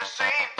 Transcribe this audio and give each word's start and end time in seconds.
the 0.00 0.06
same 0.06 0.59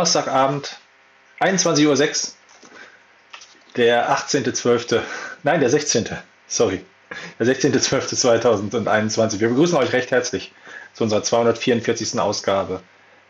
Donnerstagabend, 0.00 0.78
21.06 1.40 2.28
Uhr, 2.28 2.32
der 3.76 4.10
18.12., 4.10 5.02
nein, 5.42 5.60
der 5.60 5.68
16., 5.68 6.08
sorry, 6.46 6.82
der 7.38 7.46
16.12.2021. 7.46 9.40
Wir 9.40 9.50
begrüßen 9.50 9.76
euch 9.76 9.92
recht 9.92 10.10
herzlich 10.10 10.54
zu 10.94 11.04
unserer 11.04 11.22
244. 11.22 12.18
Ausgabe 12.18 12.80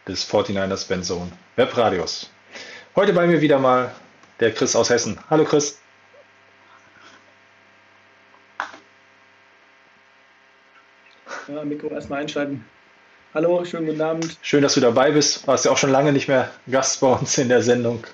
des 0.07 0.25
49ers 0.31 0.87
Benzone 0.87 1.33
Webradios. 1.57 2.31
Heute 2.95 3.15
bei 3.15 3.27
mir 3.27 3.41
wieder 3.41 3.59
mal 3.59 3.91
der 4.39 4.55
Chris 4.55 4.77
aus 4.77 4.91
Hessen. 4.91 5.19
Hallo 5.29 5.43
Chris. 5.43 5.77
Ja, 11.49 11.65
Mikro 11.65 11.89
erstmal 11.89 12.21
einschalten. 12.21 12.65
Hallo, 13.33 13.65
schönen 13.65 13.87
guten 13.87 14.01
Abend. 14.01 14.37
Schön, 14.43 14.63
dass 14.63 14.75
du 14.75 14.81
dabei 14.81 15.13
bist. 15.13 15.47
Warst 15.47 15.65
ja 15.65 15.71
auch 15.71 15.77
schon 15.79 15.91
lange 15.91 16.13
nicht 16.13 16.27
mehr 16.29 16.51
Gast 16.71 17.01
bei 17.01 17.09
uns 17.13 17.39
in 17.39 17.49
der 17.49 17.63
Sendung. 17.63 18.05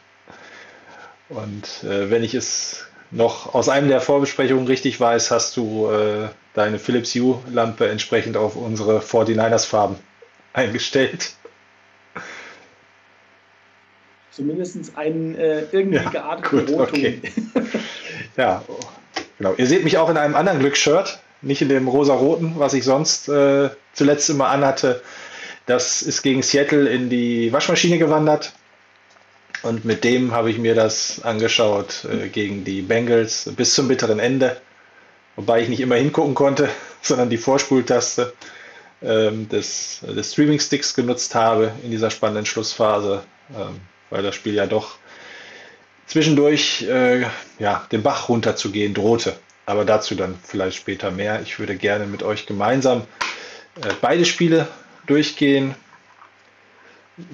Und 1.29 1.83
äh, 1.85 2.11
wenn 2.11 2.23
ich 2.23 2.35
es 2.35 2.87
noch 3.11 3.55
aus 3.55 3.69
einem 3.69 3.89
der 3.89 4.01
Vorbesprechungen 4.01 4.67
richtig 4.67 5.01
weiß, 5.01 5.31
hast 5.31 5.57
du 5.57 5.91
äh, 5.91 6.29
deine 6.55 6.79
Philips 6.79 7.15
Hue-Lampe 7.15 7.89
entsprechend 7.89 8.37
auf 8.37 8.57
unsere 8.57 9.01
49ers-Farben 9.01 9.97
eingestellt. 10.53 11.33
Zumindest 14.31 14.77
einen 14.97 15.35
äh, 15.37 15.63
irgendwie 15.73 16.05
Ja, 16.05 16.11
gearteten 16.11 16.67
gut, 16.67 16.69
Rotton. 16.69 16.89
okay. 16.89 17.23
Ja, 18.37 18.63
genau. 19.39 19.55
Ihr 19.57 19.67
seht 19.67 19.83
mich 19.83 19.97
auch 19.97 20.11
in 20.11 20.19
einem 20.19 20.35
anderen 20.35 20.59
Glücksshirt, 20.59 21.21
nicht 21.47 21.63
in 21.63 21.69
dem 21.69 21.89
rosa-roten, 21.89 22.55
was 22.57 22.75
ich 22.75 22.85
sonst 22.85 23.29
äh, 23.29 23.71
zuletzt 23.93 24.29
immer 24.31 24.49
anhatte. 24.49 25.03
Das 25.67 26.03
ist 26.03 26.23
gegen 26.23 26.43
Seattle 26.43 26.89
in 26.89 27.09
die 27.09 27.53
Waschmaschine 27.53 27.99
gewandert. 27.99 28.53
Und 29.63 29.85
mit 29.85 30.05
dem 30.05 30.33
habe 30.33 30.51
ich 30.51 30.59
mir 30.59 30.75
das 30.75 31.23
angeschaut 31.23 32.05
äh, 32.05 32.29
gegen 32.29 32.65
die 32.65 32.83
Bengals 32.83 33.51
bis 33.57 33.75
zum 33.75 33.89
bitteren 33.89 34.19
Ende. 34.19 34.61
Wobei 35.37 35.63
ich 35.63 35.69
nicht 35.69 35.81
immer 35.81 35.97
hingucken 35.97 36.35
konnte, 36.35 36.69
sondern 37.03 37.31
die 37.31 37.39
Vorspultaste 37.39 38.33
ähm, 39.03 39.49
des, 39.49 40.01
des 40.03 40.33
Streaming-Sticks 40.33 40.95
genutzt 40.95 41.35
habe 41.35 41.73
in 41.83 41.91
dieser 41.91 42.11
spannenden 42.11 42.47
Schlussphase, 42.47 43.23
ähm, 43.55 43.81
weil 44.11 44.23
das 44.23 44.35
Spiel 44.35 44.55
ja 44.55 44.67
doch 44.67 44.97
zwischendurch 46.07 46.83
äh, 46.83 47.23
ja, 47.59 47.87
den 47.91 48.03
Bach 48.03 48.29
runterzugehen 48.29 48.95
drohte. 48.95 49.37
Aber 49.67 49.85
dazu 49.85 50.15
dann 50.15 50.39
vielleicht 50.43 50.77
später 50.77 51.11
mehr. 51.11 51.43
Ich 51.43 51.59
würde 51.59 51.77
gerne 51.77 52.07
mit 52.07 52.23
euch 52.23 52.47
gemeinsam 52.47 53.03
äh, 53.83 53.93
beide 54.01 54.25
Spiele 54.25 54.69
durchgehen. 55.07 55.75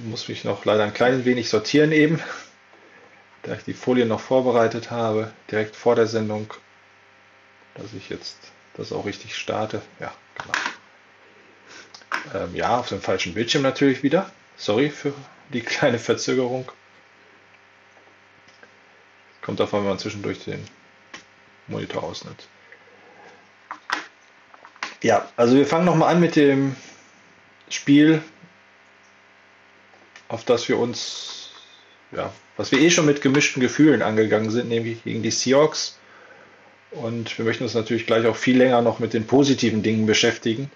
Muss 0.04 0.28
mich 0.28 0.44
noch 0.44 0.64
leider 0.64 0.84
ein 0.84 0.94
klein 0.94 1.24
wenig 1.24 1.48
sortieren 1.48 1.92
eben, 1.92 2.20
da 3.42 3.54
ich 3.54 3.64
die 3.64 3.74
Folien 3.74 4.08
noch 4.08 4.20
vorbereitet 4.20 4.90
habe, 4.90 5.32
direkt 5.50 5.76
vor 5.76 5.94
der 5.94 6.06
Sendung. 6.06 6.52
dass 7.74 7.92
ich 7.94 8.08
jetzt 8.08 8.36
das 8.74 8.92
auch 8.92 9.06
richtig 9.06 9.36
starte. 9.36 9.82
Ja, 10.00 10.12
genau. 10.34 10.52
Ähm, 12.44 12.54
ja, 12.54 12.78
auf 12.78 12.88
dem 12.88 13.00
falschen 13.00 13.34
Bildschirm 13.34 13.62
natürlich 13.62 14.02
wieder. 14.02 14.30
Sorry 14.56 14.90
für 14.90 15.12
die 15.52 15.60
kleine 15.60 15.98
Verzögerung. 15.98 16.70
Kommt 19.42 19.60
davon, 19.60 19.80
wenn 19.80 19.88
man 19.88 19.98
zwischendurch 19.98 20.44
den 20.44 20.64
Monitor 21.72 22.04
ausnimmt. 22.04 22.46
Ja, 25.02 25.28
also 25.36 25.56
wir 25.56 25.66
fangen 25.66 25.84
nochmal 25.84 26.14
an 26.14 26.20
mit 26.20 26.36
dem 26.36 26.76
Spiel, 27.68 28.22
auf 30.28 30.44
das 30.44 30.68
wir 30.68 30.78
uns, 30.78 31.50
ja, 32.12 32.32
was 32.56 32.70
wir 32.70 32.80
eh 32.80 32.90
schon 32.90 33.06
mit 33.06 33.20
gemischten 33.20 33.60
Gefühlen 33.60 34.02
angegangen 34.02 34.50
sind, 34.50 34.68
nämlich 34.68 35.02
gegen 35.02 35.22
die 35.22 35.32
Seahawks. 35.32 35.98
Und 36.92 37.36
wir 37.36 37.44
möchten 37.44 37.64
uns 37.64 37.74
natürlich 37.74 38.06
gleich 38.06 38.26
auch 38.26 38.36
viel 38.36 38.58
länger 38.58 38.82
noch 38.82 38.98
mit 38.98 39.14
den 39.14 39.26
positiven 39.26 39.82
Dingen 39.82 40.06
beschäftigen. 40.06 40.70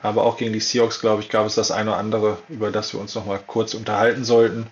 Aber 0.00 0.24
auch 0.24 0.36
gegen 0.38 0.52
die 0.52 0.60
Seahawks, 0.60 1.00
glaube 1.00 1.22
ich, 1.22 1.28
gab 1.28 1.44
es 1.44 1.56
das 1.56 1.70
eine 1.70 1.90
oder 1.90 1.98
andere, 1.98 2.38
über 2.48 2.70
das 2.70 2.94
wir 2.94 3.00
uns 3.00 3.14
noch 3.14 3.26
mal 3.26 3.40
kurz 3.44 3.74
unterhalten 3.74 4.24
sollten. 4.24 4.68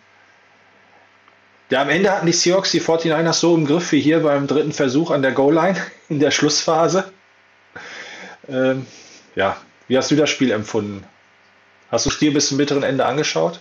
Ja, 1.69 1.83
am 1.83 1.89
Ende 1.89 2.13
hatten 2.13 2.27
die 2.27 2.33
Seahawks 2.33 2.71
die 2.71 2.81
49ers 2.81 3.41
so 3.41 3.57
im 3.57 3.67
Griff 3.67 3.91
wie 3.91 4.01
hier 4.01 4.21
beim 4.21 4.47
dritten 4.47 4.73
Versuch 4.73 5.11
an 5.11 5.23
der 5.23 5.33
Goal-Line 5.33 5.77
in 6.09 6.21
der 6.21 6.31
Schlussphase. 6.31 7.13
Ähm, 8.49 8.87
ja, 9.35 9.57
wie 9.89 9.99
hast 9.99 10.11
du 10.11 10.17
das 10.17 10.31
Spiel 10.31 10.53
empfunden? 10.53 11.05
Hast 11.91 12.07
du 12.07 12.11
das 12.11 12.15
Spiel 12.17 12.33
bis 12.33 12.49
zum 12.49 12.59
bitteren 12.59 12.85
Ende 12.85 13.05
angeschaut? 13.05 13.61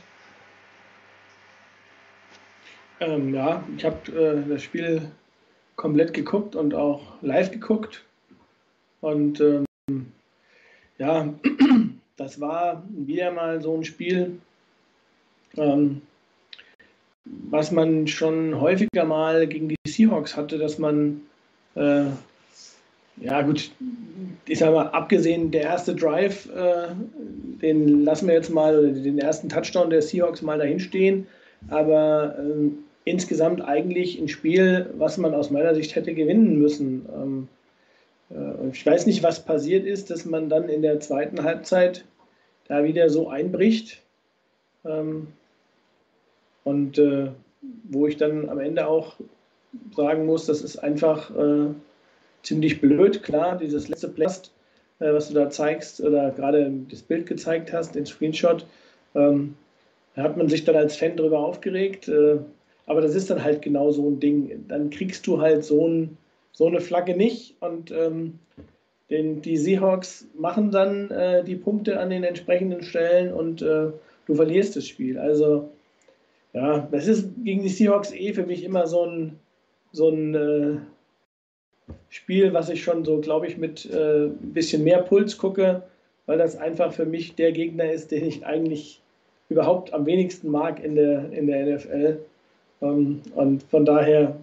Ähm, 3.00 3.34
ja, 3.34 3.63
ich 3.75 3.84
habe 3.84 4.12
äh, 4.12 4.50
das 4.50 4.62
Spiel 4.62 5.12
komplett 5.75 6.13
geguckt 6.13 6.56
und 6.56 6.75
auch 6.75 7.01
live 7.22 7.51
geguckt. 7.51 8.04
Und 9.01 9.42
ähm, 9.42 9.66
ja, 11.00 11.34
das 12.18 12.40
war 12.40 12.84
wieder 12.90 13.31
mal 13.31 13.62
so 13.62 13.75
ein 13.75 13.84
Spiel, 13.84 14.40
ähm, 15.58 16.01
was 17.25 17.72
man 17.72 18.07
schon 18.07 18.60
häufiger 18.60 19.06
mal 19.06 19.48
gegen 19.48 19.69
die 19.69 19.75
Seahawks 19.88 20.38
hatte, 20.38 20.57
dass 20.57 20.77
man, 20.77 21.22
äh, 21.75 22.06
ja 23.18 23.42
gut, 23.42 23.72
ich 24.45 24.60
sag 24.60 24.74
mal, 24.74 24.88
abgesehen 24.88 25.51
der 25.51 25.63
erste 25.63 25.95
Drive, 25.95 26.48
äh, 26.56 26.88
den 27.62 28.04
lassen 28.04 28.27
wir 28.27 28.36
jetzt 28.36 28.51
mal, 28.51 28.94
den 28.94 29.18
ersten 29.18 29.50
Touchdown 29.50 29.89
der 29.89 30.01
Seahawks 30.01 30.42
mal 30.42 30.60
dahin 30.60 30.80
stehen, 30.80 31.27
aber 31.69 32.38
äh, 32.38 32.69
insgesamt 33.06 33.62
eigentlich 33.63 34.19
ein 34.19 34.27
Spiel, 34.27 34.89
was 34.98 35.18
man 35.18 35.33
aus 35.33 35.50
meiner 35.50 35.74
Sicht 35.75 35.95
hätte 35.95 36.13
gewinnen 36.13 36.60
müssen. 36.60 37.06
Ähm, 37.13 37.48
äh, 38.30 38.69
ich 38.72 38.86
weiß 38.86 39.06
nicht, 39.06 39.24
was 39.24 39.45
passiert 39.45 39.86
ist, 39.86 40.10
dass 40.10 40.25
man 40.25 40.50
dann 40.50 40.69
in 40.69 40.81
der 40.81 41.00
zweiten 41.00 41.44
Halbzeit 41.44 42.06
da 42.68 42.83
wieder 42.83 43.10
so 43.10 43.30
einbricht. 43.30 44.01
Ähm, 44.83 45.27
und 46.66 46.98
äh, 46.98 47.30
wo 47.86 48.08
ich 48.08 48.18
dann 48.18 48.50
am 48.50 48.60
Ende 48.60 48.88
auch 48.88 49.16
sagen 49.96 50.26
muss, 50.26 50.46
das 50.46 50.62
ist 50.62 50.78
einfach 50.78 51.34
äh, 51.36 51.68
ziemlich 52.44 52.82
blöd. 52.82 53.24
Klar, 53.24 53.58
dieses 53.58 53.88
letzte 53.88 54.10
Plast, 54.10 54.52
äh, 55.00 55.14
was 55.14 55.30
du 55.30 55.36
da 55.36 55.50
zeigst 55.50 56.02
oder 56.02 56.32
gerade 56.32 56.72
das 56.90 57.02
Bild 57.02 57.28
gezeigt 57.28 57.72
hast, 57.72 57.96
den 57.96 58.06
Screenshot, 58.06 58.66
ähm, 59.14 59.56
da 60.16 60.24
hat 60.24 60.38
man 60.38 60.50
sich 60.50 60.64
dann 60.66 60.76
als 60.76 60.96
Fan 60.98 61.16
drüber 61.16 61.40
aufgeregt. 61.40 62.08
Äh, 62.08 62.40
aber 62.88 63.02
das 63.02 63.16
ist 63.16 63.30
dann 63.30 63.44
halt 63.44 63.62
genau 63.62 63.92
so 63.92 64.10
ein 64.10 64.20
Ding. 64.20 64.66
Dann 64.68 64.90
kriegst 64.90 65.26
du 65.28 65.42
halt 65.42 65.64
so, 65.64 65.88
ein, 65.88 66.18
so 66.52 66.68
eine 66.68 66.82
Flagge 66.82 67.16
nicht 67.16 67.56
und 67.62 67.92
ähm, 67.92 68.40
den, 69.10 69.42
die 69.42 69.58
Seahawks 69.58 70.28
machen 70.38 70.72
dann 70.72 71.12
äh, 71.12 71.44
die 71.44 71.56
Punkte 71.56 72.00
an 72.00 72.10
den 72.10 72.24
entsprechenden 72.24 72.82
Stellen 72.82 73.34
und 73.34 73.62
äh, 73.62 73.92
du 74.26 74.36
verlierst 74.36 74.76
das 74.76 74.88
Spiel. 74.88 75.20
Also 75.20 75.70
ja, 76.56 76.88
das 76.90 77.06
ist 77.07 77.30
gegen 77.44 77.63
die 77.63 77.69
Seahawks 77.69 78.13
eh 78.13 78.31
für 78.34 78.46
mich 78.46 78.63
immer 78.63 78.88
so 78.88 79.06
ein, 79.06 79.38
so 79.92 80.10
ein 80.10 80.36
äh, 80.36 80.78
Spiel, 82.10 82.54
was 82.54 82.69
ich 82.69 82.81
schon 82.81 83.04
so, 83.04 83.19
glaube 83.19 83.46
ich, 83.48 83.57
mit 83.57 83.86
äh, 83.92 84.28
ein 84.28 84.54
bisschen 84.54 84.86
mehr 84.86 85.02
Puls 85.02 85.38
gucke, 85.38 85.84
weil 86.28 86.38
das 86.38 86.56
einfach 86.56 86.94
für 86.94 87.06
mich 87.06 87.36
der 87.36 87.52
Gegner 87.52 87.92
ist, 87.92 88.12
den 88.12 88.25
ich 88.25 88.46
eigentlich 88.46 89.02
überhaupt 89.50 89.94
am 89.94 90.06
wenigsten 90.06 90.50
mag 90.50 90.81
in 90.81 90.96
der, 90.96 91.30
in 91.34 91.48
der 91.48 91.75
NFL. 91.75 92.19
Ähm, 92.81 93.22
und 93.36 93.63
von 93.63 93.84
daher, 93.84 94.38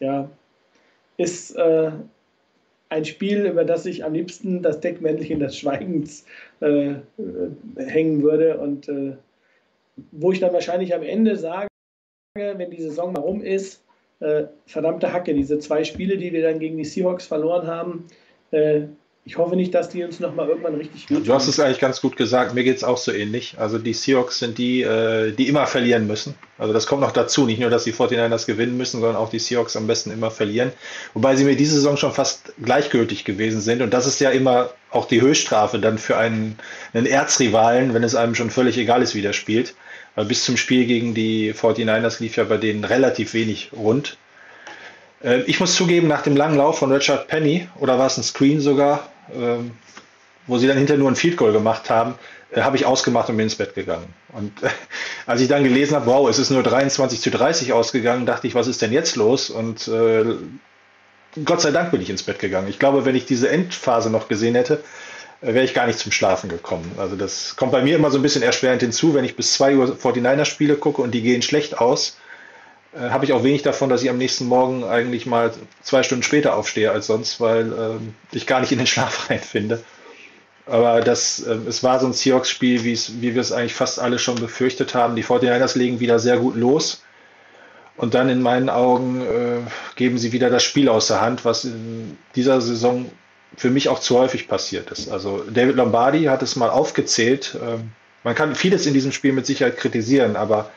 ja, 0.00 0.30
ist 1.18 1.54
äh, 1.56 1.90
ein 2.88 3.04
Spiel, 3.04 3.44
über 3.44 3.66
das 3.66 3.84
ich 3.84 4.06
am 4.06 4.14
liebsten 4.14 4.62
das 4.62 4.80
Deckmäntelchen 4.80 5.40
des 5.40 5.58
Schweigens 5.58 6.24
äh, 6.60 6.94
hängen 7.76 8.22
würde 8.22 8.56
und 8.56 8.88
äh, 8.88 9.12
wo 10.12 10.32
ich 10.32 10.40
dann 10.40 10.52
wahrscheinlich 10.52 10.94
am 10.94 11.02
Ende 11.02 11.36
sage, 11.36 11.68
wenn 12.34 12.70
die 12.70 12.82
Saison 12.82 13.12
mal 13.12 13.20
rum 13.20 13.42
ist, 13.42 13.84
äh, 14.20 14.44
verdammte 14.66 15.12
Hacke, 15.12 15.34
diese 15.34 15.58
zwei 15.58 15.84
Spiele, 15.84 16.16
die 16.16 16.32
wir 16.32 16.42
dann 16.42 16.58
gegen 16.58 16.76
die 16.76 16.84
Seahawks 16.84 17.26
verloren 17.26 17.66
haben, 17.66 18.06
äh, 18.50 18.82
ich 19.28 19.36
hoffe 19.36 19.56
nicht, 19.56 19.74
dass 19.74 19.90
die 19.90 20.02
uns 20.04 20.20
nochmal 20.20 20.48
irgendwann 20.48 20.74
richtig 20.76 21.06
gut 21.06 21.28
Du 21.28 21.34
hast 21.34 21.48
es 21.48 21.60
eigentlich 21.60 21.80
ganz 21.80 22.00
gut 22.00 22.16
gesagt. 22.16 22.54
Mir 22.54 22.64
geht 22.64 22.78
es 22.78 22.82
auch 22.82 22.96
so 22.96 23.12
ähnlich. 23.12 23.56
Also 23.58 23.76
die 23.76 23.92
Seahawks 23.92 24.38
sind 24.38 24.56
die, 24.56 24.80
äh, 24.80 25.32
die 25.32 25.48
immer 25.48 25.66
verlieren 25.66 26.06
müssen. 26.06 26.34
Also 26.56 26.72
das 26.72 26.86
kommt 26.86 27.02
noch 27.02 27.12
dazu. 27.12 27.44
Nicht 27.44 27.60
nur, 27.60 27.68
dass 27.68 27.84
die 27.84 27.92
49ers 27.92 28.46
gewinnen 28.46 28.78
müssen, 28.78 29.02
sondern 29.02 29.16
auch 29.16 29.28
die 29.28 29.38
Seahawks 29.38 29.76
am 29.76 29.86
besten 29.86 30.12
immer 30.12 30.30
verlieren. 30.30 30.72
Wobei 31.12 31.36
sie 31.36 31.44
mir 31.44 31.56
diese 31.56 31.74
Saison 31.74 31.98
schon 31.98 32.12
fast 32.12 32.54
gleichgültig 32.64 33.26
gewesen 33.26 33.60
sind. 33.60 33.82
Und 33.82 33.92
das 33.92 34.06
ist 34.06 34.18
ja 34.18 34.30
immer 34.30 34.70
auch 34.90 35.04
die 35.04 35.20
Höchststrafe 35.20 35.78
dann 35.78 35.98
für 35.98 36.16
einen, 36.16 36.58
einen 36.94 37.04
Erzrivalen, 37.04 37.92
wenn 37.92 38.04
es 38.04 38.14
einem 38.14 38.34
schon 38.34 38.48
völlig 38.48 38.78
egal 38.78 39.02
ist, 39.02 39.14
wie 39.14 39.20
der 39.20 39.34
spielt. 39.34 39.74
Bis 40.24 40.44
zum 40.44 40.56
Spiel 40.56 40.86
gegen 40.86 41.14
die 41.14 41.52
49ers 41.54 42.20
lief 42.20 42.36
ja 42.36 42.44
bei 42.44 42.56
denen 42.56 42.84
relativ 42.84 43.34
wenig 43.34 43.70
rund. 43.76 44.16
Äh, 45.22 45.42
ich 45.42 45.60
muss 45.60 45.74
zugeben, 45.74 46.08
nach 46.08 46.22
dem 46.22 46.36
langen 46.36 46.56
Lauf 46.56 46.78
von 46.78 46.92
Richard 46.92 47.28
Penny, 47.28 47.68
oder 47.78 47.98
war 47.98 48.06
es 48.06 48.16
ein 48.16 48.22
Screen 48.22 48.60
sogar, 48.60 49.08
ähm, 49.34 49.72
wo 50.46 50.58
sie 50.58 50.66
dann 50.66 50.76
hinterher 50.76 50.98
nur 50.98 51.10
ein 51.10 51.16
Field 51.16 51.36
Goal 51.36 51.52
gemacht 51.52 51.90
haben, 51.90 52.14
äh, 52.50 52.62
habe 52.62 52.76
ich 52.76 52.86
ausgemacht 52.86 53.28
und 53.28 53.36
bin 53.36 53.44
ins 53.44 53.56
Bett 53.56 53.74
gegangen. 53.74 54.06
Und 54.32 54.62
äh, 54.62 54.68
als 55.26 55.40
ich 55.40 55.48
dann 55.48 55.64
gelesen 55.64 55.94
habe, 55.94 56.06
wow, 56.06 56.28
es 56.28 56.38
ist 56.38 56.50
nur 56.50 56.62
23 56.62 57.20
zu 57.20 57.30
30 57.30 57.72
ausgegangen, 57.72 58.26
dachte 58.26 58.46
ich, 58.46 58.54
was 58.54 58.66
ist 58.66 58.82
denn 58.82 58.92
jetzt 58.92 59.16
los? 59.16 59.50
Und 59.50 59.88
äh, 59.88 60.24
Gott 61.44 61.60
sei 61.60 61.70
Dank 61.70 61.90
bin 61.90 62.00
ich 62.00 62.10
ins 62.10 62.22
Bett 62.22 62.38
gegangen. 62.38 62.68
Ich 62.68 62.78
glaube, 62.78 63.04
wenn 63.04 63.14
ich 63.14 63.26
diese 63.26 63.50
Endphase 63.50 64.10
noch 64.10 64.28
gesehen 64.28 64.54
hätte, 64.54 64.82
wäre 65.40 65.64
ich 65.64 65.74
gar 65.74 65.86
nicht 65.86 65.98
zum 65.98 66.12
Schlafen 66.12 66.48
gekommen. 66.48 66.92
Also 66.98 67.16
das 67.16 67.56
kommt 67.56 67.72
bei 67.72 67.82
mir 67.82 67.96
immer 67.96 68.10
so 68.10 68.18
ein 68.18 68.22
bisschen 68.22 68.42
erschwerend 68.42 68.82
hinzu, 68.82 69.14
wenn 69.14 69.24
ich 69.24 69.36
bis 69.36 69.54
2 69.54 69.76
Uhr 69.76 69.86
49er 69.86 70.44
Spiele 70.44 70.76
gucke 70.76 71.02
und 71.02 71.12
die 71.12 71.22
gehen 71.22 71.42
schlecht 71.42 71.78
aus, 71.78 72.16
äh, 72.94 73.10
habe 73.10 73.24
ich 73.24 73.32
auch 73.32 73.44
wenig 73.44 73.62
davon, 73.62 73.88
dass 73.88 74.02
ich 74.02 74.10
am 74.10 74.18
nächsten 74.18 74.46
Morgen 74.46 74.84
eigentlich 74.84 75.26
mal 75.26 75.52
zwei 75.82 76.02
Stunden 76.02 76.22
später 76.22 76.56
aufstehe 76.56 76.90
als 76.90 77.06
sonst, 77.06 77.40
weil 77.40 77.72
äh, 77.72 78.36
ich 78.36 78.46
gar 78.46 78.60
nicht 78.60 78.72
in 78.72 78.78
den 78.78 78.86
Schlaf 78.88 79.30
reinfinde. 79.30 79.82
Aber 80.66 81.00
das, 81.00 81.40
äh, 81.40 81.56
es 81.68 81.82
war 81.82 82.00
so 82.00 82.06
ein 82.06 82.12
Seahawks-Spiel, 82.12 82.84
wie 82.84 83.34
wir 83.34 83.40
es 83.40 83.52
eigentlich 83.52 83.74
fast 83.74 84.00
alle 84.00 84.18
schon 84.18 84.36
befürchtet 84.36 84.94
haben. 84.94 85.16
Die 85.16 85.24
49ers 85.24 85.78
legen 85.78 86.00
wieder 86.00 86.18
sehr 86.18 86.38
gut 86.38 86.56
los. 86.56 87.02
Und 87.96 88.14
dann 88.14 88.28
in 88.28 88.42
meinen 88.42 88.68
Augen 88.68 89.22
äh, 89.22 89.60
geben 89.96 90.18
sie 90.18 90.32
wieder 90.32 90.50
das 90.50 90.62
Spiel 90.62 90.88
aus 90.88 91.08
der 91.08 91.20
Hand, 91.20 91.44
was 91.44 91.64
in 91.64 92.16
dieser 92.36 92.60
Saison 92.60 93.10
für 93.56 93.70
mich 93.70 93.88
auch 93.88 93.98
zu 93.98 94.18
häufig 94.18 94.48
passiert 94.48 94.90
ist. 94.90 95.10
Also 95.10 95.44
David 95.50 95.76
Lombardi 95.76 96.24
hat 96.24 96.42
es 96.42 96.56
mal 96.56 96.70
aufgezählt. 96.70 97.56
Ähm, 97.60 97.90
man 98.24 98.34
kann 98.34 98.54
vieles 98.54 98.86
in 98.86 98.94
diesem 98.94 99.12
Spiel 99.12 99.32
mit 99.32 99.46
Sicherheit 99.46 99.76
kritisieren, 99.76 100.36
aber 100.36 100.70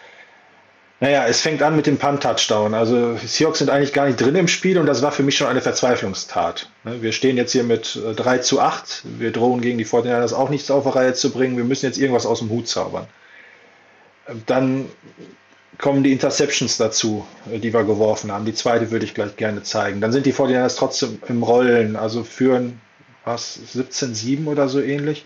naja, 1.02 1.26
es 1.26 1.42
fängt 1.42 1.64
an 1.64 1.76
mit 1.76 1.88
dem 1.88 1.98
Punt-Touchdown. 1.98 2.76
Also 2.76 3.18
Seahawks 3.18 3.58
sind 3.58 3.72
eigentlich 3.72 3.92
gar 3.92 4.06
nicht 4.06 4.22
drin 4.22 4.36
im 4.36 4.48
Spiel 4.48 4.78
und 4.78 4.86
das 4.86 5.02
war 5.02 5.12
für 5.12 5.24
mich 5.24 5.36
schon 5.36 5.48
eine 5.48 5.62
Verzweiflungstat. 5.62 6.70
Ne, 6.84 7.02
wir 7.02 7.12
stehen 7.12 7.38
jetzt 7.38 7.54
hier 7.54 7.64
mit 7.64 8.00
3 8.16 8.36
äh, 8.36 8.42
zu 8.42 8.62
8. 8.62 9.04
Wir 9.18 9.32
drohen 9.32 9.62
gegen 9.62 9.80
die 9.80 9.86
49ers 9.86 10.36
auch 10.36 10.50
nichts 10.50 10.70
auf 10.70 10.84
die 10.84 10.90
Reihe 10.90 11.16
zu 11.16 11.32
bringen. 11.32 11.58
Wir 11.58 11.64
müssen 11.64 11.88
jetzt 11.88 11.98
irgendwas 11.98 12.28
aus 12.28 12.38
dem 12.38 12.52
Hut 12.52 12.68
zaubern. 12.68 13.08
Ähm, 14.28 14.44
dann 14.46 14.90
kommen 15.78 16.04
die 16.04 16.12
Interceptions 16.12 16.78
dazu, 16.78 17.26
äh, 17.52 17.60
die 17.60 17.74
wir 17.74 17.84
geworfen 17.84 18.32
haben. 18.32 18.46
Die 18.46 18.54
zweite 18.54 18.92
würde 18.92 19.06
ich 19.06 19.14
gleich 19.14 19.36
gerne 19.36 19.64
zeigen. 19.64 20.02
Dann 20.02 20.12
sind 20.12 20.26
die 20.26 20.34
49ers 20.34 20.78
trotzdem 20.78 21.20
im 21.28 21.44
Rollen, 21.44 21.96
also 21.96 22.24
führen 22.24 22.80
was 23.26 23.60
17-7 23.74 24.48
oder 24.48 24.68
so 24.68 24.82
ähnlich. 24.82 25.24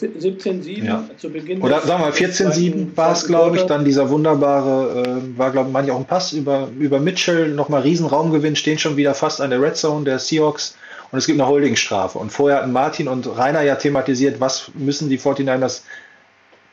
17-7 0.00 0.84
ja. 0.84 1.04
zu 1.16 1.30
Beginn. 1.30 1.62
Oder 1.62 1.80
sagen 1.80 2.02
wir 2.02 2.08
mal 2.08 2.12
14-7 2.12 2.96
war 2.96 3.12
es, 3.12 3.26
glaube 3.26 3.56
ich, 3.56 3.62
dann 3.62 3.84
dieser 3.84 4.10
wunderbare, 4.10 5.02
äh, 5.02 5.38
war 5.38 5.52
glaube 5.52 5.70
ich 5.84 5.90
auch 5.90 5.98
ein 5.98 6.04
Pass 6.04 6.32
über, 6.32 6.68
über 6.78 6.98
Mitchell, 6.98 7.48
nochmal 7.50 7.82
Riesenraumgewinn, 7.82 8.56
stehen 8.56 8.78
schon 8.78 8.96
wieder 8.96 9.14
fast 9.14 9.40
an 9.40 9.50
der 9.50 9.62
Red 9.62 9.76
Zone 9.76 10.04
der 10.04 10.18
Seahawks 10.18 10.76
und 11.12 11.18
es 11.18 11.26
gibt 11.26 11.40
eine 11.40 11.48
Holdingstrafe. 11.48 12.18
Und 12.18 12.30
vorher 12.30 12.58
hatten 12.58 12.72
Martin 12.72 13.06
und 13.06 13.26
Rainer 13.38 13.62
ja 13.62 13.76
thematisiert, 13.76 14.40
was 14.40 14.72
müssen 14.74 15.08
die 15.08 15.18
49ers 15.18 15.82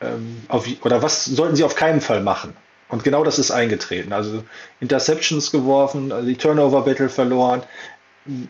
ähm, 0.02 0.42
auf, 0.48 0.66
oder 0.82 1.02
was 1.02 1.24
sollten 1.24 1.56
sie 1.56 1.64
auf 1.64 1.74
keinen 1.74 2.00
Fall 2.00 2.22
machen. 2.22 2.54
Und 2.88 3.04
genau 3.04 3.24
das 3.24 3.38
ist 3.38 3.50
eingetreten. 3.50 4.12
Also 4.12 4.44
Interceptions 4.80 5.50
geworfen, 5.50 6.12
also 6.12 6.26
die 6.26 6.36
Turnover-Battle 6.36 7.08
verloren, 7.08 7.62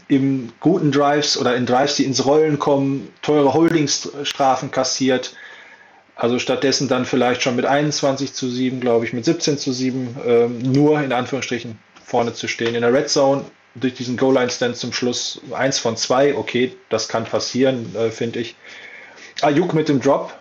im 0.08 0.52
guten 0.60 0.90
Drives 0.90 1.38
oder 1.38 1.54
in 1.54 1.64
Drives, 1.64 1.96
die 1.96 2.04
ins 2.04 2.26
Rollen 2.26 2.58
kommen, 2.58 3.08
teure 3.22 3.54
Holdingsstrafen 3.54 4.70
kassiert. 4.70 5.34
Also 6.14 6.38
stattdessen 6.38 6.88
dann 6.88 7.06
vielleicht 7.06 7.42
schon 7.42 7.56
mit 7.56 7.64
21 7.64 8.34
zu 8.34 8.50
7, 8.50 8.80
glaube 8.80 9.06
ich, 9.06 9.12
mit 9.12 9.24
17 9.24 9.58
zu 9.58 9.72
7, 9.72 10.16
ähm, 10.26 10.58
nur 10.58 11.00
in 11.00 11.12
Anführungsstrichen 11.12 11.78
vorne 12.04 12.34
zu 12.34 12.48
stehen. 12.48 12.74
In 12.74 12.82
der 12.82 12.92
Red 12.92 13.08
Zone 13.08 13.44
durch 13.74 13.94
diesen 13.94 14.16
Goal-Line-Stand 14.16 14.76
zum 14.76 14.92
Schluss 14.92 15.40
eins 15.52 15.78
von 15.78 15.96
zwei, 15.96 16.34
okay, 16.36 16.76
das 16.90 17.08
kann 17.08 17.24
passieren, 17.24 17.94
äh, 17.96 18.10
finde 18.10 18.40
ich. 18.40 18.56
Ayuk 19.40 19.72
mit 19.72 19.88
dem 19.88 20.00
Drop, 20.00 20.34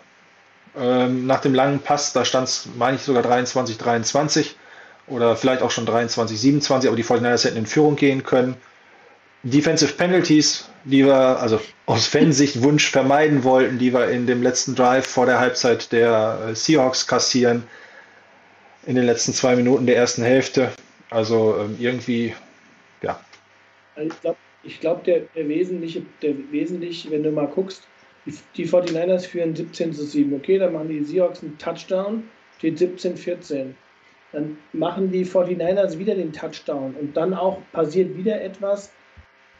ähm, 0.77 1.27
nach 1.27 1.41
dem 1.41 1.53
langen 1.53 1.79
Pass, 1.79 2.13
da 2.13 2.25
stand 2.25 2.47
es, 2.47 2.69
meine 2.77 2.97
ich, 2.97 3.03
sogar 3.03 3.23
23, 3.23 3.77
23 3.77 4.55
oder 5.07 5.35
vielleicht 5.35 5.61
auch 5.61 5.71
schon 5.71 5.85
23, 5.85 6.39
27, 6.39 6.87
aber 6.87 6.95
die 6.95 7.03
49ers 7.03 7.45
hätten 7.45 7.57
in 7.57 7.65
Führung 7.65 7.95
gehen 7.95 8.23
können. 8.23 8.55
Defensive 9.43 9.93
Penalties, 9.93 10.69
die 10.85 11.05
wir 11.05 11.15
also 11.15 11.59
aus 11.85 12.07
Fansicht 12.07 12.61
Wunsch 12.63 12.89
vermeiden 12.89 13.43
wollten, 13.43 13.79
die 13.79 13.93
wir 13.93 14.09
in 14.09 14.27
dem 14.27 14.41
letzten 14.41 14.75
Drive 14.75 15.07
vor 15.07 15.25
der 15.25 15.39
Halbzeit 15.39 15.91
der 15.91 16.39
äh, 16.49 16.55
Seahawks 16.55 17.07
kassieren, 17.07 17.63
in 18.85 18.95
den 18.95 19.05
letzten 19.05 19.33
zwei 19.33 19.55
Minuten 19.55 19.85
der 19.85 19.97
ersten 19.97 20.23
Hälfte. 20.23 20.71
Also 21.09 21.57
ähm, 21.59 21.75
irgendwie, 21.79 22.35
ja. 23.01 23.19
Ich 23.97 24.21
glaube, 24.21 24.37
ich 24.63 24.79
glaub, 24.79 25.03
der, 25.03 25.21
der, 25.35 25.47
wesentliche, 25.47 26.03
der 26.21 26.33
wesentliche, 26.51 27.09
wenn 27.11 27.23
du 27.23 27.31
mal 27.31 27.47
guckst, 27.47 27.83
die, 28.25 28.33
die 28.55 28.67
49ers 28.67 29.27
führen 29.27 29.55
17 29.55 29.93
zu 29.93 30.03
7. 30.05 30.33
Okay, 30.33 30.57
dann 30.57 30.73
machen 30.73 30.89
die 30.89 31.03
Seahawks 31.03 31.41
einen 31.41 31.57
Touchdown, 31.57 32.23
steht 32.57 32.77
17, 32.77 33.17
14. 33.17 33.75
Dann 34.31 34.57
machen 34.73 35.11
die 35.11 35.25
49ers 35.25 35.97
wieder 35.97 36.15
den 36.15 36.31
Touchdown 36.31 36.95
und 36.99 37.17
dann 37.17 37.33
auch 37.33 37.57
passiert 37.73 38.15
wieder 38.15 38.41
etwas, 38.41 38.91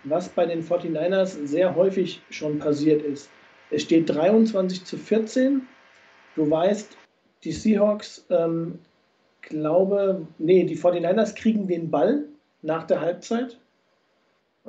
was 0.04 0.30
bei 0.30 0.46
den 0.46 0.64
49ers 0.64 1.46
sehr 1.46 1.76
häufig 1.76 2.22
schon 2.30 2.60
passiert 2.60 3.02
ist. 3.02 3.30
Es 3.70 3.84
steht 3.84 4.10
23 4.10 4.84
zu 4.86 4.98
14. 4.98 5.62
Du 6.36 6.50
weißt, 6.50 6.98
die 7.44 7.52
Seahawks, 7.52 8.26
ähm, 8.30 8.80
glaube, 9.42 10.26
nee, 10.38 10.64
die 10.64 10.78
49ers 10.78 11.36
kriegen 11.36 11.68
den 11.68 11.90
Ball 11.90 12.26
nach 12.62 12.86
der 12.86 13.02
Halbzeit. 13.02 13.58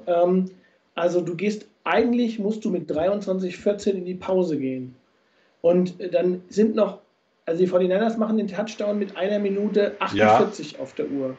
Ähm, 0.06 0.50
also 0.94 1.20
du 1.20 1.36
gehst, 1.36 1.66
eigentlich 1.84 2.38
musst 2.38 2.64
du 2.64 2.70
mit 2.70 2.90
23, 2.90 3.56
14 3.56 3.96
in 3.96 4.04
die 4.04 4.14
Pause 4.14 4.58
gehen. 4.58 4.94
Und 5.60 5.94
dann 6.12 6.42
sind 6.48 6.74
noch, 6.74 7.00
also 7.46 7.64
die 7.64 7.70
49ers 7.70 8.18
machen 8.18 8.36
den 8.36 8.48
Touchdown 8.48 8.98
mit 8.98 9.16
einer 9.16 9.38
Minute 9.38 9.96
48 9.98 10.72
ja. 10.72 10.78
auf 10.80 10.94
der 10.94 11.10
Uhr. 11.10 11.36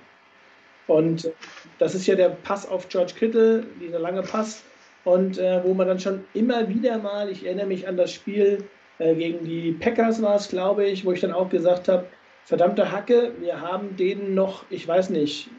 Und 0.88 1.32
das 1.80 1.96
ist 1.96 2.08
ja 2.08 2.16
der 2.16 2.30
Pass 2.30 2.68
auf 2.68 2.90
George 2.90 3.14
Kittle, 3.18 3.66
dieser 3.82 4.00
lange 4.00 4.22
Pass. 4.22 4.64
Und 5.06 5.38
äh, 5.38 5.62
wo 5.64 5.74
man 5.74 5.88
dann 5.88 6.00
schon 6.00 6.24
immer 6.34 6.68
wieder 6.70 6.98
mal, 6.98 7.30
ich 7.30 7.46
erinnere 7.46 7.68
mich 7.68 7.88
an 7.88 7.98
das 7.98 8.12
Spiel 8.14 8.64
äh, 9.00 9.16
gegen 9.16 9.44
die 9.44 9.74
Packers 9.74 10.22
war 10.22 10.36
es, 10.36 10.48
glaube 10.48 10.86
ich, 10.86 11.06
wo 11.06 11.12
ich 11.12 11.20
dann 11.20 11.34
auch 11.34 11.50
gesagt 11.50 11.88
habe, 11.88 12.06
verdammte 12.46 12.92
Hacke, 12.92 13.34
wir 13.40 13.60
haben 13.60 13.96
denen 13.98 14.34
noch, 14.34 14.66
ich 14.70 14.88
weiß 14.88 15.10
nicht, 15.10 15.50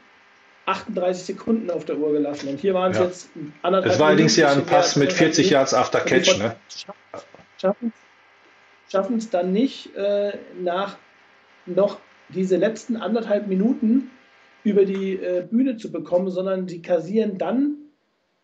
38 0.65 1.25
Sekunden 1.25 1.69
auf 1.69 1.85
der 1.85 1.97
Uhr 1.97 2.11
gelassen. 2.11 2.49
Und 2.49 2.59
hier 2.59 2.73
waren 2.73 2.91
es 2.91 2.97
ja. 2.97 3.05
jetzt 3.05 3.29
anderthalb 3.61 3.91
Das 3.91 3.99
war 3.99 4.07
allerdings 4.07 4.35
ja 4.35 4.51
ein 4.51 4.65
Pass 4.65 4.95
mit 4.95 5.13
40 5.13 5.49
Yards 5.49 5.73
after 5.73 5.99
Catch, 5.99 6.37
ne? 6.37 6.55
Schaffen 8.89 9.17
es 9.17 9.29
dann 9.29 9.51
nicht, 9.51 9.95
äh, 9.95 10.33
nach 10.59 10.97
noch 11.65 11.99
diese 12.29 12.57
letzten 12.57 12.97
anderthalb 12.97 13.47
Minuten 13.47 14.11
über 14.63 14.85
die 14.85 15.13
äh, 15.15 15.45
Bühne 15.49 15.77
zu 15.77 15.91
bekommen, 15.91 16.29
sondern 16.29 16.67
sie 16.67 16.81
kassieren 16.81 17.37
dann 17.37 17.77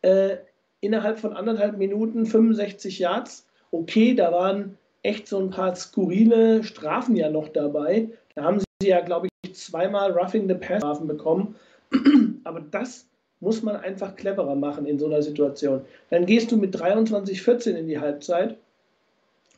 äh, 0.01 0.37
innerhalb 0.79 1.19
von 1.19 1.33
anderthalb 1.33 1.77
Minuten 1.77 2.25
65 2.25 2.99
Yards. 2.99 3.47
Okay, 3.71 4.13
da 4.15 4.31
waren 4.31 4.77
echt 5.03 5.27
so 5.27 5.39
ein 5.39 5.49
paar 5.49 5.75
skurrile 5.75 6.63
Strafen 6.63 7.15
ja 7.15 7.29
noch 7.29 7.49
dabei. 7.49 8.09
Da 8.35 8.43
haben 8.43 8.59
sie 8.59 8.89
ja, 8.89 9.01
glaube 9.01 9.27
ich, 9.43 9.55
zweimal 9.55 10.11
Roughing 10.11 10.47
the 10.47 10.55
Pass 10.55 10.77
Strafen 10.77 11.07
bekommen. 11.07 11.55
Aber 12.43 12.61
das 12.61 13.07
muss 13.39 13.63
man 13.63 13.75
einfach 13.75 14.15
cleverer 14.15 14.55
machen 14.55 14.85
in 14.85 14.99
so 14.99 15.07
einer 15.07 15.21
Situation. 15.21 15.81
Dann 16.09 16.25
gehst 16.25 16.51
du 16.51 16.57
mit 16.57 16.75
23-14 16.75 17.71
in 17.71 17.87
die 17.87 17.99
Halbzeit 17.99 18.57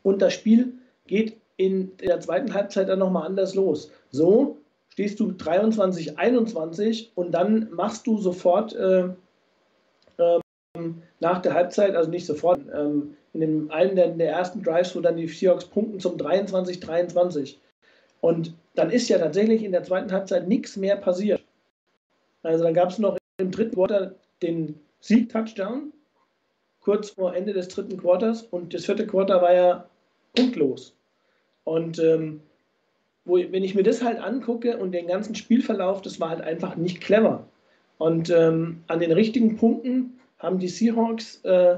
und 0.03 0.21
das 0.21 0.33
Spiel 0.33 0.73
geht 1.05 1.37
in 1.57 1.95
der 1.97 2.19
zweiten 2.19 2.53
Halbzeit 2.53 2.89
dann 2.89 2.99
nochmal 2.99 3.27
anders 3.27 3.55
los. 3.55 3.91
So 4.09 4.57
stehst 4.89 5.19
du 5.19 5.31
23, 5.31 6.17
21 6.17 7.11
und 7.15 7.31
dann 7.31 7.69
machst 7.71 8.07
du 8.07 8.17
sofort 8.17 8.73
äh, 8.75 9.09
ähm, 10.17 11.01
nach 11.19 11.41
der 11.41 11.53
Halbzeit, 11.53 11.95
also 11.95 12.09
nicht 12.09 12.25
sofort, 12.25 12.61
ähm, 12.73 13.15
in 13.33 13.41
dem, 13.41 13.71
einem 13.71 13.95
der, 13.95 14.09
der, 14.09 14.31
ersten 14.31 14.63
Drives, 14.63 14.95
wo 14.95 15.01
dann 15.01 15.17
die 15.17 15.27
Seahawks 15.27 15.65
punkten 15.65 15.99
zum 15.99 16.17
23, 16.17 16.79
23. 16.79 17.59
Und 18.21 18.53
dann 18.75 18.89
ist 18.89 19.09
ja 19.09 19.17
tatsächlich 19.17 19.63
in 19.63 19.71
der 19.71 19.83
zweiten 19.83 20.11
Halbzeit 20.11 20.47
nichts 20.47 20.77
mehr 20.77 20.95
passiert. 20.95 21.42
Also 22.43 22.63
dann 22.63 22.73
gab 22.73 22.89
es 22.89 22.99
noch 22.99 23.17
im 23.37 23.51
dritten 23.51 23.75
Quarter 23.75 24.15
den 24.41 24.79
Sieg-Touchdown, 24.99 25.91
kurz 26.81 27.11
vor 27.11 27.35
Ende 27.35 27.53
des 27.53 27.69
dritten 27.69 27.97
Quarters 27.97 28.43
und 28.43 28.73
das 28.73 28.85
vierte 28.85 29.07
Quarter 29.07 29.41
war 29.41 29.53
ja 29.53 29.89
punktlos. 30.35 30.95
Und 31.63 31.99
ähm, 31.99 32.41
wo, 33.25 33.37
wenn 33.37 33.63
ich 33.63 33.75
mir 33.75 33.83
das 33.83 34.03
halt 34.03 34.19
angucke 34.19 34.77
und 34.77 34.91
den 34.91 35.07
ganzen 35.07 35.35
Spielverlauf, 35.35 36.01
das 36.01 36.19
war 36.19 36.29
halt 36.29 36.41
einfach 36.41 36.75
nicht 36.75 37.01
clever. 37.01 37.47
Und 37.97 38.29
ähm, 38.29 38.83
an 38.87 38.99
den 38.99 39.11
richtigen 39.11 39.55
Punkten 39.55 40.19
haben 40.39 40.59
die 40.59 40.67
Seahawks 40.67 41.43
äh, 41.45 41.77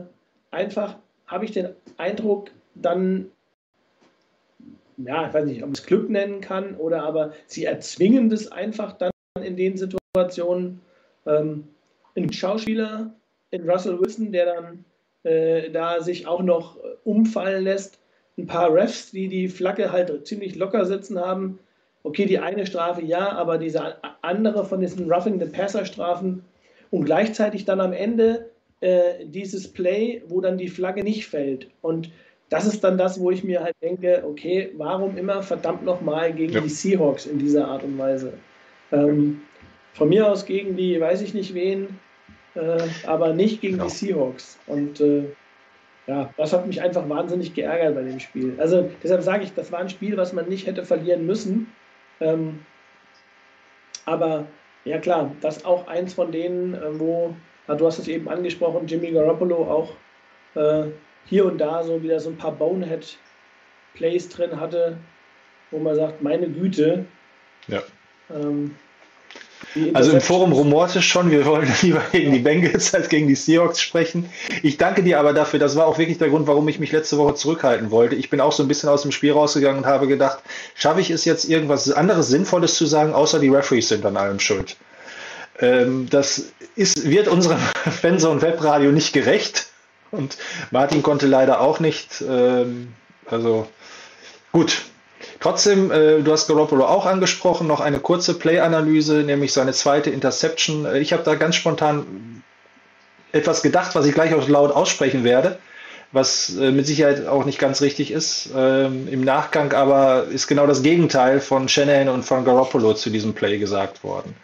einfach, 0.49 0.97
habe 1.27 1.45
ich 1.45 1.51
den 1.51 1.69
Eindruck, 1.97 2.49
dann, 2.73 3.29
ja, 4.97 5.27
ich 5.27 5.33
weiß 5.33 5.45
nicht, 5.45 5.63
ob 5.63 5.69
ich 5.69 5.79
es 5.79 5.85
Glück 5.85 6.09
nennen 6.09 6.41
kann 6.41 6.75
oder 6.75 7.03
aber 7.03 7.33
sie 7.45 7.65
erzwingen 7.65 8.29
das 8.29 8.51
einfach 8.51 8.93
dann 8.93 9.11
in 9.41 9.55
den 9.55 9.77
Situationen. 9.77 10.04
Ähm, 11.27 11.67
ein 12.15 12.31
Schauspieler 12.31 13.13
in 13.51 13.69
Russell 13.69 13.99
Wilson, 13.99 14.31
der 14.31 14.45
dann 14.45 14.85
äh, 15.23 15.69
da 15.71 16.01
sich 16.01 16.27
auch 16.27 16.41
noch 16.41 16.77
umfallen 17.03 17.63
lässt, 17.63 17.99
ein 18.37 18.47
paar 18.47 18.73
Refs, 18.73 19.11
die 19.11 19.27
die 19.27 19.47
Flagge 19.47 19.91
halt 19.91 20.27
ziemlich 20.27 20.55
locker 20.55 20.85
sitzen 20.85 21.19
haben. 21.19 21.59
Okay, 22.03 22.25
die 22.25 22.39
eine 22.39 22.65
Strafe 22.65 23.01
ja, 23.01 23.31
aber 23.31 23.57
diese 23.57 23.95
andere 24.21 24.65
von 24.65 24.79
diesen 24.79 25.11
Roughing 25.11 25.39
the 25.39 25.45
Passer 25.45 25.85
Strafen 25.85 26.43
und 26.91 27.05
gleichzeitig 27.05 27.65
dann 27.65 27.81
am 27.81 27.93
Ende 27.93 28.49
äh, 28.81 29.25
dieses 29.25 29.71
Play, 29.71 30.21
wo 30.27 30.41
dann 30.41 30.57
die 30.57 30.67
Flagge 30.67 31.03
nicht 31.03 31.27
fällt. 31.27 31.67
Und 31.81 32.11
das 32.49 32.67
ist 32.67 32.83
dann 32.83 32.97
das, 32.97 33.19
wo 33.19 33.31
ich 33.31 33.43
mir 33.43 33.63
halt 33.63 33.75
denke, 33.81 34.23
okay, 34.27 34.71
warum 34.77 35.17
immer 35.17 35.41
verdammt 35.41 35.83
nochmal 35.83 36.33
gegen 36.33 36.53
ja. 36.53 36.61
die 36.61 36.69
Seahawks 36.69 37.25
in 37.25 37.39
dieser 37.39 37.67
Art 37.67 37.83
und 37.83 37.97
Weise? 37.97 38.33
Ähm, 38.91 39.41
von 39.95 40.09
mir 40.09 40.29
aus 40.29 40.45
gegen 40.45 40.75
die, 40.75 40.99
weiß 40.99 41.21
ich 41.21 41.33
nicht 41.33 41.53
wen, 41.53 41.99
äh, 42.53 42.77
aber 43.07 43.33
nicht 43.33 43.61
gegen 43.61 43.77
genau. 43.77 43.85
die 43.85 43.91
Seahawks. 43.91 44.59
Und 44.67 44.99
äh, 44.99 45.23
ja, 46.07 46.33
das 46.37 46.53
hat 46.53 46.67
mich 46.67 46.81
einfach 46.81 47.07
wahnsinnig 47.09 47.53
geärgert 47.53 47.95
bei 47.95 48.03
dem 48.03 48.19
Spiel. 48.19 48.55
Also 48.59 48.89
deshalb 49.01 49.23
sage 49.23 49.43
ich, 49.43 49.53
das 49.53 49.71
war 49.71 49.79
ein 49.79 49.89
Spiel, 49.89 50.17
was 50.17 50.33
man 50.33 50.47
nicht 50.47 50.67
hätte 50.67 50.85
verlieren 50.85 51.25
müssen. 51.25 51.71
Ähm, 52.19 52.59
aber 54.05 54.45
ja 54.83 54.99
klar, 54.99 55.31
das 55.41 55.65
auch 55.65 55.87
eins 55.87 56.13
von 56.13 56.31
denen, 56.31 56.75
äh, 56.75 56.99
wo, 56.99 57.35
na, 57.67 57.75
du 57.75 57.87
hast 57.87 57.97
es 57.97 58.07
eben 58.07 58.29
angesprochen, 58.29 58.87
Jimmy 58.87 59.11
Garoppolo 59.11 59.63
auch 59.63 59.95
äh, 60.55 60.91
hier 61.25 61.45
und 61.45 61.57
da 61.57 61.83
so 61.83 62.03
wieder 62.03 62.19
so 62.19 62.29
ein 62.29 62.37
paar 62.37 62.51
Bonehead-Plays 62.51 64.29
drin 64.29 64.59
hatte, 64.59 64.97
wo 65.71 65.79
man 65.79 65.95
sagt, 65.95 66.21
meine 66.21 66.49
Güte. 66.49 67.05
Ja. 67.67 67.81
Ähm, 68.29 68.75
also 69.93 70.11
im 70.11 70.21
Forum 70.21 70.51
rumorte 70.53 71.01
schon, 71.01 71.31
wir 71.31 71.45
wollen 71.45 71.71
lieber 71.81 72.01
gegen 72.11 72.31
die 72.31 72.39
Bengals 72.39 72.93
als 72.93 73.09
gegen 73.09 73.27
die 73.27 73.35
Seahawks 73.35 73.81
sprechen. 73.81 74.29
Ich 74.63 74.77
danke 74.77 75.03
dir 75.03 75.19
aber 75.19 75.33
dafür, 75.33 75.59
das 75.59 75.75
war 75.75 75.85
auch 75.87 75.97
wirklich 75.97 76.17
der 76.17 76.29
Grund, 76.29 76.47
warum 76.47 76.67
ich 76.67 76.79
mich 76.79 76.91
letzte 76.91 77.17
Woche 77.17 77.35
zurückhalten 77.35 77.91
wollte. 77.91 78.15
Ich 78.15 78.29
bin 78.29 78.39
auch 78.39 78.51
so 78.51 78.63
ein 78.63 78.67
bisschen 78.67 78.89
aus 78.89 79.01
dem 79.01 79.11
Spiel 79.11 79.33
rausgegangen 79.33 79.83
und 79.83 79.85
habe 79.85 80.07
gedacht, 80.07 80.39
schaffe 80.75 81.01
ich 81.01 81.09
es 81.09 81.25
jetzt 81.25 81.49
irgendwas 81.49 81.91
anderes 81.91 82.29
Sinnvolles 82.29 82.75
zu 82.75 82.85
sagen, 82.85 83.13
außer 83.13 83.39
die 83.39 83.49
Referees 83.49 83.89
sind 83.89 84.05
an 84.05 84.17
allem 84.17 84.39
schuld. 84.39 84.77
Ähm, 85.59 86.07
das 86.09 86.51
ist, 86.75 87.09
wird 87.09 87.27
unserem 87.27 87.59
Fanzone 88.01 88.41
Webradio 88.41 88.91
nicht 88.91 89.13
gerecht 89.13 89.67
und 90.11 90.37
Martin 90.71 91.03
konnte 91.03 91.27
leider 91.27 91.61
auch 91.61 91.79
nicht. 91.79 92.23
Ähm, 92.27 92.93
also 93.25 93.67
gut, 94.51 94.83
Trotzdem, 95.45 95.91
äh, 95.91 96.23
du 96.23 96.31
hast 96.31 96.47
Garoppolo 96.47 96.85
auch 96.85 97.05
angesprochen, 97.05 97.67
noch 97.67 97.79
eine 97.79 97.99
kurze 97.99 98.33
Play-Analyse, 98.33 99.17
nämlich 99.17 99.53
seine 99.53 99.73
zweite 99.73 100.09
Interception. 100.09 100.87
Äh, 100.87 100.97
ich 100.97 101.13
habe 101.13 101.21
da 101.21 101.35
ganz 101.35 101.53
spontan 101.53 102.41
etwas 103.31 103.61
gedacht, 103.61 103.93
was 103.93 104.07
ich 104.07 104.15
gleich 104.15 104.33
auch 104.33 104.49
laut 104.49 104.71
aussprechen 104.71 105.23
werde, 105.23 105.59
was 106.11 106.57
äh, 106.57 106.71
mit 106.71 106.87
Sicherheit 106.87 107.27
auch 107.27 107.45
nicht 107.45 107.59
ganz 107.59 107.83
richtig 107.83 108.09
ist. 108.09 108.49
Ähm, 108.57 109.07
Im 109.07 109.23
Nachgang 109.23 109.71
aber 109.73 110.23
ist 110.31 110.47
genau 110.47 110.65
das 110.65 110.81
Gegenteil 110.81 111.39
von 111.39 111.69
Shanahan 111.69 112.09
und 112.09 112.23
von 112.23 112.43
Garoppolo 112.43 112.95
zu 112.95 113.11
diesem 113.11 113.35
Play 113.35 113.59
gesagt 113.59 114.03
worden. 114.03 114.35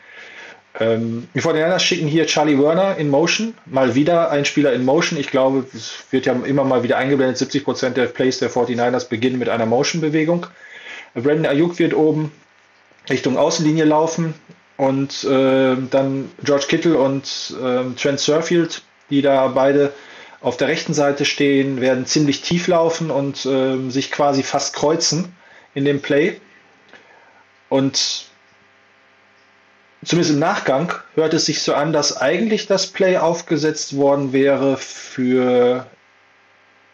Ähm, 0.80 1.28
die 1.34 1.42
49ers 1.42 1.80
schicken 1.80 2.08
hier 2.08 2.28
Charlie 2.28 2.60
Werner 2.60 2.98
in 2.98 3.10
Motion, 3.10 3.56
mal 3.66 3.96
wieder 3.96 4.30
ein 4.30 4.46
Spieler 4.46 4.72
in 4.72 4.86
Motion. 4.86 5.18
Ich 5.18 5.32
glaube, 5.32 5.66
es 5.74 5.94
wird 6.12 6.28
ja 6.28 6.34
immer 6.34 6.64
mal 6.64 6.84
wieder 6.84 6.98
eingeblendet, 6.98 7.38
70% 7.38 7.90
der 7.90 8.06
Plays 8.06 8.38
der 8.38 8.52
49ers 8.52 9.10
beginnen 9.10 9.40
mit 9.40 9.50
einer 9.50 9.66
Motion-Bewegung. 9.66 10.46
Brandon 11.14 11.46
Ayuk 11.46 11.80
wird 11.80 11.94
oben 11.94 12.32
Richtung 13.10 13.38
Außenlinie 13.38 13.86
laufen 13.86 14.34
und 14.78 15.24
äh, 15.24 15.76
dann 15.90 16.32
George 16.44 16.66
Kittle 16.68 16.98
und 16.98 17.56
äh, 17.62 17.94
Trent 17.96 18.20
Surfield, 18.20 18.82
die 19.10 19.22
da 19.22 19.48
beide 19.48 19.94
auf 20.40 20.58
der 20.58 20.70
rechten 20.70 20.94
Seite 20.94 21.26
stehen, 21.26 21.82
werden 21.82 22.06
ziemlich 22.06 22.42
tief 22.42 22.68
laufen 22.68 23.12
und 23.12 23.46
äh, 23.46 23.90
sich 23.90 24.12
quasi 24.12 24.44
fast 24.44 24.74
kreuzen 24.74 25.36
in 25.76 25.86
dem 25.86 26.02
Play. 26.02 26.40
Und 27.70 28.26
zumindest 30.04 30.34
im 30.34 30.40
Nachgang 30.40 30.94
hört 31.16 31.34
es 31.34 31.46
sich 31.46 31.62
so 31.62 31.74
an, 31.74 31.94
dass 31.94 32.18
eigentlich 32.18 32.68
das 32.68 32.88
Play 32.88 33.18
aufgesetzt 33.18 33.96
worden 33.96 34.34
wäre 34.34 34.78
für 34.78 35.86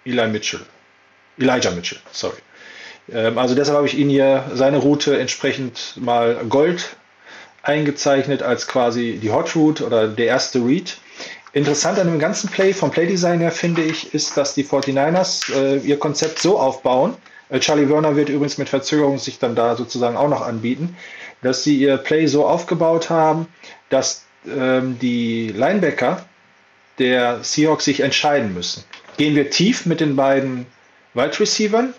Eli 0.06 0.28
Mitchell. 0.28 0.66
Elijah 1.40 1.72
Mitchell, 1.72 2.00
sorry. 2.12 2.38
Ähm, 3.12 3.38
also 3.38 3.56
deshalb 3.56 3.78
habe 3.78 3.88
ich 3.88 3.98
ihn 3.98 4.10
hier 4.10 4.46
seine 4.54 4.78
Route 4.78 5.20
entsprechend 5.20 5.94
mal 5.98 6.46
Gold 6.50 6.96
eingezeichnet 7.64 8.42
als 8.44 8.68
quasi 8.68 9.20
die 9.22 9.32
Hot 9.32 9.56
Route 9.56 9.86
oder 9.86 10.08
der 10.08 10.28
erste 10.28 10.60
Read. 10.60 10.98
Interessant 11.54 12.00
an 12.00 12.08
dem 12.08 12.20
ganzen 12.20 12.50
Play, 12.50 12.74
vom 12.74 12.92
Playdesign 12.92 13.40
her 13.40 13.52
finde 13.52 13.82
ich, 13.82 14.14
ist, 14.14 14.38
dass 14.38 14.54
die 14.54 14.64
49ers 14.64 15.54
äh, 15.54 15.78
ihr 15.78 15.98
Konzept 15.98 16.40
so 16.40 16.60
aufbauen. 16.60 17.16
Äh, 17.50 17.60
Charlie 17.60 17.90
Werner 17.90 18.16
wird 18.16 18.30
übrigens 18.30 18.58
mit 18.58 18.70
Verzögerung 18.70 19.18
sich 19.18 19.40
dann 19.40 19.56
da 19.56 19.76
sozusagen 19.76 20.18
auch 20.18 20.30
noch 20.30 20.42
anbieten, 20.42 20.96
dass 21.42 21.64
sie 21.64 21.78
ihr 21.78 21.98
Play 21.98 22.28
so 22.28 22.46
aufgebaut 22.46 23.10
haben, 23.10 23.48
dass 23.90 24.26
ähm, 24.48 24.98
die 25.00 25.50
Linebacker 25.50 26.26
der 27.00 27.44
Seahawks 27.44 27.86
sich 27.86 28.00
entscheiden 28.00 28.54
müssen. 28.54 28.84
Gehen 29.18 29.36
wir 29.36 29.50
tief 29.50 29.86
mit 29.86 30.00
den 30.00 30.16
beiden 30.16 30.66
Wide 31.14 31.40
Receivern, 31.40 31.94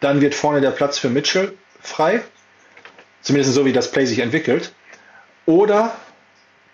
dann 0.00 0.20
wird 0.20 0.34
vorne 0.34 0.60
der 0.60 0.70
Platz 0.70 0.98
für 0.98 1.08
Mitchell 1.08 1.54
frei, 1.80 2.22
zumindest 3.22 3.54
so 3.54 3.64
wie 3.64 3.72
das 3.72 3.90
Play 3.90 4.06
sich 4.06 4.18
entwickelt. 4.20 4.72
Oder 5.46 5.96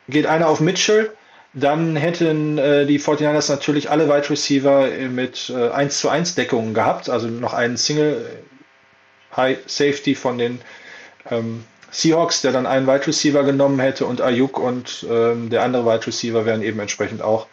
geht 0.09 0.27
einer 0.27 0.49
auf 0.49 0.61
Mitchell, 0.61 1.13
dann 1.55 1.97
hätten 1.97 2.57
äh, 2.59 2.87
die 2.87 2.99
49ers 2.99 3.51
natürlich 3.51 3.91
alle 3.91 4.09
Wide 4.09 4.31
Receiver 4.31 4.89
mit 5.11 5.51
äh, 5.55 5.69
1 5.71 5.99
zu 5.99 6.09
1 6.09 6.35
Deckungen 6.35 6.73
gehabt, 6.73 7.11
also 7.11 7.29
noch 7.29 7.53
einen 7.53 7.77
Single 7.77 8.27
High 9.37 9.59
Safety 9.67 10.15
von 10.15 10.39
den 10.39 10.61
ähm, 11.31 11.65
Seahawks, 11.91 12.41
der 12.41 12.53
dann 12.53 12.67
einen 12.67 12.87
Wide 12.87 13.07
Receiver 13.07 13.45
genommen 13.45 13.79
hätte 13.81 14.07
und 14.07 14.23
Ayuk 14.23 14.59
und 14.59 15.07
ähm, 15.11 15.51
der 15.51 15.63
andere 15.63 15.85
Wide 15.85 16.07
Receiver 16.07 16.47
wären 16.47 16.63
eben 16.63 16.81
entsprechend 16.81 17.21
auch 17.21 17.47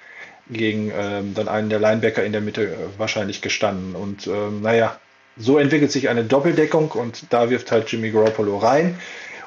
gegen 0.49 0.91
ähm, 0.95 1.33
dann 1.35 1.47
einen 1.47 1.69
der 1.69 1.79
Linebacker 1.79 2.23
in 2.23 2.31
der 2.31 2.41
Mitte 2.41 2.63
äh, 2.63 2.75
wahrscheinlich 2.97 3.41
gestanden. 3.41 3.95
Und 3.95 4.27
ähm, 4.27 4.61
naja, 4.61 4.97
so 5.37 5.57
entwickelt 5.57 5.91
sich 5.91 6.09
eine 6.09 6.23
Doppeldeckung 6.23 6.91
und 6.91 7.23
da 7.29 7.49
wirft 7.49 7.71
halt 7.71 7.91
Jimmy 7.91 8.11
Garoppolo 8.11 8.57
rein. 8.57 8.99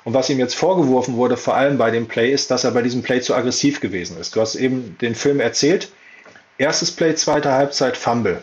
Und 0.05 0.15
was 0.15 0.31
ihm 0.31 0.39
jetzt 0.39 0.55
vorgeworfen 0.55 1.17
wurde, 1.17 1.37
vor 1.37 1.55
allem 1.55 1.79
bei 1.79 1.91
dem 1.91 2.09
Play, 2.09 2.33
ist, 2.33 2.51
dass 2.51 2.65
er 2.65 2.73
bei 2.73 2.83
diesem 2.83 3.03
Play 3.03 3.21
zu 3.21 3.35
aggressiv 3.35 3.81
gewesen 3.81 4.19
ist. 4.19 4.35
Du 4.35 4.41
hast 4.41 4.57
eben 4.57 4.97
den 5.01 5.15
Film 5.15 5.39
erzählt. 5.39 5.91
Erstes 6.59 6.91
Play, 6.91 7.15
zweite 7.15 7.53
Halbzeit, 7.53 7.97
Fumble. 7.97 8.43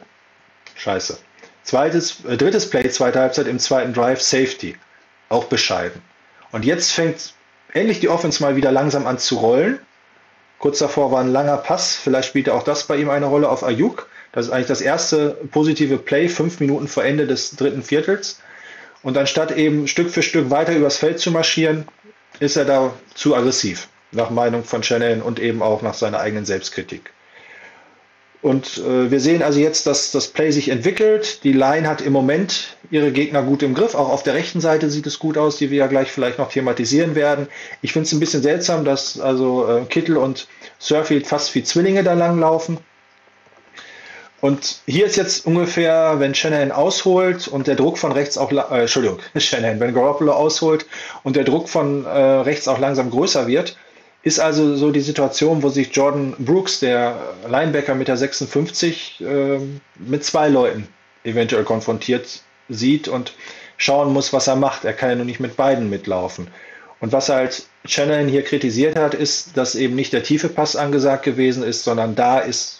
Scheiße. 0.75 1.17
Zweites, 1.63 2.23
äh, 2.25 2.37
drittes 2.37 2.69
Play, 2.69 2.89
zweite 2.89 3.19
Halbzeit 3.19 3.47
im 3.47 3.59
zweiten 3.59 3.93
Drive, 3.93 4.21
Safety. 4.21 4.75
Auch 5.27 5.45
bescheiden. 5.45 6.01
Und 6.51 6.65
jetzt 6.65 6.91
fängt 6.91 7.33
endlich 7.73 7.99
die 7.99 8.09
Offense 8.09 8.41
mal 8.41 8.55
wieder 8.55 8.71
langsam 8.71 9.05
an 9.05 9.19
zu 9.19 9.37
rollen. 9.37 9.79
Kurz 10.59 10.79
davor 10.79 11.11
war 11.11 11.21
ein 11.21 11.31
langer 11.31 11.57
Pass. 11.57 11.95
Vielleicht 11.95 12.29
spielte 12.29 12.53
auch 12.53 12.63
das 12.63 12.87
bei 12.87 12.97
ihm 12.97 13.09
eine 13.09 13.27
Rolle 13.27 13.49
auf 13.49 13.63
Ayuk. 13.63 14.09
Das 14.31 14.45
ist 14.45 14.51
eigentlich 14.51 14.67
das 14.67 14.81
erste 14.81 15.37
positive 15.51 15.97
Play, 15.97 16.29
fünf 16.29 16.59
Minuten 16.59 16.87
vor 16.87 17.03
Ende 17.03 17.25
des 17.25 17.51
dritten 17.51 17.81
Viertels. 17.81 18.39
Und 19.01 19.17
anstatt 19.17 19.55
eben 19.55 19.87
Stück 19.87 20.09
für 20.09 20.21
Stück 20.21 20.49
weiter 20.49 20.75
übers 20.75 20.97
Feld 20.97 21.19
zu 21.19 21.31
marschieren, 21.31 21.85
ist 22.39 22.57
er 22.57 22.65
da 22.65 22.93
zu 23.15 23.35
aggressiv, 23.35 23.87
nach 24.11 24.29
Meinung 24.29 24.63
von 24.63 24.83
Shannon 24.83 25.21
und 25.21 25.39
eben 25.39 25.61
auch 25.61 25.81
nach 25.81 25.93
seiner 25.93 26.19
eigenen 26.19 26.45
Selbstkritik. 26.45 27.11
Und 28.41 28.77
äh, 28.77 29.11
wir 29.11 29.19
sehen 29.19 29.43
also 29.43 29.59
jetzt, 29.59 29.85
dass 29.85 30.11
das 30.11 30.27
Play 30.27 30.51
sich 30.51 30.69
entwickelt. 30.69 31.43
Die 31.43 31.51
Line 31.51 31.87
hat 31.87 31.99
im 31.99 32.13
Moment 32.13 32.77
ihre 32.89 33.11
Gegner 33.11 33.43
gut 33.43 33.63
im 33.63 33.73
Griff. 33.73 33.95
Auch 33.95 34.09
auf 34.09 34.23
der 34.23 34.33
rechten 34.33 34.61
Seite 34.61 34.89
sieht 34.89 35.07
es 35.07 35.19
gut 35.19 35.37
aus, 35.37 35.57
die 35.57 35.71
wir 35.71 35.79
ja 35.79 35.87
gleich 35.87 36.09
vielleicht 36.09 36.37
noch 36.37 36.49
thematisieren 36.49 37.15
werden. 37.15 37.47
Ich 37.81 37.91
finde 37.91 38.05
es 38.05 38.13
ein 38.13 38.21
bisschen 38.21 38.41
seltsam, 38.41 38.85
dass 38.85 39.19
also 39.19 39.67
äh, 39.67 39.85
Kittel 39.85 40.15
und 40.15 40.47
Surfield 40.77 41.27
fast 41.27 41.53
wie 41.53 41.63
Zwillinge 41.63 42.03
da 42.03 42.13
langlaufen. 42.13 42.77
Und 44.41 44.79
hier 44.85 45.05
ist 45.05 45.17
jetzt 45.17 45.45
ungefähr, 45.45 46.15
wenn 46.19 46.33
Shanahan 46.33 46.71
ausholt 46.71 47.47
und 47.47 47.67
der 47.67 47.75
Druck 47.75 47.97
von 47.97 48.11
rechts 48.11 48.37
auch, 48.37 48.51
äh, 48.51 48.81
Entschuldigung, 48.81 49.19
Shanahan, 49.35 49.79
wenn 49.79 49.93
Garoppolo 49.93 50.31
ausholt 50.31 50.85
und 51.23 51.35
der 51.35 51.43
Druck 51.43 51.67
von 51.67 52.05
äh, 52.05 52.09
rechts 52.09 52.67
auch 52.67 52.79
langsam 52.79 53.09
größer 53.09 53.47
wird, 53.47 53.75
ist 54.23 54.39
also 54.39 54.75
so 54.75 54.91
die 54.91 55.01
Situation, 55.01 55.63
wo 55.63 55.69
sich 55.69 55.95
Jordan 55.95 56.35
Brooks, 56.39 56.79
der 56.79 57.15
Linebacker 57.49 57.95
mit 57.95 58.07
der 58.07 58.17
56, 58.17 59.21
äh, 59.21 59.59
mit 59.97 60.23
zwei 60.23 60.49
Leuten 60.49 60.87
eventuell 61.23 61.63
konfrontiert 61.63 62.41
sieht 62.69 63.07
und 63.07 63.33
schauen 63.77 64.13
muss, 64.13 64.31
was 64.31 64.47
er 64.47 64.55
macht. 64.55 64.85
Er 64.85 64.93
kann 64.93 65.09
ja 65.09 65.15
nur 65.15 65.25
nicht 65.25 65.39
mit 65.39 65.57
beiden 65.57 65.89
mitlaufen. 65.89 66.47
Und 66.99 67.13
was 67.13 67.29
halt 67.29 67.63
Shanahan 67.85 68.27
hier 68.27 68.43
kritisiert 68.43 68.97
hat, 68.97 69.13
ist, 69.13 69.55
dass 69.57 69.75
eben 69.75 69.95
nicht 69.95 70.11
der 70.11 70.23
tiefe 70.23 70.49
Pass 70.49 70.75
angesagt 70.75 71.23
gewesen 71.23 71.63
ist, 71.63 71.83
sondern 71.83 72.15
da 72.15 72.39
ist 72.39 72.78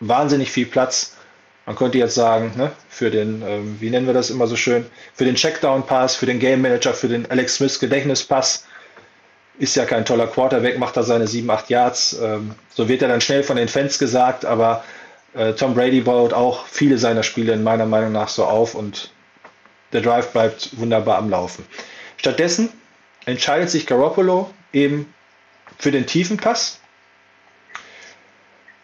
wahnsinnig 0.00 0.50
viel 0.50 0.66
Platz. 0.66 1.16
Man 1.66 1.76
könnte 1.76 1.98
jetzt 1.98 2.14
sagen, 2.14 2.52
ne, 2.56 2.72
für 2.88 3.10
den, 3.10 3.42
ähm, 3.46 3.76
wie 3.80 3.90
nennen 3.90 4.06
wir 4.06 4.14
das 4.14 4.30
immer 4.30 4.46
so 4.46 4.56
schön, 4.56 4.86
für 5.14 5.24
den 5.24 5.36
Checkdown-Pass, 5.36 6.16
für 6.16 6.26
den 6.26 6.40
Game 6.40 6.62
Manager, 6.62 6.94
für 6.94 7.08
den 7.08 7.30
Alex 7.30 7.56
Smith 7.56 7.78
Gedächtnispass. 7.78 8.66
Ist 9.58 9.76
ja 9.76 9.84
kein 9.84 10.06
toller 10.06 10.26
Quarterback, 10.26 10.78
macht 10.78 10.96
da 10.96 11.02
seine 11.02 11.26
7, 11.26 11.48
8 11.48 11.68
Yards. 11.68 12.18
Ähm, 12.20 12.54
so 12.74 12.88
wird 12.88 13.02
er 13.02 13.08
dann 13.08 13.20
schnell 13.20 13.42
von 13.42 13.56
den 13.56 13.68
Fans 13.68 13.98
gesagt, 13.98 14.44
aber 14.44 14.82
äh, 15.34 15.52
Tom 15.52 15.74
Brady 15.74 16.00
baut 16.00 16.32
auch 16.32 16.66
viele 16.66 16.98
seiner 16.98 17.22
Spiele 17.22 17.52
in 17.52 17.62
meiner 17.62 17.86
Meinung 17.86 18.12
nach 18.12 18.28
so 18.28 18.44
auf 18.44 18.74
und 18.74 19.12
der 19.92 20.00
Drive 20.00 20.32
bleibt 20.32 20.78
wunderbar 20.78 21.18
am 21.18 21.30
Laufen. 21.30 21.64
Stattdessen 22.16 22.70
entscheidet 23.26 23.70
sich 23.70 23.86
Garoppolo 23.86 24.50
eben 24.72 25.12
für 25.78 25.90
den 25.90 26.06
tiefen 26.06 26.36
Pass, 26.36 26.79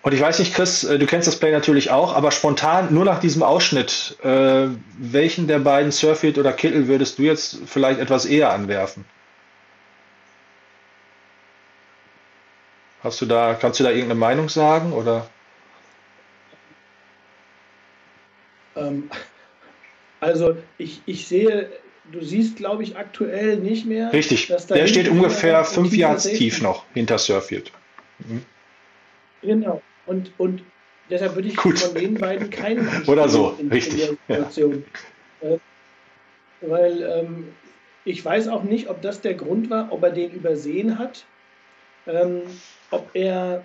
und 0.07 0.13
ich 0.13 0.21
weiß 0.21 0.39
nicht, 0.39 0.55
Chris, 0.55 0.85
äh, 0.85 1.01
du 1.01 1.07
kennst 1.07 1.27
das 1.27 1.37
Play 1.37 1.51
natürlich 1.51 1.91
auch, 1.91 2.15
aber 2.15 2.31
spontan, 2.31 2.95
nur 2.95 3.05
nach 3.05 3.19
diesem 3.19 3.43
Ausschnitt, 3.43 4.17
äh, 4.23 4.69
welchen 4.99 5.49
der 5.49 5.59
beiden 5.59 5.91
Surfield 5.91 6.39
oder 6.39 6.53
Kittel 6.53 6.87
würdest 6.87 7.19
du 7.19 7.25
jetzt 7.25 7.59
vielleicht 7.67 7.99
etwas 7.99 8.25
eher 8.25 8.53
anwerfen? 8.53 9.05
Hast 13.03 13.21
du 13.21 13.27
da, 13.27 13.55
kannst 13.61 13.81
du 13.81 13.85
da 13.85 13.91
irgendeine 13.91 14.21
Meinung 14.21 14.49
sagen 14.49 14.93
oder? 14.93 15.27
Ähm, 18.77 19.11
also 20.21 20.57
ich, 20.79 21.03
ich 21.07 21.27
sehe, 21.27 21.69
du 22.13 22.23
siehst, 22.23 22.55
glaube 22.55 22.85
ich, 22.85 22.97
aktuell 22.97 23.57
nicht 23.57 23.87
mehr. 23.87 24.13
Richtig, 24.13 24.47
der 24.69 24.87
steht 24.87 25.09
ungefähr 25.09 25.65
fünf 25.65 25.97
Yards 25.97 26.29
tief 26.29 26.63
noch 26.63 26.85
hinter 26.95 27.19
Surfield. 27.19 27.73
Mhm. 28.21 28.47
Genau. 29.43 29.83
Und, 30.07 30.33
und 30.39 30.63
deshalb 31.11 31.35
würde 31.35 31.49
ich 31.49 31.57
Gut. 31.57 31.79
von 31.79 31.95
den 31.95 32.15
beiden 32.15 32.51
keinen 32.51 32.89
Oder 33.07 33.29
so, 33.29 33.57
in, 33.59 33.69
richtig. 33.69 34.09
In 34.09 34.19
der 34.29 34.37
Situation. 34.51 34.85
Ja. 35.43 35.49
Äh, 35.51 35.59
weil 36.63 37.03
ähm, 37.03 37.49
ich 38.05 38.25
weiß 38.25 38.49
auch 38.49 38.63
nicht, 38.63 38.89
ob 38.89 39.03
das 39.03 39.21
der 39.21 39.35
Grund 39.35 39.69
war, 39.69 39.93
ob 39.93 40.03
er 40.03 40.11
den 40.11 40.31
übersehen 40.31 40.99
hat. 40.99 41.25
Ähm, 42.07 42.43
ob 42.91 43.11
er 43.15 43.65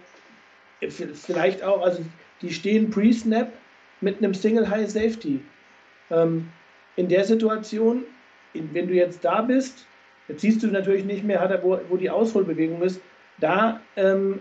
vielleicht 0.90 1.64
auch, 1.64 1.84
also 1.84 2.04
die 2.42 2.52
stehen 2.52 2.90
pre-snap 2.90 3.52
mit 4.02 4.18
einem 4.18 4.34
Single 4.34 4.68
High 4.70 4.90
Safety. 4.90 5.40
Ähm, 6.10 6.50
in 6.96 7.08
der 7.08 7.24
Situation, 7.24 8.04
in, 8.54 8.74
wenn 8.74 8.88
du 8.88 8.96
jetzt 8.96 9.24
da 9.24 9.42
bist, 9.42 9.86
jetzt 10.28 10.42
siehst 10.42 10.64
du 10.64 10.68
natürlich 10.68 11.06
nicht 11.06 11.24
mehr, 11.24 11.40
hat 11.40 11.52
er, 11.52 11.64
wo, 11.64 11.80
wo 11.90 11.98
die 11.98 12.10
Ausholbewegung 12.10 12.82
ist, 12.82 13.00
da 13.40 13.80
ähm, 13.96 14.40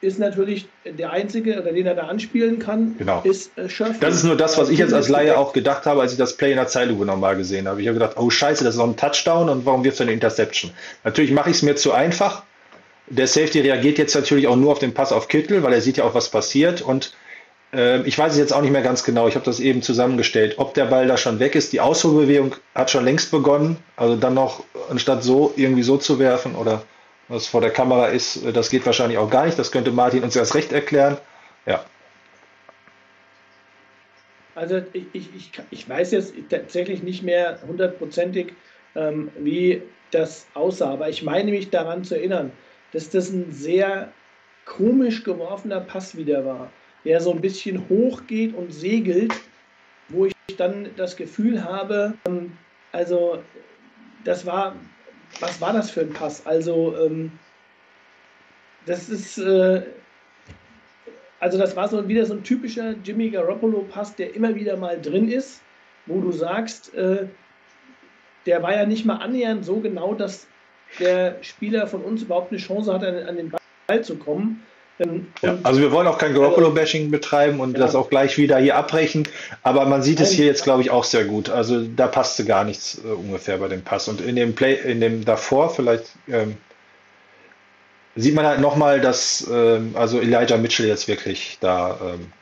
ist 0.00 0.18
natürlich 0.18 0.66
der 0.84 1.10
einzige, 1.10 1.60
oder 1.60 1.72
den 1.72 1.86
er 1.86 1.94
da 1.94 2.04
anspielen 2.04 2.58
kann, 2.58 2.96
genau. 2.98 3.20
ist 3.22 3.56
äh, 3.58 3.68
Scherf. 3.68 4.00
Das 4.00 4.14
ist 4.14 4.24
nur 4.24 4.36
das, 4.36 4.56
was 4.56 4.70
ich 4.70 4.78
jetzt 4.78 4.94
als 4.94 5.08
Laie 5.08 5.36
auch 5.36 5.52
gedacht 5.52 5.84
habe, 5.86 6.00
als 6.00 6.12
ich 6.12 6.18
das 6.18 6.36
Play 6.36 6.50
in 6.50 6.56
der 6.56 6.68
Zeitlupe 6.68 7.04
nochmal 7.04 7.36
gesehen 7.36 7.68
habe. 7.68 7.82
Ich 7.82 7.88
habe 7.88 7.98
gedacht, 7.98 8.16
oh 8.16 8.30
scheiße, 8.30 8.64
das 8.64 8.74
ist 8.74 8.78
noch 8.78 8.86
ein 8.86 8.96
Touchdown 8.96 9.48
und 9.48 9.66
warum 9.66 9.84
wirft 9.84 10.00
er 10.00 10.04
eine 10.04 10.12
Interception? 10.12 10.70
Natürlich 11.04 11.32
mache 11.32 11.50
ich 11.50 11.56
es 11.56 11.62
mir 11.62 11.76
zu 11.76 11.92
einfach. 11.92 12.44
Der 13.08 13.26
Safety 13.26 13.60
reagiert 13.60 13.98
jetzt 13.98 14.14
natürlich 14.14 14.46
auch 14.46 14.56
nur 14.56 14.72
auf 14.72 14.78
den 14.78 14.94
Pass 14.94 15.12
auf 15.12 15.28
Kittel, 15.28 15.62
weil 15.62 15.72
er 15.72 15.80
sieht 15.80 15.98
ja 15.98 16.04
auch, 16.04 16.14
was 16.14 16.30
passiert 16.30 16.80
und 16.80 17.12
äh, 17.72 18.02
ich 18.02 18.18
weiß 18.18 18.32
es 18.32 18.38
jetzt 18.38 18.52
auch 18.52 18.62
nicht 18.62 18.70
mehr 18.70 18.82
ganz 18.82 19.04
genau, 19.04 19.28
ich 19.28 19.34
habe 19.34 19.44
das 19.44 19.60
eben 19.60 19.82
zusammengestellt, 19.82 20.54
ob 20.58 20.74
der 20.74 20.86
Ball 20.86 21.06
da 21.06 21.16
schon 21.16 21.40
weg 21.40 21.54
ist. 21.54 21.72
Die 21.72 21.80
Ausholbewegung 21.80 22.54
hat 22.74 22.90
schon 22.90 23.04
längst 23.04 23.30
begonnen, 23.30 23.76
also 23.96 24.16
dann 24.16 24.34
noch, 24.34 24.64
anstatt 24.88 25.22
so 25.22 25.52
irgendwie 25.56 25.82
so 25.82 25.96
zu 25.96 26.18
werfen 26.18 26.54
oder 26.54 26.82
was 27.30 27.46
vor 27.46 27.60
der 27.60 27.70
Kamera 27.70 28.08
ist, 28.08 28.44
äh, 28.44 28.52
das 28.52 28.68
geht 28.68 28.84
wahrscheinlich 28.84 29.16
auch 29.16 29.30
gar 29.30 29.46
nicht. 29.46 29.58
Das 29.58 29.72
könnte 29.72 29.92
Martin 29.92 30.22
uns 30.22 30.36
erst 30.36 30.54
recht 30.54 30.72
erklären. 30.72 31.16
Ja. 31.64 31.84
Also 34.54 34.82
ich, 34.92 35.34
ich, 35.34 35.52
ich 35.70 35.88
weiß 35.88 36.10
jetzt 36.10 36.34
tatsächlich 36.50 37.02
nicht 37.02 37.22
mehr 37.22 37.58
hundertprozentig, 37.66 38.52
ähm, 38.94 39.30
wie 39.38 39.80
das 40.10 40.46
aussah, 40.54 40.92
aber 40.92 41.08
ich 41.08 41.22
meine 41.22 41.52
mich 41.52 41.70
daran 41.70 42.04
zu 42.04 42.16
erinnern, 42.16 42.50
dass 42.92 43.08
das 43.08 43.30
ein 43.30 43.52
sehr 43.52 44.12
komisch 44.66 45.22
geworfener 45.22 45.80
Pass 45.80 46.16
wieder 46.16 46.44
war, 46.44 46.72
der 47.04 47.20
so 47.20 47.32
ein 47.32 47.40
bisschen 47.40 47.88
hoch 47.88 48.22
geht 48.26 48.54
und 48.54 48.72
segelt, 48.72 49.32
wo 50.08 50.26
ich 50.26 50.34
dann 50.56 50.90
das 50.96 51.16
Gefühl 51.16 51.64
habe, 51.64 52.14
ähm, 52.26 52.52
also 52.90 53.42
das 54.24 54.44
war, 54.44 54.74
was 55.38 55.60
war 55.60 55.72
das 55.72 55.90
für 55.90 56.00
ein 56.00 56.12
Pass? 56.12 56.44
Also 56.46 56.96
ähm, 56.96 57.32
das 58.86 59.08
ist, 59.08 59.38
äh, 59.38 59.82
also 61.38 61.58
das 61.58 61.76
war 61.76 61.88
so 61.88 62.08
wieder 62.08 62.26
so 62.26 62.34
ein 62.34 62.42
typischer 62.42 62.94
Jimmy 63.04 63.30
Garoppolo-Pass, 63.30 64.16
der 64.16 64.34
immer 64.34 64.54
wieder 64.54 64.76
mal 64.76 65.00
drin 65.00 65.30
ist, 65.30 65.62
wo 66.06 66.20
du 66.20 66.32
sagst, 66.32 66.94
äh, 66.94 67.26
der 68.46 68.62
war 68.62 68.74
ja 68.74 68.86
nicht 68.86 69.04
mal 69.04 69.16
annähernd 69.16 69.64
so 69.64 69.80
genau, 69.80 70.14
dass 70.14 70.46
der 70.98 71.42
Spieler 71.42 71.86
von 71.86 72.02
uns 72.02 72.22
überhaupt 72.22 72.50
eine 72.50 72.60
Chance 72.60 72.92
hat, 72.92 73.04
an, 73.04 73.14
an 73.16 73.36
den 73.36 73.52
Ball 73.86 74.02
zu 74.02 74.16
kommen. 74.16 74.62
Ja, 75.42 75.58
also 75.62 75.80
wir 75.80 75.92
wollen 75.92 76.06
auch 76.06 76.18
kein 76.18 76.34
Garoppolo-Bashing 76.34 77.02
also, 77.02 77.10
betreiben 77.10 77.60
und 77.60 77.72
ja. 77.72 77.78
das 77.78 77.94
auch 77.94 78.10
gleich 78.10 78.36
wieder 78.36 78.58
hier 78.58 78.76
abbrechen, 78.76 79.26
aber 79.62 79.86
man 79.86 80.02
sieht 80.02 80.20
es 80.20 80.30
hier 80.30 80.44
jetzt, 80.44 80.64
glaube 80.64 80.82
ich, 80.82 80.90
auch 80.90 81.04
sehr 81.04 81.24
gut. 81.24 81.48
Also 81.48 81.84
da 81.84 82.06
passte 82.06 82.44
gar 82.44 82.64
nichts 82.64 83.00
äh, 83.04 83.08
ungefähr 83.08 83.58
bei 83.58 83.68
dem 83.68 83.82
Pass. 83.82 84.08
Und 84.08 84.20
in 84.20 84.36
dem 84.36 84.54
Play, 84.54 84.74
in 84.74 85.00
dem 85.00 85.24
davor 85.24 85.70
vielleicht 85.70 86.12
ähm, 86.28 86.56
sieht 88.14 88.34
man 88.34 88.44
halt 88.44 88.60
nochmal, 88.60 89.00
dass 89.00 89.48
ähm, 89.50 89.92
also 89.94 90.20
Elijah 90.20 90.58
Mitchell 90.58 90.86
jetzt 90.86 91.08
wirklich 91.08 91.56
da. 91.60 91.98
Ähm, 92.02 92.32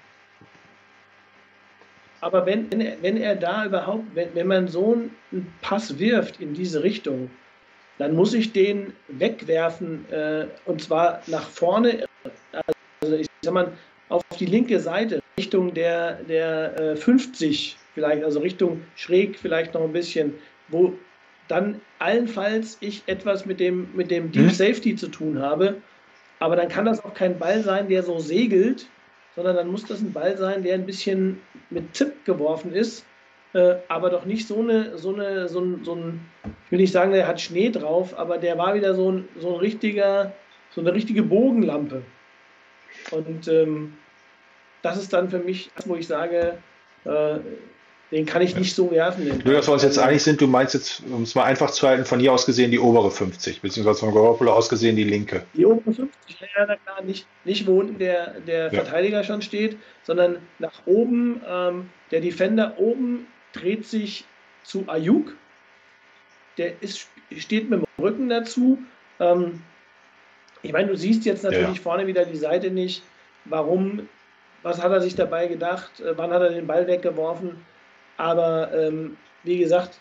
aber 2.21 2.45
wenn, 2.47 2.71
wenn, 2.73 2.81
er, 2.81 2.97
wenn 3.03 3.17
er 3.17 3.37
da 3.37 3.65
überhaupt, 3.67 4.05
wenn, 4.15 4.35
wenn 4.35 4.47
man 4.49 4.67
so 4.67 4.95
einen 5.31 5.53
Pass 5.63 6.01
wirft 6.01 6.41
in 6.41 6.55
diese 6.55 6.83
Richtung, 6.83 7.31
dann 7.99 8.15
muss 8.15 8.35
ich 8.35 8.53
den 8.53 8.93
wegwerfen 9.09 10.11
äh, 10.11 10.47
und 10.65 10.83
zwar 10.83 11.21
nach 11.27 11.49
vorne, 11.49 12.08
also 13.01 13.17
ich 13.17 13.27
sag 13.43 13.55
mal, 13.55 13.73
auf 14.09 14.23
die 14.39 14.47
linke 14.47 14.81
Seite, 14.81 15.21
Richtung 15.39 15.75
der, 15.75 16.15
der 16.25 16.81
äh, 16.81 16.97
50 16.97 17.77
vielleicht, 17.95 18.25
also 18.25 18.41
Richtung 18.41 18.83
schräg 18.97 19.39
vielleicht 19.39 19.75
noch 19.75 19.83
ein 19.83 19.93
bisschen, 19.93 20.35
wo 20.69 20.95
dann 21.49 21.81
allenfalls 21.99 22.77
ich 22.81 23.03
etwas 23.07 23.47
mit 23.47 23.61
dem, 23.61 23.89
mit 23.95 24.11
dem 24.11 24.31
Deep 24.33 24.45
mhm. 24.45 24.51
Safety 24.51 24.97
zu 24.97 25.09
tun 25.09 25.41
habe. 25.41 25.77
Aber 26.41 26.57
dann 26.57 26.69
kann 26.69 26.85
das 26.85 27.05
auch 27.05 27.15
kein 27.15 27.39
Ball 27.39 27.63
sein, 27.63 27.89
der 27.89 28.03
so 28.03 28.19
segelt, 28.19 28.87
sondern 29.35 29.57
dann 29.57 29.69
muss 29.69 29.85
das 29.85 30.01
ein 30.01 30.13
Ball 30.13 30.37
sein, 30.37 30.63
der 30.63 30.75
ein 30.75 30.87
bisschen 30.87 31.41
mit 31.71 31.97
Zip 31.97 32.25
geworfen 32.25 32.73
ist, 32.73 33.05
äh, 33.55 33.77
aber 33.89 34.11
doch 34.11 34.25
nicht 34.25 34.47
so 34.47 34.61
eine, 34.61 34.99
so 34.99 35.15
eine, 35.15 35.49
so 35.49 35.61
ein, 35.61 35.85
so 35.85 35.95
ein, 35.95 36.21
ich 36.67 36.71
will 36.73 36.79
nicht 36.79 36.93
sagen, 36.93 37.13
der 37.13 37.27
hat 37.27 37.41
Schnee 37.41 37.71
drauf, 37.71 38.17
aber 38.19 38.39
der 38.39 38.59
war 38.59 38.75
wieder 38.75 38.95
so 38.95 39.11
ein, 39.11 39.29
so 39.39 39.55
ein 39.55 39.61
richtiger, 39.61 40.33
so 40.71 40.81
eine 40.81 40.93
richtige 40.93 41.23
Bogenlampe. 41.23 42.03
Und 43.11 43.49
ähm, 43.49 43.95
das 44.83 44.99
ist 44.99 45.13
dann 45.13 45.31
für 45.31 45.39
mich, 45.39 45.71
wo 45.87 45.97
ich 45.97 46.07
sage, 46.07 46.59
äh, 47.05 47.39
den 48.11 48.25
kann 48.25 48.41
ich 48.41 48.57
nicht 48.57 48.75
so 48.75 48.91
werfen. 48.91 49.43
Nur, 49.45 49.55
dass 49.55 49.69
wir 49.69 49.75
uns 49.75 49.83
jetzt 49.83 49.99
einig 49.99 50.23
sind, 50.23 50.41
du 50.41 50.47
meinst 50.47 50.73
jetzt, 50.73 51.03
um 51.11 51.23
es 51.23 51.35
mal 51.35 51.45
einfach 51.45 51.71
zu 51.71 51.87
halten, 51.87 52.07
von 52.07 52.21
hier 52.21 52.33
aus 52.33 52.47
gesehen 52.47 52.71
die 52.71 52.79
obere 52.79 53.11
50, 53.11 53.61
beziehungsweise 53.61 54.01
von 54.01 54.15
Garoppolo 54.15 54.53
aus 54.53 54.69
gesehen 54.69 54.97
die 54.97 55.05
linke. 55.05 55.45
Die 55.55 55.67
obere 55.67 55.93
50, 55.93 56.41
ja, 56.41 56.67
na 56.67 56.77
klar, 56.77 57.03
nicht, 57.03 57.27
nicht 57.45 57.67
wo 57.67 57.81
unten 57.81 57.99
der, 57.99 58.41
der 58.41 58.65
ja. 58.65 58.71
Verteidiger 58.71 59.25
schon 59.25 59.43
steht, 59.43 59.77
sondern 60.05 60.39
nach 60.59 60.87
oben, 60.87 61.43
ähm, 61.47 61.91
der 62.11 62.21
Defender 62.23 62.79
oben 62.79 63.27
dreht 63.53 63.87
sich 63.87 64.25
zu 64.63 64.85
Ayuk, 64.87 65.35
der 66.57 66.83
ist, 66.83 67.09
steht 67.37 67.69
mit 67.69 67.81
dem 67.81 67.87
Rücken 68.03 68.29
dazu. 68.31 68.79
Ähm, 69.21 69.61
ich 70.63 70.73
meine, 70.73 70.89
du 70.89 70.97
siehst 70.97 71.25
jetzt 71.25 71.45
natürlich 71.45 71.77
ja. 71.77 71.83
vorne 71.83 72.07
wieder 72.07 72.25
die 72.25 72.37
Seite 72.37 72.71
nicht. 72.71 73.03
Warum? 73.45 74.09
Was 74.63 74.83
hat 74.83 74.91
er 74.91 75.01
sich 75.01 75.15
dabei 75.15 75.47
gedacht? 75.47 76.01
Äh, 76.01 76.17
wann 76.17 76.33
hat 76.33 76.43
er 76.43 76.51
den 76.51 76.67
Ball 76.67 76.87
weggeworfen? 76.87 77.57
Aber 78.17 78.73
ähm, 78.75 79.17
wie 79.45 79.59
gesagt, 79.59 80.01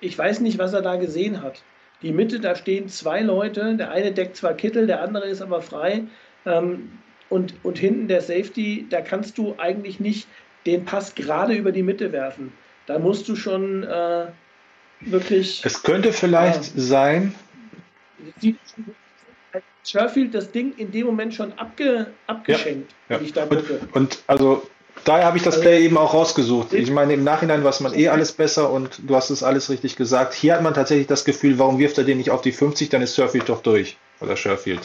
ich 0.00 0.16
weiß 0.16 0.40
nicht, 0.40 0.58
was 0.58 0.72
er 0.72 0.82
da 0.82 0.96
gesehen 0.96 1.42
hat. 1.42 1.62
Die 2.02 2.12
Mitte, 2.12 2.40
da 2.40 2.54
stehen 2.54 2.88
zwei 2.88 3.20
Leute. 3.20 3.76
Der 3.76 3.90
eine 3.90 4.12
deckt 4.12 4.36
zwar 4.36 4.54
Kittel, 4.54 4.86
der 4.86 5.02
andere 5.02 5.26
ist 5.26 5.42
aber 5.42 5.60
frei. 5.60 6.04
Ähm, 6.46 6.98
und, 7.28 7.54
und 7.62 7.78
hinten 7.78 8.08
der 8.08 8.22
Safety, 8.22 8.86
da 8.88 9.00
kannst 9.02 9.36
du 9.36 9.54
eigentlich 9.58 10.00
nicht 10.00 10.26
den 10.64 10.84
Pass 10.84 11.14
gerade 11.14 11.54
über 11.54 11.72
die 11.72 11.82
Mitte 11.82 12.12
werfen. 12.12 12.52
Da 12.86 12.98
musst 12.98 13.28
du 13.28 13.36
schon 13.36 13.82
äh, 13.82 14.26
wirklich. 15.00 15.62
Es 15.64 15.82
könnte 15.82 16.12
vielleicht 16.12 16.76
äh, 16.76 16.80
sein. 16.80 17.34
Sherfield 19.90 20.34
das 20.34 20.50
Ding 20.50 20.74
in 20.76 20.90
dem 20.90 21.06
Moment 21.06 21.34
schon 21.34 21.52
abge, 21.54 22.08
abgeschenkt, 22.26 22.92
ja, 23.08 23.18
ja. 23.20 23.42
Und, 23.44 23.94
und, 23.94 24.18
also 24.26 24.62
Daher 25.04 25.26
habe 25.26 25.36
ich 25.36 25.42
das 25.42 25.60
Play 25.60 25.84
eben 25.84 25.96
auch 25.96 26.12
rausgesucht. 26.12 26.72
Ich 26.72 26.90
meine, 26.90 27.14
im 27.14 27.24
Nachhinein 27.24 27.64
weiß 27.64 27.80
man 27.80 27.94
eh 27.94 28.08
alles 28.08 28.32
besser 28.32 28.70
und 28.70 29.00
du 29.06 29.14
hast 29.16 29.30
es 29.30 29.42
alles 29.42 29.70
richtig 29.70 29.96
gesagt. 29.96 30.34
Hier 30.34 30.54
hat 30.54 30.62
man 30.62 30.74
tatsächlich 30.74 31.06
das 31.06 31.24
Gefühl, 31.24 31.58
warum 31.58 31.78
wirft 31.78 31.98
er 31.98 32.04
den 32.04 32.18
nicht 32.18 32.30
auf 32.30 32.42
die 32.42 32.52
50, 32.52 32.88
dann 32.88 33.00
ist 33.02 33.14
Surfield 33.14 33.48
doch 33.48 33.62
durch. 33.62 33.96
Oder 34.20 34.36
Sherfield. 34.36 34.80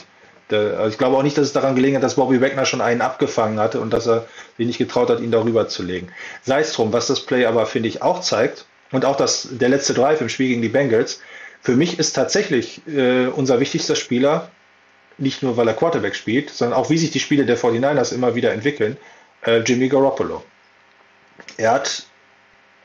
Der, 0.49 0.77
also 0.79 0.89
ich 0.89 0.97
glaube 0.97 1.17
auch 1.17 1.23
nicht, 1.23 1.37
dass 1.37 1.47
es 1.47 1.53
daran 1.53 1.75
gelegen 1.75 1.95
hat, 1.95 2.03
dass 2.03 2.15
Bobby 2.15 2.41
Wagner 2.41 2.65
schon 2.65 2.81
einen 2.81 3.01
abgefangen 3.01 3.59
hatte 3.59 3.79
und 3.79 3.91
dass 3.91 4.07
er 4.07 4.27
sich 4.57 4.67
nicht 4.67 4.77
getraut 4.77 5.09
hat, 5.09 5.19
ihn 5.19 5.31
darüber 5.31 5.67
zu 5.67 5.83
legen. 5.83 6.09
Sei 6.43 6.61
es 6.61 6.73
drum, 6.73 6.93
was 6.93 7.07
das 7.07 7.21
Play 7.21 7.45
aber, 7.45 7.65
finde 7.65 7.89
ich, 7.89 8.01
auch 8.01 8.21
zeigt 8.21 8.65
und 8.91 9.05
auch 9.05 9.15
das, 9.15 9.47
der 9.51 9.69
letzte 9.69 9.93
Drive 9.93 10.21
im 10.21 10.29
Spiel 10.29 10.49
gegen 10.49 10.61
die 10.61 10.69
Bengals, 10.69 11.21
für 11.61 11.75
mich 11.75 11.97
ist 11.97 12.13
tatsächlich 12.13 12.81
äh, 12.87 13.27
unser 13.27 13.59
wichtigster 13.59 13.95
Spieler, 13.95 14.49
nicht 15.17 15.43
nur 15.43 15.57
weil 15.57 15.67
er 15.67 15.73
Quarterback 15.73 16.15
spielt, 16.15 16.49
sondern 16.49 16.77
auch 16.77 16.89
wie 16.89 16.97
sich 16.97 17.11
die 17.11 17.19
Spiele 17.19 17.45
der 17.45 17.57
49ers 17.57 18.13
immer 18.13 18.35
wieder 18.35 18.51
entwickeln, 18.51 18.97
äh, 19.45 19.59
Jimmy 19.59 19.89
Garoppolo. 19.89 20.43
Er 21.57 21.71
hat, 21.71 22.05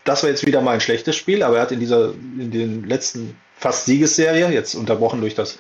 das 0.04 0.22
war 0.22 0.30
jetzt 0.30 0.46
wieder 0.46 0.60
mal 0.60 0.72
ein 0.72 0.80
schlechtes 0.80 1.16
Spiel, 1.16 1.42
aber 1.42 1.56
er 1.56 1.62
hat 1.62 1.72
in 1.72 1.80
dieser, 1.80 2.12
in 2.12 2.50
den 2.50 2.84
letzten 2.84 3.36
fast 3.56 3.86
Siegesserie, 3.86 4.50
jetzt 4.50 4.74
unterbrochen 4.74 5.20
durch 5.20 5.34
das 5.34 5.58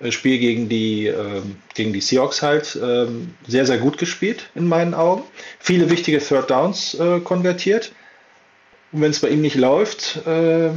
äh, 0.00 0.12
Spiel 0.12 0.38
gegen 0.38 0.68
die, 0.68 1.06
äh, 1.06 1.42
gegen 1.74 1.92
die 1.92 2.00
Seahawks 2.00 2.42
halt, 2.42 2.76
äh, 2.76 3.06
sehr, 3.46 3.66
sehr 3.66 3.78
gut 3.78 3.98
gespielt 3.98 4.50
in 4.54 4.66
meinen 4.66 4.94
Augen. 4.94 5.24
Viele 5.58 5.90
wichtige 5.90 6.18
Third 6.18 6.50
Downs 6.50 6.94
äh, 6.94 7.20
konvertiert. 7.20 7.92
Und 8.92 9.02
wenn 9.02 9.10
es 9.10 9.20
bei 9.20 9.28
ihm 9.28 9.42
nicht 9.42 9.56
läuft, 9.56 10.26
äh, 10.26 10.70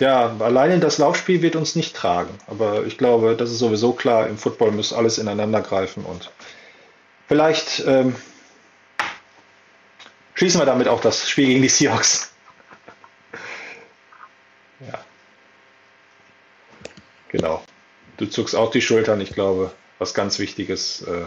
ja, 0.00 0.34
alleine 0.40 0.78
das 0.80 0.98
Laufspiel 0.98 1.42
wird 1.42 1.56
uns 1.56 1.76
nicht 1.76 1.94
tragen. 1.94 2.36
Aber 2.46 2.84
ich 2.86 2.98
glaube, 2.98 3.36
das 3.36 3.50
ist 3.50 3.58
sowieso 3.58 3.92
klar, 3.92 4.26
im 4.26 4.38
Football 4.38 4.72
muss 4.72 4.92
alles 4.92 5.18
ineinander 5.18 5.60
greifen 5.60 6.04
und 6.04 6.30
vielleicht 7.28 7.84
ähm, 7.86 8.16
schließen 10.34 10.60
wir 10.60 10.66
damit 10.66 10.88
auch 10.88 11.00
das 11.00 11.28
Spiel 11.28 11.46
gegen 11.46 11.62
die 11.62 11.68
Seahawks. 11.68 12.32
ja. 14.80 14.98
Genau. 17.28 17.62
Du 18.16 18.26
zuckst 18.26 18.56
auch 18.56 18.70
die 18.70 18.82
Schultern. 18.82 19.20
Ich 19.20 19.32
glaube, 19.32 19.72
was 19.98 20.14
ganz 20.14 20.38
Wichtiges 20.38 21.02
äh, 21.02 21.24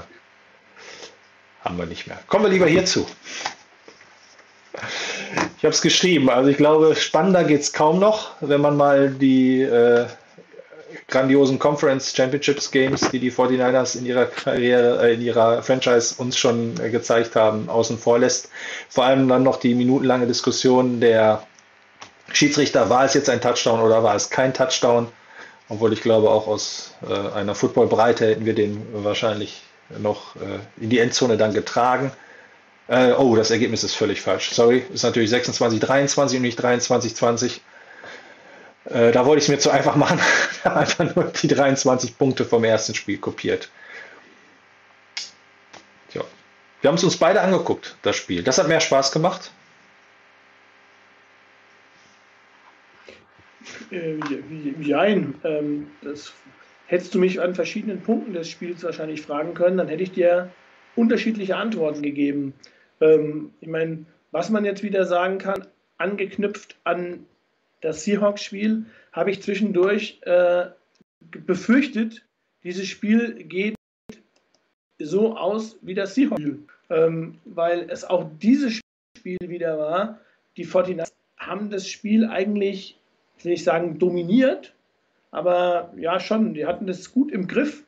haben 1.63 1.77
wir 1.77 1.85
nicht 1.85 2.07
mehr. 2.07 2.19
Kommen 2.27 2.45
wir 2.45 2.51
lieber 2.51 2.67
hierzu. 2.67 3.07
Ich 5.57 5.63
habe 5.63 5.73
es 5.73 5.81
geschrieben. 5.81 6.29
Also 6.29 6.49
ich 6.49 6.57
glaube, 6.57 6.95
spannender 6.95 7.43
geht 7.43 7.61
es 7.61 7.73
kaum 7.73 7.99
noch, 7.99 8.31
wenn 8.41 8.61
man 8.61 8.75
mal 8.75 9.09
die 9.09 9.61
äh, 9.61 10.05
grandiosen 11.07 11.59
Conference 11.59 12.15
Championships 12.15 12.71
Games, 12.71 13.01
die 13.11 13.19
die 13.19 13.31
49ers 13.31 13.97
in 13.97 14.05
ihrer 14.05 14.25
Karriere, 14.25 15.07
äh, 15.07 15.13
in 15.13 15.21
ihrer 15.21 15.63
Franchise 15.63 16.15
uns 16.17 16.37
schon 16.37 16.79
äh, 16.79 16.89
gezeigt 16.89 17.35
haben, 17.35 17.69
außen 17.69 17.97
vor 17.97 18.19
lässt. 18.19 18.49
Vor 18.89 19.05
allem 19.05 19.27
dann 19.27 19.43
noch 19.43 19.57
die 19.57 19.75
minutenlange 19.75 20.27
Diskussion 20.27 20.99
der 20.99 21.45
Schiedsrichter, 22.31 22.89
war 22.89 23.05
es 23.05 23.13
jetzt 23.13 23.29
ein 23.29 23.41
Touchdown 23.41 23.79
oder 23.79 24.03
war 24.03 24.15
es 24.15 24.29
kein 24.29 24.53
Touchdown? 24.53 25.07
Obwohl 25.69 25.93
ich 25.93 26.01
glaube, 26.01 26.29
auch 26.29 26.47
aus 26.47 26.93
äh, 27.07 27.35
einer 27.35 27.55
Footballbreite 27.55 28.27
hätten 28.27 28.45
wir 28.45 28.53
den 28.55 28.85
wahrscheinlich 28.91 29.61
noch 29.99 30.35
äh, 30.35 30.59
in 30.81 30.89
die 30.89 30.99
Endzone 30.99 31.37
dann 31.37 31.53
getragen. 31.53 32.11
Äh, 32.87 33.13
oh, 33.13 33.35
das 33.35 33.51
Ergebnis 33.51 33.83
ist 33.83 33.95
völlig 33.95 34.21
falsch. 34.21 34.51
Sorry, 34.51 34.83
ist 34.93 35.03
natürlich 35.03 35.31
26-23 35.31 36.35
und 36.35 36.41
nicht 36.41 36.59
23-20. 36.59 37.59
Äh, 38.85 39.11
da 39.11 39.25
wollte 39.25 39.39
ich 39.39 39.45
es 39.45 39.49
mir 39.49 39.59
zu 39.59 39.71
einfach 39.71 39.95
machen. 39.95 40.19
einfach 40.63 41.15
nur 41.15 41.25
die 41.25 41.47
23 41.47 42.17
Punkte 42.17 42.45
vom 42.45 42.63
ersten 42.63 42.93
Spiel 42.93 43.17
kopiert. 43.17 43.69
Tja. 46.11 46.23
Wir 46.81 46.87
haben 46.89 46.95
es 46.95 47.03
uns 47.03 47.17
beide 47.17 47.41
angeguckt, 47.41 47.95
das 48.01 48.17
Spiel. 48.17 48.43
Das 48.43 48.57
hat 48.57 48.67
mehr 48.67 48.81
Spaß 48.81 49.11
gemacht. 49.13 49.51
Äh, 53.91 54.19
jein. 54.81 55.35
Ähm, 55.45 55.87
das 56.01 56.33
hättest 56.87 57.15
du 57.15 57.19
mich 57.19 57.41
an 57.41 57.55
verschiedenen 57.55 58.01
Punkten 58.01 58.33
des 58.33 58.49
Spiels 58.49 58.83
wahrscheinlich 58.83 59.21
fragen 59.21 59.53
können, 59.53 59.77
dann 59.77 59.87
hätte 59.87 60.03
ich 60.03 60.11
dir 60.11 60.51
unterschiedliche 60.95 61.55
Antworten 61.55 62.01
gegeben. 62.01 62.53
Ähm, 63.01 63.53
ich 63.61 63.67
meine, 63.67 64.05
was 64.31 64.49
man 64.49 64.65
jetzt 64.65 64.83
wieder 64.83 65.05
sagen 65.05 65.37
kann, 65.37 65.67
angeknüpft 65.97 66.77
an 66.83 67.25
das 67.81 68.03
Seahawks-Spiel, 68.03 68.85
habe 69.11 69.31
ich 69.31 69.41
zwischendurch 69.41 70.19
äh, 70.23 70.67
befürchtet, 71.19 72.25
dieses 72.63 72.87
Spiel 72.87 73.43
geht 73.43 73.75
so 74.99 75.35
aus 75.35 75.77
wie 75.81 75.93
das 75.93 76.15
Seahawks-Spiel. 76.15 76.65
Ähm, 76.89 77.39
weil 77.45 77.89
es 77.89 78.03
auch 78.03 78.29
dieses 78.41 78.81
Spiel 79.17 79.37
wieder 79.41 79.77
war. 79.77 80.19
Die 80.57 80.65
49 80.65 81.13
haben 81.37 81.69
das 81.69 81.87
Spiel 81.87 82.25
eigentlich, 82.25 82.99
ich 83.37 83.45
will 83.45 83.53
nicht 83.53 83.63
sagen 83.63 83.99
dominiert, 83.99 84.73
aber 85.31 85.93
ja 85.97 86.19
schon, 86.19 86.53
die 86.53 86.65
hatten 86.65 86.85
das 86.85 87.11
gut 87.11 87.31
im 87.31 87.47
Griff. 87.47 87.83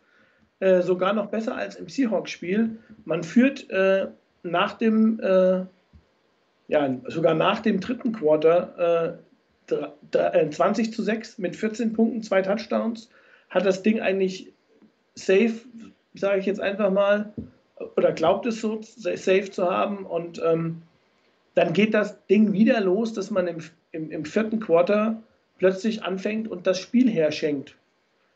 Äh, 0.66 0.82
sogar 0.82 1.14
noch 1.14 1.28
besser 1.28 1.56
als 1.56 1.76
im 1.76 1.88
Seahawks-Spiel. 1.88 2.80
Man 3.04 3.24
führt 3.24 3.70
äh, 3.70 4.08
nach 4.42 4.74
dem, 4.74 5.20
äh, 5.20 5.64
ja, 6.68 6.98
sogar 7.06 7.36
nach 7.36 7.60
dem 7.60 7.80
dritten 7.80 8.14
Quarter 8.14 9.20
20 9.68 10.88
äh, 10.88 10.92
zu 10.92 11.04
6 11.04 11.38
mit 11.38 11.56
14 11.56 11.94
Punkten, 11.94 12.24
zwei 12.24 12.42
Touchdowns, 12.42 13.12
hat 13.52 13.64
das 13.64 13.84
Ding 13.84 14.02
eigentlich 14.02 14.54
safe, 15.14 15.54
sage 16.16 16.40
ich 16.40 16.48
jetzt 16.48 16.62
einfach 16.62 16.90
mal, 16.90 17.32
oder 17.96 18.12
glaubt 18.12 18.48
es 18.48 18.60
so 18.60 18.80
safe 18.82 19.52
zu 19.52 19.70
haben 19.70 20.04
und 20.04 20.42
ähm, 20.44 20.82
dann 21.54 21.74
geht 21.74 21.94
das 21.94 22.26
Ding 22.26 22.54
wieder 22.54 22.82
los, 22.82 23.14
dass 23.14 23.30
man 23.30 23.46
im, 23.46 23.58
im, 23.92 24.10
im 24.10 24.26
vierten 24.26 24.60
Quarter 24.60 25.22
plötzlich 25.60 26.02
anfängt 26.02 26.48
und 26.48 26.66
das 26.66 26.80
Spiel 26.80 27.08
herschenkt. 27.08 27.76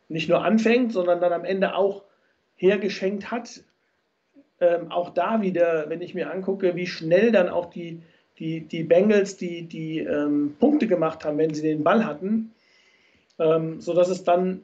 Nicht 0.09 0.29
nur 0.29 0.45
anfängt, 0.45 0.93
sondern 0.93 1.21
dann 1.21 1.33
am 1.33 1.43
Ende 1.43 1.73
auch 1.73 2.03
hergeschenkt 2.59 3.31
hat. 3.31 3.63
Ähm, 4.61 4.91
auch 4.91 5.11
da 5.11 5.41
wieder, 5.41 5.89
wenn 5.89 6.01
ich 6.01 6.13
mir 6.13 6.31
angucke, 6.31 6.75
wie 6.75 6.85
schnell 6.85 7.31
dann 7.31 7.49
auch 7.49 7.69
die, 7.69 8.01
die, 8.37 8.61
die 8.61 8.83
Bengals 8.83 9.37
die, 9.37 9.63
die 9.63 9.99
ähm, 9.99 10.55
Punkte 10.59 10.87
gemacht 10.87 11.23
haben, 11.23 11.37
wenn 11.37 11.53
sie 11.53 11.61
den 11.61 11.83
Ball 11.83 12.05
hatten, 12.05 12.51
ähm, 13.39 13.79
sodass 13.79 14.09
es 14.09 14.23
dann 14.23 14.61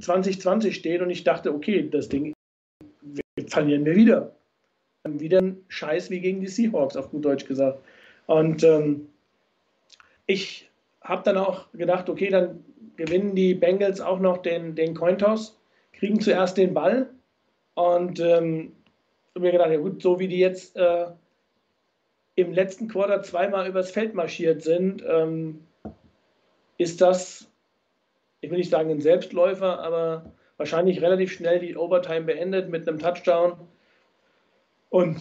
2020 0.00 0.74
steht 0.74 1.02
und 1.02 1.10
ich 1.10 1.24
dachte, 1.24 1.54
okay, 1.54 1.88
das 1.88 2.08
Ding 2.08 2.32
verlieren 3.48 3.84
wir 3.84 3.94
wieder. 3.94 4.34
Wieder 5.06 5.42
ein 5.42 5.62
Scheiß 5.68 6.08
wie 6.08 6.20
gegen 6.20 6.40
die 6.40 6.46
Seahawks, 6.46 6.96
auf 6.96 7.10
gut 7.10 7.26
Deutsch 7.26 7.44
gesagt. 7.44 7.78
Und 8.26 8.64
ähm, 8.64 9.08
ich 10.26 10.70
habe 11.02 11.22
dann 11.24 11.36
auch 11.36 11.70
gedacht, 11.72 12.08
okay, 12.08 12.30
dann 12.30 12.64
gewinnen 12.96 13.34
die 13.34 13.54
Bengals 13.54 14.00
auch 14.00 14.18
noch 14.18 14.38
den, 14.38 14.74
den 14.74 14.94
Cointoss, 14.94 15.58
kriegen 15.92 16.20
zuerst 16.20 16.56
den 16.56 16.72
Ball 16.72 17.10
und 17.74 18.20
ähm, 18.20 18.72
mir 19.38 19.52
gedacht, 19.52 19.70
ja 19.70 19.78
gut, 19.78 20.02
so 20.02 20.18
wie 20.18 20.28
die 20.28 20.38
jetzt 20.38 20.76
äh, 20.76 21.06
im 22.36 22.52
letzten 22.52 22.88
Quarter 22.88 23.22
zweimal 23.22 23.68
übers 23.68 23.90
Feld 23.90 24.14
marschiert 24.14 24.62
sind, 24.62 25.02
ähm, 25.06 25.66
ist 26.78 27.00
das, 27.00 27.50
ich 28.40 28.50
will 28.50 28.58
nicht 28.58 28.70
sagen 28.70 28.90
ein 28.90 29.00
Selbstläufer, 29.00 29.80
aber 29.80 30.32
wahrscheinlich 30.56 31.02
relativ 31.02 31.32
schnell 31.32 31.60
die 31.60 31.76
Overtime 31.76 32.22
beendet 32.22 32.68
mit 32.68 32.88
einem 32.88 32.98
Touchdown. 32.98 33.54
Und 34.90 35.20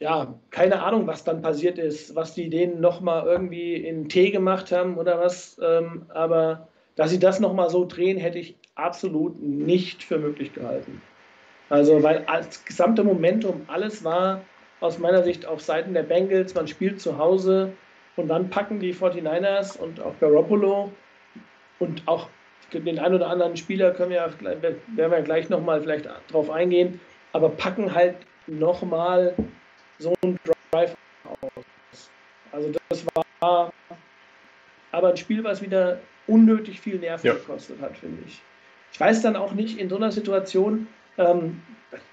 ja, 0.00 0.38
keine 0.50 0.82
Ahnung, 0.82 1.06
was 1.06 1.24
dann 1.24 1.42
passiert 1.42 1.78
ist, 1.78 2.14
was 2.14 2.34
die 2.34 2.50
denen 2.50 2.80
nochmal 2.80 3.26
irgendwie 3.26 3.74
in 3.74 4.08
Tee 4.08 4.30
gemacht 4.30 4.70
haben 4.70 4.96
oder 4.96 5.18
was. 5.18 5.58
Ähm, 5.62 6.06
aber 6.08 6.68
dass 6.94 7.10
sie 7.10 7.18
das 7.18 7.40
nochmal 7.40 7.70
so 7.70 7.84
drehen, 7.84 8.18
hätte 8.18 8.38
ich 8.38 8.56
absolut 8.74 9.40
nicht 9.42 10.02
für 10.02 10.18
möglich 10.18 10.52
gehalten. 10.52 11.00
Also, 11.70 12.02
weil 12.02 12.24
als 12.26 12.64
gesamte 12.64 13.04
Momentum, 13.04 13.62
alles 13.66 14.04
war 14.04 14.42
aus 14.80 14.98
meiner 14.98 15.22
Sicht 15.22 15.44
auf 15.46 15.60
Seiten 15.60 15.92
der 15.94 16.02
Bengals, 16.02 16.54
man 16.54 16.68
spielt 16.68 17.00
zu 17.00 17.18
Hause 17.18 17.72
und 18.16 18.28
dann 18.28 18.48
packen 18.48 18.80
die 18.80 18.94
49ers 18.94 19.76
und 19.76 20.00
auch 20.00 20.14
Garoppolo 20.20 20.92
und 21.78 22.02
auch 22.06 22.28
den 22.72 22.98
ein 22.98 23.14
oder 23.14 23.28
anderen 23.28 23.56
Spieler 23.56 23.92
können 23.92 24.10
wir, 24.10 24.30
werden 24.40 24.80
wir 24.94 25.22
gleich 25.22 25.48
nochmal 25.48 25.80
vielleicht 25.80 26.08
drauf 26.30 26.50
eingehen, 26.50 27.00
aber 27.32 27.48
packen 27.48 27.94
halt 27.94 28.16
nochmal 28.46 29.34
so 29.98 30.14
einen 30.22 30.38
Drive 30.70 30.94
aus. 31.24 32.10
Also 32.52 32.72
das 32.88 33.04
war 33.40 33.72
aber 34.92 35.08
ein 35.08 35.16
Spiel, 35.16 35.44
was 35.44 35.62
wieder 35.62 35.98
unnötig 36.26 36.80
viel 36.80 36.98
Nerven 36.98 37.26
ja. 37.26 37.34
gekostet 37.34 37.80
hat, 37.80 37.96
finde 37.96 38.22
ich. 38.26 38.40
Ich 38.92 39.00
weiß 39.00 39.22
dann 39.22 39.36
auch 39.36 39.52
nicht 39.52 39.78
in 39.78 39.88
so 39.88 39.96
einer 39.96 40.12
Situation, 40.12 40.86
ähm, 41.18 41.60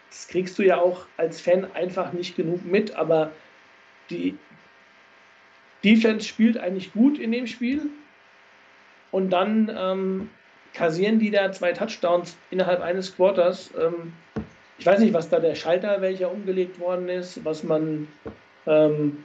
das 0.10 0.28
kriegst 0.28 0.58
du 0.58 0.64
ja 0.64 0.78
auch 0.78 1.06
als 1.18 1.42
Fan 1.42 1.68
einfach 1.74 2.14
nicht 2.14 2.36
genug 2.36 2.66
mit, 2.66 2.96
aber 2.96 3.32
die 4.10 4.38
Defense 5.84 6.28
spielt 6.28 6.58
eigentlich 6.58 6.94
gut 6.94 7.20
in 7.20 7.32
dem 7.32 7.48
Spiel 7.48 7.90
und 9.12 9.30
dann 9.30 9.72
ähm, 9.78 10.30
kassieren 10.74 11.20
die 11.20 11.32
da 11.32 11.52
zwei 11.52 11.72
Touchdowns 11.72 12.38
innerhalb 12.50 12.82
eines 12.82 13.16
Quarters. 13.16 13.72
Ähm, 13.80 14.14
ich 14.78 14.86
weiß 14.86 15.00
nicht, 15.00 15.14
was 15.14 15.30
da 15.30 15.40
der 15.40 15.56
Schalter, 15.56 16.02
welcher 16.02 16.32
umgelegt 16.32 16.80
worden 16.80 17.08
ist, 17.08 17.44
was 17.46 17.64
man, 17.64 18.08
ähm, 18.68 19.24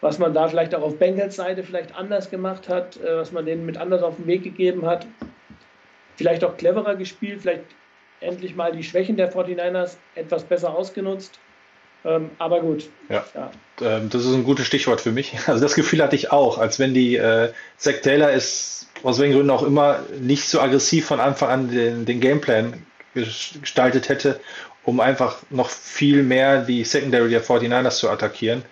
was 0.00 0.18
man 0.18 0.34
da 0.34 0.48
vielleicht 0.48 0.74
auch 0.74 0.82
auf 0.82 0.98
Bengals 0.98 1.36
Seite 1.36 1.62
vielleicht 1.62 1.94
anders 1.96 2.30
gemacht 2.30 2.68
hat, 2.68 2.96
äh, 2.98 3.16
was 3.16 3.32
man 3.32 3.46
denen 3.46 3.66
mit 3.66 3.76
anders 3.76 4.02
auf 4.02 4.16
den 4.16 4.26
Weg 4.26 4.44
gegeben 4.44 4.86
hat. 4.86 5.06
Vielleicht 6.16 6.44
auch 6.44 6.56
cleverer 6.56 6.94
gespielt, 6.94 7.42
vielleicht 7.42 7.64
endlich 8.24 8.56
mal 8.56 8.72
die 8.72 8.82
Schwächen 8.82 9.16
der 9.16 9.32
49ers 9.32 9.96
etwas 10.14 10.44
besser 10.44 10.74
ausgenutzt. 10.74 11.38
Ähm, 12.04 12.30
aber 12.38 12.60
gut. 12.60 12.88
Ja, 13.08 13.24
ja. 13.34 13.50
Ähm, 13.80 14.10
das 14.10 14.24
ist 14.24 14.34
ein 14.34 14.44
gutes 14.44 14.66
Stichwort 14.66 15.00
für 15.00 15.12
mich. 15.12 15.34
Also 15.46 15.62
das 15.62 15.74
Gefühl 15.74 16.02
hatte 16.02 16.16
ich 16.16 16.32
auch, 16.32 16.58
als 16.58 16.78
wenn 16.78 16.94
die 16.94 17.16
äh, 17.16 17.50
Zach 17.76 18.00
Taylor 18.02 18.30
ist 18.30 18.88
aus 19.02 19.18
welchen 19.18 19.34
Gründen 19.34 19.50
auch 19.50 19.62
immer 19.62 20.00
nicht 20.20 20.48
so 20.48 20.60
aggressiv 20.60 21.06
von 21.06 21.20
Anfang 21.20 21.48
an 21.50 21.70
den, 21.70 22.04
den 22.06 22.20
Gameplan 22.20 22.86
gestaltet 23.14 24.08
hätte, 24.08 24.40
um 24.84 25.00
einfach 25.00 25.42
noch 25.50 25.70
viel 25.70 26.22
mehr 26.22 26.62
die 26.62 26.84
Secondary 26.84 27.30
der 27.30 27.42
49ers 27.42 27.98
zu 27.98 28.10
attackieren. 28.10 28.62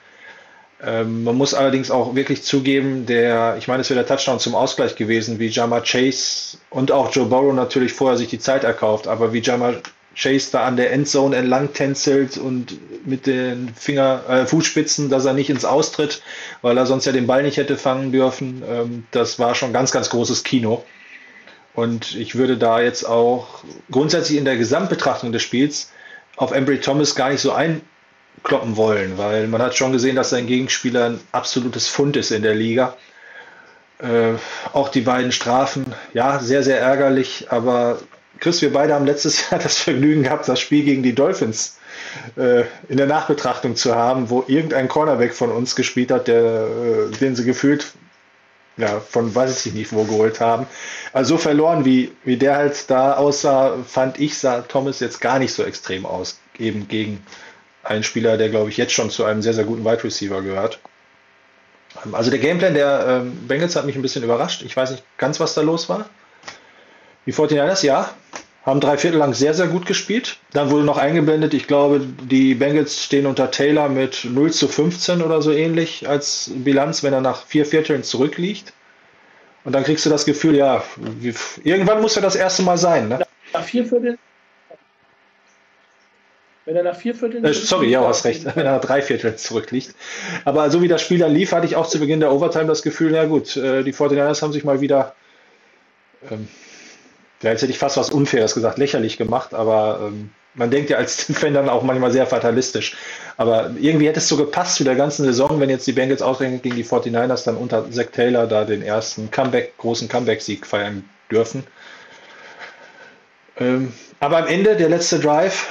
Ähm, 0.84 1.22
man 1.22 1.36
muss 1.36 1.54
allerdings 1.54 1.90
auch 1.90 2.14
wirklich 2.14 2.42
zugeben, 2.42 3.06
der, 3.06 3.56
ich 3.58 3.68
meine, 3.68 3.82
es 3.82 3.90
wäre 3.90 4.00
der 4.00 4.06
Touchdown 4.06 4.40
zum 4.40 4.54
Ausgleich 4.54 4.96
gewesen, 4.96 5.38
wie 5.38 5.46
Jama 5.46 5.80
Chase 5.80 6.58
und 6.70 6.90
auch 6.90 7.14
Joe 7.14 7.26
Burrow 7.26 7.54
natürlich 7.54 7.92
vorher 7.92 8.18
sich 8.18 8.28
die 8.28 8.40
Zeit 8.40 8.64
erkauft, 8.64 9.06
aber 9.06 9.32
wie 9.32 9.40
Jama 9.40 9.74
Chase 10.16 10.50
da 10.52 10.64
an 10.64 10.76
der 10.76 10.92
Endzone 10.92 11.36
entlang 11.36 11.72
tänzelt 11.72 12.36
und 12.36 12.76
mit 13.06 13.26
den 13.26 13.72
Finger, 13.74 14.22
äh, 14.28 14.46
Fußspitzen, 14.46 15.08
dass 15.08 15.24
er 15.24 15.32
nicht 15.34 15.50
ins 15.50 15.64
Austritt, 15.64 16.22
weil 16.62 16.76
er 16.76 16.86
sonst 16.86 17.06
ja 17.06 17.12
den 17.12 17.26
Ball 17.26 17.42
nicht 17.42 17.56
hätte 17.56 17.76
fangen 17.76 18.12
dürfen. 18.12 18.62
Ähm, 18.68 19.04
das 19.12 19.38
war 19.38 19.54
schon 19.54 19.72
ganz, 19.72 19.92
ganz 19.92 20.10
großes 20.10 20.42
Kino. 20.42 20.84
Und 21.74 22.14
ich 22.16 22.34
würde 22.34 22.58
da 22.58 22.80
jetzt 22.80 23.04
auch 23.04 23.64
grundsätzlich 23.90 24.36
in 24.36 24.44
der 24.44 24.56
Gesamtbetrachtung 24.56 25.32
des 25.32 25.42
Spiels 25.42 25.90
auf 26.36 26.52
Embry 26.52 26.80
Thomas 26.80 27.14
gar 27.14 27.30
nicht 27.30 27.40
so 27.40 27.52
ein, 27.52 27.80
kloppen 28.42 28.76
wollen, 28.76 29.18
weil 29.18 29.46
man 29.46 29.62
hat 29.62 29.76
schon 29.76 29.92
gesehen, 29.92 30.16
dass 30.16 30.30
sein 30.30 30.46
Gegenspieler 30.46 31.06
ein 31.06 31.20
absolutes 31.32 31.88
Fund 31.88 32.16
ist 32.16 32.30
in 32.30 32.42
der 32.42 32.54
Liga. 32.54 32.96
Äh, 33.98 34.34
auch 34.72 34.88
die 34.88 35.02
beiden 35.02 35.32
Strafen, 35.32 35.94
ja, 36.12 36.40
sehr, 36.40 36.62
sehr 36.62 36.80
ärgerlich, 36.80 37.46
aber 37.50 37.98
Chris, 38.40 38.60
wir 38.60 38.72
beide 38.72 38.94
haben 38.94 39.06
letztes 39.06 39.50
Jahr 39.50 39.60
das 39.60 39.78
Vergnügen 39.78 40.24
gehabt, 40.24 40.48
das 40.48 40.58
Spiel 40.58 40.84
gegen 40.84 41.04
die 41.04 41.14
Dolphins 41.14 41.78
äh, 42.36 42.62
in 42.88 42.96
der 42.96 43.06
Nachbetrachtung 43.06 43.76
zu 43.76 43.94
haben, 43.94 44.30
wo 44.30 44.44
irgendein 44.48 44.88
Cornerback 44.88 45.34
von 45.34 45.52
uns 45.52 45.76
gespielt 45.76 46.10
hat, 46.10 46.26
der, 46.26 46.42
äh, 46.42 47.16
den 47.20 47.36
sie 47.36 47.44
gefühlt 47.44 47.92
ja, 48.76 49.00
von 49.00 49.34
weiß 49.34 49.66
ich 49.66 49.74
nicht 49.74 49.92
wo 49.92 50.04
geholt 50.04 50.40
haben. 50.40 50.66
Also 51.12 51.36
so 51.36 51.38
verloren, 51.38 51.84
wie, 51.84 52.12
wie 52.24 52.36
der 52.36 52.56
halt 52.56 52.90
da 52.90 53.14
aussah, 53.14 53.76
fand 53.86 54.18
ich, 54.18 54.38
sah 54.38 54.62
Thomas 54.62 55.00
jetzt 55.00 55.20
gar 55.20 55.38
nicht 55.38 55.52
so 55.52 55.62
extrem 55.62 56.06
aus, 56.06 56.40
eben 56.58 56.88
gegen 56.88 57.24
ein 57.84 58.02
Spieler, 58.02 58.36
der, 58.36 58.48
glaube 58.48 58.70
ich, 58.70 58.76
jetzt 58.76 58.92
schon 58.92 59.10
zu 59.10 59.24
einem 59.24 59.42
sehr, 59.42 59.54
sehr 59.54 59.64
guten 59.64 59.84
Wide 59.84 60.04
Receiver 60.04 60.40
gehört. 60.42 60.80
Ähm, 62.04 62.14
also 62.14 62.30
der 62.30 62.40
Gameplan 62.40 62.74
der 62.74 63.22
ähm, 63.22 63.46
Bengals 63.46 63.76
hat 63.76 63.86
mich 63.86 63.96
ein 63.96 64.02
bisschen 64.02 64.24
überrascht. 64.24 64.62
Ich 64.62 64.76
weiß 64.76 64.92
nicht 64.92 65.04
ganz, 65.18 65.40
was 65.40 65.54
da 65.54 65.62
los 65.62 65.88
war. 65.88 66.06
Die 67.26 67.32
49ers, 67.32 67.84
ja, 67.84 68.10
haben 68.64 68.80
drei 68.80 68.96
Viertel 68.96 69.18
lang 69.18 69.34
sehr, 69.34 69.54
sehr 69.54 69.66
gut 69.66 69.86
gespielt. 69.86 70.38
Dann 70.52 70.70
wurde 70.70 70.84
noch 70.84 70.98
eingeblendet, 70.98 71.54
ich 71.54 71.66
glaube, 71.66 72.00
die 72.00 72.54
Bengals 72.54 73.04
stehen 73.04 73.26
unter 73.26 73.50
Taylor 73.50 73.88
mit 73.88 74.24
0 74.24 74.52
zu 74.52 74.68
15 74.68 75.22
oder 75.22 75.42
so 75.42 75.52
ähnlich 75.52 76.08
als 76.08 76.50
Bilanz, 76.54 77.02
wenn 77.02 77.12
er 77.12 77.20
nach 77.20 77.44
vier 77.44 77.66
Vierteln 77.66 78.02
zurückliegt. 78.02 78.72
Und 79.64 79.72
dann 79.72 79.84
kriegst 79.84 80.04
du 80.06 80.10
das 80.10 80.24
Gefühl, 80.24 80.56
ja, 80.56 80.82
irgendwann 81.62 82.00
muss 82.00 82.16
ja 82.16 82.22
das 82.22 82.34
erste 82.34 82.62
Mal 82.62 82.78
sein. 82.78 83.08
Ne? 83.08 83.24
Ja, 83.52 83.62
vier 83.62 83.86
Viertel, 83.86 84.18
Wenn 86.64 86.76
er 86.76 86.84
nach 86.84 86.96
vier 86.96 87.14
Vierteln. 87.14 87.44
Äh, 87.44 87.54
sorry, 87.54 87.90
ja, 87.90 88.00
du 88.00 88.06
hast 88.06 88.24
recht, 88.24 88.44
wenn 88.44 88.64
er 88.64 88.74
nach 88.74 88.80
drei 88.80 89.02
Vierteln 89.02 89.36
zurückliegt. 89.36 89.94
Aber 90.44 90.70
so 90.70 90.80
wie 90.80 90.88
das 90.88 91.02
Spiel 91.02 91.18
dann 91.18 91.34
lief, 91.34 91.52
hatte 91.52 91.66
ich 91.66 91.74
auch 91.74 91.88
zu 91.88 91.98
Beginn 91.98 92.20
der 92.20 92.32
Overtime 92.32 92.66
das 92.66 92.82
Gefühl, 92.82 93.10
na 93.12 93.24
gut, 93.24 93.56
äh, 93.56 93.82
die 93.82 93.92
49ers 93.92 94.42
haben 94.42 94.52
sich 94.52 94.64
mal 94.64 94.80
wieder, 94.80 95.14
ähm, 96.30 96.48
ja, 97.42 97.50
jetzt 97.50 97.62
hätte 97.62 97.72
ich 97.72 97.78
fast 97.78 97.96
was 97.96 98.10
Unfaires 98.10 98.54
gesagt, 98.54 98.78
lächerlich 98.78 99.18
gemacht, 99.18 99.54
aber 99.54 100.00
ähm, 100.06 100.30
man 100.54 100.70
denkt 100.70 100.90
ja 100.90 100.98
als 100.98 101.24
Fan 101.32 101.54
dann 101.54 101.68
auch 101.68 101.82
manchmal 101.82 102.12
sehr 102.12 102.26
fatalistisch. 102.26 102.96
Aber 103.36 103.72
irgendwie 103.80 104.06
hätte 104.06 104.18
es 104.18 104.28
so 104.28 104.36
gepasst 104.36 104.76
zu 104.76 104.84
der 104.84 104.94
ganzen 104.94 105.24
Saison, 105.24 105.58
wenn 105.58 105.70
jetzt 105.70 105.86
die 105.88 105.92
Bengals 105.92 106.22
ausgerechnet 106.22 106.62
gegen 106.62 106.76
die 106.76 106.84
49ers 106.84 107.44
dann 107.44 107.56
unter 107.56 107.90
Zach 107.90 108.06
Taylor 108.12 108.46
da 108.46 108.64
den 108.64 108.82
ersten 108.82 109.30
Comeback, 109.30 109.76
großen 109.78 110.08
Comeback-Sieg 110.08 110.66
feiern 110.66 111.08
dürfen. 111.30 111.64
Ähm, 113.58 113.92
aber 114.20 114.38
am 114.38 114.46
Ende, 114.46 114.76
der 114.76 114.88
letzte 114.88 115.18
Drive, 115.18 115.66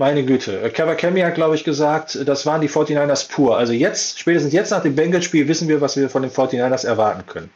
meine 0.00 0.24
Güte. 0.24 0.70
Kawakami 0.70 1.20
hat, 1.20 1.34
glaube 1.34 1.54
ich, 1.54 1.62
gesagt, 1.62 2.18
das 2.26 2.46
waren 2.46 2.62
die 2.62 2.70
49ers 2.70 3.30
pur. 3.30 3.58
Also 3.58 3.74
jetzt, 3.74 4.18
spätestens 4.18 4.54
jetzt 4.54 4.70
nach 4.70 4.82
dem 4.82 4.96
Bengals-Spiel, 4.96 5.46
wissen 5.46 5.68
wir, 5.68 5.82
was 5.82 5.98
wir 5.98 6.08
von 6.08 6.22
den 6.22 6.30
49ers 6.30 6.86
erwarten 6.86 7.26
können. 7.26 7.50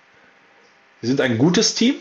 Sie 1.00 1.06
sind 1.06 1.22
ein 1.22 1.38
gutes 1.38 1.74
Team, 1.74 1.94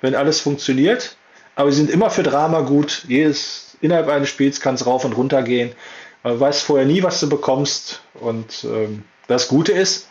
wenn 0.00 0.14
alles 0.14 0.38
funktioniert, 0.38 1.16
aber 1.56 1.72
sie 1.72 1.78
sind 1.78 1.90
immer 1.90 2.10
für 2.10 2.22
Drama 2.22 2.60
gut. 2.60 3.06
Jedes, 3.08 3.76
innerhalb 3.80 4.06
eines 4.06 4.28
Spiels 4.28 4.60
kann 4.60 4.76
es 4.76 4.86
rauf 4.86 5.04
und 5.04 5.16
runter 5.16 5.42
gehen. 5.42 5.72
Man 6.22 6.38
weiß 6.38 6.62
vorher 6.62 6.86
nie, 6.86 7.02
was 7.02 7.18
du 7.18 7.28
bekommst. 7.28 8.00
Und 8.14 8.62
ähm, 8.62 9.02
das 9.26 9.48
Gute 9.48 9.72
ist, 9.72 10.08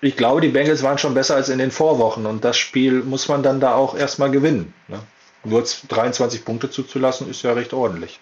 ich 0.00 0.16
glaube, 0.16 0.40
die 0.40 0.50
Bengals 0.50 0.84
waren 0.84 0.98
schon 0.98 1.14
besser 1.14 1.34
als 1.34 1.48
in 1.48 1.58
den 1.58 1.72
Vorwochen 1.72 2.26
und 2.26 2.44
das 2.44 2.58
Spiel 2.58 3.02
muss 3.02 3.26
man 3.26 3.42
dann 3.42 3.58
da 3.58 3.74
auch 3.74 3.96
erstmal 3.96 4.30
gewinnen. 4.30 4.72
Ne? 4.86 5.00
Nur 5.42 5.64
23 5.88 6.44
Punkte 6.44 6.70
zuzulassen, 6.70 7.28
ist 7.28 7.42
ja 7.42 7.54
recht 7.54 7.72
ordentlich. 7.72 8.20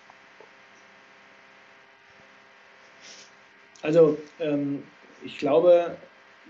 Also, 3.82 4.18
ähm, 4.38 4.82
ich 5.24 5.38
glaube, 5.38 5.96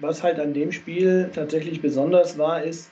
was 0.00 0.22
halt 0.22 0.38
an 0.38 0.54
dem 0.54 0.72
Spiel 0.72 1.30
tatsächlich 1.34 1.80
besonders 1.80 2.38
war, 2.38 2.62
ist, 2.62 2.90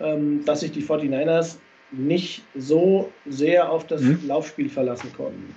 ähm, 0.00 0.44
dass 0.44 0.60
sich 0.60 0.72
die 0.72 0.82
49ers 0.82 1.56
nicht 1.90 2.42
so 2.54 3.10
sehr 3.26 3.70
auf 3.70 3.86
das 3.86 4.02
mhm. 4.02 4.20
Laufspiel 4.26 4.68
verlassen 4.68 5.12
konnten. 5.16 5.54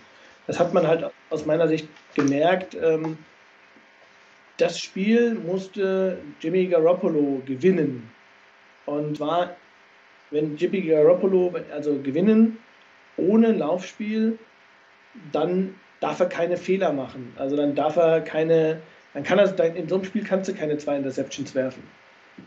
Das 0.47 0.59
hat 0.59 0.73
man 0.73 0.87
halt 0.87 1.11
aus 1.29 1.45
meiner 1.45 1.67
Sicht 1.67 1.87
gemerkt. 2.15 2.75
Ähm, 2.75 3.17
das 4.57 4.79
Spiel 4.79 5.35
musste 5.35 6.17
Jimmy 6.39 6.67
Garoppolo 6.67 7.41
gewinnen. 7.45 8.09
Und 8.85 9.17
zwar, 9.17 9.55
wenn 10.29 10.55
Jimmy 10.55 10.81
Garoppolo 10.81 11.53
also 11.71 11.99
gewinnen 12.01 12.57
ohne 13.17 13.51
Laufspiel, 13.51 14.37
dann 15.31 15.75
darf 16.01 16.19
er 16.19 16.25
keine 16.25 16.57
Fehler 16.57 16.91
machen. 16.91 17.33
Also 17.37 17.55
dann 17.55 17.73
darf 17.73 17.95
er 17.95 18.19
keine, 18.19 18.81
dann 19.13 19.23
kann 19.23 19.39
er, 19.39 19.75
in 19.75 19.87
so 19.87 19.95
einem 19.95 20.03
Spiel 20.03 20.25
kannst 20.25 20.49
du 20.49 20.53
keine 20.53 20.77
zwei 20.77 20.97
Interceptions 20.97 21.55
werfen. 21.55 21.83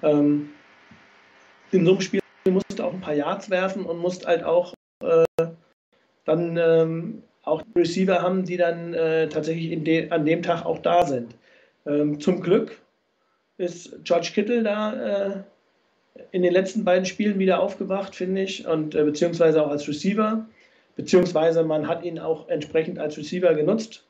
Ähm, 0.02 0.50
in 1.70 1.86
so 1.86 1.92
einem 1.92 2.00
Spiel 2.02 2.20
musst 2.50 2.78
du 2.78 2.82
auch 2.82 2.92
ein 2.92 3.00
paar 3.00 3.14
Yards 3.14 3.48
werfen 3.48 3.86
und 3.86 3.98
musst 3.98 4.26
halt 4.26 4.44
auch 4.44 4.74
äh, 5.02 5.24
dann 6.26 6.56
ähm, 6.56 7.22
auch 7.42 7.62
Receiver 7.76 8.20
haben, 8.20 8.44
die 8.44 8.56
dann 8.56 8.92
äh, 8.92 9.28
tatsächlich 9.28 9.82
de 9.84 10.10
an 10.10 10.26
dem 10.26 10.42
Tag 10.42 10.66
auch 10.66 10.78
da 10.78 11.06
sind. 11.06 11.34
Ähm, 11.86 12.20
zum 12.20 12.40
Glück 12.40 12.80
ist 13.56 14.04
George 14.04 14.30
Kittle 14.34 14.62
da 14.62 14.92
äh, 14.92 15.42
in 16.32 16.42
den 16.42 16.52
letzten 16.52 16.84
beiden 16.84 17.04
Spielen 17.04 17.38
wieder 17.38 17.60
aufgewacht, 17.60 18.14
finde 18.14 18.42
ich, 18.42 18.66
und 18.66 18.94
äh, 18.94 19.04
beziehungsweise 19.04 19.64
auch 19.64 19.70
als 19.70 19.86
Receiver 19.86 20.46
beziehungsweise 20.96 21.64
man 21.64 21.88
hat 21.88 22.04
ihn 22.04 22.18
auch 22.18 22.48
entsprechend 22.48 22.98
als 22.98 23.16
Receiver 23.16 23.54
genutzt. 23.54 24.06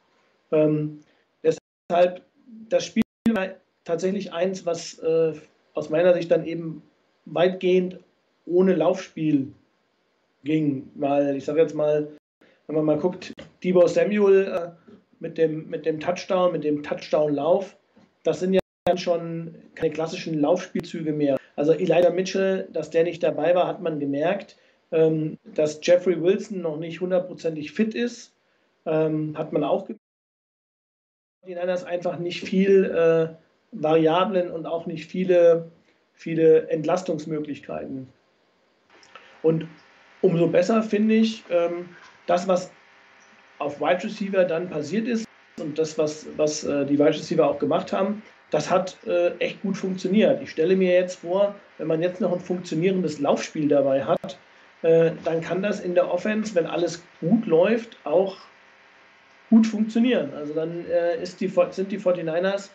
Ähm, 0.53 1.01
deshalb, 1.43 2.23
das 2.69 2.85
Spiel 2.85 3.03
war 3.31 3.49
tatsächlich 3.85 4.33
eins, 4.33 4.67
was 4.67 4.99
äh, 4.99 5.33
aus 5.75 5.91
meiner 5.91 6.15
Sicht 6.15 6.31
dann 6.31 6.45
eben 6.45 6.83
weitgehend 7.27 7.99
ohne 8.47 8.75
Laufspiel 8.75 9.53
ging, 10.45 10.91
weil 10.95 11.37
ich 11.37 11.45
sage 11.45 11.61
jetzt 11.61 11.75
mal, 11.75 12.09
wenn 12.67 12.77
man 12.77 12.85
mal 12.85 12.99
guckt, 12.99 13.33
Debo 13.63 13.87
Samuel 13.87 14.47
äh, 14.47 14.71
mit, 15.21 15.39
dem, 15.39 15.69
mit 15.69 15.87
dem 15.87 16.01
Touchdown, 16.01 16.53
mit 16.53 16.65
dem 16.65 16.83
Touchdown-Lauf, 16.83 17.77
das 18.23 18.41
sind 18.41 18.55
ja 18.55 18.61
schon 18.97 19.55
keine 19.75 19.93
klassischen 19.93 20.39
Laufspielzüge 20.39 21.13
mehr. 21.13 21.37
Also 21.57 21.73
Elijah 21.73 22.11
Mitchell, 22.11 22.69
dass 22.73 22.91
der 22.91 23.05
nicht 23.05 23.23
dabei 23.23 23.55
war, 23.55 23.67
hat 23.67 23.81
man 23.81 24.01
gemerkt. 24.01 24.57
Ähm, 24.95 25.39
dass 25.43 25.81
Jeffrey 25.83 26.23
Wilson 26.23 26.61
noch 26.61 26.77
nicht 26.77 27.01
hundertprozentig 27.01 27.73
fit 27.73 27.97
ist, 27.97 28.33
ähm, 28.87 29.37
hat 29.37 29.53
man 29.53 29.65
auch 29.65 29.89
die 29.89 29.97
Niners 31.45 31.83
einfach 31.83 32.21
nicht 32.21 32.43
viel 32.43 32.85
äh, 32.85 33.35
Variablen 33.73 34.53
und 34.53 34.67
auch 34.67 34.87
nicht 34.87 35.07
viele, 35.07 35.69
viele 36.13 36.69
Entlastungsmöglichkeiten. 36.69 38.09
Und 39.43 39.67
umso 40.23 40.47
besser 40.47 40.81
finde 40.81 41.17
ich, 41.17 41.43
ähm, 41.51 41.89
das, 42.27 42.47
was 42.47 42.71
auf 43.59 43.81
Wide 43.81 44.05
Receiver 44.05 44.45
dann 44.45 44.71
passiert 44.71 45.09
ist 45.09 45.27
und 45.59 45.77
das, 45.77 45.99
was, 45.99 46.29
was 46.37 46.63
äh, 46.63 46.87
die 46.87 47.01
Wide 47.01 47.19
Receiver 47.19 47.51
auch 47.51 47.59
gemacht 47.59 47.93
haben, 47.93 48.23
das 48.51 48.71
hat 48.71 48.97
äh, 49.09 49.37
echt 49.39 49.61
gut 49.63 49.77
funktioniert. 49.77 50.41
Ich 50.41 50.53
stelle 50.53 50.77
mir 50.77 50.93
jetzt 50.93 51.17
vor, 51.17 51.57
wenn 51.79 51.89
man 51.89 52.01
jetzt 52.01 52.21
noch 52.21 52.33
ein 52.33 52.39
funktionierendes 52.39 53.19
Laufspiel 53.19 53.67
dabei 53.67 54.05
hat, 54.05 54.39
äh, 54.85 55.13
dann 55.25 55.41
kann 55.41 55.63
das 55.63 55.81
in 55.81 55.95
der 55.95 56.13
Offense, 56.13 56.55
wenn 56.55 56.67
alles 56.67 57.03
gut 57.21 57.47
läuft, 57.47 57.97
auch 58.05 58.37
gut 59.49 59.67
funktionieren. 59.67 60.33
Also 60.35 60.53
dann 60.53 60.85
äh, 60.91 61.19
die, 61.41 61.49
sind 61.49 61.91
die 61.91 61.99
49ers 61.99 62.69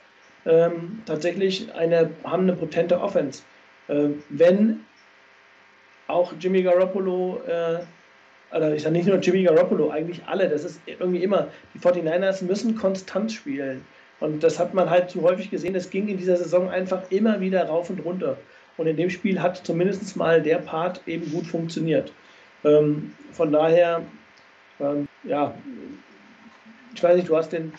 ähm, 0.45 1.03
tatsächlich 1.05 1.71
eine, 1.75 2.09
haben 2.23 2.43
eine 2.43 2.53
potente 2.53 2.99
Offense. 2.99 3.43
Äh, 3.89 4.09
wenn 4.29 4.79
auch 6.07 6.33
Jimmy 6.39 6.63
Garoppolo, 6.63 7.41
äh, 7.45 7.79
oder 8.55 8.73
ich 8.73 8.81
sage 8.81 8.93
nicht 8.93 9.07
nur 9.07 9.17
Jimmy 9.17 9.43
Garoppolo, 9.43 9.91
eigentlich 9.91 10.23
alle, 10.25 10.49
das 10.49 10.65
ist 10.65 10.81
irgendwie 10.87 11.21
immer, 11.21 11.49
die 11.75 11.79
49ers 11.79 12.43
müssen 12.43 12.75
konstant 12.75 13.31
spielen. 13.31 13.85
Und 14.19 14.43
das 14.43 14.57
hat 14.57 14.73
man 14.73 14.89
halt 14.89 15.11
zu 15.11 15.21
häufig 15.21 15.51
gesehen, 15.51 15.75
das 15.75 15.91
ging 15.91 16.07
in 16.07 16.17
dieser 16.17 16.37
Saison 16.37 16.69
einfach 16.69 17.03
immer 17.11 17.39
wieder 17.39 17.67
rauf 17.67 17.91
und 17.91 18.03
runter. 18.03 18.37
Und 18.79 18.87
in 18.87 18.95
dem 18.95 19.09
Spiel 19.09 19.41
hat 19.41 19.57
zumindest 19.65 20.15
mal 20.15 20.41
der 20.41 20.59
Part 20.59 21.01
eben 21.05 21.29
gut 21.31 21.45
funktioniert. 21.45 22.13
Ähm, 22.63 23.13
von 23.33 23.51
daher, 23.51 24.03
ähm, 24.79 25.05
ja, 25.25 25.53
ich 26.95 27.03
weiß 27.03 27.17
nicht, 27.17 27.27
du 27.27 27.35
hast 27.35 27.49
den 27.49 27.73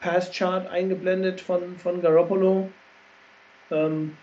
Pass-Chart 0.00 0.66
eingeblendet 0.66 1.42
von, 1.42 1.76
von 1.76 2.00
Garoppolo. 2.00 2.70
Ähm, 3.70 4.16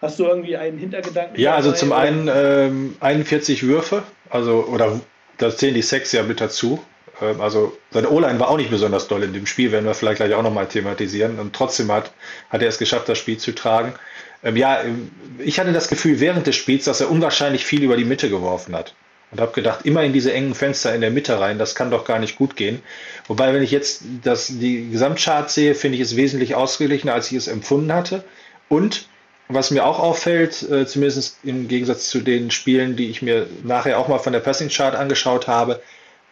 hast 0.00 0.20
du 0.20 0.24
irgendwie 0.24 0.56
einen 0.56 0.78
Hintergedanken? 0.78 1.36
Ja, 1.36 1.56
also 1.56 1.72
zum 1.72 1.90
einen 1.90 2.30
ähm, 2.32 2.96
41 3.00 3.66
Würfe, 3.66 4.04
also 4.30 4.66
oder 4.66 5.00
da 5.38 5.50
zählen 5.50 5.74
die 5.74 5.82
Sex 5.82 6.12
ja 6.12 6.22
mit 6.22 6.40
dazu. 6.40 6.80
Ähm, 7.20 7.40
also 7.40 7.76
seine 7.90 8.10
O-Line 8.10 8.40
war 8.40 8.48
auch 8.48 8.56
nicht 8.56 8.70
besonders 8.70 9.08
doll 9.08 9.22
in 9.22 9.32
dem 9.32 9.46
Spiel, 9.46 9.72
werden 9.72 9.86
wir 9.86 9.94
vielleicht 9.94 10.16
gleich 10.16 10.34
auch 10.34 10.42
nochmal 10.42 10.66
thematisieren. 10.66 11.38
Und 11.38 11.54
trotzdem 11.54 11.90
hat, 11.92 12.12
hat 12.50 12.62
er 12.62 12.68
es 12.68 12.78
geschafft, 12.78 13.08
das 13.08 13.18
Spiel 13.18 13.38
zu 13.38 13.52
tragen. 13.52 13.94
Ähm, 14.42 14.56
ja, 14.56 14.82
ähm, 14.82 15.10
ich 15.38 15.60
hatte 15.60 15.72
das 15.72 15.88
Gefühl 15.88 16.20
während 16.20 16.46
des 16.46 16.56
Spiels, 16.56 16.84
dass 16.84 17.00
er 17.00 17.10
unwahrscheinlich 17.10 17.64
viel 17.64 17.82
über 17.82 17.96
die 17.96 18.04
Mitte 18.04 18.28
geworfen 18.28 18.74
hat. 18.74 18.94
Und 19.30 19.40
habe 19.40 19.52
gedacht, 19.52 19.86
immer 19.86 20.02
in 20.02 20.12
diese 20.12 20.32
engen 20.32 20.54
Fenster 20.54 20.94
in 20.94 21.00
der 21.00 21.10
Mitte 21.10 21.40
rein, 21.40 21.58
das 21.58 21.74
kann 21.74 21.90
doch 21.90 22.04
gar 22.04 22.18
nicht 22.18 22.36
gut 22.36 22.54
gehen. 22.54 22.82
Wobei, 23.28 23.54
wenn 23.54 23.62
ich 23.62 23.70
jetzt 23.70 24.02
das, 24.22 24.48
die 24.48 24.90
Gesamtchart 24.90 25.50
sehe, 25.50 25.74
finde 25.74 25.96
ich 25.96 26.02
es 26.02 26.16
wesentlich 26.16 26.54
ausgeglichener, 26.54 27.14
als 27.14 27.30
ich 27.30 27.38
es 27.38 27.48
empfunden 27.48 27.94
hatte. 27.94 28.24
Und 28.68 29.06
was 29.48 29.70
mir 29.70 29.86
auch 29.86 29.98
auffällt, 29.98 30.62
äh, 30.70 30.86
zumindest 30.86 31.38
im 31.44 31.66
Gegensatz 31.66 32.08
zu 32.08 32.20
den 32.20 32.50
Spielen, 32.50 32.96
die 32.96 33.08
ich 33.08 33.22
mir 33.22 33.46
nachher 33.64 33.98
auch 33.98 34.08
mal 34.08 34.18
von 34.18 34.34
der 34.34 34.40
Passing 34.40 34.68
Chart 34.68 34.94
angeschaut 34.94 35.46
habe, 35.46 35.80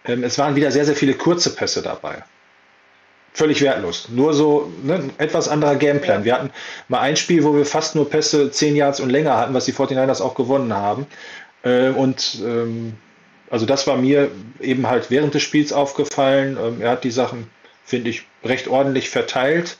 es 0.04 0.38
waren 0.38 0.56
wieder 0.56 0.70
sehr, 0.70 0.84
sehr 0.84 0.96
viele 0.96 1.14
kurze 1.14 1.54
Pässe 1.54 1.82
dabei. 1.82 2.24
Völlig 3.32 3.62
wertlos. 3.62 4.08
Nur 4.08 4.34
so 4.34 4.72
ne, 4.82 5.10
etwas 5.18 5.48
anderer 5.48 5.76
Gameplan. 5.76 6.24
Wir 6.24 6.34
hatten 6.34 6.50
mal 6.88 7.00
ein 7.00 7.16
Spiel, 7.16 7.44
wo 7.44 7.54
wir 7.54 7.64
fast 7.64 7.94
nur 7.94 8.10
Pässe 8.10 8.50
10 8.50 8.74
Yards 8.74 9.00
und 9.00 9.10
länger 9.10 9.36
hatten, 9.36 9.54
was 9.54 9.66
die 9.66 9.72
49ers 9.72 10.20
auch 10.20 10.34
gewonnen 10.34 10.74
haben. 10.74 11.06
Ähm, 11.62 11.96
und 11.96 12.40
ähm, 12.44 12.94
also 13.48 13.66
das 13.66 13.86
war 13.86 13.96
mir 13.96 14.30
eben 14.60 14.88
halt 14.88 15.10
während 15.10 15.34
des 15.34 15.42
Spiels 15.42 15.72
aufgefallen. 15.72 16.58
Ähm, 16.60 16.80
er 16.80 16.90
hat 16.90 17.04
die 17.04 17.10
Sachen, 17.10 17.48
finde 17.84 18.10
ich, 18.10 18.26
recht 18.44 18.66
ordentlich 18.66 19.10
verteilt. 19.10 19.78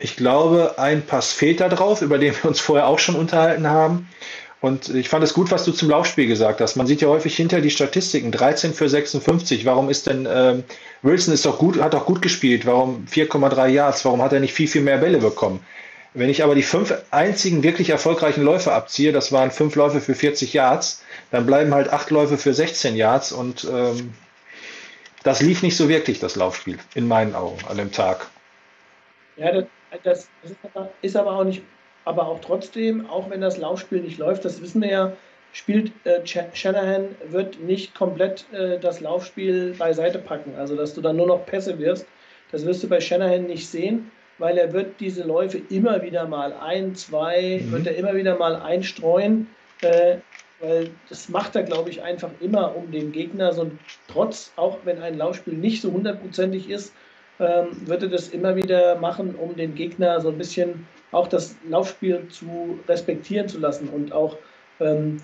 Ich 0.00 0.16
glaube, 0.16 0.74
ein 0.78 1.02
Pass 1.02 1.32
fehlt 1.32 1.60
da 1.60 1.68
drauf, 1.68 2.02
über 2.02 2.18
den 2.18 2.34
wir 2.34 2.46
uns 2.46 2.60
vorher 2.60 2.88
auch 2.88 2.98
schon 2.98 3.14
unterhalten 3.14 3.68
haben. 3.68 4.08
Und 4.62 4.88
ich 4.90 5.08
fand 5.08 5.24
es 5.24 5.34
gut, 5.34 5.50
was 5.50 5.64
du 5.64 5.72
zum 5.72 5.90
Laufspiel 5.90 6.28
gesagt 6.28 6.60
hast. 6.60 6.76
Man 6.76 6.86
sieht 6.86 7.00
ja 7.00 7.08
häufig 7.08 7.36
hinter 7.36 7.60
die 7.60 7.70
Statistiken 7.70 8.30
13 8.30 8.72
für 8.72 8.88
56. 8.88 9.64
Warum 9.66 9.90
ist 9.90 10.06
denn 10.06 10.26
ähm, 10.30 10.62
Wilson 11.02 11.34
ist 11.34 11.44
doch 11.44 11.58
gut, 11.58 11.80
hat 11.80 11.94
doch 11.94 12.06
gut 12.06 12.22
gespielt. 12.22 12.64
Warum 12.64 13.04
4,3 13.10 13.66
Yards? 13.66 14.04
Warum 14.04 14.22
hat 14.22 14.32
er 14.32 14.38
nicht 14.38 14.54
viel 14.54 14.68
viel 14.68 14.82
mehr 14.82 14.98
Bälle 14.98 15.18
bekommen? 15.18 15.66
Wenn 16.14 16.30
ich 16.30 16.44
aber 16.44 16.54
die 16.54 16.62
fünf 16.62 16.94
einzigen 17.10 17.64
wirklich 17.64 17.90
erfolgreichen 17.90 18.42
Läufe 18.42 18.72
abziehe, 18.72 19.12
das 19.12 19.32
waren 19.32 19.50
fünf 19.50 19.74
Läufe 19.74 20.00
für 20.00 20.14
40 20.14 20.52
Yards, 20.52 21.02
dann 21.32 21.44
bleiben 21.44 21.74
halt 21.74 21.92
acht 21.92 22.10
Läufe 22.10 22.38
für 22.38 22.54
16 22.54 22.94
Yards 22.94 23.32
und 23.32 23.64
ähm, 23.64 24.12
das 25.24 25.40
lief 25.40 25.62
nicht 25.62 25.76
so 25.76 25.88
wirklich, 25.88 26.20
das 26.20 26.36
Laufspiel, 26.36 26.78
in 26.94 27.08
meinen 27.08 27.34
Augen, 27.34 27.58
an 27.68 27.78
dem 27.78 27.90
Tag. 27.90 28.28
Ja, 29.36 29.52
das, 29.52 29.64
das 30.04 30.18
ist, 30.44 30.56
aber, 30.62 30.90
ist, 31.00 31.16
aber, 31.16 31.32
auch 31.32 31.44
nicht, 31.44 31.62
aber 32.04 32.26
auch 32.26 32.40
trotzdem, 32.40 33.06
auch 33.06 33.30
wenn 33.30 33.40
das 33.40 33.58
Laufspiel 33.58 34.00
nicht 34.00 34.18
läuft, 34.18 34.44
das 34.44 34.60
wissen 34.60 34.82
wir 34.82 34.90
ja, 34.90 35.12
spielt 35.52 35.92
äh, 36.04 36.20
Shanahan 36.26 37.08
wird 37.28 37.60
nicht 37.60 37.94
komplett 37.94 38.46
äh, 38.52 38.78
das 38.78 39.00
Laufspiel 39.00 39.74
beiseite 39.78 40.18
packen, 40.18 40.54
also 40.56 40.76
dass 40.76 40.94
du 40.94 41.00
dann 41.00 41.16
nur 41.16 41.26
noch 41.26 41.46
Pässe 41.46 41.78
wirst. 41.78 42.06
Das 42.50 42.66
wirst 42.66 42.82
du 42.82 42.88
bei 42.88 43.00
Shanahan 43.00 43.44
nicht 43.44 43.68
sehen, 43.68 44.10
weil 44.38 44.58
er 44.58 44.72
wird 44.72 45.00
diese 45.00 45.22
Läufe 45.22 45.60
immer 45.70 46.02
wieder 46.02 46.26
mal 46.26 46.52
ein, 46.54 46.94
zwei, 46.94 47.60
mhm. 47.62 47.72
wird 47.72 47.86
er 47.86 47.96
immer 47.96 48.14
wieder 48.14 48.36
mal 48.36 48.56
einstreuen. 48.56 49.48
Äh, 49.82 50.18
weil 50.62 50.90
das 51.08 51.28
macht 51.28 51.56
er, 51.56 51.64
glaube 51.64 51.90
ich, 51.90 52.02
einfach 52.02 52.30
immer 52.40 52.76
um 52.76 52.92
den 52.92 53.10
Gegner, 53.10 53.52
so 53.52 53.70
trotz, 54.06 54.52
auch 54.54 54.78
wenn 54.84 55.02
ein 55.02 55.18
Laufspiel 55.18 55.54
nicht 55.54 55.82
so 55.82 55.90
hundertprozentig 55.90 56.70
ist, 56.70 56.94
ähm, 57.40 57.68
wird 57.86 58.04
er 58.04 58.08
das 58.08 58.28
immer 58.28 58.54
wieder 58.54 58.94
machen, 59.00 59.34
um 59.34 59.56
den 59.56 59.74
Gegner 59.74 60.20
so 60.20 60.28
ein 60.28 60.38
bisschen 60.38 60.86
auch 61.12 61.28
das 61.28 61.54
Laufspiel 61.68 62.26
zu 62.28 62.80
respektieren 62.88 63.48
zu 63.48 63.58
lassen 63.58 63.88
und 63.88 64.12
auch 64.12 64.36
ähm, 64.80 65.18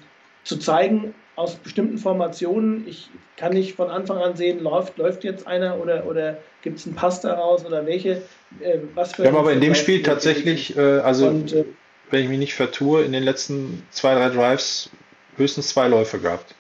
zu 0.45 0.59
zeigen, 0.59 1.15
aus 1.35 1.55
bestimmten 1.55 1.99
Formationen, 1.99 2.87
ich 2.89 3.11
kann 3.37 3.53
nicht 3.53 3.77
von 3.77 3.91
Anfang 3.91 4.19
an 4.19 4.37
sehen, 4.37 4.61
läuft, 4.61 4.99
läuft 4.99 5.23
jetzt 5.23 5.47
einer 5.47 5.81
oder, 5.81 6.05
oder 6.07 6.39
gibt 6.63 6.79
es 6.79 6.87
einen 6.87 6.97
Pass 6.97 7.21
daraus 7.21 7.65
oder 7.65 7.87
welche, 7.87 8.23
äh, 8.61 8.79
was 8.95 9.15
für. 9.15 9.23
Wir 9.23 9.31
haben 9.31 9.39
aber 9.39 9.53
in 9.53 9.61
dem 9.61 9.75
Spiel 9.75 10.03
tatsächlich, 10.03 10.77
äh, 10.77 10.81
also 10.81 11.29
und, 11.29 11.53
äh, 11.53 11.65
wenn 12.11 12.25
ich 12.25 12.29
mich 12.29 12.39
nicht 12.39 12.55
vertue, 12.55 13.03
in 13.03 13.13
den 13.13 13.23
letzten 13.23 13.87
zwei, 13.91 14.15
drei 14.15 14.31
Drives 14.31 14.91
höchstens 15.37 15.69
zwei 15.69 15.87
Läufe 15.87 16.19
gehabt, 16.19 16.55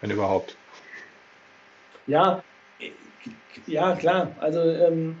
wenn 0.00 0.10
überhaupt. 0.10 0.56
Ja, 2.06 2.42
ja 3.66 3.94
klar. 3.96 4.34
Also 4.40 4.60
ähm, 4.60 5.18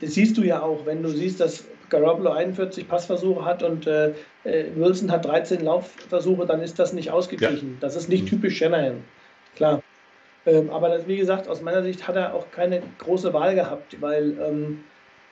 das 0.00 0.14
siehst 0.14 0.36
du 0.36 0.42
ja 0.42 0.62
auch, 0.62 0.84
wenn 0.84 1.02
du 1.02 1.10
siehst, 1.10 1.38
dass 1.40 1.64
Garoppolo 1.90 2.30
41 2.30 2.88
Passversuche 2.88 3.44
hat 3.44 3.62
und 3.62 3.86
äh, 3.86 4.10
äh 4.44 4.66
Wilson 4.74 5.10
hat 5.10 5.24
13 5.24 5.64
Laufversuche, 5.64 6.46
dann 6.46 6.60
ist 6.60 6.78
das 6.78 6.92
nicht 6.92 7.10
ausgeglichen. 7.10 7.72
Ja. 7.72 7.76
Das 7.80 7.96
ist 7.96 8.08
nicht 8.08 8.24
mhm. 8.24 8.28
typisch 8.28 8.58
Shanahan. 8.58 9.04
Klar. 9.56 9.82
Ähm, 10.46 10.70
aber 10.70 10.88
das, 10.88 11.06
wie 11.06 11.16
gesagt, 11.16 11.48
aus 11.48 11.60
meiner 11.62 11.82
Sicht 11.82 12.06
hat 12.06 12.16
er 12.16 12.34
auch 12.34 12.50
keine 12.50 12.82
große 12.98 13.32
Wahl 13.32 13.54
gehabt, 13.54 14.00
weil 14.00 14.36
ähm, 14.40 14.84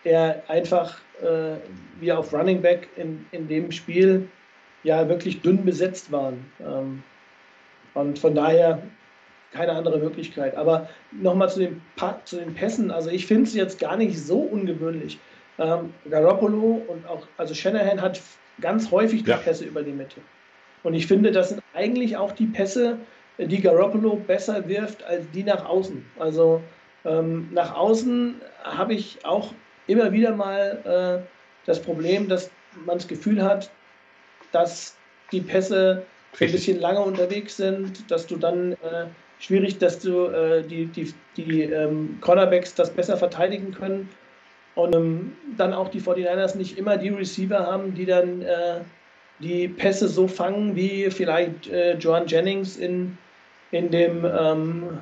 er 0.04 0.42
einfach 0.48 0.98
äh, 1.22 1.57
wie 2.00 2.12
auf 2.12 2.32
Running 2.32 2.61
Back 2.61 2.88
in, 2.96 3.26
in 3.32 3.48
dem 3.48 3.72
Spiel 3.72 4.28
ja 4.82 5.09
wirklich 5.09 5.42
dünn 5.42 5.64
besetzt 5.64 6.12
waren. 6.12 6.44
Ähm, 6.61 7.02
und 7.94 8.18
von 8.18 8.34
daher 8.34 8.82
keine 9.52 9.72
andere 9.72 9.98
Möglichkeit. 9.98 10.57
Aber 10.57 10.88
nochmal 11.12 11.48
zu, 11.48 11.61
den 11.61 11.80
zu 12.24 12.36
den 12.36 12.54
Pässen. 12.54 12.90
Also 12.90 13.11
ich 13.11 13.26
finde 13.26 13.44
es 13.44 13.54
jetzt 13.54 13.78
gar 13.78 13.96
nicht 13.96 14.18
so 14.18 14.38
ungewöhnlich. 14.38 15.18
Ähm, 15.59 15.94
Garoppolo 16.11 16.82
und 16.86 17.07
auch, 17.09 17.26
also 17.38 17.54
Shanahan 17.54 18.00
hat 18.00 18.20
ganz 18.61 18.90
häufig 18.90 19.24
die 19.24 19.30
ja. 19.30 19.36
Pässe 19.36 19.64
über 19.64 19.82
die 19.82 19.92
Mitte. 19.92 20.20
Und 20.82 20.94
ich 20.94 21.07
finde, 21.07 21.32
das 21.32 21.50
sind 21.50 21.62
eigentlich 21.74 22.16
auch 22.16 22.32
die 22.32 22.46
Pässe, 22.46 22.98
die 23.38 23.61
Garoppolo 23.61 24.16
besser 24.16 24.68
wirft 24.68 25.02
als 25.04 25.24
die 25.32 25.42
nach 25.42 25.64
außen. 25.64 26.04
Also 26.18 26.62
ähm, 27.04 27.48
nach 27.52 27.74
außen 27.74 28.40
habe 28.62 28.94
ich 28.94 29.24
auch 29.24 29.52
immer 29.86 30.12
wieder 30.12 30.34
mal 30.34 31.22
äh, 31.24 31.66
das 31.66 31.80
Problem, 31.80 32.28
dass 32.28 32.50
man 32.84 32.98
das 32.98 33.09
Gefühl 33.09 33.42
hat, 33.42 33.70
dass 34.52 34.96
die 35.32 35.40
Pässe 35.40 36.02
ein 36.38 36.52
bisschen 36.52 36.80
lange 36.80 37.00
unterwegs 37.00 37.57
sind, 37.57 38.11
dass 38.11 38.26
du 38.26 38.36
dann 38.36 38.72
äh, 38.72 39.07
schwierig, 39.38 39.78
dass 39.78 39.98
du 39.98 40.26
äh, 40.26 40.62
die, 40.62 40.86
die, 40.86 41.12
die 41.36 41.62
ähm, 41.62 42.18
Cornerbacks 42.20 42.74
das 42.74 42.90
besser 42.90 43.16
verteidigen 43.16 43.72
können 43.72 44.09
und 44.77 44.95
ähm, 44.95 45.33
dann 45.57 45.72
auch 45.72 45.89
die 45.89 46.01
49ers 46.01 46.57
nicht 46.57 46.79
immer 46.79 46.97
die 46.97 47.09
Receiver 47.09 47.59
haben, 47.59 47.95
die 47.95 48.07
dann 48.07 48.43
äh, 48.43 48.81
die 49.41 49.68
Pässe 49.68 50.07
so 50.07 50.29
fangen, 50.29 50.77
wie 50.77 51.11
vielleicht 51.11 51.66
äh, 51.68 51.95
Joan 51.95 52.27
Jennings 52.27 52.77
in, 52.77 53.18
in 53.70 53.91
dem 53.91 54.24
ähm, 54.24 54.99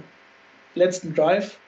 letzten 0.74 1.14
Drive. 1.14 1.58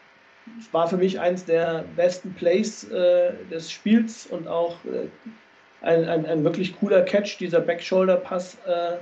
War 0.71 0.87
für 0.87 0.97
mich 0.97 1.19
eins 1.19 1.45
der 1.45 1.85
besten 1.97 2.33
Plays 2.35 2.85
äh, 2.85 3.33
des 3.51 3.71
Spiels 3.71 4.27
und 4.27 4.47
auch 4.47 4.77
äh, 4.85 5.09
ein, 5.85 6.09
ein, 6.09 6.25
ein, 6.25 6.45
wirklich 6.45 6.79
cooler 6.79 7.03
Catch, 7.03 7.39
dieser 7.41 7.61
Backshoulder-Pass 7.61 8.57
äh, 8.67 8.97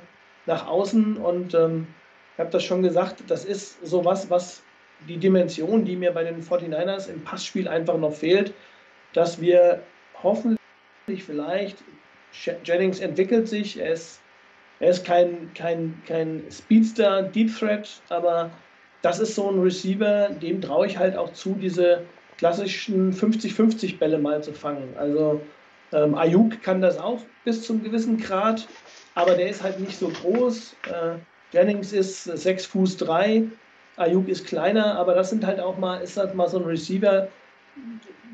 nach 0.47 0.67
außen 0.67 1.19
und 1.19 1.55
ähm, 1.55 1.87
ich 2.35 2.41
habe 2.41 2.51
das 2.51 2.65
schon 2.65 2.83
gesagt, 2.83 3.23
das 3.29 3.45
ist 3.45 3.87
sowas, 3.87 4.29
was 4.31 4.63
die 5.07 5.19
Dimension, 5.19 5.85
die 5.85 5.95
mir 5.95 6.13
bei 6.13 6.25
den 6.25 6.43
49ers 6.43 7.09
im 7.11 7.23
Passspiel 7.23 7.69
einfach 7.69 7.99
noch 7.99 8.13
fehlt, 8.13 8.55
dass 9.15 9.41
wir 9.41 9.83
hoffentlich 10.23 10.59
vielleicht, 11.25 11.79
Jennings 12.65 13.01
entwickelt 13.01 13.49
sich, 13.49 13.79
er 13.79 13.93
ist, 13.93 14.21
er 14.81 14.91
ist 14.91 15.07
kein, 15.07 15.51
kein, 15.55 16.03
kein 16.07 16.45
Speedster, 16.51 17.23
Deep 17.23 17.57
Threat, 17.57 18.03
aber 18.11 18.51
das 19.03 19.21
ist 19.21 19.35
so 19.35 19.51
ein 19.51 19.61
Receiver, 19.61 20.31
dem 20.31 20.61
traue 20.61 20.87
ich 20.87 20.99
halt 20.99 21.17
auch 21.17 21.33
zu, 21.33 21.55
diese 21.55 22.03
klassischen 22.37 23.13
50-50 23.13 23.99
Bälle 23.99 24.19
mal 24.19 24.43
zu 24.43 24.53
fangen. 24.53 24.95
Also 24.99 25.41
ähm, 25.93 26.17
Ayuk 26.17 26.63
kann 26.63 26.81
das 26.81 26.99
auch 26.99 27.21
bis 27.45 27.63
zum 27.63 27.83
gewissen 27.83 28.19
Grad, 28.19 28.67
aber 29.15 29.35
der 29.35 29.49
ist 29.49 29.63
halt 29.63 29.79
nicht 29.79 29.97
so 29.97 30.09
groß. 30.09 30.75
Äh, 30.89 31.19
Jennings 31.53 31.93
ist 31.93 32.25
6 32.25 32.67
Fuß 32.67 32.97
3, 32.97 33.45
Ayuk 33.97 34.29
ist 34.29 34.47
kleiner, 34.47 34.97
aber 34.97 35.15
das 35.15 35.31
sind 35.31 35.47
halt 35.47 35.61
auch 35.61 35.79
mal, 35.79 35.99
ist 35.99 36.17
halt 36.17 36.35
mal 36.35 36.49
so 36.49 36.59
ein 36.59 36.65
Receiver, 36.65 37.29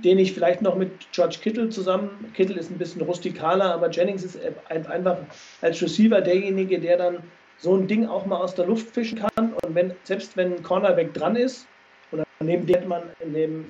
den 0.04 0.18
ich 0.18 0.32
vielleicht 0.32 0.62
noch 0.62 0.76
mit 0.76 0.90
George 1.12 1.38
Kittle 1.42 1.68
zusammen, 1.68 2.32
Kittle 2.34 2.58
ist 2.58 2.70
ein 2.70 2.78
bisschen 2.78 3.02
rustikaler, 3.02 3.74
aber 3.74 3.90
Jennings 3.90 4.24
ist 4.24 4.38
einfach 4.68 5.18
als 5.60 5.82
Receiver 5.82 6.20
derjenige, 6.20 6.80
der 6.80 6.96
dann 6.96 7.22
so 7.58 7.76
ein 7.76 7.86
Ding 7.86 8.06
auch 8.06 8.24
mal 8.24 8.38
aus 8.38 8.54
der 8.54 8.66
Luft 8.66 8.94
fischen 8.94 9.18
kann 9.18 9.52
und 9.52 9.74
wenn, 9.74 9.94
selbst 10.04 10.36
wenn 10.36 10.54
ein 10.54 10.62
Cornerback 10.62 11.12
dran 11.12 11.36
ist, 11.36 11.66
und 12.10 12.24
neben 12.40 12.66
dem 12.66 12.88
man 12.88 13.02
in 13.20 13.34
dem 13.34 13.66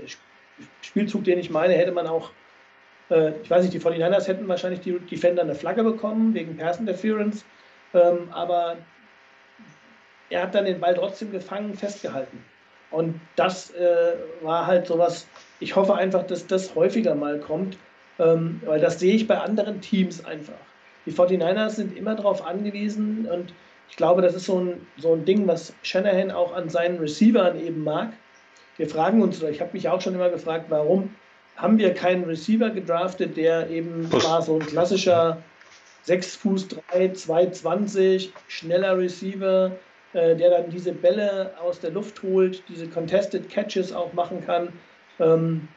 Spielzug, 0.83 1.25
den 1.25 1.39
ich 1.39 1.51
meine, 1.51 1.75
hätte 1.75 1.93
man 1.93 2.07
auch 2.07 2.31
äh, 3.11 3.33
ich 3.43 3.51
weiß 3.51 3.63
nicht, 3.63 3.75
die 3.75 3.81
49ers 3.81 4.27
hätten 4.27 4.49
wahrscheinlich 4.49 4.81
die 4.81 4.99
Defender 4.99 5.43
eine 5.43 5.55
Flagge 5.55 5.83
bekommen 5.83 6.33
wegen 6.35 6.57
Pass 6.57 6.79
Interference, 6.79 7.45
ähm, 7.93 8.29
aber 8.31 8.77
er 10.31 10.43
hat 10.43 10.55
dann 10.55 10.65
den 10.65 10.81
Ball 10.81 10.95
trotzdem 10.95 11.33
gefangen, 11.33 11.75
festgehalten. 11.75 12.45
Und 12.91 13.21
das 13.37 13.71
äh, 13.73 14.15
war 14.43 14.67
halt 14.67 14.87
sowas, 14.87 15.27
ich 15.61 15.77
hoffe 15.77 15.95
einfach, 15.95 16.25
dass 16.25 16.47
das 16.47 16.75
häufiger 16.75 17.15
mal 17.15 17.39
kommt, 17.39 17.77
ähm, 18.19 18.61
weil 18.65 18.81
das 18.81 18.99
sehe 18.99 19.15
ich 19.15 19.27
bei 19.27 19.39
anderen 19.39 19.81
Teams 19.81 20.25
einfach. 20.25 20.55
Die 21.07 21.13
49ers 21.13 21.71
sind 21.71 21.97
immer 21.97 22.15
darauf 22.15 22.45
angewiesen 22.45 23.27
und 23.27 23.55
ich 23.89 23.97
glaube, 23.97 24.23
das 24.23 24.35
ist 24.35 24.47
so 24.47 24.61
ein, 24.61 24.87
so 24.97 25.15
ein 25.15 25.25
Ding, 25.25 25.47
was 25.47 25.75
Shanahan 25.83 26.31
auch 26.31 26.55
an 26.55 26.69
seinen 26.69 26.99
Receivern 26.99 27.59
eben 27.61 27.83
mag. 27.83 28.13
Wir 28.77 28.89
fragen 28.89 29.21
uns, 29.21 29.41
oder 29.41 29.51
ich 29.51 29.61
habe 29.61 29.73
mich 29.73 29.89
auch 29.89 30.01
schon 30.01 30.15
immer 30.15 30.31
gefragt, 30.31 30.67
warum 30.69 31.15
haben 31.57 31.79
wir 31.79 31.93
keinen 31.93 32.25
Receiver 32.25 32.71
gedraftet, 32.71 33.37
der 33.37 33.69
eben 33.69 34.11
war 34.13 34.41
so 34.41 34.55
ein 34.55 34.67
klassischer 34.67 35.43
6 36.05 36.37
Fuß 36.37 36.69
3, 36.69 37.13
220, 37.13 38.33
schneller 38.49 38.97
Receiver, 38.97 39.73
äh, 40.13 40.35
der 40.37 40.51
dann 40.51 40.71
diese 40.71 40.93
Bälle 40.93 41.53
aus 41.61 41.81
der 41.81 41.91
Luft 41.91 42.23
holt, 42.23 42.63
diese 42.69 42.89
Contested 42.89 43.51
Catches 43.51 43.93
auch 43.93 44.13
machen 44.15 44.45
kann. 44.45 44.73
Ähm, 45.21 45.69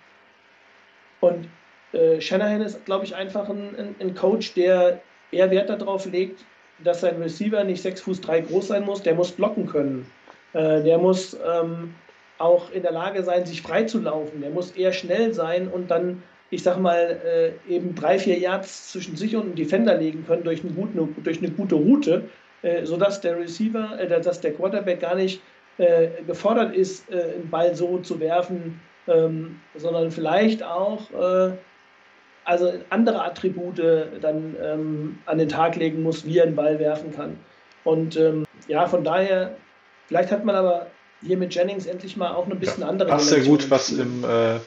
und 1.20 1.48
äh, 1.94 2.20
Shanahan 2.20 2.62
ist, 2.62 2.86
glaube 2.86 3.06
ich, 3.06 3.16
einfach 3.16 3.50
ein, 3.50 3.76
ein, 3.78 3.96
ein, 4.00 4.16
Coach, 4.16 4.54
der 4.56 5.02
eher 5.32 5.52
Wert 5.52 5.70
darauf 5.70 6.06
legt, 6.06 6.44
dass 6.84 7.02
sein 7.02 7.22
Receiver 7.22 7.64
nicht 7.64 7.82
6 7.82 8.02
Fuß 8.02 8.22
3 8.22 8.42
groß 8.42 8.68
sein 8.70 8.86
muss, 8.86 9.04
der 9.04 9.16
muss 9.16 9.32
blocken 9.32 9.68
können. 9.68 10.06
Äh, 10.54 10.84
der 10.84 10.98
muss 10.98 11.38
ähm, 11.46 11.94
auch 12.40 12.72
in 12.72 12.84
der 12.84 12.92
Lage 12.92 13.24
sein, 13.24 13.46
sich 13.46 13.62
frei 13.62 13.84
zu 13.84 14.00
laufen. 14.00 14.42
Der 14.42 14.50
muss 14.50 14.72
eher 14.72 14.92
schnell 14.92 15.34
sein 15.34 15.68
und 15.68 15.90
dann, 15.90 16.24
ich 16.50 16.64
sag 16.64 16.80
mal, 16.80 17.20
äh, 17.24 17.74
eben 17.74 17.96
drei, 17.96 18.20
vier 18.20 18.38
Yards 18.38 18.92
zwischen 18.92 19.16
sich 19.16 19.36
und 19.36 19.46
dem 19.46 19.56
Defender 19.56 19.96
legen 19.96 20.26
können 20.26 20.44
durch, 20.44 20.64
eine 20.64 20.74
gute, 20.74 21.08
durch 21.24 21.38
eine 21.40 21.52
gute 21.52 21.76
Route, 21.76 22.30
äh, 22.64 22.86
sodass 22.86 23.22
der 23.22 23.38
Receiver, 23.40 24.00
äh, 24.00 24.22
dass 24.22 24.42
der 24.42 24.54
Quarterback 24.54 25.00
gar 25.00 25.16
nicht 25.16 25.42
äh, 25.78 26.10
gefordert 26.28 26.76
ist, 26.76 27.10
äh, 27.12 27.36
einen 27.36 27.50
Ball 27.50 27.76
so 27.76 28.00
zu 28.00 28.20
werfen, 28.20 28.80
ähm, 29.08 29.60
sondern 29.76 30.12
vielleicht 30.12 30.64
auch 30.64 31.12
äh, 31.12 31.54
also 32.46 32.74
andere 32.90 33.24
Attribute 33.24 33.80
dann 34.22 34.56
ähm, 34.62 35.20
an 35.26 35.38
den 35.38 35.50
Tag 35.50 35.76
legen 35.76 36.04
muss, 36.04 36.26
wie 36.26 36.40
er 36.40 36.46
einen 36.46 36.56
Ball 36.56 36.80
werfen 36.80 37.14
kann. 37.16 37.38
Und 37.84 38.18
ähm, 38.18 38.46
ja, 38.68 38.88
von 38.88 39.04
daher, 39.04 39.56
vielleicht 40.08 40.32
hat 40.32 40.46
man 40.46 40.56
aber 40.56 40.88
hier 41.22 41.38
mit 41.38 41.54
Jennings 41.56 41.86
endlich 41.86 42.18
mal 42.18 42.34
auch 42.34 42.48
ein 42.48 42.60
bisschen 42.60 42.82
ja, 42.82 42.90
andere. 42.90 43.10
Passt 43.10 43.30
sehr 43.30 43.42
gut, 43.42 43.70
was 43.70 43.92
im, 43.92 44.24
äh, 44.24 44.60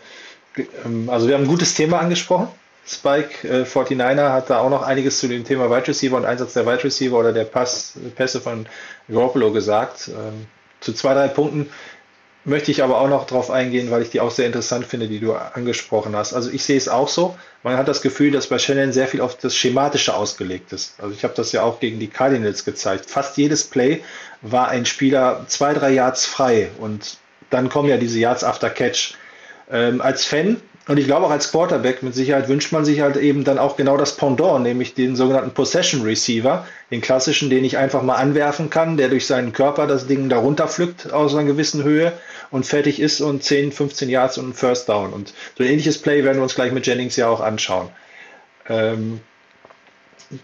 also 1.08 1.28
wir 1.28 1.34
haben 1.34 1.44
ein 1.44 1.48
gutes 1.48 1.74
Thema 1.74 1.98
angesprochen. 1.98 2.48
Spike 2.86 3.48
äh, 3.48 3.64
49er 3.64 4.32
hat 4.32 4.48
da 4.48 4.60
auch 4.60 4.70
noch 4.70 4.82
einiges 4.82 5.18
zu 5.18 5.26
dem 5.28 5.44
Thema 5.44 5.68
Wide 5.70 5.88
Receiver 5.88 6.16
und 6.16 6.24
Einsatz 6.24 6.52
der 6.52 6.66
Wide 6.66 6.84
Receiver 6.84 7.18
oder 7.18 7.32
der 7.32 7.44
Pass, 7.44 7.94
Pässe 8.14 8.40
von 8.40 8.66
Garoppolo 9.08 9.52
gesagt. 9.52 10.08
Ähm, 10.08 10.46
zu 10.80 10.92
zwei, 10.92 11.14
drei 11.14 11.28
Punkten 11.28 11.68
möchte 12.46 12.70
ich 12.70 12.82
aber 12.82 13.00
auch 13.00 13.08
noch 13.08 13.26
darauf 13.26 13.50
eingehen, 13.50 13.90
weil 13.90 14.02
ich 14.02 14.10
die 14.10 14.20
auch 14.20 14.30
sehr 14.30 14.46
interessant 14.46 14.86
finde, 14.86 15.08
die 15.08 15.18
du 15.18 15.34
angesprochen 15.34 16.14
hast. 16.14 16.32
Also 16.32 16.50
ich 16.50 16.64
sehe 16.64 16.76
es 16.76 16.88
auch 16.88 17.08
so. 17.08 17.36
Man 17.64 17.76
hat 17.76 17.88
das 17.88 18.02
Gefühl, 18.02 18.30
dass 18.30 18.46
bei 18.46 18.58
Shannon 18.58 18.92
sehr 18.92 19.08
viel 19.08 19.20
auf 19.20 19.36
das 19.36 19.56
Schematische 19.56 20.14
ausgelegt 20.14 20.72
ist. 20.72 20.94
Also 20.98 21.12
ich 21.12 21.24
habe 21.24 21.34
das 21.34 21.50
ja 21.50 21.62
auch 21.62 21.80
gegen 21.80 21.98
die 21.98 22.06
Cardinals 22.06 22.64
gezeigt. 22.64 23.10
Fast 23.10 23.36
jedes 23.36 23.64
Play 23.64 24.02
war 24.42 24.68
ein 24.68 24.86
Spieler 24.86 25.44
zwei, 25.48 25.74
drei 25.74 25.90
Yards 25.90 26.24
frei 26.24 26.70
und 26.78 27.18
dann 27.50 27.68
kommen 27.68 27.88
ja 27.88 27.96
diese 27.96 28.18
Yards 28.20 28.44
after 28.44 28.70
Catch. 28.70 29.14
Ähm, 29.68 30.00
als 30.00 30.24
Fan 30.24 30.60
und 30.88 30.98
ich 30.98 31.06
glaube 31.06 31.26
auch 31.26 31.30
als 31.30 31.50
Quarterback 31.50 32.04
mit 32.04 32.14
Sicherheit 32.14 32.48
wünscht 32.48 32.70
man 32.70 32.84
sich 32.84 33.00
halt 33.00 33.16
eben 33.16 33.42
dann 33.42 33.58
auch 33.58 33.76
genau 33.76 33.96
das 33.96 34.16
Pendant, 34.16 34.62
nämlich 34.62 34.94
den 34.94 35.16
sogenannten 35.16 35.50
Possession 35.50 36.02
Receiver, 36.02 36.64
den 36.92 37.00
klassischen, 37.00 37.50
den 37.50 37.64
ich 37.64 37.76
einfach 37.76 38.02
mal 38.02 38.14
anwerfen 38.14 38.70
kann, 38.70 38.96
der 38.96 39.08
durch 39.08 39.26
seinen 39.26 39.52
Körper 39.52 39.88
das 39.88 40.06
Ding 40.06 40.28
darunter 40.28 40.68
pflückt 40.68 41.12
aus 41.12 41.34
einer 41.34 41.44
gewissen 41.44 41.82
Höhe 41.82 42.12
und 42.52 42.66
fertig 42.66 43.00
ist 43.00 43.20
und 43.20 43.42
10, 43.42 43.72
15 43.72 44.08
Yards 44.08 44.38
und 44.38 44.50
ein 44.50 44.54
First 44.54 44.88
Down. 44.88 45.12
Und 45.12 45.34
so 45.58 45.64
ein 45.64 45.70
ähnliches 45.70 45.98
Play 45.98 46.22
werden 46.22 46.38
wir 46.38 46.44
uns 46.44 46.54
gleich 46.54 46.70
mit 46.70 46.86
Jennings 46.86 47.16
ja 47.16 47.28
auch 47.28 47.40
anschauen. 47.40 47.88
Ähm, 48.68 49.20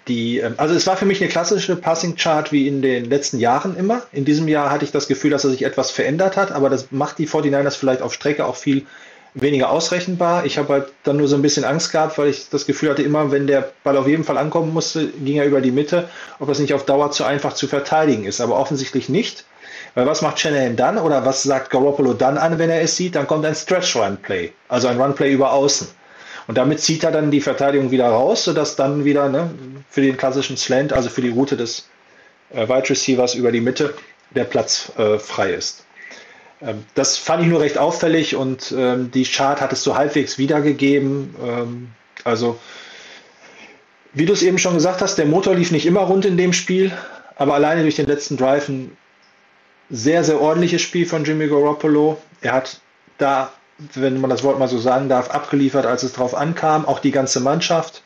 die, 0.08 0.38
ähm, 0.38 0.54
also 0.56 0.74
es 0.74 0.86
war 0.88 0.96
für 0.96 1.06
mich 1.06 1.20
eine 1.20 1.30
klassische 1.30 1.76
Passing 1.76 2.16
Chart 2.16 2.50
wie 2.50 2.66
in 2.66 2.82
den 2.82 3.04
letzten 3.04 3.38
Jahren 3.38 3.76
immer. 3.76 4.02
In 4.10 4.24
diesem 4.24 4.48
Jahr 4.48 4.70
hatte 4.70 4.84
ich 4.84 4.90
das 4.90 5.06
Gefühl, 5.06 5.30
dass 5.30 5.44
er 5.44 5.50
sich 5.50 5.64
etwas 5.64 5.92
verändert 5.92 6.36
hat, 6.36 6.50
aber 6.50 6.68
das 6.68 6.90
macht 6.90 7.18
die 7.18 7.28
49ers 7.28 7.76
vielleicht 7.76 8.02
auf 8.02 8.12
Strecke 8.12 8.44
auch 8.44 8.56
viel 8.56 8.86
weniger 9.34 9.70
ausrechenbar. 9.70 10.44
Ich 10.44 10.58
habe 10.58 10.72
halt 10.72 10.92
dann 11.04 11.16
nur 11.16 11.28
so 11.28 11.36
ein 11.36 11.42
bisschen 11.42 11.64
Angst 11.64 11.92
gehabt, 11.92 12.18
weil 12.18 12.28
ich 12.28 12.48
das 12.50 12.66
Gefühl 12.66 12.90
hatte, 12.90 13.02
immer 13.02 13.30
wenn 13.30 13.46
der 13.46 13.72
Ball 13.82 13.96
auf 13.96 14.06
jeden 14.06 14.24
Fall 14.24 14.38
ankommen 14.38 14.72
musste, 14.72 15.08
ging 15.08 15.38
er 15.38 15.46
über 15.46 15.60
die 15.60 15.70
Mitte, 15.70 16.08
ob 16.38 16.48
das 16.48 16.58
nicht 16.58 16.74
auf 16.74 16.84
Dauer 16.84 17.10
zu 17.10 17.24
einfach 17.24 17.54
zu 17.54 17.66
verteidigen 17.66 18.24
ist. 18.24 18.40
Aber 18.40 18.58
offensichtlich 18.58 19.08
nicht. 19.08 19.44
Weil 19.94 20.06
was 20.06 20.22
macht 20.22 20.38
Shanahan 20.38 20.76
dann 20.76 20.98
oder 20.98 21.24
was 21.24 21.42
sagt 21.42 21.70
Garoppolo 21.70 22.14
dann 22.14 22.38
an, 22.38 22.58
wenn 22.58 22.70
er 22.70 22.80
es 22.80 22.96
sieht? 22.96 23.14
Dann 23.14 23.26
kommt 23.26 23.44
ein 23.44 23.54
Stretch-Run-Play, 23.54 24.52
also 24.68 24.88
ein 24.88 25.00
Run-Play 25.00 25.32
über 25.32 25.52
Außen. 25.52 25.88
Und 26.46 26.58
damit 26.58 26.80
zieht 26.80 27.04
er 27.04 27.12
dann 27.12 27.30
die 27.30 27.40
Verteidigung 27.40 27.90
wieder 27.90 28.08
raus, 28.08 28.44
sodass 28.44 28.74
dann 28.74 29.04
wieder 29.04 29.28
ne, 29.28 29.50
für 29.90 30.00
den 30.00 30.16
klassischen 30.16 30.56
Slant, 30.56 30.92
also 30.92 31.08
für 31.08 31.20
die 31.20 31.28
Route 31.28 31.56
des 31.56 31.88
äh, 32.52 32.68
Wide 32.68 32.90
Receivers 32.90 33.34
über 33.34 33.52
die 33.52 33.60
Mitte, 33.60 33.94
der 34.30 34.44
Platz 34.44 34.90
äh, 34.96 35.18
frei 35.18 35.52
ist. 35.52 35.84
Ähm, 36.62 36.84
das 36.94 37.16
fand 37.16 37.42
ich 37.42 37.48
nur 37.48 37.60
recht 37.60 37.78
auffällig 37.78 38.36
und 38.36 38.72
ähm, 38.76 39.10
die 39.10 39.24
Chart 39.24 39.60
hat 39.60 39.72
es 39.72 39.82
so 39.82 39.96
halbwegs 39.96 40.38
wiedergegeben. 40.38 41.34
Ähm, 41.42 41.88
also, 42.24 42.58
wie 44.12 44.26
du 44.26 44.32
es 44.32 44.42
eben 44.42 44.58
schon 44.58 44.74
gesagt 44.74 45.02
hast, 45.02 45.16
der 45.16 45.26
Motor 45.26 45.54
lief 45.54 45.72
nicht 45.72 45.86
immer 45.86 46.00
rund 46.00 46.24
in 46.24 46.36
dem 46.36 46.52
Spiel, 46.52 46.92
aber 47.36 47.54
alleine 47.54 47.82
durch 47.82 47.96
den 47.96 48.06
letzten 48.06 48.36
Drive 48.36 48.68
ein 48.68 48.96
sehr, 49.90 50.24
sehr 50.24 50.40
ordentliches 50.40 50.82
Spiel 50.82 51.06
von 51.06 51.24
Jimmy 51.24 51.48
Garoppolo. 51.48 52.18
Er 52.40 52.52
hat 52.52 52.80
da, 53.18 53.52
wenn 53.94 54.20
man 54.20 54.30
das 54.30 54.42
Wort 54.42 54.58
mal 54.58 54.68
so 54.68 54.78
sagen 54.78 55.08
darf, 55.08 55.30
abgeliefert, 55.30 55.86
als 55.86 56.02
es 56.02 56.12
drauf 56.12 56.34
ankam. 56.34 56.86
Auch 56.86 56.98
die 56.98 57.10
ganze 57.10 57.40
Mannschaft. 57.40 58.02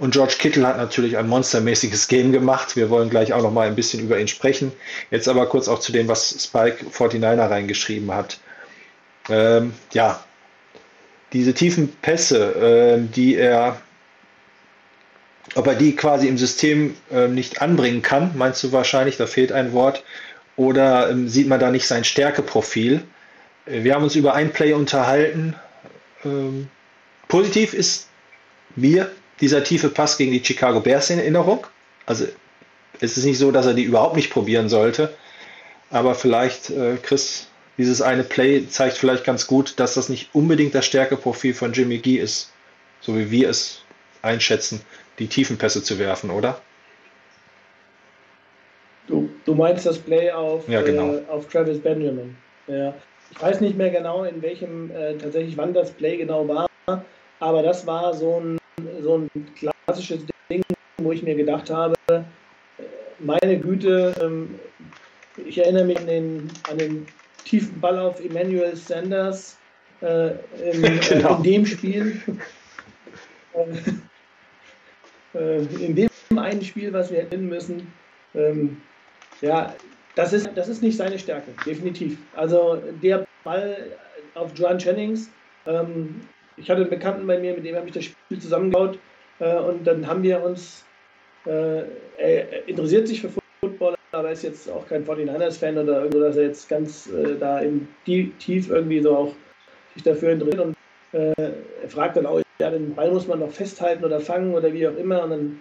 Und 0.00 0.12
George 0.12 0.36
Kittle 0.38 0.66
hat 0.66 0.78
natürlich 0.78 1.18
ein 1.18 1.28
monstermäßiges 1.28 2.08
Game 2.08 2.32
gemacht. 2.32 2.74
Wir 2.74 2.88
wollen 2.88 3.10
gleich 3.10 3.34
auch 3.34 3.42
noch 3.42 3.52
mal 3.52 3.66
ein 3.66 3.76
bisschen 3.76 4.00
über 4.00 4.18
ihn 4.18 4.28
sprechen. 4.28 4.72
Jetzt 5.10 5.28
aber 5.28 5.44
kurz 5.44 5.68
auch 5.68 5.78
zu 5.78 5.92
dem, 5.92 6.08
was 6.08 6.42
Spike 6.42 6.86
49er 6.86 7.50
reingeschrieben 7.50 8.10
hat. 8.10 8.40
Ähm, 9.28 9.74
ja, 9.92 10.24
diese 11.34 11.52
tiefen 11.52 11.92
Pässe, 12.00 12.98
äh, 12.98 13.14
die 13.14 13.36
er, 13.36 13.78
ob 15.54 15.66
er 15.66 15.74
die 15.74 15.94
quasi 15.94 16.28
im 16.28 16.38
System 16.38 16.96
äh, 17.12 17.28
nicht 17.28 17.60
anbringen 17.60 18.00
kann, 18.00 18.32
meinst 18.36 18.64
du 18.64 18.72
wahrscheinlich, 18.72 19.18
da 19.18 19.26
fehlt 19.26 19.52
ein 19.52 19.74
Wort, 19.74 20.02
oder 20.56 21.10
ähm, 21.10 21.28
sieht 21.28 21.46
man 21.46 21.60
da 21.60 21.70
nicht 21.70 21.86
sein 21.86 22.04
Stärkeprofil? 22.04 23.02
Äh, 23.66 23.84
wir 23.84 23.94
haben 23.94 24.04
uns 24.04 24.16
über 24.16 24.32
ein 24.32 24.50
Play 24.50 24.72
unterhalten. 24.72 25.56
Ähm, 26.24 26.68
positiv 27.28 27.74
ist 27.74 28.08
mir 28.76 29.10
dieser 29.40 29.64
tiefe 29.64 29.88
Pass 29.88 30.16
gegen 30.16 30.32
die 30.32 30.44
Chicago 30.44 30.80
Bears 30.80 31.10
in 31.10 31.18
Erinnerung. 31.18 31.66
Also 32.06 32.26
es 33.00 33.16
ist 33.16 33.24
nicht 33.24 33.38
so, 33.38 33.50
dass 33.50 33.66
er 33.66 33.74
die 33.74 33.84
überhaupt 33.84 34.16
nicht 34.16 34.30
probieren 34.30 34.68
sollte. 34.68 35.14
Aber 35.90 36.14
vielleicht, 36.14 36.70
äh, 36.70 36.96
Chris, 37.02 37.48
dieses 37.78 38.02
eine 38.02 38.22
Play 38.22 38.68
zeigt 38.68 38.98
vielleicht 38.98 39.24
ganz 39.24 39.46
gut, 39.46 39.78
dass 39.80 39.94
das 39.94 40.08
nicht 40.08 40.28
unbedingt 40.34 40.74
das 40.74 40.86
Stärkeprofil 40.86 41.54
von 41.54 41.72
Jimmy 41.72 41.98
G 41.98 42.16
ist, 42.16 42.52
so 43.00 43.16
wie 43.16 43.30
wir 43.30 43.48
es 43.48 43.82
einschätzen, 44.22 44.82
die 45.18 45.26
tiefen 45.26 45.56
Pässe 45.56 45.82
zu 45.82 45.98
werfen, 45.98 46.30
oder? 46.30 46.60
Du, 49.06 49.28
du 49.44 49.54
meinst 49.54 49.86
das 49.86 49.98
Play 49.98 50.30
auf, 50.30 50.68
ja, 50.68 50.82
genau. 50.82 51.14
äh, 51.14 51.22
auf 51.28 51.48
Travis 51.48 51.80
Benjamin. 51.80 52.36
Ja. 52.66 52.94
Ich 53.30 53.40
weiß 53.40 53.60
nicht 53.60 53.76
mehr 53.76 53.90
genau, 53.90 54.24
in 54.24 54.42
welchem 54.42 54.90
äh, 54.90 55.14
tatsächlich 55.14 55.56
wann 55.56 55.72
das 55.72 55.90
Play 55.90 56.16
genau 56.16 56.46
war, 56.46 56.68
aber 57.40 57.62
das 57.62 57.86
war 57.86 58.14
so 58.14 58.40
ein 58.40 58.59
so 59.02 59.18
ein 59.18 59.30
klassisches 59.54 60.20
Ding, 60.50 60.62
wo 60.98 61.12
ich 61.12 61.22
mir 61.22 61.34
gedacht 61.34 61.70
habe, 61.70 61.94
meine 63.18 63.58
Güte, 63.58 64.14
ähm, 64.20 64.58
ich 65.36 65.58
erinnere 65.58 65.84
mich 65.84 65.98
an 65.98 66.06
den, 66.06 66.50
an 66.70 66.78
den 66.78 67.06
tiefen 67.44 67.80
Ball 67.80 67.98
auf 67.98 68.22
Emmanuel 68.24 68.76
Sanders 68.76 69.58
äh, 70.02 70.30
in, 70.70 70.84
äh, 70.84 70.98
genau. 71.08 71.36
in, 71.36 71.42
dem 71.42 71.66
Spiel. 71.66 72.20
Äh, 75.34 75.58
in 75.84 75.94
dem 75.94 76.08
einen 76.36 76.62
Spiel, 76.62 76.92
was 76.92 77.10
wir 77.10 77.20
erinnern 77.20 77.48
müssen. 77.48 77.92
Ähm, 78.34 78.80
ja, 79.40 79.74
das 80.14 80.32
ist, 80.32 80.50
das 80.54 80.68
ist 80.68 80.82
nicht 80.82 80.96
seine 80.96 81.18
Stärke, 81.18 81.52
definitiv. 81.66 82.18
Also 82.34 82.82
der 83.02 83.26
Ball 83.44 83.96
auf 84.34 84.52
Joan 84.54 84.78
Jennings, 84.78 85.30
ähm, 85.66 86.20
ich 86.60 86.70
hatte 86.70 86.82
einen 86.82 86.90
Bekannten 86.90 87.26
bei 87.26 87.38
mir, 87.38 87.54
mit 87.54 87.64
dem 87.64 87.76
habe 87.76 87.86
ich 87.86 87.94
das 87.94 88.04
Spiel 88.04 88.38
zusammengebaut 88.38 88.98
äh, 89.38 89.56
und 89.56 89.86
dann 89.86 90.06
haben 90.06 90.22
wir 90.22 90.42
uns, 90.42 90.84
äh, 91.46 91.82
er 92.18 92.68
interessiert 92.68 93.08
sich 93.08 93.20
für 93.20 93.30
Football, 93.60 93.94
aber 94.12 94.30
ist 94.30 94.42
jetzt 94.42 94.70
auch 94.70 94.86
kein 94.86 95.04
49ers-Fan 95.04 95.78
oder 95.78 96.00
irgendwo, 96.00 96.20
dass 96.20 96.36
er 96.36 96.44
jetzt 96.44 96.68
ganz 96.68 97.08
äh, 97.08 97.36
da 97.38 97.60
im 97.60 97.88
Tief 98.04 98.70
irgendwie 98.70 99.00
so 99.00 99.16
auch 99.16 99.34
sich 99.94 100.02
dafür 100.02 100.32
interessiert 100.32 100.60
und 100.60 100.76
äh, 101.12 101.32
er 101.36 101.88
fragt 101.88 102.16
dann 102.16 102.26
auch, 102.26 102.40
ja, 102.60 102.70
den 102.70 102.94
Ball 102.94 103.10
muss 103.10 103.26
man 103.26 103.40
noch 103.40 103.50
festhalten 103.50 104.04
oder 104.04 104.20
fangen 104.20 104.54
oder 104.54 104.72
wie 104.72 104.86
auch 104.86 104.96
immer 104.96 105.24
und 105.24 105.30
dann 105.30 105.60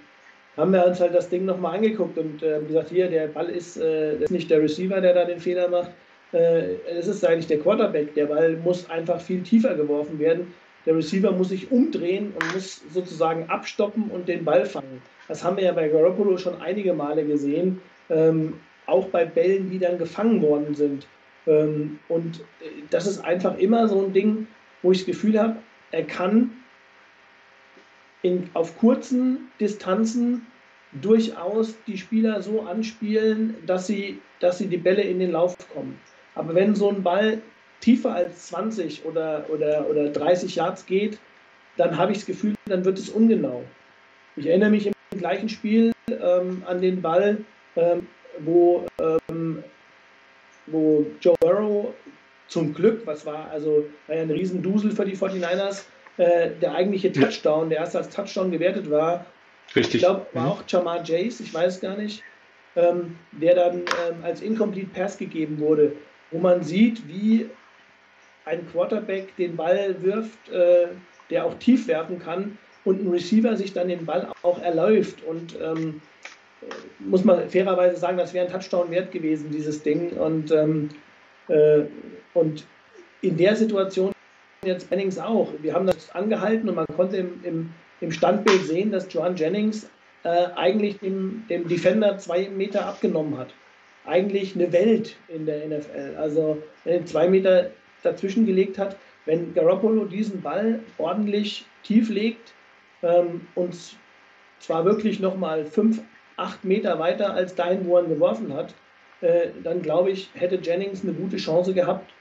haben 0.57 0.73
wir 0.73 0.85
uns 0.85 0.99
halt 0.99 1.15
das 1.15 1.29
Ding 1.29 1.45
nochmal 1.45 1.77
angeguckt 1.77 2.17
und 2.17 2.43
äh, 2.43 2.59
gesagt, 2.67 2.89
hier, 2.89 3.09
der 3.09 3.27
Ball 3.27 3.49
ist, 3.49 3.77
äh, 3.77 4.17
ist 4.17 4.31
nicht 4.31 4.49
der 4.49 4.61
Receiver, 4.61 4.99
der 4.99 5.13
da 5.13 5.23
den 5.23 5.39
Fehler 5.39 5.69
macht, 5.69 5.91
äh, 6.33 6.75
es 6.85 7.07
ist 7.07 7.25
eigentlich 7.25 7.47
der 7.47 7.59
Quarterback. 7.59 8.13
Der 8.13 8.27
Ball 8.27 8.57
muss 8.57 8.89
einfach 8.89 9.19
viel 9.19 9.41
tiefer 9.41 9.75
geworfen 9.75 10.19
werden. 10.19 10.53
Der 10.89 10.97
Receiver 10.97 11.31
muss 11.31 11.49
sich 11.49 11.71
umdrehen 11.71 12.33
und 12.33 12.51
muss 12.55 12.81
sozusagen 12.91 13.47
abstoppen 13.47 14.09
und 14.09 14.27
den 14.27 14.43
Ball 14.43 14.65
fangen. 14.65 15.03
Das 15.27 15.43
haben 15.43 15.57
wir 15.57 15.65
ja 15.65 15.71
bei 15.71 15.87
Garoppolo 15.87 16.35
schon 16.39 16.59
einige 16.63 16.95
Male 16.95 17.23
gesehen, 17.23 17.79
ähm, 18.09 18.55
auch 18.87 19.05
bei 19.09 19.23
Bällen, 19.23 19.69
die 19.69 19.77
dann 19.77 19.99
gefangen 19.99 20.41
worden 20.41 20.73
sind. 20.73 21.05
Ähm, 21.45 21.99
und 22.07 22.43
das 22.89 23.05
ist 23.05 23.23
einfach 23.23 23.55
immer 23.59 23.87
so 23.87 24.03
ein 24.03 24.13
Ding, 24.13 24.47
wo 24.81 24.91
ich 24.91 25.01
das 25.01 25.05
Gefühl 25.05 25.39
habe, 25.39 25.57
er 25.91 26.05
kann 26.05 26.53
in, 28.23 28.49
auf 28.55 28.75
kurzen 28.79 29.51
Distanzen 29.59 30.47
durchaus 31.03 31.75
die 31.85 31.99
Spieler 31.99 32.41
so 32.41 32.61
anspielen, 32.61 33.57
dass 33.67 33.85
sie, 33.85 34.19
dass 34.39 34.57
sie 34.57 34.65
die 34.65 34.77
Bälle 34.77 35.03
in 35.03 35.19
den 35.19 35.33
Lauf 35.33 35.55
kommen. 35.71 35.99
Aber 36.33 36.55
wenn 36.55 36.73
so 36.73 36.89
ein 36.89 37.03
Ball 37.03 37.43
tiefer 37.81 38.13
als 38.13 38.47
20 38.47 39.05
oder, 39.05 39.45
oder, 39.49 39.89
oder 39.89 40.09
30 40.09 40.55
Yards 40.55 40.85
geht, 40.85 41.19
dann 41.77 41.97
habe 41.97 42.11
ich 42.11 42.19
das 42.19 42.27
Gefühl, 42.27 42.55
dann 42.65 42.83
wird 42.85 42.97
es 42.97 43.09
ungenau. 43.09 43.63
Ich 44.35 44.47
erinnere 44.47 44.69
mich 44.69 44.87
im 44.87 44.93
gleichen 45.17 45.49
Spiel 45.49 45.91
ähm, 46.09 46.63
an 46.65 46.81
den 46.81 47.01
Ball, 47.01 47.37
ähm, 47.75 48.07
wo, 48.39 48.85
ähm, 49.29 49.63
wo 50.67 51.05
Joe 51.21 51.35
Burrow 51.39 51.93
zum 52.47 52.73
Glück, 52.73 53.05
was 53.05 53.25
war, 53.25 53.49
also 53.51 53.85
war 54.07 54.15
ja 54.15 54.23
ein 54.23 54.31
Riesendusel 54.31 54.91
für 54.91 55.05
die 55.05 55.15
49ers, 55.15 55.85
äh, 56.17 56.51
der 56.61 56.73
eigentliche 56.73 57.11
Touchdown, 57.11 57.69
der 57.69 57.79
erst 57.79 57.95
als 57.95 58.09
Touchdown 58.09 58.51
gewertet 58.51 58.89
war, 58.89 59.25
Richtig. 59.75 59.95
ich 59.95 60.01
glaube, 60.01 60.25
war 60.33 60.43
mhm. 60.43 60.49
auch 60.49 60.63
Jamar 60.67 61.03
Jace, 61.03 61.41
ich 61.41 61.53
weiß 61.53 61.79
gar 61.79 61.95
nicht, 61.95 62.23
ähm, 62.75 63.15
der 63.31 63.55
dann 63.55 63.75
ähm, 63.77 64.23
als 64.23 64.41
Incomplete 64.41 64.89
Pass 64.93 65.17
gegeben 65.17 65.59
wurde, 65.59 65.93
wo 66.31 66.39
man 66.39 66.63
sieht, 66.63 67.07
wie 67.07 67.49
ein 68.49 68.67
Quarterback 68.71 69.35
den 69.37 69.55
Ball 69.55 69.95
wirft, 70.01 70.49
äh, 70.49 70.87
der 71.29 71.45
auch 71.45 71.53
tief 71.55 71.87
werfen 71.87 72.19
kann 72.19 72.57
und 72.83 73.03
ein 73.03 73.09
Receiver 73.09 73.55
sich 73.55 73.73
dann 73.73 73.87
den 73.87 74.05
Ball 74.05 74.27
auch 74.41 74.59
erläuft. 74.61 75.23
Und 75.23 75.57
ähm, 75.61 76.01
muss 76.99 77.23
man 77.23 77.47
fairerweise 77.49 77.97
sagen, 77.97 78.17
das 78.17 78.33
wäre 78.33 78.47
ein 78.47 78.51
Touchdown 78.51 78.89
wert 78.91 79.11
gewesen, 79.11 79.51
dieses 79.51 79.83
Ding. 79.83 80.11
Und, 80.11 80.51
ähm, 80.51 80.89
äh, 81.47 81.83
und 82.33 82.65
in 83.21 83.37
der 83.37 83.55
Situation 83.55 84.11
jetzt 84.65 84.89
Bennings 84.89 85.19
auch. 85.19 85.53
Wir 85.61 85.73
haben 85.73 85.85
das 85.85 86.09
angehalten 86.11 86.67
und 86.67 86.75
man 86.75 86.87
konnte 86.95 87.17
im, 87.17 87.39
im, 87.43 87.69
im 88.01 88.11
Standbild 88.11 88.65
sehen, 88.65 88.91
dass 88.91 89.11
Joan 89.13 89.35
Jennings 89.35 89.89
äh, 90.23 90.47
eigentlich 90.55 90.99
dem, 90.99 91.45
dem 91.49 91.67
Defender 91.67 92.17
zwei 92.17 92.49
Meter 92.49 92.85
abgenommen 92.85 93.37
hat. 93.37 93.53
Eigentlich 94.05 94.55
eine 94.55 94.71
Welt 94.73 95.15
in 95.27 95.45
der 95.45 95.67
NFL. 95.67 96.15
Also 96.17 96.57
zwei 97.05 97.29
Meter 97.29 97.69
dazwischen 98.03 98.45
gelegt 98.45 98.77
hat, 98.77 98.97
wenn 99.25 99.53
Garoppolo 99.53 100.05
diesen 100.05 100.41
Ball 100.41 100.79
ordentlich 100.97 101.65
tief 101.83 102.09
legt 102.09 102.53
ähm, 103.03 103.47
und 103.55 103.75
zwar 104.59 104.85
wirklich 104.85 105.19
nochmal 105.19 105.65
fünf, 105.65 106.01
acht 106.37 106.63
Meter 106.63 106.99
weiter 106.99 107.33
als 107.33 107.55
dahin, 107.55 107.85
wo 107.85 107.97
er 107.97 108.03
ihn 108.03 108.09
geworfen 108.09 108.53
hat, 108.53 108.73
äh, 109.21 109.49
dann 109.63 109.81
glaube 109.81 110.11
ich, 110.11 110.29
hätte 110.33 110.55
Jennings 110.55 111.03
eine 111.03 111.13
gute 111.13 111.37
Chance 111.37 111.73
gehabt, 111.73 112.11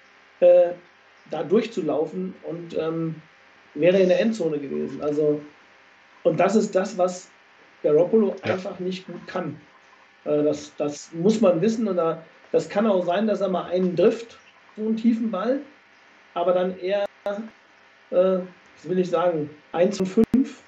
äh, 0.40 0.70
da 1.30 1.42
durchzulaufen 1.42 2.34
und 2.44 2.76
ähm, 2.76 3.16
wäre 3.74 3.98
in 3.98 4.08
der 4.08 4.20
Endzone 4.20 4.58
gewesen. 4.58 5.00
Also, 5.02 5.40
und 6.24 6.40
das 6.40 6.56
ist 6.56 6.74
das, 6.74 6.98
was 6.98 7.30
Garoppolo 7.82 8.34
ja. 8.44 8.54
einfach 8.54 8.78
nicht 8.80 9.06
gut 9.06 9.26
kann. 9.26 9.60
Äh, 10.24 10.42
das, 10.42 10.74
das 10.76 11.12
muss 11.12 11.40
man 11.40 11.60
wissen 11.60 11.86
und 11.86 11.96
da, 11.96 12.22
das 12.50 12.68
kann 12.68 12.86
auch 12.86 13.04
sein, 13.04 13.26
dass 13.26 13.40
er 13.40 13.48
mal 13.48 13.70
einen 13.70 13.96
trifft, 13.96 14.38
so 14.78 14.86
einen 14.86 14.96
tiefen 14.96 15.30
Ball, 15.30 15.60
aber 16.34 16.52
dann 16.52 16.78
eher, 16.78 17.04
äh, 17.26 17.34
was 18.10 18.84
will 18.84 18.98
ich 18.98 19.10
sagen, 19.10 19.50
1 19.72 19.98
von 19.98 20.06
5 20.06 20.62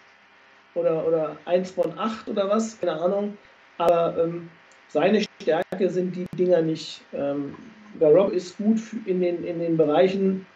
oder, 0.74 1.06
oder 1.06 1.36
1 1.44 1.70
von 1.70 1.96
8 1.98 2.28
oder 2.28 2.48
was, 2.48 2.78
keine 2.80 3.00
Ahnung. 3.00 3.38
Aber 3.78 4.16
ähm, 4.18 4.50
seine 4.88 5.22
Stärke 5.22 5.88
sind 5.88 6.16
die 6.16 6.26
Dinger 6.36 6.62
nicht. 6.62 7.02
Ähm, 7.12 7.56
Rob 8.00 8.32
ist 8.32 8.56
gut 8.56 8.80
in 9.06 9.20
den, 9.20 9.44
in 9.44 9.60
den 9.60 9.76
Bereichen 9.76 10.46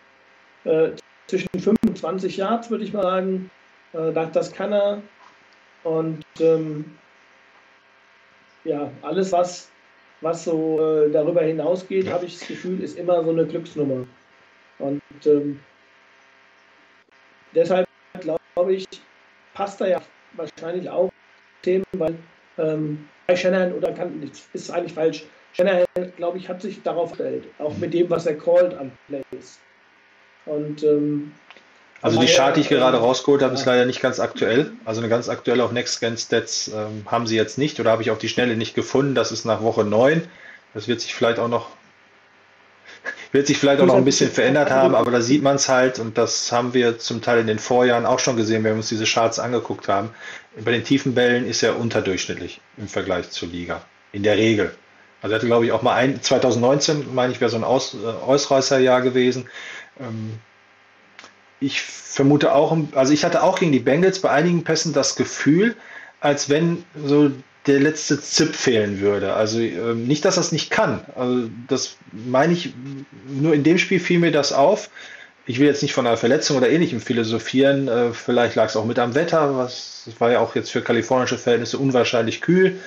äh, 0.65 0.91
zwischen 1.27 1.49
25 1.59 2.37
Yards, 2.37 2.71
würde 2.71 2.85
ich 2.85 2.93
mal 2.93 3.03
sagen. 3.03 3.51
Äh, 3.93 4.13
das, 4.13 4.33
das 4.33 4.53
kann 4.53 4.73
er. 4.73 5.03
Und 5.85 6.25
ähm, 6.41 6.97
ja, 8.65 8.91
alles, 9.03 9.33
was, 9.33 9.71
was 10.21 10.45
so 10.45 10.81
äh, 10.81 11.11
darüber 11.11 11.43
hinausgeht, 11.43 12.09
habe 12.11 12.27
ich 12.27 12.39
das 12.39 12.49
Gefühl, 12.49 12.83
ist 12.83 12.99
immer 12.99 13.23
so 13.25 13.31
eine 13.31 13.47
Glücksnummer. 13.47 14.07
Und 14.79 15.03
ähm, 15.27 15.61
deshalb 17.55 17.87
glaube 18.21 18.75
ich, 18.75 18.87
passt 19.55 19.81
er 19.81 19.89
ja 19.89 20.03
wahrscheinlich 20.33 20.89
auch 20.89 21.11
Themen, 21.63 21.85
weil 21.93 22.17
ähm, 22.59 23.09
bei 23.27 23.37
Shanahan 23.37 23.73
oder 23.73 23.93
kann 23.93 24.31
ist 24.53 24.71
eigentlich 24.71 24.93
falsch. 24.93 25.27
Shanahan, 25.53 25.87
glaube 26.17 26.39
ich, 26.39 26.49
hat 26.49 26.61
sich 26.63 26.83
darauf 26.83 27.11
gestellt, 27.11 27.47
auch 27.59 27.77
mit 27.79 27.95
dem, 27.95 28.11
was 28.11 28.27
er 28.27 28.37
called 28.37 28.75
an 28.75 28.91
Plays. 29.07 29.61
Und 30.47 30.83
ähm, 30.83 31.33
also 32.05 32.21
die 32.21 32.27
Chart, 32.27 32.55
die 32.55 32.61
ich 32.61 32.69
gerade 32.69 32.99
rausgeholt 32.99 33.41
habe, 33.41 33.55
ist 33.55 33.65
leider 33.65 33.87
nicht 33.87 34.03
ganz 34.03 34.21
aktuell. 34.21 34.73
Also 34.85 35.01
eine 35.01 35.09
ganz 35.09 35.31
aktuelle 35.31 35.65
auf 35.65 35.73
Next 35.73 35.95
Scan 35.95 36.19
Stats 36.19 36.69
ähm, 36.69 37.03
haben 37.07 37.27
sie 37.27 37.35
jetzt 37.35 37.57
nicht 37.57 37.81
oder 37.81 37.91
habe 37.91 38.03
ich 38.03 38.11
auf 38.11 38.19
die 38.19 38.29
Schnelle 38.29 38.59
nicht 38.59 38.75
gefunden. 38.75 39.15
Das 39.15 39.33
ist 39.33 39.47
nach 39.47 39.63
Woche 39.63 39.85
9. 39.85 40.21
Das 40.75 40.87
wird 40.87 41.01
sich 41.01 41.15
vielleicht 41.15 41.39
auch 41.39 41.49
noch 41.49 41.69
wird 43.33 43.47
sich 43.47 43.57
vielleicht 43.57 43.81
auch 43.81 43.87
noch 43.87 43.95
ein 43.95 44.05
bisschen 44.05 44.31
verändert 44.31 44.71
haben, 44.71 44.95
aber 44.95 45.11
da 45.11 45.23
sieht 45.23 45.43
man 45.43 45.57
es 45.57 45.71
halt 45.71 45.99
und 45.99 46.19
das 46.19 46.53
haben 46.53 46.75
wir 46.75 46.99
zum 46.99 47.23
Teil 47.23 47.39
in 47.41 47.47
den 47.47 47.59
Vorjahren 47.59 48.05
auch 48.05 48.19
schon 48.19 48.37
gesehen, 48.37 48.65
wenn 48.65 48.73
wir 48.73 48.77
uns 48.77 48.91
diese 48.91 49.07
Charts 49.07 49.39
angeguckt 49.39 49.89
haben. 49.89 50.11
Bei 50.63 50.73
den 50.73 50.85
tiefen 50.85 51.15
Bällen 51.15 51.47
ist 51.47 51.63
er 51.63 51.79
unterdurchschnittlich 51.79 52.61
im 52.77 52.87
Vergleich 52.87 53.31
zur 53.31 53.49
Liga. 53.49 53.81
In 54.13 54.23
der 54.23 54.37
Regel. 54.37 54.75
Also 55.23 55.33
er 55.33 55.37
hatte, 55.37 55.47
glaube 55.47 55.65
ich, 55.65 55.73
auch 55.73 55.81
mal 55.81 55.95
ein, 55.95 56.23
2019, 56.23 57.15
meine 57.15 57.33
ich, 57.33 57.41
wäre 57.41 57.51
so 57.51 57.57
ein 57.57 57.65
Aus, 57.65 57.95
äh, 57.95 58.07
Ausreißerjahr 58.07 59.01
gewesen. 59.01 59.49
Ähm, 59.99 60.39
ich 61.65 61.83
vermute 61.83 62.55
auch, 62.55 62.77
also 62.95 63.13
ich 63.13 63.25
hatte 63.25 63.43
auch 63.43 63.59
gegen 63.59 63.73
die 63.73 63.81
Bengals 63.81 64.21
bei 64.21 64.31
einigen 64.31 64.65
Pässen 64.65 64.93
das 64.93 65.17
Gefühl, 65.17 65.77
als 66.21 66.49
wenn 66.49 66.85
so 67.05 67.31
der 67.67 67.81
letzte 67.81 68.21
Zip 68.21 68.55
fehlen 68.55 69.01
würde. 69.01 69.35
Also 69.35 69.61
äh, 69.61 69.95
nicht, 69.95 70.25
dass 70.25 70.37
es 70.37 70.53
nicht 70.53 70.71
kann. 70.71 71.01
Also 71.17 71.49
das 71.69 71.97
meine 72.13 72.53
ich, 72.53 72.75
nur 73.27 73.55
in 73.55 73.65
dem 73.65 73.79
Spiel 73.79 74.01
fiel 74.01 74.19
mir 74.19 74.33
das 74.33 74.53
auf. 74.53 74.91
Ich 75.47 75.59
will 75.59 75.67
jetzt 75.67 75.83
nicht 75.83 75.95
von 75.95 76.07
einer 76.07 76.17
Verletzung 76.17 76.57
oder 76.57 76.69
ähnlichem 76.69 77.01
philosophieren. 77.01 77.89
Äh, 77.89 78.13
vielleicht 78.13 78.55
lag 78.55 78.69
es 78.69 78.77
auch 78.77 78.85
mit 78.85 78.99
am 78.99 79.15
Wetter, 79.15 79.57
was 79.57 80.03
das 80.05 80.21
war 80.21 80.31
ja 80.31 80.41
auch 80.41 80.55
jetzt 80.55 80.71
für 80.71 80.83
kalifornische 80.83 81.39
Verhältnisse 81.39 81.79
unwahrscheinlich 81.79 82.43
kühl. 82.43 82.79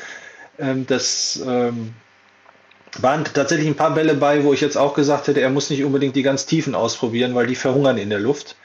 Ähm, 0.60 0.86
das 0.88 1.42
ähm, 1.46 1.94
waren 3.00 3.26
tatsächlich 3.26 3.68
ein 3.68 3.76
paar 3.76 3.94
Bälle 3.94 4.14
bei, 4.14 4.44
wo 4.44 4.54
ich 4.54 4.62
jetzt 4.62 4.78
auch 4.78 4.94
gesagt 4.94 5.28
hätte, 5.28 5.42
er 5.42 5.50
muss 5.50 5.70
nicht 5.70 5.84
unbedingt 5.84 6.16
die 6.16 6.24
ganz 6.24 6.46
tiefen 6.46 6.76
ausprobieren, 6.76 7.36
weil 7.36 7.48
die 7.48 7.56
verhungern 7.56 7.98
in 7.98 8.10
der 8.10 8.20
Luft. 8.20 8.56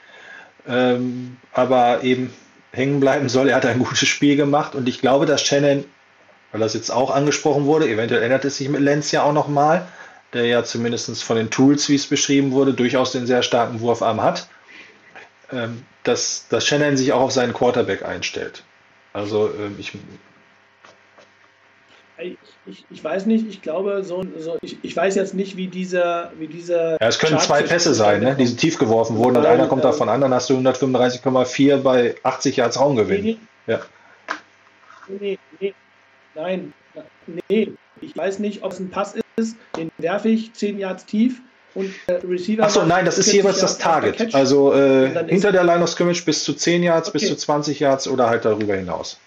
Ähm, 0.67 1.37
aber 1.51 2.03
eben 2.03 2.33
hängen 2.71 2.99
bleiben 2.99 3.29
soll. 3.29 3.49
Er 3.49 3.57
hat 3.57 3.65
ein 3.65 3.79
gutes 3.79 4.07
Spiel 4.07 4.35
gemacht 4.35 4.75
und 4.75 4.87
ich 4.87 5.01
glaube, 5.01 5.25
dass 5.25 5.43
Shannon 5.43 5.85
weil 6.53 6.61
das 6.61 6.75
jetzt 6.75 6.91
auch 6.91 7.09
angesprochen 7.09 7.65
wurde. 7.65 7.89
Eventuell 7.89 8.21
ändert 8.21 8.45
es 8.45 8.57
sich 8.57 8.69
mit 8.69 8.79
Lenz 8.79 9.11
ja 9.11 9.23
auch 9.23 9.33
nochmal, 9.33 9.87
der 10.31 10.45
ja 10.45 10.63
zumindest 10.63 11.23
von 11.23 11.35
den 11.35 11.49
Tools, 11.49 11.89
wie 11.89 11.95
es 11.95 12.07
beschrieben 12.07 12.51
wurde, 12.51 12.73
durchaus 12.73 13.11
den 13.11 13.25
sehr 13.25 13.43
starken 13.43 13.81
Wurfarm 13.81 14.21
hat, 14.21 14.47
ähm, 15.51 15.83
dass, 16.03 16.47
dass 16.49 16.65
Shannon 16.65 16.95
sich 16.95 17.11
auch 17.11 17.21
auf 17.21 17.31
seinen 17.31 17.53
Quarterback 17.53 18.05
einstellt. 18.05 18.63
Also 19.13 19.49
ähm, 19.49 19.75
ich, 19.79 19.93
ich, 22.65 22.85
ich, 22.89 23.03
weiß 23.03 23.25
nicht, 23.25 23.47
ich 23.47 23.61
glaube, 23.61 24.03
so, 24.03 24.23
so 24.37 24.57
ich, 24.61 24.77
ich 24.83 24.95
weiß 24.95 25.15
jetzt 25.15 25.33
nicht, 25.33 25.57
wie 25.57 25.67
dieser. 25.67 26.31
Wie 26.37 26.47
dieser 26.47 27.01
ja, 27.01 27.07
es 27.07 27.19
können 27.19 27.39
zwei 27.39 27.63
Pässe 27.63 27.93
sein, 27.93 28.21
ne, 28.21 28.35
die 28.35 28.55
tief 28.55 28.77
geworfen 28.77 29.17
wurden 29.17 29.37
und 29.37 29.45
einer 29.45 29.67
kommt 29.67 29.83
davon 29.83 30.09
an, 30.09 30.21
dann 30.21 30.33
hast 30.33 30.49
du 30.49 30.57
135,4 30.57 31.77
bei 31.77 32.15
80 32.23 32.57
Yards 32.57 32.79
Raumgewinn. 32.79 33.23
Nee, 33.23 33.37
ja. 33.67 33.79
nee, 35.07 35.37
nee, 35.59 35.73
Nein, 36.35 36.73
nee, 37.49 37.71
ich 38.01 38.17
weiß 38.17 38.39
nicht, 38.39 38.63
ob 38.63 38.71
es 38.71 38.79
ein 38.79 38.89
Pass 38.89 39.15
ist, 39.35 39.55
den 39.77 39.91
werfe 39.97 40.29
ich 40.29 40.53
10 40.53 40.79
Yards 40.79 41.05
tief 41.05 41.41
und 41.75 41.93
der 42.07 42.27
Receiver. 42.27 42.63
Achso, 42.63 42.85
nein, 42.85 43.05
das 43.05 43.17
ist 43.17 43.31
jeweils 43.31 43.59
das 43.59 43.77
Target. 43.77 44.33
Also 44.33 44.73
äh, 44.73 45.25
hinter 45.27 45.51
der 45.51 45.63
Line 45.63 45.83
of 45.83 45.89
Scrimmage 45.89 46.23
bis 46.25 46.43
zu 46.43 46.53
10 46.53 46.83
Yards, 46.83 47.09
okay. 47.09 47.19
bis 47.19 47.27
zu 47.27 47.35
20 47.35 47.79
Yards 47.79 48.07
oder 48.07 48.29
halt 48.29 48.45
darüber 48.45 48.75
hinaus. 48.75 49.19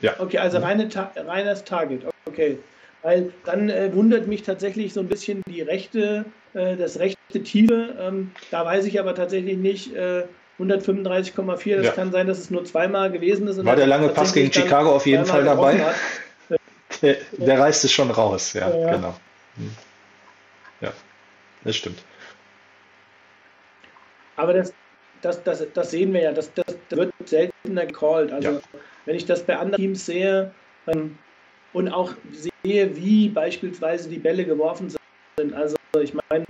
Ja. 0.00 0.14
Okay, 0.18 0.38
also 0.38 0.58
reine 0.58 0.88
Ta 0.88 1.12
reines 1.16 1.64
Target. 1.64 2.04
Okay. 2.26 2.58
Weil 3.02 3.32
dann 3.44 3.70
äh, 3.70 3.94
wundert 3.94 4.26
mich 4.26 4.42
tatsächlich 4.42 4.92
so 4.92 5.00
ein 5.00 5.08
bisschen 5.08 5.42
die 5.48 5.62
rechte, 5.62 6.24
äh, 6.54 6.76
das 6.76 6.98
rechte 6.98 7.42
Tiefe. 7.42 7.96
Ähm, 8.00 8.32
da 8.50 8.64
weiß 8.64 8.84
ich 8.86 8.98
aber 8.98 9.14
tatsächlich 9.14 9.58
nicht, 9.58 9.94
äh, 9.94 10.24
135,4. 10.58 11.76
Das 11.76 11.86
ja. 11.86 11.92
kann 11.92 12.12
sein, 12.12 12.26
dass 12.26 12.38
es 12.38 12.50
nur 12.50 12.64
zweimal 12.64 13.10
gewesen 13.10 13.46
ist. 13.46 13.64
War 13.64 13.76
der 13.76 13.86
lange 13.86 14.08
Pass 14.08 14.32
gegen 14.32 14.52
Chicago 14.52 14.94
auf 14.94 15.06
jeden 15.06 15.26
Fall 15.26 15.44
dabei? 15.44 15.80
Der, 17.02 17.16
der 17.32 17.58
reißt 17.58 17.84
es 17.84 17.92
schon 17.92 18.10
raus, 18.10 18.54
ja, 18.54 18.74
ja. 18.74 18.90
genau. 18.92 19.14
Hm. 19.56 19.70
Ja, 20.80 20.92
das 21.62 21.76
stimmt. 21.76 21.98
Aber 24.36 24.54
das, 24.54 24.72
das, 25.22 25.42
das, 25.42 25.64
das 25.72 25.90
sehen 25.90 26.12
wir 26.12 26.22
ja, 26.22 26.32
das, 26.32 26.52
das, 26.54 26.76
das 26.88 26.98
wird 26.98 27.12
seltener 27.24 27.86
gecallt. 27.86 28.32
Also, 28.32 28.50
ja. 28.52 28.60
wenn 29.04 29.16
ich 29.16 29.24
das 29.24 29.42
bei 29.42 29.56
anderen 29.56 29.82
Teams 29.82 30.06
sehe 30.06 30.52
ähm, 30.86 31.18
und 31.72 31.88
auch 31.88 32.12
sehe, 32.32 32.96
wie 32.96 33.28
beispielsweise 33.28 34.08
die 34.08 34.18
Bälle 34.18 34.44
geworfen 34.44 34.90
sind, 34.90 35.54
also 35.54 35.76
ich 36.00 36.14
meine, 36.14 36.44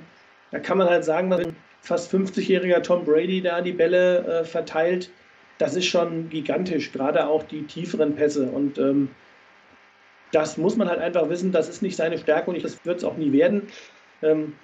da 0.50 0.58
kann 0.58 0.78
man 0.78 0.88
halt 0.88 1.04
sagen, 1.04 1.30
wenn 1.30 1.56
fast 1.80 2.12
50-jähriger 2.12 2.82
Tom 2.82 3.04
Brady 3.04 3.40
da 3.40 3.60
die 3.60 3.72
Bälle 3.72 4.26
äh, 4.26 4.44
verteilt, 4.44 5.10
das 5.58 5.74
ist 5.74 5.86
schon 5.86 6.28
gigantisch, 6.28 6.92
gerade 6.92 7.26
auch 7.26 7.42
die 7.44 7.62
tieferen 7.62 8.14
Pässe. 8.14 8.46
Und 8.46 8.78
ähm, 8.78 9.08
das 10.32 10.56
muss 10.56 10.76
man 10.76 10.88
halt 10.88 11.00
einfach 11.00 11.28
wissen, 11.28 11.52
das 11.52 11.68
ist 11.68 11.82
nicht 11.82 11.96
seine 11.96 12.18
Stärke 12.18 12.50
und 12.50 12.62
das 12.62 12.84
wird 12.84 12.98
es 12.98 13.04
auch 13.04 13.16
nie 13.16 13.32
werden. 13.32 13.68
Ähm, 14.22 14.54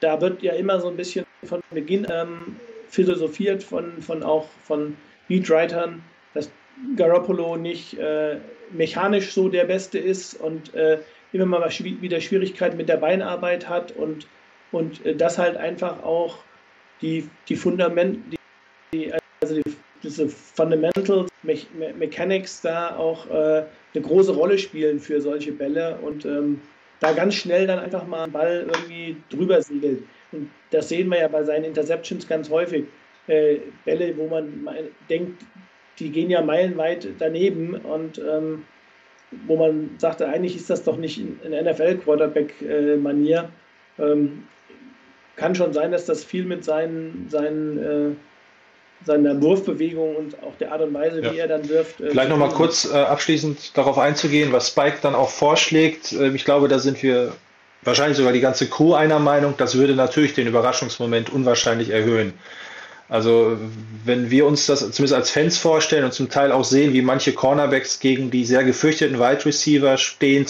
da 0.00 0.20
wird 0.20 0.42
ja 0.42 0.54
immer 0.54 0.80
so 0.80 0.88
ein 0.88 0.96
bisschen 0.96 1.24
von 1.44 1.60
Beginn 1.70 2.06
ähm, 2.10 2.56
philosophiert 2.90 3.62
von, 3.62 4.02
von 4.02 4.22
auch 4.22 4.48
von 4.64 4.96
Beatwritern, 5.28 6.02
dass 6.34 6.50
Garoppolo 6.96 7.56
nicht 7.56 7.98
äh, 7.98 8.36
mechanisch 8.72 9.32
so 9.32 9.48
der 9.48 9.64
Beste 9.64 9.98
ist 9.98 10.34
und 10.34 10.74
äh, 10.74 10.98
immer 11.32 11.46
mal 11.46 11.70
wieder 11.70 12.20
Schwierigkeiten 12.20 12.76
mit 12.76 12.88
der 12.88 12.96
Beinarbeit 12.96 13.68
hat 13.68 13.92
und 13.92 14.26
und 14.72 15.04
äh, 15.04 15.14
das 15.14 15.38
halt 15.38 15.56
einfach 15.56 16.02
auch 16.02 16.38
die, 17.02 17.28
die 17.48 17.56
Fundament, 17.56 18.18
die, 18.92 19.12
also 19.40 19.54
die, 19.54 19.62
diese 20.02 20.28
Fundamentals, 20.28 21.30
Me 21.42 21.56
Me 21.78 21.94
Mechanics 21.94 22.60
da 22.60 22.96
auch 22.96 23.26
äh, 23.30 23.64
eine 23.94 24.02
große 24.02 24.32
Rolle 24.32 24.58
spielen 24.58 25.00
für 25.00 25.20
solche 25.20 25.52
Bälle 25.52 25.96
und 26.02 26.24
ähm, 26.24 26.60
da 27.00 27.12
ganz 27.12 27.34
schnell 27.34 27.66
dann 27.66 27.78
einfach 27.78 28.06
mal 28.06 28.24
ein 28.24 28.32
Ball 28.32 28.66
irgendwie 28.68 29.16
drüber 29.30 29.62
segelt. 29.62 30.02
Und 30.32 30.50
das 30.70 30.88
sehen 30.88 31.08
wir 31.08 31.18
ja 31.18 31.28
bei 31.28 31.44
seinen 31.44 31.64
Interceptions 31.64 32.28
ganz 32.28 32.50
häufig. 32.50 32.84
Äh, 33.26 33.58
Bälle, 33.84 34.16
wo 34.16 34.26
man 34.26 34.68
denkt, 35.08 35.44
die 35.98 36.10
gehen 36.10 36.30
ja 36.30 36.42
meilenweit 36.42 37.06
daneben 37.18 37.74
und 37.74 38.18
ähm, 38.18 38.64
wo 39.46 39.56
man 39.56 39.90
sagte, 39.98 40.28
eigentlich 40.28 40.56
ist 40.56 40.70
das 40.70 40.82
doch 40.82 40.96
nicht 40.96 41.18
in 41.18 41.50
NFL-Quarterback-Manier. 41.50 43.50
Ähm, 43.98 44.44
kann 45.36 45.54
schon 45.54 45.72
sein, 45.72 45.92
dass 45.92 46.06
das 46.06 46.24
viel 46.24 46.44
mit 46.44 46.64
seinen, 46.64 47.28
seinen 47.28 48.16
seiner 49.04 49.40
Wurfbewegung 49.40 50.16
und 50.16 50.42
auch 50.42 50.56
der 50.56 50.72
Art 50.72 50.82
und 50.82 50.94
Weise, 50.94 51.22
ja. 51.22 51.32
wie 51.32 51.38
er 51.38 51.48
dann 51.48 51.68
wirft. 51.68 52.00
Äh, 52.00 52.10
Vielleicht 52.10 52.28
nochmal 52.28 52.50
kurz 52.50 52.90
äh, 52.90 52.96
abschließend 52.96 53.76
darauf 53.76 53.98
einzugehen, 53.98 54.52
was 54.52 54.68
Spike 54.68 54.98
dann 55.02 55.14
auch 55.14 55.30
vorschlägt. 55.30 56.12
Äh, 56.12 56.28
ich 56.28 56.44
glaube, 56.44 56.68
da 56.68 56.78
sind 56.78 57.02
wir 57.02 57.32
wahrscheinlich 57.82 58.16
sogar 58.16 58.32
die 58.32 58.40
ganze 58.40 58.66
Crew 58.68 58.94
einer 58.94 59.18
Meinung. 59.18 59.54
Das 59.56 59.76
würde 59.76 59.94
natürlich 59.94 60.34
den 60.34 60.46
Überraschungsmoment 60.46 61.30
unwahrscheinlich 61.30 61.90
erhöhen. 61.90 62.34
Also 63.08 63.58
wenn 64.04 64.30
wir 64.30 64.46
uns 64.46 64.66
das 64.66 64.80
zumindest 64.80 65.14
als 65.14 65.30
Fans 65.30 65.58
vorstellen 65.58 66.04
und 66.04 66.12
zum 66.12 66.28
Teil 66.28 66.52
auch 66.52 66.64
sehen, 66.64 66.92
wie 66.92 67.02
manche 67.02 67.32
Cornerbacks 67.32 67.98
gegen 67.98 68.30
die 68.30 68.44
sehr 68.44 68.62
gefürchteten 68.62 69.18
Wide 69.18 69.44
Receiver 69.44 69.96
stehen, 69.98 70.46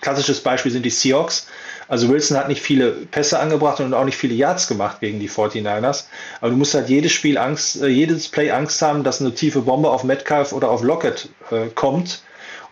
klassisches 0.00 0.40
Beispiel 0.40 0.72
sind 0.72 0.84
die 0.84 0.90
Seahawks, 0.90 1.46
also 1.86 2.08
Wilson 2.08 2.36
hat 2.36 2.46
nicht 2.46 2.62
viele 2.62 2.92
Pässe 2.92 3.40
angebracht 3.40 3.80
und 3.80 3.94
auch 3.94 4.04
nicht 4.04 4.16
viele 4.16 4.34
Yards 4.34 4.68
gemacht 4.68 5.00
gegen 5.00 5.18
die 5.18 5.28
49ers. 5.28 6.04
Aber 6.40 6.50
du 6.50 6.56
musst 6.56 6.72
halt 6.72 6.88
jedes 6.88 7.10
Spiel 7.10 7.36
Angst, 7.36 7.82
äh, 7.82 7.88
jedes 7.88 8.28
Play 8.28 8.52
Angst 8.52 8.80
haben, 8.80 9.02
dass 9.02 9.20
eine 9.20 9.34
tiefe 9.34 9.62
Bombe 9.62 9.90
auf 9.90 10.04
Metcalf 10.04 10.52
oder 10.52 10.70
auf 10.70 10.84
Lockett 10.84 11.28
äh, 11.50 11.66
kommt 11.74 12.22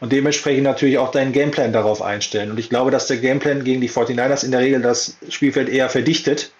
und 0.00 0.12
dementsprechend 0.12 0.64
natürlich 0.64 0.98
auch 0.98 1.10
deinen 1.10 1.32
Gameplan 1.32 1.72
darauf 1.72 2.02
einstellen. 2.02 2.50
Und 2.50 2.58
ich 2.58 2.68
glaube, 2.70 2.90
dass 2.90 3.06
der 3.06 3.18
Gameplan 3.18 3.64
gegen 3.64 3.80
die 3.80 3.90
49ers 3.90 4.44
in 4.44 4.52
der 4.52 4.60
Regel 4.60 4.82
das 4.82 5.16
Spielfeld 5.28 5.68
eher 5.68 5.88
verdichtet. 5.88 6.52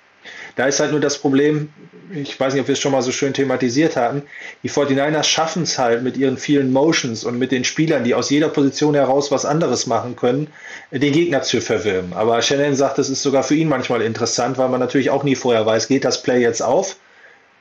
Da 0.56 0.66
ist 0.66 0.80
halt 0.80 0.90
nur 0.90 1.00
das 1.00 1.18
Problem, 1.18 1.72
ich 2.12 2.38
weiß 2.38 2.52
nicht, 2.52 2.62
ob 2.62 2.68
wir 2.68 2.72
es 2.72 2.80
schon 2.80 2.90
mal 2.90 3.02
so 3.02 3.12
schön 3.12 3.32
thematisiert 3.32 3.96
hatten, 3.96 4.22
die 4.64 4.70
49ers 4.70 5.22
schaffen 5.22 5.62
es 5.62 5.78
halt 5.78 6.02
mit 6.02 6.16
ihren 6.16 6.36
vielen 6.36 6.72
Motions 6.72 7.24
und 7.24 7.38
mit 7.38 7.52
den 7.52 7.62
Spielern, 7.62 8.02
die 8.02 8.14
aus 8.14 8.30
jeder 8.30 8.48
Position 8.48 8.94
heraus 8.94 9.30
was 9.30 9.44
anderes 9.44 9.86
machen 9.86 10.16
können, 10.16 10.48
den 10.90 11.12
Gegner 11.12 11.42
zu 11.42 11.60
verwirren. 11.60 12.12
Aber 12.12 12.42
Shannon 12.42 12.74
sagt, 12.74 12.98
das 12.98 13.08
ist 13.08 13.22
sogar 13.22 13.44
für 13.44 13.54
ihn 13.54 13.68
manchmal 13.68 14.02
interessant, 14.02 14.58
weil 14.58 14.68
man 14.68 14.80
natürlich 14.80 15.10
auch 15.10 15.22
nie 15.22 15.36
vorher 15.36 15.64
weiß, 15.64 15.86
geht 15.86 16.04
das 16.04 16.22
Play 16.22 16.40
jetzt 16.40 16.62
auf? 16.62 16.96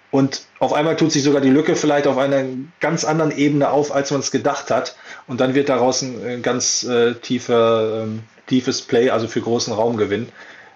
Und 0.10 0.44
auf 0.60 0.74
einmal 0.74 0.96
tut 0.96 1.12
sich 1.12 1.24
sogar 1.24 1.42
die 1.42 1.50
Lücke 1.50 1.76
vielleicht 1.76 2.08
auf 2.08 2.18
einer 2.18 2.46
ganz 2.80 3.04
anderen 3.04 3.38
Ebene 3.38 3.70
auf, 3.70 3.94
als 3.94 4.10
man 4.12 4.22
es 4.22 4.32
gedacht 4.32 4.72
hat. 4.72 4.96
Und 5.28 5.42
dann 5.42 5.56
wird 5.56 5.70
daraus 5.70 6.02
ein 6.02 6.42
ganz 6.42 6.84
äh, 6.84 7.14
tiefer, 7.16 8.04
ähm, 8.04 8.24
tiefes 8.48 8.82
Play, 8.82 9.10
also 9.10 9.28
für 9.28 9.42
großen 9.42 9.74
Raumgewinn. 9.74 10.30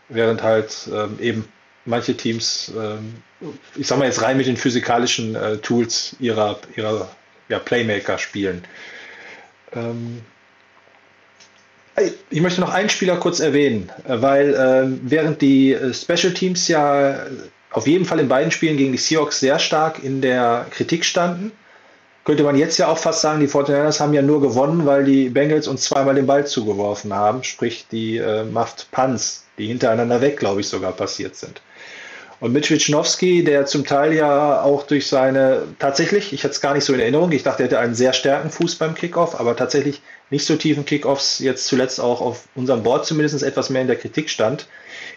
Während 0.10 0.44
halt 0.44 0.90
ähm, 0.94 1.18
eben 1.22 1.48
manche 1.86 2.16
Teams, 2.16 2.72
ähm, 2.78 3.16
ich 3.76 3.88
sag 3.88 3.98
mal 3.98 4.06
jetzt 4.06 4.22
rein 4.22 4.38
mit 4.38 4.48
den 4.48 4.58
physikalischen 4.58 5.36
äh, 5.36 5.58
Tools 5.58 6.16
ihrer, 6.20 6.60
ihrer 6.76 7.10
ja, 7.48 7.60
Playmaker 7.60 8.18
spielen. 8.18 8.64
Ähm, 9.74 10.22
ich 12.30 12.42
möchte 12.42 12.62
noch 12.62 12.74
einen 12.74 12.90
Spieler 12.90 13.18
kurz 13.18 13.40
erwähnen, 13.40 13.92
äh, 14.08 14.22
weil 14.22 14.54
äh, 14.54 14.98
während 15.04 15.42
die 15.42 15.74
äh, 15.74 15.94
Special 15.94 16.34
Teams 16.34 16.68
ja 16.68 17.26
auf 17.72 17.88
jeden 17.88 18.06
Fall 18.06 18.20
in 18.20 18.28
beiden 18.28 18.52
Spielen 18.52 18.78
gegen 18.78 18.92
die 18.92 18.98
Seahawks 18.98 19.40
sehr 19.40 19.60
stark 19.60 20.04
in 20.04 20.22
der 20.22 20.68
Kritik 20.72 21.06
standen, 21.06 21.52
könnte 22.24 22.44
man 22.44 22.56
jetzt 22.56 22.78
ja 22.78 22.88
auch 22.88 22.98
fast 22.98 23.22
sagen, 23.22 23.40
die 23.40 23.48
49ers 23.48 24.00
haben 24.00 24.14
ja 24.14 24.22
nur 24.22 24.42
gewonnen, 24.42 24.86
weil 24.86 25.04
die 25.04 25.30
Bengals 25.30 25.68
uns 25.68 25.84
zweimal 25.84 26.16
den 26.16 26.28
Ball 26.28 26.46
zugeworfen 26.46 27.14
haben, 27.14 27.44
sprich 27.44 27.86
die 27.92 28.18
äh, 28.18 28.44
Muffed 28.44 28.88
Punts, 28.92 29.46
die 29.58 29.68
hintereinander 29.68 30.22
weg, 30.22 30.38
glaube 30.38 30.62
ich, 30.62 30.68
sogar 30.68 30.92
passiert 30.92 31.36
sind. 31.36 31.62
Und 32.42 32.54
Mitch 32.54 32.74
Wischnowski, 32.74 33.44
der 33.44 33.68
zum 33.68 33.86
Teil 33.86 34.14
ja 34.14 34.64
auch 34.64 34.82
durch 34.88 35.08
seine, 35.08 35.62
tatsächlich, 35.78 36.34
ich 36.34 36.44
hatte 36.44 36.54
es 36.54 36.62
gar 36.62 36.74
nicht 36.74 36.84
so 36.84 36.94
in 36.94 37.00
Erinnerung, 37.00 37.32
ich 37.32 37.44
dachte, 37.44 37.62
er 37.62 37.66
hätte 37.66 37.78
einen 37.78 37.94
sehr 37.94 38.14
starken 38.14 38.50
Fuß 38.50 38.76
beim 38.76 38.96
Kickoff, 38.96 39.40
aber 39.40 39.56
tatsächlich 39.56 40.02
nicht 40.32 40.46
so 40.46 40.56
tiefen 40.56 40.84
Kickoffs, 40.84 41.38
jetzt 41.38 41.68
zuletzt 41.68 42.00
auch 42.00 42.20
auf 42.20 42.48
unserem 42.56 42.82
Board 42.82 43.06
zumindest 43.06 43.44
etwas 43.44 43.70
mehr 43.70 43.84
in 43.84 43.88
der 43.88 43.96
Kritik 43.96 44.28
stand, 44.28 44.68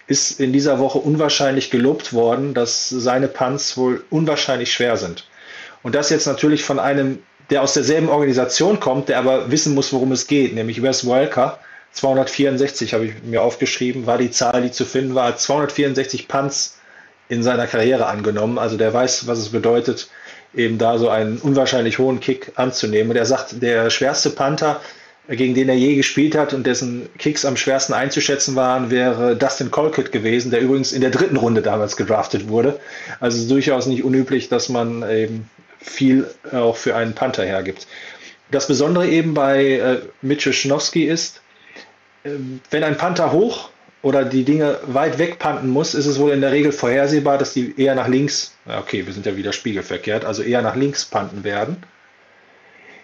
ist 0.06 0.38
in 0.38 0.52
dieser 0.52 0.78
Woche 0.78 0.98
unwahrscheinlich 0.98 1.70
gelobt 1.70 2.12
worden, 2.12 2.52
dass 2.52 2.90
seine 2.90 3.28
Punts 3.28 3.78
wohl 3.78 4.04
unwahrscheinlich 4.10 4.70
schwer 4.70 4.98
sind. 4.98 5.26
Und 5.84 5.94
das 5.94 6.10
jetzt 6.10 6.26
natürlich 6.26 6.64
von 6.64 6.80
einem, 6.80 7.20
der 7.50 7.62
aus 7.62 7.74
derselben 7.74 8.08
Organisation 8.08 8.80
kommt, 8.80 9.10
der 9.10 9.18
aber 9.18 9.52
wissen 9.52 9.74
muss, 9.74 9.92
worum 9.92 10.10
es 10.10 10.26
geht, 10.26 10.54
nämlich 10.54 10.82
Wes 10.82 11.06
Welker. 11.06 11.60
264 11.92 12.94
habe 12.94 13.06
ich 13.06 13.12
mir 13.22 13.42
aufgeschrieben, 13.42 14.06
war 14.06 14.18
die 14.18 14.30
Zahl, 14.30 14.62
die 14.62 14.72
zu 14.72 14.84
finden 14.84 15.14
war. 15.14 15.36
264 15.36 16.26
Punts 16.26 16.78
in 17.28 17.42
seiner 17.42 17.66
Karriere 17.66 18.06
angenommen. 18.06 18.58
Also 18.58 18.76
der 18.76 18.92
weiß, 18.92 19.26
was 19.26 19.38
es 19.38 19.50
bedeutet, 19.50 20.08
eben 20.54 20.78
da 20.78 20.98
so 20.98 21.10
einen 21.10 21.36
unwahrscheinlich 21.38 21.98
hohen 21.98 22.18
Kick 22.18 22.52
anzunehmen. 22.56 23.10
Und 23.10 23.16
er 23.16 23.26
sagt, 23.26 23.62
der 23.62 23.90
schwerste 23.90 24.30
Panther, 24.30 24.80
gegen 25.28 25.54
den 25.54 25.68
er 25.68 25.74
je 25.74 25.96
gespielt 25.96 26.34
hat 26.34 26.54
und 26.54 26.66
dessen 26.66 27.08
Kicks 27.18 27.44
am 27.44 27.56
schwersten 27.56 27.92
einzuschätzen 27.92 28.56
waren, 28.56 28.90
wäre 28.90 29.36
Dustin 29.36 29.70
Colquitt 29.70 30.12
gewesen, 30.12 30.50
der 30.50 30.60
übrigens 30.60 30.92
in 30.92 31.02
der 31.02 31.10
dritten 31.10 31.36
Runde 31.36 31.62
damals 31.62 31.96
gedraftet 31.96 32.48
wurde. 32.48 32.80
Also 33.20 33.46
durchaus 33.48 33.86
nicht 33.86 34.02
unüblich, 34.02 34.48
dass 34.48 34.68
man 34.68 35.08
eben 35.10 35.48
viel 35.84 36.28
auch 36.52 36.76
für 36.76 36.96
einen 36.96 37.14
Panther 37.14 37.44
hergibt. 37.44 37.86
Das 38.50 38.66
Besondere 38.66 39.08
eben 39.08 39.34
bei 39.34 39.64
äh, 39.64 39.98
Mitchell 40.22 40.52
Schnowski 40.52 41.04
ist, 41.04 41.40
äh, 42.24 42.30
wenn 42.70 42.84
ein 42.84 42.96
Panther 42.96 43.32
hoch 43.32 43.70
oder 44.02 44.24
die 44.24 44.44
Dinge 44.44 44.78
weit 44.86 45.18
weg 45.18 45.38
panten 45.38 45.68
muss, 45.68 45.94
ist 45.94 46.06
es 46.06 46.18
wohl 46.18 46.32
in 46.32 46.40
der 46.40 46.52
Regel 46.52 46.72
vorhersehbar, 46.72 47.38
dass 47.38 47.54
die 47.54 47.74
eher 47.80 47.94
nach 47.94 48.08
links, 48.08 48.54
okay, 48.66 49.06
wir 49.06 49.12
sind 49.12 49.26
ja 49.26 49.36
wieder 49.36 49.52
spiegelverkehrt, 49.52 50.24
also 50.24 50.42
eher 50.42 50.62
nach 50.62 50.76
links 50.76 51.04
panten 51.04 51.42
werden. 51.42 51.78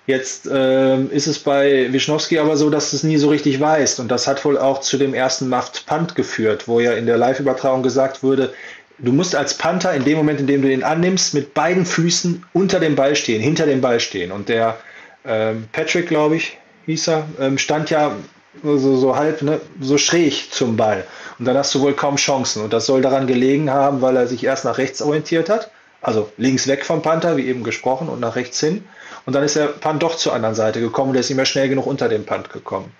Jetzt 0.07 0.47
äh, 0.47 1.01
ist 1.05 1.27
es 1.27 1.39
bei 1.39 1.93
Wischnowski 1.93 2.39
aber 2.39 2.57
so, 2.57 2.69
dass 2.69 2.93
es 2.93 3.05
nie 3.05 3.17
so 3.17 3.29
richtig 3.29 3.61
weiß. 3.61 4.01
Und 4.01 4.09
das 4.09 4.27
hat 4.27 4.45
wohl 4.45 4.59
auch 4.59 4.81
zu 4.81 4.99
dem 4.99 5.15
ersten 5.15 5.49
Muffed 5.49 5.87
Punt 5.87 6.15
geführt, 6.17 6.67
wo 6.67 6.81
ja 6.81 6.93
in 6.93 7.07
der 7.07 7.17
Live-Übertragung 7.17 7.83
gesagt 7.83 8.23
wurde, 8.23 8.53
du 9.03 9.13
musst 9.13 9.35
als 9.35 9.57
Panther 9.57 9.95
in 9.95 10.05
dem 10.05 10.17
Moment, 10.17 10.41
in 10.41 10.47
dem 10.47 10.63
du 10.63 10.69
den 10.69 10.85
annimmst, 10.85 11.35
mit 11.35 11.55
beiden 11.55 11.85
Füßen 11.85 12.45
unter 12.53 12.81
dem 12.81 12.97
Ball 12.97 13.17
stehen, 13.17 13.41
hinter 13.41 13.67
dem 13.67 13.81
Ball 13.81 14.01
stehen. 14.01 14.33
Und 14.33 14.49
der 14.49 14.79
ähm, 15.25 15.69
Patrick, 15.73 16.09
glaube 16.09 16.37
ich, 16.37 16.59
hieß 16.87 17.09
er, 17.09 17.27
ähm, 17.41 17.59
stand 17.59 17.91
ja 17.91 18.13
so, 18.63 18.97
so 18.97 19.17
halb, 19.17 19.43
ne, 19.43 19.61
so 19.81 19.99
schräg 19.99 20.53
zum 20.53 20.77
Ball. 20.77 21.05
Und 21.39 21.45
dann 21.45 21.57
hast 21.57 21.75
du 21.75 21.81
wohl 21.81 21.95
kaum 21.95 22.17
Chancen. 22.17 22.63
Und 22.63 22.73
das 22.73 22.87
soll 22.87 23.03
daran 23.03 23.27
gelegen 23.27 23.71
haben, 23.71 24.03
weil 24.03 24.17
er 24.17 24.27
sich 24.27 24.45
erst 24.45 24.65
nach 24.65 24.79
rechts 24.79 25.01
orientiert 25.03 25.49
hat, 25.49 25.71
also 26.03 26.31
links 26.37 26.67
weg 26.67 26.85
vom 26.85 27.03
Panther, 27.03 27.37
wie 27.37 27.47
eben 27.47 27.63
gesprochen, 27.63 28.09
und 28.09 28.21
nach 28.21 28.37
rechts 28.37 28.61
hin. 28.61 28.85
Und 29.27 29.35
dann 29.35 29.45
ist 29.45 29.57
der 29.57 29.67
Punt 29.67 30.03
doch 30.03 30.17
zur 30.17 30.35
anderen 30.35 30.55
Seite 30.55 30.81
gekommen 30.81 31.11
und 31.11 31.17
er 31.17 31.21
ist 31.21 31.29
nicht 31.29 31.37
mehr 31.37 31.47
schnell 31.47 31.69
genug 31.69 31.87
unter 31.87 32.09
den 32.09 32.25
Punt 32.25 32.51
gekommen. 32.51 32.93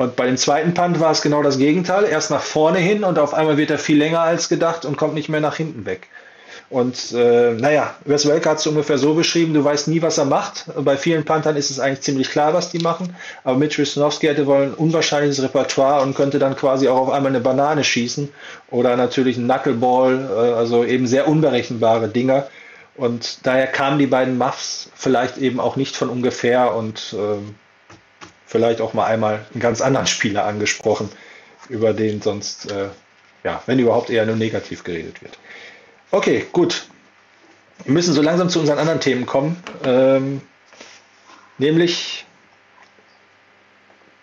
Und 0.00 0.16
bei 0.16 0.24
dem 0.24 0.38
zweiten 0.38 0.72
Punt 0.72 0.98
war 0.98 1.10
es 1.10 1.20
genau 1.20 1.42
das 1.42 1.58
Gegenteil. 1.58 2.06
Erst 2.06 2.30
nach 2.30 2.40
vorne 2.40 2.78
hin 2.78 3.04
und 3.04 3.18
auf 3.18 3.34
einmal 3.34 3.58
wird 3.58 3.70
er 3.70 3.76
viel 3.76 3.98
länger 3.98 4.20
als 4.20 4.48
gedacht 4.48 4.86
und 4.86 4.96
kommt 4.96 5.12
nicht 5.12 5.28
mehr 5.28 5.42
nach 5.42 5.56
hinten 5.56 5.84
weg. 5.84 6.08
Und 6.70 7.12
äh, 7.12 7.52
naja, 7.52 7.94
Wes 8.06 8.26
Welker 8.26 8.52
hat 8.52 8.60
es 8.60 8.66
ungefähr 8.66 8.96
so 8.96 9.12
beschrieben, 9.12 9.52
du 9.52 9.62
weißt 9.62 9.88
nie, 9.88 10.00
was 10.00 10.16
er 10.16 10.24
macht. 10.24 10.64
Bei 10.74 10.96
vielen 10.96 11.26
Panthern 11.26 11.54
ist 11.54 11.68
es 11.68 11.80
eigentlich 11.80 12.00
ziemlich 12.00 12.30
klar, 12.30 12.54
was 12.54 12.70
die 12.70 12.78
machen. 12.78 13.14
Aber 13.44 13.58
Mitch 13.58 13.76
Wisnowski 13.76 14.28
hätte 14.28 14.46
wohl 14.46 14.62
ein 14.62 14.74
unwahrscheinliches 14.74 15.42
Repertoire 15.42 16.00
und 16.00 16.14
könnte 16.14 16.38
dann 16.38 16.56
quasi 16.56 16.88
auch 16.88 16.96
auf 16.96 17.10
einmal 17.10 17.32
eine 17.32 17.40
Banane 17.40 17.84
schießen 17.84 18.30
oder 18.70 18.96
natürlich 18.96 19.36
ein 19.36 19.48
Knuckleball, 19.48 20.30
äh, 20.30 20.54
also 20.54 20.82
eben 20.82 21.06
sehr 21.06 21.28
unberechenbare 21.28 22.08
Dinger. 22.08 22.46
Und 22.96 23.46
daher 23.46 23.66
kamen 23.66 23.98
die 23.98 24.06
beiden 24.06 24.38
Muffs 24.38 24.88
vielleicht 24.94 25.36
eben 25.36 25.60
auch 25.60 25.76
nicht 25.76 25.94
von 25.94 26.08
ungefähr 26.08 26.74
und 26.74 27.14
äh, 27.18 27.36
vielleicht 28.50 28.80
auch 28.80 28.94
mal 28.94 29.06
einmal 29.06 29.46
einen 29.52 29.60
ganz 29.60 29.80
anderen 29.80 30.08
Spieler 30.08 30.44
angesprochen, 30.44 31.08
über 31.68 31.92
den 31.92 32.20
sonst, 32.20 32.70
äh, 32.70 32.88
ja, 33.44 33.62
wenn 33.66 33.78
überhaupt 33.78 34.10
eher 34.10 34.26
nur 34.26 34.34
negativ 34.34 34.82
geredet 34.82 35.22
wird. 35.22 35.38
Okay, 36.10 36.46
gut. 36.50 36.88
Wir 37.84 37.92
müssen 37.92 38.12
so 38.12 38.20
langsam 38.20 38.50
zu 38.50 38.58
unseren 38.58 38.78
anderen 38.78 39.00
Themen 39.00 39.24
kommen, 39.24 39.62
ähm, 39.84 40.40
nämlich 41.58 42.26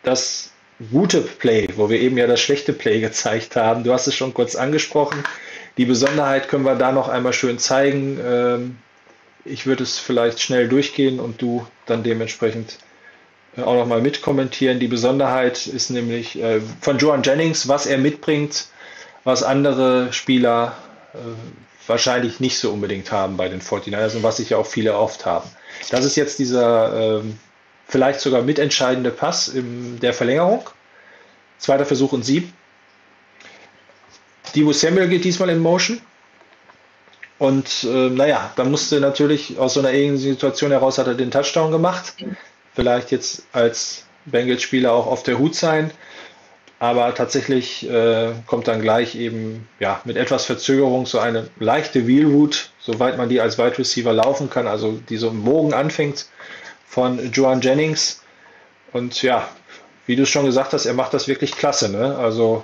das 0.04 0.52
gute 0.92 1.22
Play, 1.22 1.70
wo 1.78 1.90
wir 1.90 2.00
eben 2.00 2.18
ja 2.18 2.28
das 2.28 2.42
schlechte 2.42 2.74
Play 2.74 3.00
gezeigt 3.08 3.56
haben. 3.56 3.86
Du 3.86 3.94
hast 3.94 4.08
es 4.08 4.16
schon 4.16 4.34
kurz 4.34 4.56
angesprochen. 4.56 5.24
Die 5.78 5.86
Besonderheit 5.86 6.50
können 6.50 6.66
wir 6.66 6.76
da 6.76 6.92
noch 6.92 7.08
einmal 7.08 7.34
schön 7.34 7.60
zeigen. 7.60 8.20
Ähm, 8.22 8.78
ich 9.46 9.66
würde 9.66 9.84
es 9.84 9.98
vielleicht 9.98 10.42
schnell 10.42 10.68
durchgehen 10.68 11.22
und 11.22 11.42
du 11.42 11.66
dann 11.86 12.04
dementsprechend 12.04 12.78
auch 13.64 13.76
noch 13.76 13.86
mal 13.86 14.02
mitkommentieren. 14.02 14.80
Die 14.80 14.88
Besonderheit 14.88 15.68
ist 15.68 15.90
nämlich 15.90 16.42
äh, 16.42 16.62
von 16.82 16.98
Joan 16.98 17.24
Jennings, 17.24 17.68
was 17.68 17.86
er 17.86 17.98
mitbringt, 17.98 18.68
was 19.24 19.44
andere 19.44 20.14
Spieler 20.14 20.78
äh, 21.14 21.18
wahrscheinlich 21.88 22.40
nicht 22.40 22.60
so 22.60 22.72
unbedingt 22.72 23.12
haben 23.12 23.38
bei 23.38 23.50
den 23.50 23.62
49ers 23.62 24.16
und 24.16 24.24
was 24.24 24.38
sich 24.38 24.52
ja 24.52 24.58
auch 24.58 24.66
viele 24.66 24.96
oft 24.96 25.26
haben. 25.26 25.50
Das 25.90 26.06
ist 26.06 26.16
jetzt 26.16 26.40
dieser 26.40 27.20
ähm, 27.20 27.40
vielleicht 27.88 28.20
sogar 28.20 28.42
mitentscheidende 28.42 29.12
Pass 29.12 29.48
in 29.48 30.00
der 30.00 30.14
Verlängerung. 30.14 30.70
Zweiter 31.58 31.86
Versuch 31.86 32.12
und 32.12 32.24
sieben. 32.24 32.54
Divo 34.54 34.74
Samuel 34.74 35.08
geht 35.08 35.24
diesmal 35.24 35.50
in 35.50 35.60
Motion. 35.60 36.02
Und 37.40 37.84
äh, 37.84 38.10
naja, 38.10 38.52
da 38.56 38.64
musste 38.64 39.00
natürlich 39.00 39.58
aus 39.60 39.76
so 39.76 39.80
einer 39.80 39.92
ähnlichen 39.92 40.18
Situation 40.18 40.72
heraus 40.72 40.98
hat 40.98 41.08
er 41.08 41.14
den 41.14 41.32
Touchdown 41.32 41.72
gemacht. 41.72 42.16
Vielleicht 42.78 43.10
jetzt 43.10 43.42
als 43.54 44.06
Bengals-Spieler 44.28 44.94
auch 44.94 45.08
auf 45.08 45.24
der 45.24 45.40
Hut 45.40 45.56
sein. 45.56 45.90
Aber 46.78 47.16
tatsächlich 47.16 47.90
äh, 47.90 48.34
kommt 48.46 48.68
dann 48.68 48.84
gleich 48.84 49.16
eben 49.16 49.68
ja, 49.80 50.00
mit 50.06 50.16
etwas 50.16 50.46
Verzögerung 50.46 51.08
so 51.08 51.18
eine 51.18 51.50
leichte 51.60 52.06
Wheel 52.06 52.28
Route, 52.28 52.60
soweit 52.80 53.18
man 53.18 53.30
die 53.30 53.42
als 53.42 53.58
Wide 53.58 53.80
Receiver 53.80 54.14
laufen 54.14 54.52
kann, 54.52 54.68
also 54.68 55.00
die 55.10 55.18
so 55.18 55.30
im 55.30 55.44
Bogen 55.44 55.74
anfängt 55.74 56.28
von 56.88 57.32
Joan 57.32 57.62
Jennings. 57.62 58.22
Und 58.94 59.24
ja, 59.24 59.50
wie 60.06 60.16
du 60.16 60.22
es 60.22 60.30
schon 60.30 60.46
gesagt 60.46 60.74
hast, 60.74 60.86
er 60.86 60.94
macht 60.94 61.16
das 61.16 61.28
wirklich 61.28 61.54
klasse. 61.54 61.90
Ne? 61.90 62.16
Also 62.16 62.64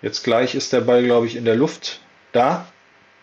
jetzt 0.00 0.24
gleich 0.24 0.54
ist 0.54 0.72
der 0.72 0.80
Ball, 0.80 1.04
glaube 1.04 1.26
ich, 1.26 1.36
in 1.36 1.44
der 1.44 1.56
Luft 1.56 2.00
da. 2.32 2.64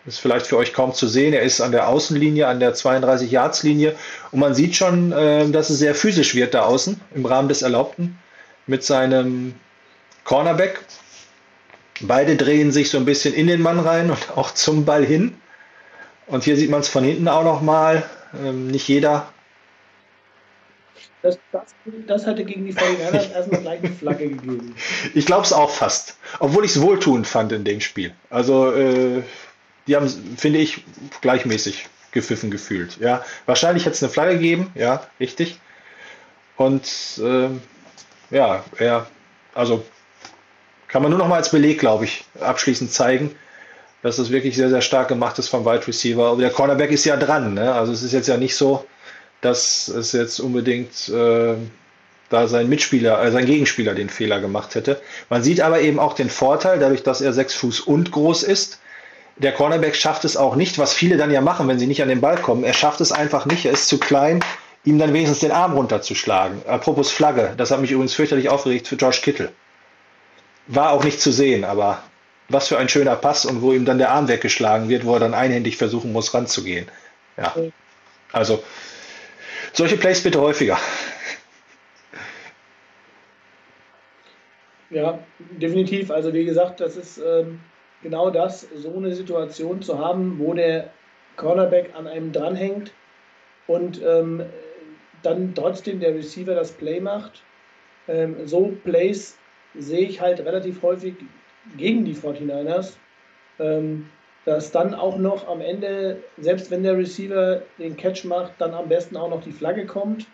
Ist 0.04 0.18
vielleicht 0.18 0.46
für 0.46 0.56
euch 0.56 0.72
kaum 0.72 0.92
zu 0.92 1.06
sehen. 1.06 1.32
Er 1.32 1.42
ist 1.42 1.60
an 1.60 1.70
der 1.70 1.88
Außenlinie, 1.88 2.48
an 2.48 2.58
der 2.58 2.74
32-Yards-Linie. 2.74 3.94
Und 4.32 4.40
man 4.40 4.54
sieht 4.54 4.74
schon, 4.74 5.12
äh, 5.12 5.48
dass 5.48 5.70
es 5.70 5.78
sehr 5.78 5.94
physisch 5.94 6.34
wird 6.34 6.54
da 6.54 6.62
außen 6.62 7.00
im 7.14 7.24
Rahmen 7.24 7.48
des 7.48 7.62
Erlaubten 7.62 8.18
mit 8.66 8.82
seinem 8.82 9.54
Cornerback. 10.24 10.80
Beide 12.00 12.34
drehen 12.34 12.72
sich 12.72 12.90
so 12.90 12.98
ein 12.98 13.04
bisschen 13.04 13.32
in 13.32 13.46
den 13.46 13.62
Mann 13.62 13.78
rein 13.78 14.10
und 14.10 14.36
auch 14.36 14.52
zum 14.52 14.84
Ball 14.84 15.04
hin. 15.04 15.36
Und 16.26 16.42
hier 16.44 16.56
sieht 16.56 16.70
man 16.70 16.80
es 16.80 16.88
von 16.88 17.04
hinten 17.04 17.28
auch 17.28 17.44
nochmal. 17.44 18.02
Ähm, 18.44 18.68
nicht 18.68 18.88
jeder. 18.88 19.28
Das, 21.22 21.38
das, 21.52 21.62
das 22.08 22.26
hatte 22.26 22.44
gegen 22.44 22.66
die 22.66 22.72
49 22.72 23.32
erstmal 23.34 23.60
gleich 23.60 23.78
eine 23.78 23.92
Flagge 23.92 24.28
gegeben. 24.30 24.74
Ich 25.14 25.26
glaube 25.26 25.42
es 25.42 25.52
auch 25.52 25.70
fast. 25.70 26.16
Obwohl 26.40 26.64
ich 26.64 26.72
es 26.72 26.80
wohltuend 26.80 27.28
fand 27.28 27.52
in 27.52 27.62
dem 27.62 27.80
Spiel. 27.80 28.12
Also, 28.30 28.72
äh, 28.74 29.22
die 29.86 29.96
haben, 29.96 30.08
finde 30.36 30.58
ich, 30.58 30.84
gleichmäßig 31.20 31.88
gepfiffen 32.12 32.50
gefühlt. 32.50 32.98
Ja, 33.00 33.24
wahrscheinlich 33.46 33.84
hätte 33.84 33.94
es 33.94 34.02
eine 34.02 34.12
Flagge 34.12 34.34
gegeben. 34.34 34.70
Ja, 34.74 35.06
richtig. 35.18 35.58
Und 36.56 36.86
äh, 37.18 37.48
ja, 38.30 38.64
er, 38.78 39.06
also 39.54 39.84
kann 40.88 41.02
man 41.02 41.10
nur 41.10 41.18
noch 41.18 41.28
mal 41.28 41.36
als 41.36 41.50
Beleg, 41.50 41.80
glaube 41.80 42.04
ich, 42.04 42.24
abschließend 42.38 42.92
zeigen, 42.92 43.34
dass 44.02 44.16
das 44.16 44.30
wirklich 44.30 44.56
sehr, 44.56 44.68
sehr 44.68 44.82
stark 44.82 45.08
gemacht 45.08 45.38
ist 45.38 45.48
vom 45.48 45.64
Wide 45.64 45.86
Receiver. 45.86 46.26
Aber 46.26 46.40
der 46.40 46.50
Cornerback 46.50 46.90
ist 46.90 47.04
ja 47.04 47.16
dran. 47.16 47.54
Ne? 47.54 47.72
Also 47.72 47.92
es 47.92 48.02
ist 48.02 48.12
jetzt 48.12 48.28
ja 48.28 48.36
nicht 48.36 48.56
so, 48.56 48.84
dass 49.40 49.88
es 49.88 50.12
jetzt 50.12 50.38
unbedingt 50.38 51.08
äh, 51.08 51.54
da 52.28 52.46
sein 52.46 52.68
Mitspieler, 52.68 53.22
äh, 53.22 53.30
sein 53.30 53.46
Gegenspieler 53.46 53.94
den 53.94 54.10
Fehler 54.10 54.40
gemacht 54.40 54.74
hätte. 54.74 55.00
Man 55.30 55.42
sieht 55.42 55.60
aber 55.60 55.80
eben 55.80 55.98
auch 55.98 56.14
den 56.14 56.30
Vorteil, 56.30 56.78
dadurch, 56.78 57.02
dass 57.02 57.20
er 57.20 57.32
sechs 57.32 57.54
Fuß 57.54 57.80
und 57.80 58.12
groß 58.12 58.42
ist. 58.42 58.78
Der 59.36 59.52
Cornerback 59.52 59.96
schafft 59.96 60.24
es 60.24 60.36
auch 60.36 60.56
nicht, 60.56 60.78
was 60.78 60.92
viele 60.92 61.16
dann 61.16 61.30
ja 61.30 61.40
machen, 61.40 61.66
wenn 61.68 61.78
sie 61.78 61.86
nicht 61.86 62.02
an 62.02 62.08
den 62.08 62.20
Ball 62.20 62.36
kommen. 62.36 62.64
Er 62.64 62.74
schafft 62.74 63.00
es 63.00 63.12
einfach 63.12 63.46
nicht. 63.46 63.64
Er 63.64 63.72
ist 63.72 63.88
zu 63.88 63.98
klein, 63.98 64.44
ihm 64.84 64.98
dann 64.98 65.12
wenigstens 65.12 65.40
den 65.40 65.52
Arm 65.52 65.72
runterzuschlagen. 65.72 66.62
Apropos 66.66 67.10
Flagge, 67.10 67.54
das 67.56 67.70
hat 67.70 67.80
mich 67.80 67.90
übrigens 67.90 68.14
fürchterlich 68.14 68.48
aufgeregt 68.48 68.88
für 68.88 68.96
George 68.96 69.20
Kittle. 69.22 69.50
War 70.66 70.90
auch 70.92 71.04
nicht 71.04 71.20
zu 71.20 71.32
sehen, 71.32 71.64
aber 71.64 72.02
was 72.48 72.68
für 72.68 72.78
ein 72.78 72.88
schöner 72.88 73.16
Pass 73.16 73.46
und 73.46 73.62
wo 73.62 73.72
ihm 73.72 73.84
dann 73.84 73.98
der 73.98 74.10
Arm 74.10 74.28
weggeschlagen 74.28 74.88
wird, 74.88 75.04
wo 75.06 75.14
er 75.14 75.20
dann 75.20 75.34
einhändig 75.34 75.76
versuchen 75.76 76.12
muss, 76.12 76.34
ranzugehen. 76.34 76.86
Ja. 77.36 77.54
Also, 78.32 78.62
solche 79.72 79.96
Plays 79.96 80.22
bitte 80.22 80.40
häufiger. 80.40 80.78
Ja, 84.90 85.18
definitiv. 85.38 86.10
Also, 86.10 86.32
wie 86.34 86.44
gesagt, 86.44 86.80
das 86.80 86.96
ist 86.96 87.18
ähm, 87.18 87.60
genau 88.02 88.30
das, 88.30 88.68
so 88.74 88.96
eine 88.96 89.14
Situation 89.14 89.82
zu 89.82 89.98
haben, 89.98 90.38
wo 90.38 90.54
der 90.54 90.90
Cornerback 91.36 91.90
an 91.94 92.06
einem 92.06 92.32
dranhängt 92.32 92.92
und 93.66 94.00
ähm, 94.04 94.42
dann 95.22 95.54
trotzdem 95.54 96.00
der 96.00 96.14
Receiver 96.14 96.54
das 96.54 96.72
Play 96.72 97.00
macht. 97.00 97.42
Ähm, 98.08 98.46
so 98.46 98.72
Plays 98.84 99.38
sehe 99.74 100.06
ich 100.06 100.20
halt 100.20 100.40
relativ 100.40 100.82
häufig 100.82 101.14
gegen 101.76 102.04
die 102.04 102.14
49ers, 102.14 102.96
ähm, 103.58 104.08
dass 104.44 104.72
dann 104.72 104.94
auch 104.94 105.18
noch 105.18 105.46
am 105.48 105.60
Ende, 105.60 106.22
selbst 106.38 106.70
wenn 106.70 106.82
der 106.82 106.98
Receiver 106.98 107.62
den 107.78 107.96
Catch 107.96 108.24
macht, 108.24 108.54
dann 108.58 108.74
am 108.74 108.88
besten 108.88 109.16
auch 109.16 109.30
noch 109.30 109.42
die 109.42 109.52
Flagge 109.52 109.86
kommt 109.86 110.26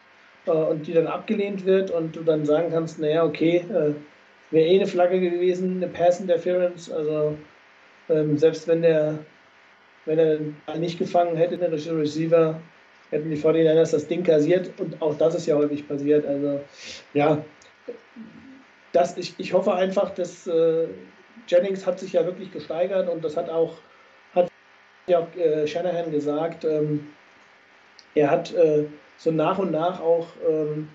äh, 0.47 0.51
und 0.51 0.87
die 0.87 0.95
dann 0.95 1.07
abgelehnt 1.07 1.67
wird 1.67 1.91
und 1.91 2.17
du 2.17 2.23
dann 2.23 2.47
sagen 2.47 2.71
kannst, 2.71 2.99
naja, 2.99 3.25
okay, 3.25 3.65
äh, 3.69 3.93
wäre 4.51 4.67
eh 4.67 4.77
eine 4.77 4.87
Flagge 4.87 5.21
gewesen, 5.21 5.77
eine 5.77 5.89
Pass 5.89 6.21
Interference, 6.21 6.91
also 6.91 7.37
ähm, 8.09 8.39
selbst 8.39 8.69
wenn 8.69 8.83
der 8.83 9.19
wenn 10.09 10.19
er 10.19 10.79
nicht 10.79 10.99
gefangen 10.99 11.37
hätte, 11.37 11.59
der 11.59 11.71
Receiver, 11.71 12.59
hätten 13.11 13.31
die 13.31 13.37
49ers 13.37 13.93
das 13.93 14.07
Ding 14.07 14.23
kassiert 14.23 14.71
und 14.79 15.01
auch 15.03 15.17
das 15.19 15.35
ist 15.35 15.47
ja 15.47 15.55
häufig 15.57 15.87
passiert. 15.87 16.27
Also 16.27 16.61
ja, 17.13 17.45
das, 18.93 19.17
ich, 19.19 19.35
ich 19.39 19.53
hoffe 19.53 19.75
einfach, 19.75 20.11
dass 20.11 20.47
äh, 20.47 20.89
Jennings 21.47 21.87
hat 21.87 22.01
sich 22.01 22.15
ja 22.15 22.25
wirklich 22.25 22.51
gesteigert 22.53 23.09
und 23.09 23.23
das 23.23 23.37
hat 23.37 23.51
auch, 23.51 23.75
hat 24.35 24.51
ja 25.07 25.21
auch 25.21 25.37
äh, 25.37 25.67
Shanahan 25.67 26.11
gesagt, 26.11 26.65
ähm, 26.65 27.09
er 28.15 28.31
hat 28.31 28.55
äh, 28.55 28.87
so 29.19 29.31
nach 29.31 29.59
und 29.59 29.73
nach 29.73 30.01
auch 30.01 30.29
ähm, 30.49 30.89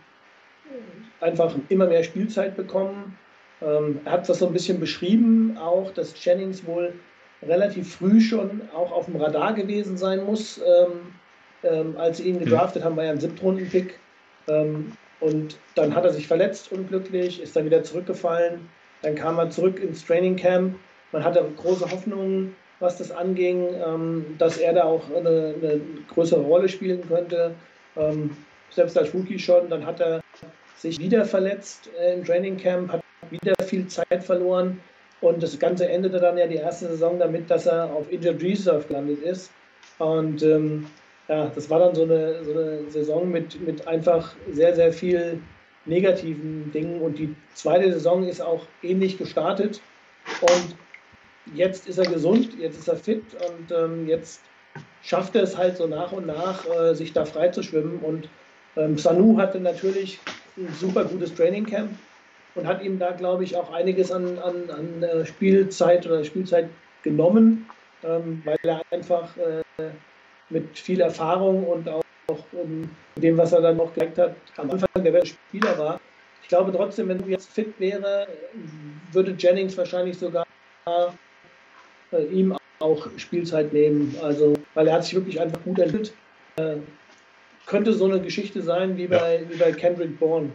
einfach 1.21 1.53
immer 1.69 1.87
mehr 1.87 2.03
Spielzeit 2.03 2.55
bekommen. 2.55 3.17
Ähm, 3.65 3.99
er 4.05 4.13
hat 4.13 4.29
das 4.29 4.39
so 4.39 4.47
ein 4.47 4.53
bisschen 4.53 4.79
beschrieben, 4.79 5.57
auch, 5.57 5.91
dass 5.91 6.13
Jennings 6.23 6.65
wohl 6.65 6.93
relativ 7.41 7.95
früh 7.95 8.21
schon 8.21 8.61
auch 8.73 8.91
auf 8.91 9.05
dem 9.05 9.17
Radar 9.17 9.53
gewesen 9.53 9.97
sein 9.97 10.25
muss. 10.25 10.59
Ähm, 10.59 11.13
ähm, 11.63 11.95
als 11.97 12.17
sie 12.17 12.23
ihn 12.23 12.39
hm. 12.39 12.45
gedraftet 12.45 12.83
haben, 12.83 12.95
war 12.97 13.05
er 13.05 13.11
ein 13.11 13.19
Siebtrunden-Pick. 13.19 13.99
Ähm, 14.47 14.91
und 15.19 15.57
dann 15.75 15.95
hat 15.95 16.03
er 16.03 16.11
sich 16.11 16.27
verletzt, 16.27 16.71
unglücklich, 16.71 17.41
ist 17.41 17.55
dann 17.55 17.65
wieder 17.65 17.83
zurückgefallen. 17.83 18.67
Dann 19.01 19.15
kam 19.15 19.37
er 19.37 19.49
zurück 19.49 19.81
ins 19.81 20.05
Training 20.05 20.35
Camp. 20.35 20.75
Man 21.11 21.23
hatte 21.23 21.45
große 21.57 21.89
Hoffnungen, 21.89 22.55
was 22.79 22.97
das 22.97 23.11
anging, 23.11 23.69
ähm, 23.85 24.35
dass 24.37 24.57
er 24.57 24.73
da 24.73 24.83
auch 24.83 25.03
eine, 25.15 25.55
eine 25.61 25.81
größere 26.09 26.41
Rolle 26.41 26.67
spielen 26.67 27.07
könnte. 27.07 27.53
Ähm, 27.95 28.31
selbst 28.69 28.97
als 28.97 29.13
Rookie 29.13 29.39
schon. 29.39 29.69
Dann 29.69 29.85
hat 29.85 30.01
er 30.01 30.21
sich 30.75 30.99
wieder 30.99 31.23
verletzt 31.25 31.89
äh, 31.99 32.15
im 32.15 32.25
Training 32.25 32.57
Camp, 32.57 32.91
hat 32.91 33.02
wieder 33.33 33.53
viel 33.65 33.87
Zeit 33.87 34.23
verloren. 34.23 34.79
Und 35.21 35.41
das 35.41 35.57
Ganze 35.57 35.87
endete 35.87 36.19
dann 36.19 36.37
ja 36.37 36.47
die 36.47 36.55
erste 36.55 36.87
Saison 36.87 37.17
damit, 37.17 37.49
dass 37.49 37.65
er 37.65 37.93
auf 37.93 38.11
Injured 38.11 38.41
Reserve 38.41 38.85
gelandet 38.87 39.21
ist. 39.21 39.51
Und 39.97 40.43
ähm, 40.43 40.87
ja, 41.27 41.51
das 41.53 41.69
war 41.69 41.79
dann 41.79 41.95
so 41.95 42.03
eine, 42.03 42.43
so 42.43 42.51
eine 42.51 42.89
Saison 42.89 43.29
mit, 43.31 43.59
mit 43.65 43.87
einfach 43.87 44.35
sehr, 44.51 44.75
sehr 44.75 44.91
viel 44.91 45.39
negativen 45.85 46.71
Dingen. 46.71 47.01
Und 47.01 47.19
die 47.19 47.35
zweite 47.53 47.91
Saison 47.93 48.27
ist 48.27 48.41
auch 48.41 48.65
ähnlich 48.81 49.17
gestartet. 49.17 49.81
Und 50.41 50.75
jetzt 51.55 51.87
ist 51.87 51.97
er 51.97 52.05
gesund, 52.05 52.49
jetzt 52.59 52.77
ist 52.77 52.87
er 52.87 52.95
fit 52.95 53.23
und 53.33 53.71
ähm, 53.71 54.07
jetzt 54.07 54.41
schafft 55.01 55.35
er 55.35 55.43
es 55.43 55.57
halt 55.57 55.77
so 55.77 55.87
nach 55.87 56.11
und 56.11 56.25
nach, 56.25 56.65
äh, 56.69 56.95
sich 56.95 57.13
da 57.13 57.25
frei 57.25 57.49
zu 57.49 57.63
schwimmen. 57.63 57.99
Und 57.99 58.29
ähm, 58.75 58.97
Sanu 58.97 59.37
hatte 59.37 59.59
natürlich 59.59 60.19
ein 60.57 60.73
super 60.79 61.05
gutes 61.05 61.33
Trainingcamp 61.33 61.91
und 62.55 62.67
hat 62.67 62.83
ihm 62.83 62.99
da, 62.99 63.11
glaube 63.11 63.43
ich, 63.43 63.55
auch 63.55 63.71
einiges 63.71 64.11
an, 64.11 64.37
an, 64.39 64.69
an 64.69 65.03
äh, 65.03 65.25
Spielzeit 65.25 66.05
oder 66.05 66.23
Spielzeit 66.23 66.69
genommen, 67.03 67.69
ähm, 68.03 68.41
weil 68.45 68.57
er 68.63 68.81
einfach 68.91 69.35
äh, 69.37 69.89
mit 70.49 70.77
viel 70.77 71.01
Erfahrung 71.01 71.65
und 71.65 71.89
auch, 71.89 72.03
auch 72.27 72.45
um, 72.53 72.89
dem, 73.15 73.37
was 73.37 73.51
er 73.51 73.61
dann 73.61 73.77
noch 73.77 73.93
gezeigt 73.93 74.17
hat, 74.17 74.35
am 74.57 74.71
Anfang 74.71 75.03
der 75.03 75.11
beste 75.11 75.35
Spieler 75.47 75.77
war. 75.77 75.99
Ich 76.41 76.49
glaube 76.49 76.71
trotzdem, 76.71 77.09
wenn 77.09 77.19
du 77.19 77.29
jetzt 77.29 77.49
fit 77.49 77.73
wäre, 77.79 78.27
würde 79.11 79.35
Jennings 79.37 79.77
wahrscheinlich 79.77 80.17
sogar 80.17 80.45
äh, 80.85 82.23
ihm 82.25 82.55
auch 82.79 83.07
Spielzeit 83.17 83.73
nehmen. 83.73 84.15
Also, 84.21 84.53
weil 84.73 84.87
er 84.87 84.95
hat 84.95 85.05
sich 85.05 85.15
wirklich 85.15 85.39
einfach 85.39 85.61
gut 85.63 85.79
entwickelt. 85.79 86.13
Äh, 86.57 86.75
könnte 87.65 87.93
so 87.93 88.05
eine 88.05 88.21
Geschichte 88.21 88.61
sein 88.61 88.97
wie 88.97 89.07
bei, 89.07 89.41
ja. 89.41 89.49
wie 89.49 89.55
bei 89.55 89.71
Kendrick 89.71 90.19
Bourne. 90.19 90.51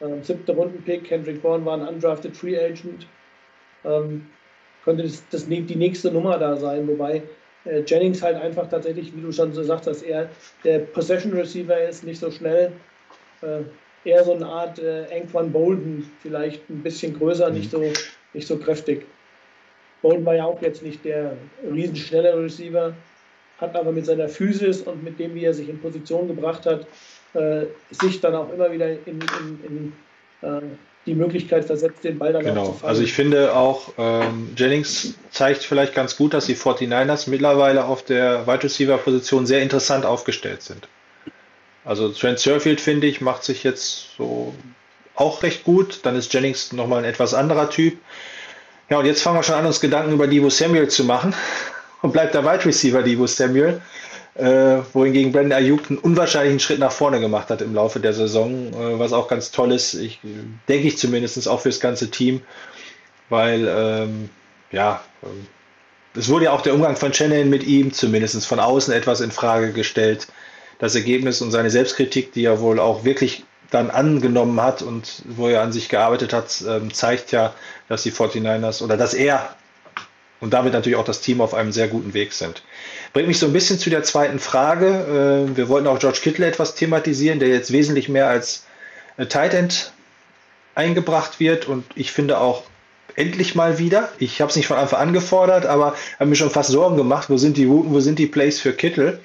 Ähm, 0.00 0.22
siebter 0.22 0.54
Rundenpick, 0.54 1.04
Kendrick 1.04 1.42
Bourne 1.42 1.64
war 1.64 1.74
ein 1.74 1.86
undrafted 1.86 2.36
Free 2.36 2.58
Agent. 2.58 3.06
Ähm, 3.84 4.26
könnte 4.84 5.02
das, 5.02 5.22
das, 5.30 5.46
die 5.46 5.76
nächste 5.76 6.10
Nummer 6.10 6.38
da 6.38 6.56
sein, 6.56 6.86
wobei 6.86 7.22
äh, 7.64 7.80
Jennings 7.80 8.22
halt 8.22 8.36
einfach 8.36 8.68
tatsächlich, 8.68 9.14
wie 9.16 9.20
du 9.20 9.32
schon 9.32 9.52
so 9.52 9.62
sagst, 9.62 9.86
dass 9.86 10.02
er 10.02 10.28
der 10.64 10.80
Possession 10.80 11.32
Receiver 11.32 11.80
ist, 11.80 12.04
nicht 12.04 12.20
so 12.20 12.30
schnell. 12.30 12.72
Äh, 13.42 13.62
eher 14.08 14.24
so 14.24 14.32
eine 14.32 14.46
Art 14.46 14.78
äh, 14.78 15.06
Anquan 15.12 15.50
Bolden, 15.50 16.10
vielleicht 16.22 16.68
ein 16.70 16.82
bisschen 16.82 17.18
größer, 17.18 17.48
mhm. 17.48 17.56
nicht, 17.56 17.70
so, 17.70 17.82
nicht 18.32 18.46
so 18.46 18.56
kräftig. 18.56 19.06
Bolden 20.02 20.24
war 20.24 20.36
ja 20.36 20.44
auch 20.44 20.62
jetzt 20.62 20.82
nicht 20.82 21.04
der 21.04 21.36
riesenschnelle 21.68 22.36
Receiver, 22.38 22.94
hat 23.58 23.74
aber 23.74 23.90
mit 23.90 24.06
seiner 24.06 24.28
Physis 24.28 24.82
und 24.82 25.02
mit 25.02 25.18
dem, 25.18 25.34
wie 25.34 25.44
er 25.44 25.54
sich 25.54 25.68
in 25.68 25.80
Position 25.80 26.28
gebracht 26.28 26.66
hat, 26.66 26.86
äh, 27.36 27.66
sich 27.90 28.20
dann 28.20 28.34
auch 28.34 28.52
immer 28.52 28.72
wieder 28.72 28.90
in, 28.90 29.00
in, 29.06 29.64
in 29.64 29.92
äh, 30.42 30.62
die 31.06 31.14
Möglichkeit 31.14 31.64
versetzt, 31.64 32.02
den 32.02 32.18
Ball 32.18 32.32
dann 32.32 32.44
genau. 32.44 32.62
auch 32.62 32.66
zu 32.66 32.72
fangen. 32.80 32.88
Also 32.88 33.02
ich 33.02 33.12
finde 33.12 33.54
auch, 33.54 33.92
ähm, 33.96 34.50
Jennings 34.56 35.14
zeigt 35.30 35.62
vielleicht 35.62 35.94
ganz 35.94 36.16
gut, 36.16 36.34
dass 36.34 36.46
die 36.46 36.56
49ers 36.56 37.30
mittlerweile 37.30 37.84
auf 37.84 38.04
der 38.04 38.46
Wide 38.46 38.64
Receiver 38.64 38.98
Position 38.98 39.46
sehr 39.46 39.62
interessant 39.62 40.04
aufgestellt 40.04 40.62
sind. 40.62 40.88
Also 41.84 42.08
Trent 42.08 42.40
Surfield, 42.40 42.80
finde 42.80 43.06
ich, 43.06 43.20
macht 43.20 43.44
sich 43.44 43.62
jetzt 43.62 44.16
so 44.16 44.52
auch 45.14 45.44
recht 45.44 45.62
gut. 45.62 46.00
Dann 46.02 46.16
ist 46.16 46.32
Jennings 46.34 46.72
nochmal 46.72 46.98
ein 46.98 47.04
etwas 47.04 47.34
anderer 47.34 47.70
Typ. 47.70 47.96
Ja, 48.90 48.98
und 48.98 49.06
jetzt 49.06 49.22
fangen 49.22 49.38
wir 49.38 49.42
schon 49.44 49.54
an, 49.54 49.66
uns 49.66 49.80
Gedanken 49.80 50.12
über 50.12 50.26
Divo 50.26 50.50
Samuel 50.50 50.88
zu 50.88 51.04
machen. 51.04 51.34
Und 52.02 52.12
bleibt 52.12 52.34
der 52.34 52.44
Wide 52.44 52.64
Receiver 52.66 53.02
Divo 53.02 53.26
Samuel, 53.26 53.80
äh, 54.38 54.82
wohingegen 54.92 55.32
Brandon 55.32 55.52
Ayuk 55.52 55.88
einen 55.88 55.98
unwahrscheinlichen 55.98 56.60
Schritt 56.60 56.78
nach 56.78 56.92
vorne 56.92 57.20
gemacht 57.20 57.48
hat 57.48 57.62
im 57.62 57.74
Laufe 57.74 58.00
der 58.00 58.12
Saison, 58.12 58.72
äh, 58.72 58.98
was 58.98 59.12
auch 59.12 59.28
ganz 59.28 59.50
toll 59.50 59.72
ist. 59.72 59.94
Ich, 59.94 60.20
denke 60.68 60.88
ich 60.88 60.98
zumindest 60.98 61.48
auch 61.48 61.60
fürs 61.60 61.80
ganze 61.80 62.10
Team, 62.10 62.42
weil, 63.28 63.66
ähm, 63.68 64.28
ja, 64.72 65.02
ähm, 65.22 65.46
es 66.14 66.28
wurde 66.28 66.46
ja 66.46 66.52
auch 66.52 66.62
der 66.62 66.74
Umgang 66.74 66.96
von 66.96 67.12
Shannon 67.12 67.48
mit 67.50 67.64
ihm 67.64 67.92
zumindest 67.92 68.46
von 68.46 68.58
außen 68.58 68.92
etwas 68.92 69.20
in 69.20 69.30
Frage 69.30 69.72
gestellt. 69.72 70.28
Das 70.78 70.94
Ergebnis 70.94 71.40
und 71.40 71.50
seine 71.50 71.70
Selbstkritik, 71.70 72.32
die 72.32 72.44
er 72.44 72.60
wohl 72.60 72.80
auch 72.80 73.04
wirklich 73.04 73.44
dann 73.70 73.90
angenommen 73.90 74.60
hat 74.62 74.82
und 74.82 75.22
wo 75.24 75.48
er 75.48 75.62
an 75.62 75.72
sich 75.72 75.88
gearbeitet 75.88 76.32
hat, 76.32 76.62
ähm, 76.66 76.92
zeigt 76.92 77.32
ja, 77.32 77.54
dass 77.88 78.02
die 78.02 78.12
49ers 78.12 78.82
oder 78.82 78.96
dass 78.96 79.14
er 79.14 79.56
und 80.40 80.52
damit 80.52 80.72
natürlich 80.72 80.98
auch 80.98 81.04
das 81.04 81.20
Team 81.20 81.40
auf 81.40 81.54
einem 81.54 81.72
sehr 81.72 81.88
guten 81.88 82.14
Weg 82.14 82.32
sind. 82.32 82.62
Bringt 83.16 83.28
mich 83.28 83.38
so 83.38 83.46
ein 83.46 83.54
bisschen 83.54 83.78
zu 83.78 83.88
der 83.88 84.02
zweiten 84.02 84.38
Frage. 84.38 85.46
Äh, 85.48 85.56
wir 85.56 85.70
wollten 85.70 85.86
auch 85.86 85.98
George 85.98 86.18
Kittle 86.20 86.44
etwas 86.44 86.74
thematisieren, 86.74 87.38
der 87.38 87.48
jetzt 87.48 87.72
wesentlich 87.72 88.10
mehr 88.10 88.28
als 88.28 88.66
äh, 89.16 89.24
Tight 89.24 89.54
End 89.54 89.92
eingebracht 90.74 91.40
wird 91.40 91.66
und 91.66 91.86
ich 91.94 92.12
finde 92.12 92.36
auch 92.36 92.64
endlich 93.14 93.54
mal 93.54 93.78
wieder. 93.78 94.10
Ich 94.18 94.42
habe 94.42 94.50
es 94.50 94.56
nicht 94.56 94.66
von 94.66 94.76
Anfang 94.76 95.00
an 95.00 95.12
gefordert, 95.14 95.64
aber 95.64 95.94
habe 96.18 96.28
mir 96.28 96.36
schon 96.36 96.50
fast 96.50 96.68
Sorgen 96.68 96.98
gemacht, 96.98 97.30
wo 97.30 97.38
sind 97.38 97.56
die 97.56 97.64
Routen, 97.64 97.94
wo 97.94 98.00
sind 98.00 98.18
die 98.18 98.26
Plays 98.26 98.60
für 98.60 98.74
Kittle? 98.74 99.18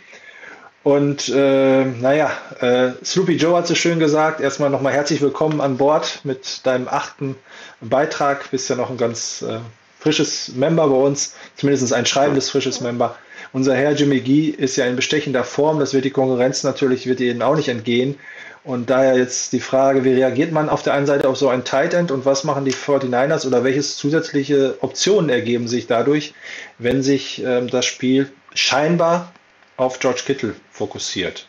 Und 0.84 1.28
äh, 1.28 1.84
naja, 1.84 2.32
äh, 2.62 2.92
Sloopy 3.04 3.34
Joe 3.34 3.58
hat 3.58 3.68
so 3.68 3.76
schön 3.76 4.00
gesagt, 4.00 4.40
erstmal 4.40 4.70
nochmal 4.70 4.94
herzlich 4.94 5.20
willkommen 5.20 5.60
an 5.60 5.76
Bord 5.76 6.22
mit 6.24 6.66
deinem 6.66 6.88
achten 6.88 7.36
Beitrag. 7.82 8.52
Bist 8.52 8.70
ja 8.70 8.78
noch 8.78 8.90
ein 8.90 8.96
ganz 8.96 9.42
äh, 9.42 9.60
frisches 10.00 10.54
Member 10.56 10.88
bei 10.88 10.96
uns, 10.96 11.36
zumindest 11.58 11.92
ein 11.92 12.06
schreibendes 12.06 12.50
frisches 12.50 12.80
Member. 12.80 13.18
Unser 13.54 13.76
Herr 13.76 13.92
Jimmy 13.92 14.22
Gee 14.22 14.50
ist 14.50 14.78
ja 14.78 14.86
in 14.86 14.96
bestechender 14.96 15.44
Form, 15.44 15.80
das 15.80 15.94
wird 15.94 16.06
die 16.06 16.12
Konkurrenz 16.12 16.64
natürlich, 16.64 17.06
wird 17.06 17.20
ihnen 17.20 17.42
auch 17.42 17.56
nicht 17.56 17.68
entgehen. 17.68 18.18
Und 18.64 18.90
daher 18.90 19.18
jetzt 19.18 19.54
die 19.54 19.60
Frage, 19.60 20.04
wie 20.04 20.14
reagiert 20.14 20.52
man 20.52 20.70
auf 20.70 20.84
der 20.84 20.94
einen 20.94 21.08
Seite 21.08 21.28
auf 21.28 21.36
so 21.36 21.50
ein 21.50 21.66
Tight 21.66 21.94
End 21.94 22.12
und 22.12 22.26
was 22.26 22.44
machen 22.44 22.64
die 22.64 22.74
49ers 22.74 23.46
oder 23.48 23.64
welches 23.64 23.98
zusätzliche 23.98 24.78
Optionen 24.82 25.30
ergeben 25.30 25.68
sich 25.68 25.88
dadurch, 25.88 26.34
wenn 26.78 27.02
sich 27.02 27.44
ähm, 27.44 27.68
das 27.70 27.86
Spiel 27.86 28.32
scheinbar 28.54 29.34
auf 29.78 30.00
George 30.00 30.22
Kittle 30.26 30.56
fokussiert. 30.70 31.48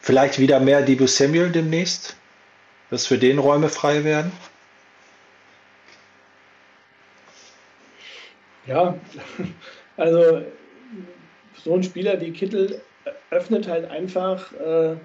Vielleicht 0.00 0.38
wieder 0.38 0.60
mehr 0.60 0.82
Debo 0.82 1.06
Samuel 1.06 1.50
demnächst, 1.50 2.16
dass 2.90 3.06
für 3.06 3.18
den 3.18 3.38
Räume 3.38 3.70
frei 3.70 4.04
werden? 4.04 4.30
Ja, 8.66 8.94
also 9.96 10.42
so 11.64 11.74
ein 11.74 11.82
Spieler 11.82 12.20
wie 12.20 12.30
Kittel 12.30 12.80
öffnet 13.30 13.68
halt 13.68 13.90
einfach 13.90 14.52
äh, 14.52 14.96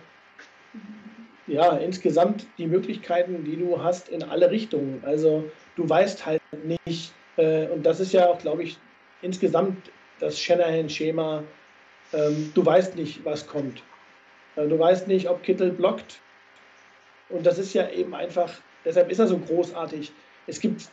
ja, 1.47 1.77
insgesamt 1.77 2.45
die 2.57 2.67
Möglichkeiten, 2.67 3.43
die 3.43 3.57
du 3.57 3.81
hast 3.81 4.09
in 4.09 4.23
alle 4.23 4.51
Richtungen. 4.51 5.01
Also 5.03 5.49
du 5.75 5.89
weißt 5.89 6.25
halt 6.25 6.41
nicht, 6.63 7.13
äh, 7.37 7.67
und 7.67 7.85
das 7.85 7.99
ist 7.99 8.13
ja 8.13 8.27
auch, 8.27 8.39
glaube 8.39 8.63
ich, 8.63 8.77
insgesamt 9.21 9.89
das 10.19 10.39
Shanahan-Schema 10.39 11.43
ähm, 12.13 12.51
du 12.53 12.65
weißt 12.65 12.95
nicht, 12.95 13.23
was 13.25 13.45
kommt. 13.47 13.83
Äh, 14.55 14.67
du 14.67 14.77
weißt 14.77 15.07
nicht, 15.07 15.29
ob 15.29 15.43
Kittel 15.43 15.71
blockt. 15.71 16.19
Und 17.29 17.45
das 17.45 17.59
ist 17.59 17.73
ja 17.73 17.89
eben 17.89 18.15
einfach, 18.15 18.51
deshalb 18.85 19.11
ist 19.11 19.19
er 19.19 19.27
so 19.27 19.37
großartig. 19.37 20.11
Es 20.47 20.59
gibt 20.59 20.89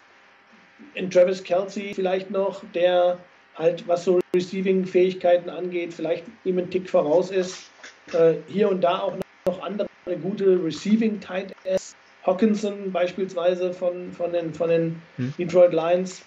in 0.95 1.11
Travis 1.11 1.43
Kelsey 1.43 1.95
vielleicht 1.95 2.31
noch, 2.31 2.63
der 2.75 3.19
halt, 3.57 3.87
was 3.89 4.05
so 4.05 4.21
Receiving-Fähigkeiten 4.35 5.51
angeht, 5.51 5.95
vielleicht 5.95 6.25
ihm 6.45 6.59
einen 6.59 6.71
Tick 6.71 6.89
voraus 6.89 7.31
ist. 7.31 7.71
Äh, 8.13 8.35
hier 8.49 8.69
und 8.69 8.83
da 8.83 9.01
auch 9.01 9.17
noch 9.47 9.63
andere 9.63 9.89
gute 10.23 10.63
Receiving-Tight 10.63 11.55
Ends. 11.65 11.97
Hawkinson 12.25 12.91
beispielsweise 12.93 13.73
von, 13.73 14.13
von 14.13 14.33
den, 14.33 14.53
von 14.53 14.69
den 14.69 15.03
hm. 15.17 15.35
Detroit 15.39 15.73
Lions. 15.73 16.25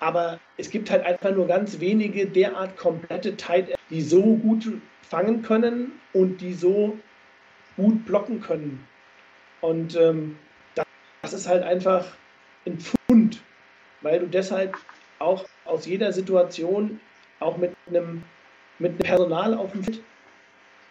Aber 0.00 0.38
es 0.58 0.70
gibt 0.70 0.90
halt 0.90 1.04
einfach 1.04 1.30
nur 1.30 1.46
ganz 1.46 1.80
wenige 1.80 2.26
derart 2.26 2.76
komplette 2.76 3.36
Tight 3.36 3.68
Ends, 3.68 3.82
die 3.90 4.02
so 4.02 4.36
gut 4.36 4.66
fangen 5.02 5.42
können 5.42 5.92
und 6.12 6.40
die 6.40 6.52
so 6.52 6.98
gut 7.76 8.04
blocken 8.04 8.40
können. 8.40 8.86
Und 9.60 9.96
ähm, 9.96 10.36
das 11.22 11.32
ist 11.32 11.48
halt 11.48 11.62
einfach 11.62 12.06
ein 12.66 12.78
Pfund, 12.78 13.42
weil 14.02 14.20
du 14.20 14.26
deshalb 14.26 14.76
auch 15.18 15.46
aus 15.74 15.86
jeder 15.86 16.12
Situation, 16.12 17.00
auch 17.40 17.56
mit 17.56 17.72
einem, 17.88 18.22
mit 18.78 18.92
einem 18.92 18.98
Personal 18.98 19.54
auf 19.54 19.72
dem 19.72 19.82
Feld, 19.82 20.02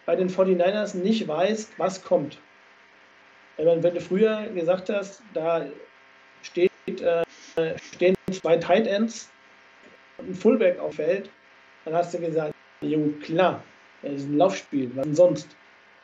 bei 0.06 0.16
den 0.16 0.30
49ers 0.30 0.98
nicht 0.98 1.28
weißt, 1.28 1.80
was 1.80 2.04
kommt. 2.04 2.38
Wenn 3.58 3.82
du 3.82 4.02
früher 4.02 4.48
gesagt 4.54 4.90
hast, 4.90 5.22
da 5.34 5.66
steht, 6.42 6.72
äh, 6.88 7.24
stehen 7.94 8.16
zwei 8.32 8.58
Tight 8.58 8.88
Ends 8.88 9.30
und 10.18 10.32
ein 10.32 10.36
Fullback 10.36 10.80
auf 10.80 10.96
Feld, 10.96 11.30
dann 11.86 11.94
hast 11.94 12.14
du 12.14 12.20
gesagt, 12.20 12.54
jo, 12.82 13.14
klar, 13.22 13.64
das 14.02 14.14
ist 14.14 14.28
ein 14.28 14.38
Laufspiel, 14.38 14.92
was 14.96 15.06
denn 15.06 15.16
sonst? 15.16 15.56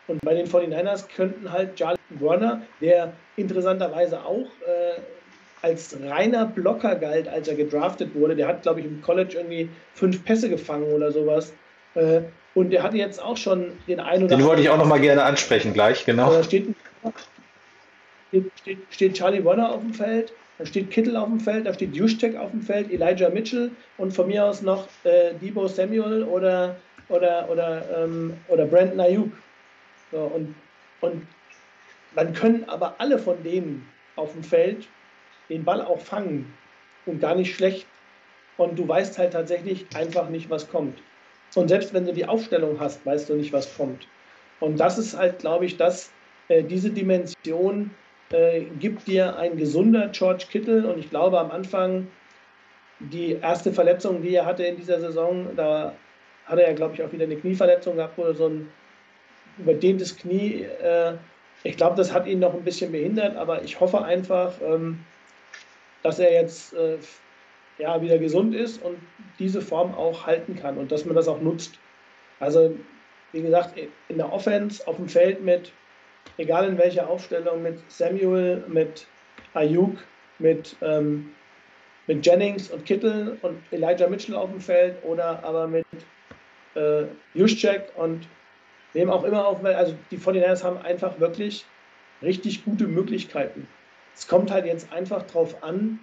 Und 0.07 0.21
bei 0.21 0.33
den 0.33 0.47
49ers 0.47 1.07
könnten 1.13 1.51
halt 1.51 1.75
Charlie 1.75 1.97
Warner, 2.19 2.61
der 2.81 3.13
interessanterweise 3.35 4.23
auch 4.23 4.47
äh, 4.65 5.01
als 5.61 5.97
reiner 6.01 6.45
Blocker 6.45 6.95
galt, 6.95 7.27
als 7.27 7.47
er 7.47 7.55
gedraftet 7.55 8.15
wurde, 8.15 8.35
der 8.35 8.47
hat, 8.47 8.61
glaube 8.61 8.79
ich, 8.79 8.85
im 8.85 9.01
College 9.01 9.35
irgendwie 9.37 9.69
fünf 9.93 10.23
Pässe 10.23 10.49
gefangen 10.49 10.91
oder 10.91 11.11
sowas. 11.11 11.53
Äh, 11.95 12.21
und 12.55 12.71
der 12.71 12.83
hatte 12.83 12.97
jetzt 12.97 13.21
auch 13.21 13.37
schon 13.37 13.71
den 13.87 13.99
einen 13.99 14.23
oder 14.23 14.37
Den 14.37 14.45
wollte 14.45 14.61
ich 14.61 14.69
auch 14.69 14.77
noch 14.77 14.87
mal 14.87 14.99
gerne 14.99 15.23
ansprechen 15.23 15.73
gleich, 15.73 16.05
genau. 16.05 16.31
Da 16.31 16.43
steht, 16.43 16.67
steht, 18.55 18.79
steht 18.89 19.13
Charlie 19.13 19.43
Warner 19.43 19.71
auf 19.71 19.81
dem 19.81 19.93
Feld, 19.93 20.33
da 20.57 20.65
steht 20.65 20.91
Kittel 20.91 21.15
auf 21.15 21.27
dem 21.27 21.39
Feld, 21.39 21.65
da 21.65 21.73
steht 21.73 21.95
Juszczyk 21.95 22.35
auf 22.35 22.51
dem 22.51 22.61
Feld, 22.61 22.91
Elijah 22.91 23.29
Mitchell 23.29 23.71
und 23.97 24.13
von 24.13 24.27
mir 24.27 24.45
aus 24.45 24.61
noch 24.61 24.87
äh, 25.03 25.33
Debo 25.41 25.67
Samuel 25.67 26.23
oder, 26.23 26.75
oder, 27.09 27.47
oder, 27.49 28.03
ähm, 28.03 28.33
oder 28.47 28.65
Brandon 28.65 28.99
Ayuk. 28.99 29.31
So, 30.11 30.17
und, 30.17 30.55
und 31.01 31.27
dann 32.15 32.33
können 32.33 32.67
aber 32.67 32.95
alle 32.97 33.19
von 33.19 33.41
denen 33.43 33.87
auf 34.15 34.33
dem 34.33 34.43
Feld 34.43 34.87
den 35.49 35.63
Ball 35.63 35.81
auch 35.81 35.99
fangen 35.99 36.53
und 37.05 37.19
gar 37.19 37.35
nicht 37.35 37.55
schlecht. 37.55 37.87
Und 38.57 38.77
du 38.77 38.87
weißt 38.87 39.17
halt 39.17 39.33
tatsächlich 39.33 39.85
einfach 39.95 40.29
nicht, 40.29 40.49
was 40.49 40.69
kommt. 40.69 41.01
Und 41.55 41.69
selbst 41.69 41.93
wenn 41.93 42.05
du 42.05 42.13
die 42.13 42.25
Aufstellung 42.25 42.79
hast, 42.79 43.05
weißt 43.05 43.29
du 43.29 43.35
nicht, 43.35 43.53
was 43.53 43.75
kommt. 43.75 44.07
Und 44.59 44.79
das 44.79 44.97
ist 44.97 45.17
halt, 45.17 45.39
glaube 45.39 45.65
ich, 45.65 45.77
dass 45.77 46.11
äh, 46.49 46.63
diese 46.63 46.91
Dimension 46.91 47.91
äh, 48.31 48.61
gibt 48.79 49.07
dir 49.07 49.37
ein 49.37 49.57
gesunder 49.57 50.09
George 50.09 50.45
Kittle 50.51 50.91
und 50.91 50.99
ich 50.99 51.09
glaube 51.09 51.39
am 51.39 51.51
Anfang 51.51 52.07
die 52.99 53.33
erste 53.33 53.71
Verletzung, 53.71 54.21
die 54.21 54.35
er 54.35 54.45
hatte 54.45 54.63
in 54.63 54.75
dieser 54.75 54.99
Saison, 54.99 55.55
da 55.55 55.95
hat 56.45 56.59
er 56.59 56.73
glaube 56.73 56.95
ich, 56.95 57.03
auch 57.03 57.11
wieder 57.11 57.23
eine 57.23 57.37
Knieverletzung 57.37 57.95
gehabt 57.95 58.19
oder 58.19 58.33
so 58.33 58.47
ein 58.47 58.69
überdehntes 59.57 60.17
Knie. 60.17 60.63
Äh, 60.63 61.13
ich 61.63 61.77
glaube, 61.77 61.95
das 61.95 62.13
hat 62.13 62.27
ihn 62.27 62.39
noch 62.39 62.53
ein 62.53 62.63
bisschen 62.63 62.91
behindert, 62.91 63.35
aber 63.35 63.63
ich 63.63 63.79
hoffe 63.79 64.03
einfach, 64.03 64.53
ähm, 64.61 64.99
dass 66.03 66.19
er 66.19 66.31
jetzt 66.31 66.73
äh, 66.73 66.97
ja, 67.77 68.01
wieder 68.01 68.17
gesund 68.17 68.55
ist 68.55 68.81
und 68.83 68.97
diese 69.39 69.61
Form 69.61 69.93
auch 69.95 70.25
halten 70.25 70.55
kann 70.55 70.77
und 70.77 70.91
dass 70.91 71.05
man 71.05 71.15
das 71.15 71.27
auch 71.27 71.41
nutzt. 71.41 71.79
Also, 72.39 72.75
wie 73.31 73.41
gesagt, 73.41 73.75
in 74.07 74.17
der 74.17 74.31
Offense 74.31 74.85
auf 74.87 74.95
dem 74.97 75.07
Feld 75.07 75.43
mit 75.43 75.71
egal 76.37 76.67
in 76.67 76.77
welcher 76.77 77.09
Aufstellung, 77.09 77.61
mit 77.61 77.79
Samuel, 77.91 78.63
mit 78.67 79.07
Ayuk, 79.53 79.97
mit, 80.39 80.75
ähm, 80.81 81.31
mit 82.07 82.25
Jennings 82.25 82.69
und 82.71 82.85
Kittel 82.85 83.37
und 83.41 83.61
Elijah 83.71 84.07
Mitchell 84.07 84.35
auf 84.35 84.49
dem 84.49 84.61
Feld 84.61 85.03
oder 85.03 85.43
aber 85.43 85.67
mit 85.67 85.85
äh, 86.75 87.03
Juszczyk 87.33 87.91
und 87.95 88.27
wem 88.93 89.09
auch 89.09 89.23
immer 89.23 89.45
auf 89.45 89.57
dem 89.57 89.65
Feld. 89.65 89.77
Also 89.77 89.95
die 90.11 90.17
49ers 90.17 90.63
haben 90.63 90.77
einfach 90.77 91.19
wirklich 91.19 91.65
richtig 92.21 92.65
gute 92.65 92.87
Möglichkeiten. 92.87 93.67
Es 94.15 94.27
kommt 94.27 94.51
halt 94.51 94.65
jetzt 94.65 94.91
einfach 94.91 95.23
darauf 95.23 95.63
an, 95.63 95.99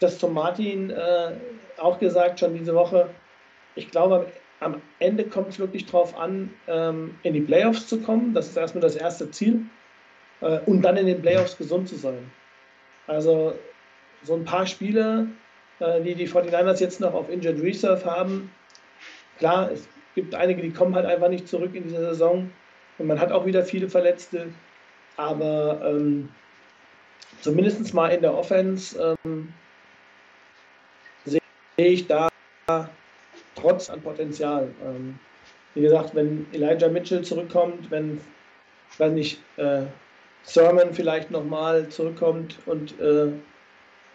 dass 0.00 0.18
Tom 0.18 0.34
Martin 0.34 0.90
äh, 0.90 1.32
auch 1.78 1.98
gesagt 1.98 2.40
schon 2.40 2.54
diese 2.54 2.74
Woche, 2.74 3.10
ich 3.74 3.90
glaube, 3.90 4.26
am 4.60 4.80
Ende 4.98 5.24
kommt 5.24 5.48
es 5.50 5.58
wirklich 5.58 5.86
darauf 5.86 6.16
an, 6.18 6.50
ähm, 6.66 7.16
in 7.22 7.34
die 7.34 7.40
Playoffs 7.40 7.86
zu 7.86 8.00
kommen. 8.00 8.34
Das 8.34 8.48
ist 8.48 8.56
erstmal 8.56 8.82
das 8.82 8.96
erste 8.96 9.30
Ziel. 9.30 9.62
Äh, 10.40 10.60
und 10.66 10.82
dann 10.82 10.96
in 10.96 11.06
den 11.06 11.20
Playoffs 11.20 11.56
gesund 11.56 11.88
zu 11.88 11.96
sein. 11.96 12.30
Also 13.06 13.54
so 14.22 14.34
ein 14.34 14.44
paar 14.44 14.66
Spiele, 14.66 15.28
äh, 15.80 16.00
die 16.00 16.14
die 16.14 16.28
49ers 16.28 16.80
jetzt 16.80 17.00
noch 17.00 17.14
auf 17.14 17.28
Injured 17.28 17.60
Reserve 17.60 18.04
haben. 18.04 18.50
Klar, 19.38 19.70
es 19.72 19.88
gibt 20.14 20.34
einige, 20.34 20.62
die 20.62 20.72
kommen 20.72 20.94
halt 20.94 21.06
einfach 21.06 21.28
nicht 21.28 21.48
zurück 21.48 21.74
in 21.74 21.84
dieser 21.84 22.10
Saison. 22.10 22.50
Und 22.98 23.06
man 23.06 23.20
hat 23.20 23.32
auch 23.32 23.44
wieder 23.46 23.64
viele 23.64 23.88
Verletzte. 23.88 24.48
aber 25.16 25.80
ähm, 25.84 26.28
zumindest 27.40 27.92
mal 27.94 28.08
in 28.08 28.22
der 28.22 28.34
Offense 28.34 29.16
ähm, 29.26 29.52
sehe 31.24 31.40
ich 31.76 32.06
da 32.06 32.28
trotz 33.54 33.90
an 33.90 34.00
Potenzial. 34.00 34.68
Ähm, 34.84 35.18
wie 35.74 35.82
gesagt, 35.82 36.14
wenn 36.14 36.46
Elijah 36.52 36.88
Mitchell 36.88 37.22
zurückkommt, 37.22 37.90
wenn, 37.90 38.20
weiß 38.98 39.12
nicht, 39.12 39.40
äh, 39.56 39.82
Sermon 40.44 40.92
vielleicht 40.92 41.30
nochmal 41.30 41.88
zurückkommt 41.88 42.58
und, 42.66 42.98
äh, 43.00 43.32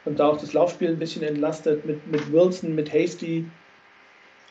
und 0.06 0.20
da 0.20 0.28
auch 0.28 0.38
das 0.40 0.54
Laufspiel 0.54 0.90
ein 0.90 1.00
bisschen 1.00 1.24
entlastet 1.24 1.86
mit, 1.86 2.06
mit 2.08 2.32
Wilson, 2.32 2.76
mit 2.76 2.94
Hasty. 2.94 3.46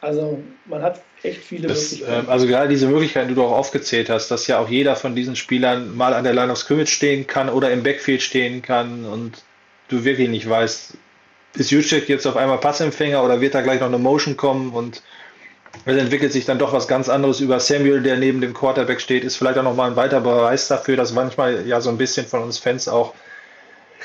Also 0.00 0.42
man 0.66 0.82
hat 0.82 1.02
echt 1.22 1.42
viele 1.42 1.66
das, 1.68 1.92
Möglichkeiten. 1.92 2.26
Äh, 2.26 2.30
also 2.30 2.46
gerade 2.46 2.68
diese 2.68 2.86
Möglichkeiten, 2.86 3.28
die 3.28 3.34
du 3.34 3.42
auch 3.44 3.52
aufgezählt 3.52 4.10
hast, 4.10 4.28
dass 4.30 4.46
ja 4.46 4.58
auch 4.58 4.68
jeder 4.68 4.94
von 4.96 5.16
diesen 5.16 5.34
Spielern 5.34 5.96
mal 5.96 6.14
an 6.14 6.24
der 6.24 6.34
Line 6.34 6.52
of 6.52 6.58
Scrimmage 6.58 6.90
stehen 6.90 7.26
kann 7.26 7.48
oder 7.48 7.70
im 7.70 7.82
Backfield 7.82 8.22
stehen 8.22 8.62
kann 8.62 9.04
und 9.04 9.42
du 9.88 10.04
wirklich 10.04 10.28
nicht 10.28 10.48
weißt, 10.48 10.94
ist 11.56 11.70
Juszczyk 11.70 12.08
jetzt 12.08 12.26
auf 12.26 12.36
einmal 12.36 12.58
Passempfänger 12.58 13.24
oder 13.24 13.40
wird 13.40 13.54
da 13.54 13.62
gleich 13.62 13.80
noch 13.80 13.88
eine 13.88 13.98
Motion 13.98 14.36
kommen 14.36 14.72
und 14.72 15.02
es 15.84 15.96
entwickelt 15.96 16.32
sich 16.32 16.44
dann 16.44 16.58
doch 16.58 16.72
was 16.72 16.88
ganz 16.88 17.08
anderes 17.08 17.40
über 17.40 17.60
Samuel, 17.60 18.02
der 18.02 18.16
neben 18.16 18.40
dem 18.40 18.54
Quarterback 18.54 19.00
steht, 19.00 19.24
ist 19.24 19.36
vielleicht 19.36 19.58
auch 19.58 19.62
nochmal 19.62 19.90
ein 19.90 19.96
weiterer 19.96 20.20
Beweis 20.20 20.68
dafür, 20.68 20.96
dass 20.96 21.12
manchmal 21.12 21.66
ja 21.66 21.80
so 21.80 21.90
ein 21.90 21.98
bisschen 21.98 22.26
von 22.26 22.42
uns 22.42 22.58
Fans 22.58 22.88
auch 22.88 23.14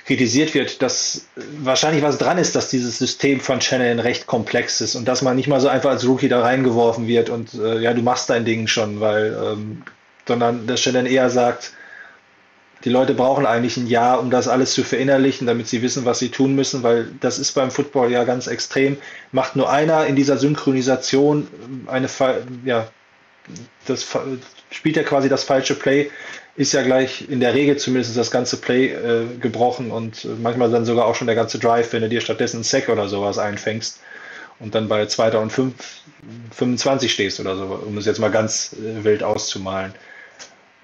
kritisiert 0.06 0.54
wird, 0.54 0.82
dass 0.82 1.28
wahrscheinlich 1.60 2.04
was 2.04 2.18
dran 2.18 2.38
ist, 2.38 2.56
dass 2.56 2.70
dieses 2.70 2.98
System 2.98 3.40
von 3.40 3.62
Shannon 3.62 4.00
recht 4.00 4.28
komplex 4.28 4.82
ist 4.82 4.96
und 4.96 5.08
dass 5.08 5.22
man 5.22 5.36
nicht 5.36 5.48
mal 5.48 5.62
so 5.62 5.70
einfach 5.70 5.92
als 5.92 6.06
Rookie 6.06 6.28
da 6.28 6.42
reingeworfen 6.42 7.08
wird 7.08 7.30
und 7.30 7.54
äh, 7.54 7.80
ja, 7.80 7.94
du 7.94 8.02
machst 8.02 8.30
dein 8.30 8.44
Ding 8.44 8.68
schon, 8.68 9.00
weil, 9.00 9.38
ähm, 9.42 9.84
sondern 10.28 10.68
dass 10.68 10.82
Shannon 10.82 11.06
eher 11.06 11.30
sagt, 11.30 11.72
die 12.84 12.90
Leute 12.90 13.14
brauchen 13.14 13.46
eigentlich 13.46 13.78
ein 13.78 13.88
Jahr, 13.88 14.20
um 14.20 14.30
das 14.30 14.50
alles 14.50 14.74
zu 14.74 14.84
verinnerlichen, 14.84 15.48
damit 15.48 15.70
sie 15.70 15.82
wissen, 15.82 16.04
was 16.04 16.20
sie 16.20 16.30
tun 16.30 16.54
müssen, 16.54 16.84
weil 16.84 17.08
das 17.22 17.40
ist 17.40 17.54
beim 17.54 17.72
Football 17.72 18.12
ja 18.12 18.26
ganz 18.26 18.48
extrem. 18.48 18.98
Macht 19.32 19.56
nur 19.56 19.70
einer 19.70 20.06
in 20.06 20.18
dieser 20.18 20.38
Synchronisation 20.38 21.48
eine, 21.88 22.10
ja, 22.66 22.90
das 23.88 24.08
spielt 24.72 24.96
ja 24.96 25.04
quasi 25.04 25.30
das 25.30 25.44
falsche 25.44 25.76
Play, 25.76 26.10
ist 26.56 26.74
ja 26.74 26.84
gleich 26.84 27.30
in 27.30 27.40
der 27.40 27.54
Regel 27.54 27.78
zumindest 27.78 28.16
das 28.16 28.32
ganze 28.32 28.58
Play 28.58 28.88
äh, 28.88 29.26
gebrochen 29.40 29.92
und 29.92 30.28
manchmal 30.42 30.70
dann 30.70 30.86
sogar 30.86 31.06
auch 31.06 31.16
schon 31.16 31.28
der 31.28 31.36
ganze 31.36 31.60
Drive, 31.60 31.94
wenn 31.94 32.02
du 32.02 32.10
dir 32.10 32.22
stattdessen 32.22 32.58
einen 32.58 32.64
Sack 32.64 32.90
oder 32.90 33.08
sowas 33.08 33.38
einfängst 33.38 34.00
und 34.60 34.76
dann 34.76 34.88
bei 34.88 35.06
2. 35.06 35.38
und 35.38 35.52
5, 35.52 35.74
25 36.56 37.12
stehst 37.12 37.40
oder 37.40 37.56
so, 37.56 37.66
um 37.86 37.98
es 37.98 38.06
jetzt 38.06 38.20
mal 38.20 38.32
ganz 38.32 38.74
äh, 38.74 39.04
wild 39.04 39.24
auszumalen. 39.24 39.94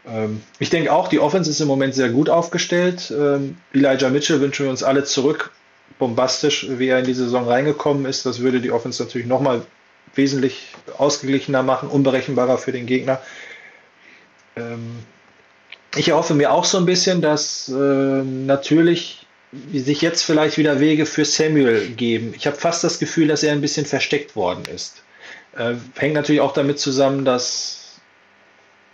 Ähm, 0.08 0.42
ich 0.58 0.70
denke 0.70 0.92
auch, 0.92 1.08
die 1.08 1.20
Offense 1.20 1.50
ist 1.50 1.62
im 1.62 1.68
Moment 1.68 1.94
sehr 1.94 2.10
gut 2.10 2.30
aufgestellt. 2.30 3.12
Ähm, 3.16 3.58
Elijah 3.74 4.10
Mitchell 4.10 4.42
wünschen 4.42 4.66
wir 4.66 4.72
uns 4.72 4.84
alle 4.84 5.04
zurück. 5.04 5.52
Bombastisch, 5.98 6.68
wie 6.70 6.88
er 6.88 7.00
in 7.00 7.06
die 7.06 7.14
Saison 7.14 7.48
reingekommen 7.48 8.06
ist. 8.06 8.26
Das 8.26 8.40
würde 8.40 8.62
die 8.62 8.72
Offense 8.72 9.04
natürlich 9.04 9.28
nochmal 9.28 9.62
wesentlich 10.20 10.74
ausgeglichener 10.98 11.64
machen, 11.64 11.90
unberechenbarer 11.90 12.58
für 12.58 12.74
den 12.74 12.86
Gegner. 12.86 13.22
Ähm, 14.56 15.00
ich 15.96 16.10
erhoffe 16.10 16.36
mir 16.36 16.52
auch 16.52 16.66
so 16.66 16.78
ein 16.78 16.86
bisschen, 16.86 17.22
dass 17.22 17.70
äh, 17.70 17.74
natürlich 17.74 19.26
sich 19.74 20.02
jetzt 20.02 20.24
vielleicht 20.24 20.58
wieder 20.58 20.80
Wege 20.80 21.08
für 21.08 21.26
Samuel 21.26 21.88
geben. 21.96 22.34
Ich 22.36 22.46
habe 22.46 22.58
fast 22.58 22.84
das 22.84 23.00
Gefühl, 23.00 23.28
dass 23.28 23.42
er 23.42 23.54
ein 23.54 23.62
bisschen 23.62 23.86
versteckt 23.86 24.36
worden 24.36 24.66
ist. 24.66 25.02
Äh, 25.58 25.76
hängt 25.96 26.14
natürlich 26.14 26.42
auch 26.42 26.54
damit 26.54 26.80
zusammen, 26.80 27.26
dass 27.26 27.80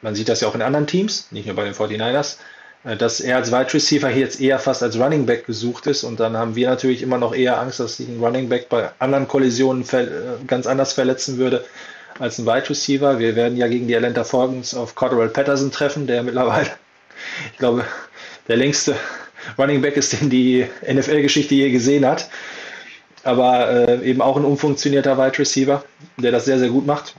man 0.02 0.14
sieht 0.14 0.30
das 0.30 0.42
ja 0.42 0.48
auch 0.48 0.56
in 0.56 0.62
anderen 0.62 0.86
Teams, 0.86 1.32
nicht 1.32 1.48
nur 1.48 1.56
bei 1.56 1.64
den 1.66 1.74
49ers, 1.74 2.36
äh, 2.36 2.38
dass 2.86 3.20
er 3.20 3.38
als 3.38 3.52
Wide 3.52 3.74
Receiver 3.74 4.10
hier 4.10 4.22
jetzt 4.22 4.40
eher 4.40 4.60
fast 4.60 4.84
als 4.84 5.00
Running 5.00 5.26
Back 5.26 5.48
gesucht 5.48 5.88
ist 5.88 6.04
und 6.04 6.20
dann 6.20 6.38
haben 6.38 6.56
wir 6.56 6.70
natürlich 6.70 7.02
immer 7.02 7.18
noch 7.18 7.34
eher 7.34 7.60
Angst, 7.60 7.80
dass 7.80 7.98
sich 7.98 8.08
ein 8.08 8.20
Running 8.24 8.48
Back 8.48 8.70
bei 8.70 8.92
anderen 9.00 9.28
Kollisionen 9.28 9.84
äh, 9.92 10.08
ganz 10.46 10.68
anders 10.68 10.94
verletzen 10.94 11.38
würde 11.38 11.66
als 12.20 12.38
ein 12.38 12.46
Wide 12.46 12.70
Receiver. 12.70 13.18
Wir 13.18 13.36
werden 13.36 13.58
ja 13.58 13.68
gegen 13.68 13.88
die 13.88 13.96
Atlanta 13.96 14.24
Falcons 14.24 14.76
auf 14.76 14.94
Cordell 14.94 15.30
Patterson 15.30 15.72
treffen, 15.72 16.06
der 16.06 16.22
mittlerweile, 16.22 16.70
ich 17.52 17.58
glaube, 17.58 17.86
der 18.48 18.58
längste 18.58 18.96
Running 19.58 19.82
Back 19.82 19.98
ist, 19.98 20.14
den 20.14 20.30
die 20.30 20.68
NFL-Geschichte 20.88 21.56
je 21.56 21.72
gesehen 21.72 22.06
hat. 22.06 22.30
Aber 23.24 23.72
äh, 23.72 24.08
eben 24.08 24.22
auch 24.22 24.38
ein 24.38 24.46
umfunktionierter 24.46 25.18
Wide 25.18 25.40
Receiver, 25.40 25.84
der 26.18 26.32
das 26.32 26.46
sehr, 26.46 26.60
sehr 26.60 26.70
gut 26.70 26.86
macht. 26.86 27.16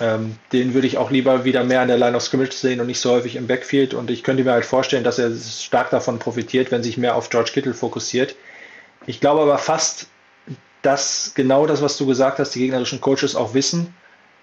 Ähm, 0.00 0.36
den 0.52 0.74
würde 0.74 0.86
ich 0.86 0.98
auch 0.98 1.10
lieber 1.10 1.44
wieder 1.44 1.64
mehr 1.64 1.80
an 1.80 1.88
der 1.88 1.96
Line 1.96 2.16
of 2.16 2.22
Scrimmage 2.22 2.52
sehen 2.52 2.80
und 2.80 2.86
nicht 2.86 3.00
so 3.00 3.12
häufig 3.12 3.36
im 3.36 3.46
Backfield. 3.46 3.94
Und 3.94 4.10
ich 4.10 4.22
könnte 4.22 4.44
mir 4.44 4.52
halt 4.52 4.64
vorstellen, 4.64 5.04
dass 5.04 5.18
er 5.18 5.30
stark 5.34 5.90
davon 5.90 6.18
profitiert, 6.18 6.70
wenn 6.70 6.82
sich 6.82 6.98
mehr 6.98 7.16
auf 7.16 7.30
George 7.30 7.50
Kittle 7.52 7.74
fokussiert. 7.74 8.34
Ich 9.06 9.20
glaube 9.20 9.40
aber 9.42 9.58
fast, 9.58 10.08
dass 10.82 11.32
genau 11.34 11.66
das, 11.66 11.82
was 11.82 11.96
du 11.96 12.06
gesagt 12.06 12.38
hast, 12.38 12.54
die 12.54 12.60
gegnerischen 12.60 13.00
Coaches 13.00 13.36
auch 13.36 13.54
wissen, 13.54 13.94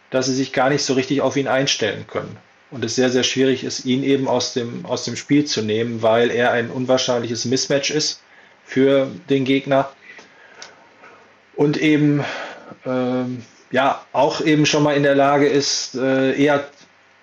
dass 0.10 0.26
sie 0.26 0.36
sich 0.36 0.54
gar 0.54 0.70
nicht 0.70 0.84
so 0.84 0.94
richtig 0.94 1.22
auf 1.22 1.38
ihn 1.38 1.48
einstellen 1.48 2.06
können. 2.08 2.38
Und 2.72 2.84
es 2.84 2.96
sehr, 2.96 3.12
sehr 3.12 3.24
schwierig 3.24 3.64
ist, 3.64 3.86
ihn 3.86 4.04
eben 4.04 4.28
aus 4.28 4.54
dem, 4.54 4.86
aus 4.86 5.06
dem 5.06 5.16
Spiel 5.16 5.46
zu 5.46 5.62
nehmen, 5.62 6.02
weil 6.02 6.32
er 6.32 6.52
ein 6.52 6.72
unwahrscheinliches 6.72 7.46
Mismatch 7.46 7.92
ist 7.92 8.22
für 8.66 9.08
den 9.30 9.46
Gegner. 9.46 9.92
Und 11.56 11.78
eben 11.78 12.26
ähm, 12.86 13.44
ja 13.74 14.06
auch 14.14 14.40
eben 14.40 14.66
schon 14.66 14.84
mal 14.84 14.96
in 14.96 15.04
der 15.04 15.16
Lage 15.16 15.48
ist, 15.48 15.96
äh, 15.96 16.40
eher 16.42 16.64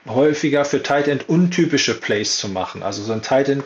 häufiger 0.06 0.64
für 0.64 0.82
Tight 0.82 1.06
End 1.06 1.28
untypische 1.28 1.98
Plays 1.98 2.38
zu 2.38 2.48
machen. 2.48 2.82
Also 2.82 3.02
so 3.02 3.12
ein 3.12 3.22
Tight 3.22 3.48
End, 3.48 3.64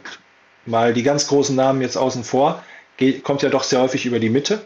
mal 0.67 0.93
die 0.93 1.03
ganz 1.03 1.27
großen 1.27 1.57
Namen 1.57 1.81
jetzt 1.81 1.97
außen 1.97 2.25
vor, 2.25 2.63
geht, 2.99 3.25
kommt 3.25 3.43
ja 3.43 3.49
doch 3.49 3.65
sehr 3.65 3.81
häufig 3.81 4.05
über 4.05 4.21
die 4.21 4.29
Mitte. 4.29 4.61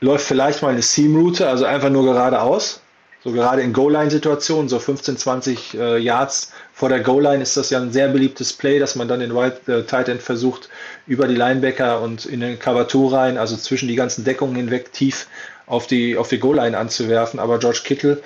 Läuft 0.00 0.26
vielleicht 0.26 0.60
mal 0.62 0.68
eine 0.68 0.82
Seam-Route, 0.82 1.48
also 1.48 1.64
einfach 1.64 1.88
nur 1.88 2.04
geradeaus. 2.04 2.82
So 3.24 3.32
gerade 3.32 3.62
in 3.62 3.72
Goal-Line-Situationen, 3.72 4.68
so 4.68 4.78
15, 4.78 5.16
20 5.16 5.74
äh, 5.74 5.98
Yards 5.98 6.52
vor 6.74 6.90
der 6.90 7.00
Goal-Line 7.00 7.42
ist 7.42 7.56
das 7.56 7.70
ja 7.70 7.78
ein 7.78 7.92
sehr 7.92 8.08
beliebtes 8.08 8.52
Play, 8.52 8.78
dass 8.78 8.96
man 8.96 9.08
dann 9.08 9.20
den 9.20 9.32
Right 9.32 9.66
äh, 9.66 9.82
Tight 9.84 10.08
End 10.10 10.22
versucht, 10.22 10.68
über 11.06 11.26
die 11.26 11.36
Linebacker 11.36 12.02
und 12.02 12.26
in 12.26 12.40
den 12.40 12.58
Cover 12.58 12.86
2 12.86 13.16
rein, 13.16 13.38
also 13.38 13.56
zwischen 13.56 13.88
die 13.88 13.96
ganzen 13.96 14.24
Deckungen 14.24 14.56
hinweg 14.56 14.92
tief 14.92 15.26
auf 15.70 15.86
die, 15.86 16.16
auf 16.16 16.28
die 16.28 16.38
Goal-Line 16.38 16.76
anzuwerfen. 16.76 17.38
Aber 17.38 17.58
George 17.58 17.80
Kittle, 17.84 18.20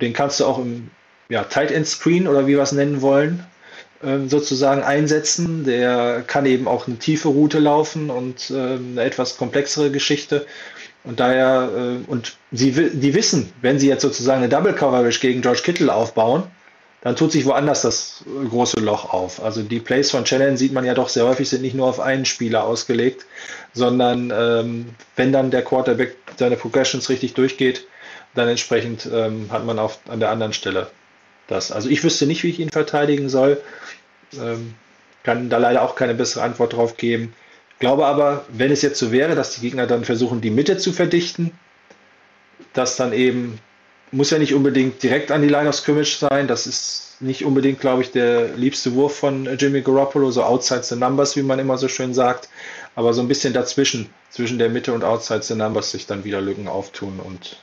den 0.00 0.12
kannst 0.12 0.40
du 0.40 0.44
auch 0.44 0.58
im 0.58 0.90
ja, 1.28 1.44
Tight 1.44 1.70
End 1.70 1.86
Screen 1.86 2.26
oder 2.26 2.46
wie 2.46 2.56
wir 2.56 2.62
es 2.62 2.72
nennen 2.72 3.00
wollen, 3.00 3.44
ähm, 4.02 4.28
sozusagen 4.28 4.82
einsetzen. 4.82 5.64
Der 5.64 6.24
kann 6.26 6.44
eben 6.44 6.66
auch 6.66 6.86
eine 6.86 6.98
tiefe 6.98 7.28
Route 7.28 7.60
laufen 7.60 8.10
und 8.10 8.50
ähm, 8.50 8.90
eine 8.92 9.04
etwas 9.04 9.36
komplexere 9.36 9.90
Geschichte. 9.90 10.44
Und 11.04 11.20
daher, 11.20 11.70
äh, 11.74 12.10
und 12.10 12.36
sie, 12.50 12.72
die 12.72 13.14
wissen, 13.14 13.52
wenn 13.62 13.78
sie 13.78 13.88
jetzt 13.88 14.02
sozusagen 14.02 14.38
eine 14.38 14.48
Double 14.48 14.72
Coverage 14.72 15.20
gegen 15.20 15.40
George 15.40 15.62
Kittle 15.62 15.94
aufbauen, 15.94 16.44
dann 17.00 17.14
tut 17.14 17.30
sich 17.30 17.44
woanders 17.44 17.82
das 17.82 18.24
große 18.48 18.80
Loch 18.80 19.12
auf. 19.12 19.42
Also 19.42 19.62
die 19.62 19.78
Plays 19.78 20.10
von 20.10 20.26
Shannon 20.26 20.56
sieht 20.56 20.72
man 20.72 20.84
ja 20.84 20.94
doch 20.94 21.08
sehr 21.08 21.26
häufig, 21.26 21.48
sind 21.48 21.62
nicht 21.62 21.74
nur 21.74 21.86
auf 21.86 22.00
einen 22.00 22.24
Spieler 22.24 22.64
ausgelegt, 22.64 23.24
sondern 23.72 24.32
ähm, 24.34 24.86
wenn 25.14 25.32
dann 25.32 25.50
der 25.50 25.62
Quarterback 25.62 26.16
seine 26.36 26.56
Progressions 26.56 27.08
richtig 27.08 27.34
durchgeht, 27.34 27.86
dann 28.34 28.48
entsprechend 28.48 29.08
ähm, 29.12 29.46
hat 29.50 29.64
man 29.64 29.78
auf, 29.78 30.00
an 30.08 30.20
der 30.20 30.30
anderen 30.30 30.52
Stelle 30.52 30.90
das. 31.46 31.70
Also 31.70 31.88
ich 31.88 32.02
wüsste 32.02 32.26
nicht, 32.26 32.42
wie 32.42 32.50
ich 32.50 32.60
ihn 32.60 32.70
verteidigen 32.70 33.28
soll. 33.28 33.60
Ähm, 34.34 34.74
kann 35.22 35.50
da 35.50 35.58
leider 35.58 35.82
auch 35.82 35.94
keine 35.94 36.14
bessere 36.14 36.42
Antwort 36.42 36.72
drauf 36.72 36.96
geben. 36.96 37.34
Glaube 37.78 38.06
aber, 38.06 38.44
wenn 38.48 38.72
es 38.72 38.82
jetzt 38.82 38.98
so 38.98 39.12
wäre, 39.12 39.34
dass 39.34 39.54
die 39.54 39.60
Gegner 39.60 39.86
dann 39.86 40.04
versuchen, 40.04 40.40
die 40.40 40.50
Mitte 40.50 40.78
zu 40.78 40.92
verdichten, 40.92 41.52
dass 42.72 42.96
dann 42.96 43.12
eben 43.12 43.60
muss 44.12 44.30
ja 44.30 44.38
nicht 44.38 44.54
unbedingt 44.54 45.02
direkt 45.02 45.30
an 45.30 45.42
die 45.42 45.48
Line 45.48 45.68
of 45.68 45.74
Scrimmage 45.74 46.16
sein. 46.18 46.48
Das 46.48 46.66
ist 46.66 47.16
nicht 47.20 47.44
unbedingt, 47.44 47.80
glaube 47.80 48.02
ich, 48.02 48.12
der 48.12 48.48
liebste 48.56 48.94
Wurf 48.94 49.16
von 49.16 49.48
Jimmy 49.58 49.82
Garoppolo, 49.82 50.30
so 50.30 50.42
outside 50.42 50.82
the 50.82 50.96
numbers, 50.96 51.36
wie 51.36 51.42
man 51.42 51.58
immer 51.58 51.78
so 51.78 51.88
schön 51.88 52.14
sagt. 52.14 52.48
Aber 52.94 53.12
so 53.12 53.20
ein 53.20 53.28
bisschen 53.28 53.52
dazwischen, 53.52 54.10
zwischen 54.30 54.58
der 54.58 54.68
Mitte 54.68 54.92
und 54.92 55.04
outside 55.04 55.42
the 55.42 55.54
numbers, 55.54 55.90
sich 55.90 56.06
dann 56.06 56.24
wieder 56.24 56.40
Lücken 56.40 56.68
auftun. 56.68 57.20
Und 57.20 57.56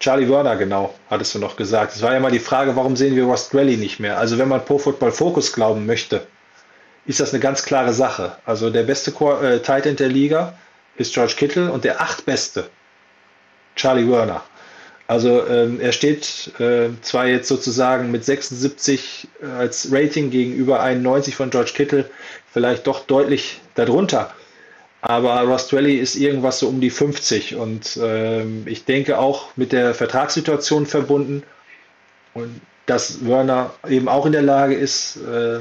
Charlie 0.00 0.28
Werner, 0.28 0.56
genau, 0.56 0.94
hattest 1.08 1.34
du 1.34 1.38
noch 1.38 1.56
gesagt. 1.56 1.94
Es 1.94 2.02
war 2.02 2.12
ja 2.12 2.20
mal 2.20 2.30
die 2.30 2.38
Frage, 2.38 2.76
warum 2.76 2.96
sehen 2.96 3.16
wir 3.16 3.24
Ross 3.24 3.50
Grelly 3.50 3.76
nicht 3.76 4.00
mehr? 4.00 4.18
Also, 4.18 4.38
wenn 4.38 4.48
man 4.48 4.64
Pro 4.64 4.78
Football 4.78 5.12
Focus 5.12 5.52
glauben 5.52 5.86
möchte, 5.86 6.26
ist 7.06 7.20
das 7.20 7.32
eine 7.32 7.40
ganz 7.40 7.64
klare 7.64 7.92
Sache. 7.92 8.36
Also, 8.44 8.70
der 8.70 8.82
beste 8.82 9.12
äh, 9.12 9.60
Tight 9.60 9.86
End 9.86 10.00
der 10.00 10.08
Liga 10.08 10.58
ist 10.96 11.14
George 11.14 11.34
Kittle 11.36 11.72
und 11.72 11.84
der 11.84 12.00
achtbeste 12.00 12.68
Charlie 13.76 14.08
Werner. 14.10 14.42
Also 15.06 15.46
ähm, 15.46 15.80
er 15.80 15.92
steht 15.92 16.52
äh, 16.58 16.88
zwar 17.02 17.26
jetzt 17.26 17.48
sozusagen 17.48 18.10
mit 18.10 18.24
76 18.24 19.28
äh, 19.42 19.46
als 19.46 19.88
Rating 19.92 20.30
gegenüber 20.30 20.80
91 20.80 21.36
von 21.36 21.50
George 21.50 21.72
Kittle 21.74 22.08
vielleicht 22.52 22.86
doch 22.86 23.06
deutlich 23.06 23.60
darunter, 23.74 24.32
aber 25.06 25.42
Ross 25.42 25.70
Rally 25.74 25.98
ist 25.98 26.16
irgendwas 26.16 26.60
so 26.60 26.68
um 26.68 26.80
die 26.80 26.88
50 26.88 27.56
und 27.56 27.98
ähm, 28.02 28.62
ich 28.64 28.86
denke 28.86 29.18
auch 29.18 29.54
mit 29.54 29.72
der 29.72 29.92
Vertragssituation 29.92 30.86
verbunden. 30.86 31.42
Und 32.32 32.62
dass 32.86 33.22
Werner 33.22 33.74
eben 33.86 34.08
auch 34.08 34.24
in 34.24 34.32
der 34.32 34.40
Lage 34.40 34.74
ist, 34.74 35.16
äh, 35.16 35.60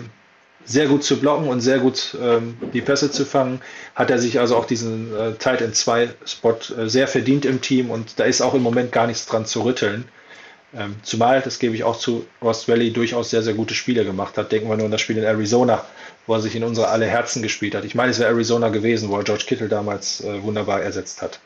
sehr 0.66 0.88
gut 0.88 1.04
zu 1.04 1.20
blocken 1.20 1.48
und 1.48 1.62
sehr 1.62 1.80
gut 1.80 2.16
ähm, 2.22 2.58
die 2.74 2.82
Pässe 2.82 3.12
zu 3.12 3.26
fangen, 3.26 3.62
hat 3.96 4.10
er 4.10 4.20
sich 4.20 4.40
also 4.40 4.56
auch 4.56 4.66
diesen 4.66 5.16
äh, 5.16 5.34
Tight 5.34 5.62
End 5.62 5.76
2 5.76 6.10
Spot 6.26 6.58
äh, 6.78 6.90
sehr 6.90 7.08
verdient 7.08 7.46
im 7.46 7.62
Team 7.62 7.90
und 7.92 8.20
da 8.20 8.24
ist 8.24 8.42
auch 8.42 8.54
im 8.54 8.62
Moment 8.62 8.92
gar 8.92 9.08
nichts 9.08 9.26
dran 9.26 9.46
zu 9.46 9.64
rütteln. 9.64 10.06
Ähm, 10.76 10.96
zumal, 11.04 11.42
das 11.42 11.60
gebe 11.60 11.76
ich 11.76 11.84
auch 11.84 11.98
zu, 11.98 12.26
Ross 12.42 12.68
Valley 12.68 12.92
durchaus 12.92 13.30
sehr, 13.30 13.44
sehr 13.44 13.54
gute 13.54 13.76
Spiele 13.76 14.06
gemacht 14.06 14.38
hat. 14.38 14.52
Denken 14.52 14.70
wir 14.70 14.78
nur 14.78 14.86
an 14.86 14.92
das 14.92 15.02
Spiel 15.02 15.18
in 15.18 15.24
Arizona, 15.24 15.86
wo 16.26 16.34
er 16.34 16.42
sich 16.42 16.56
in 16.56 16.64
unsere 16.64 16.88
alle 16.88 17.06
Herzen 17.06 17.44
gespielt 17.44 17.76
hat. 17.76 17.86
Ich 17.86 17.94
meine, 17.94 18.12
es 18.12 18.20
wäre 18.20 18.30
Arizona 18.30 18.70
gewesen, 18.70 19.10
wo 19.10 19.18
er 19.18 19.24
George 19.24 19.44
Kittle 19.46 19.68
damals 19.68 20.22
äh, 20.22 20.42
wunderbar 20.42 20.82
ersetzt 20.82 21.22
hat. 21.22 21.40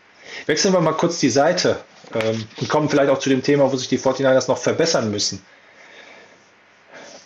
Wechseln 0.45 0.73
wir 0.73 0.81
mal 0.81 0.94
kurz 0.94 1.19
die 1.19 1.30
Seite 1.30 1.77
ähm, 2.14 2.45
und 2.60 2.69
kommen 2.69 2.89
vielleicht 2.89 3.10
auch 3.10 3.19
zu 3.19 3.30
dem 3.30 3.44
Thema, 3.44 3.72
wo 3.72 3.76
sich 3.76 3.89
die 3.89 3.99
49ers 3.99 4.48
noch 4.48 4.57
verbessern 4.57 5.11
müssen. 5.11 5.41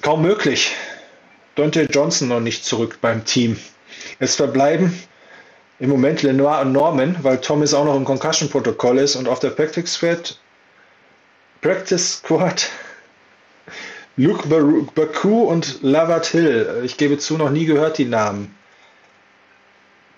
Kaum 0.01 0.23
möglich. 0.23 0.71
Dante 1.55 1.83
Johnson 1.83 2.29
noch 2.29 2.39
nicht 2.39 2.65
zurück 2.65 2.99
beim 3.01 3.25
Team. 3.25 3.59
Es 4.19 4.35
verbleiben 4.35 4.97
im 5.79 5.89
Moment 5.89 6.21
Lenoir 6.21 6.61
und 6.61 6.71
Norman, 6.71 7.17
weil 7.21 7.41
Thomas 7.41 7.73
auch 7.73 7.85
noch 7.85 7.95
im 7.95 8.05
Concussion-Protokoll 8.05 8.99
ist 8.99 9.15
und 9.15 9.27
auf 9.27 9.39
der 9.39 9.49
Practice 9.49 9.93
Squad, 9.93 10.37
Practice 11.61 12.19
Squad 12.19 12.69
Luke 14.17 14.47
Baku 14.95 15.43
und 15.43 15.79
Lavat 15.81 16.27
Hill. 16.27 16.81
Ich 16.83 16.97
gebe 16.97 17.17
zu, 17.17 17.37
noch 17.37 17.49
nie 17.49 17.65
gehört 17.65 17.97
die 17.97 18.05
Namen. 18.05 18.55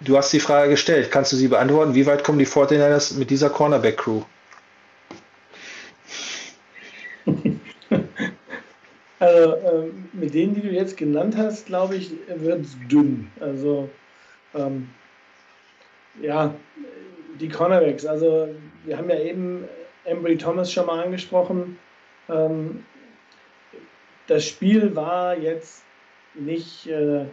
Du 0.01 0.17
hast 0.17 0.33
die 0.33 0.39
Frage 0.41 0.71
gestellt. 0.71 1.11
Kannst 1.11 1.31
du 1.31 1.37
sie 1.37 1.47
beantworten? 1.47 1.95
Wie 1.95 2.05
weit 2.05 2.23
kommen 2.23 2.39
die 2.39 2.47
49ers 2.47 3.17
mit 3.17 3.29
dieser 3.29 3.49
Cornerback-Crew? 3.49 4.23
Also 9.23 9.55
ähm, 9.55 10.09
mit 10.11 10.33
denen, 10.33 10.53
die 10.53 10.61
du 10.61 10.69
jetzt 10.69 10.97
genannt 10.97 11.37
hast, 11.37 11.67
glaube 11.67 11.95
ich, 11.95 12.11
wird 12.27 12.59
es 12.59 12.75
dünn. 12.89 13.31
Also 13.39 13.89
ähm, 14.53 14.89
ja, 16.21 16.53
die 17.39 17.47
Cornerbacks. 17.47 18.05
Also 18.05 18.49
wir 18.83 18.97
haben 18.97 19.09
ja 19.09 19.17
eben 19.17 19.63
Embry 20.03 20.37
Thomas 20.37 20.73
schon 20.73 20.87
mal 20.87 21.05
angesprochen. 21.05 21.79
Ähm, 22.27 22.83
das 24.27 24.45
Spiel 24.45 24.93
war 24.93 25.37
jetzt 25.37 25.85
nicht 26.33 26.87
äh, 26.87 27.25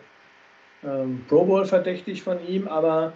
ähm, 0.85 1.25
Pro 1.29 1.45
Bowl 1.45 1.65
verdächtig 1.65 2.23
von 2.23 2.39
ihm, 2.47 2.69
aber 2.69 3.15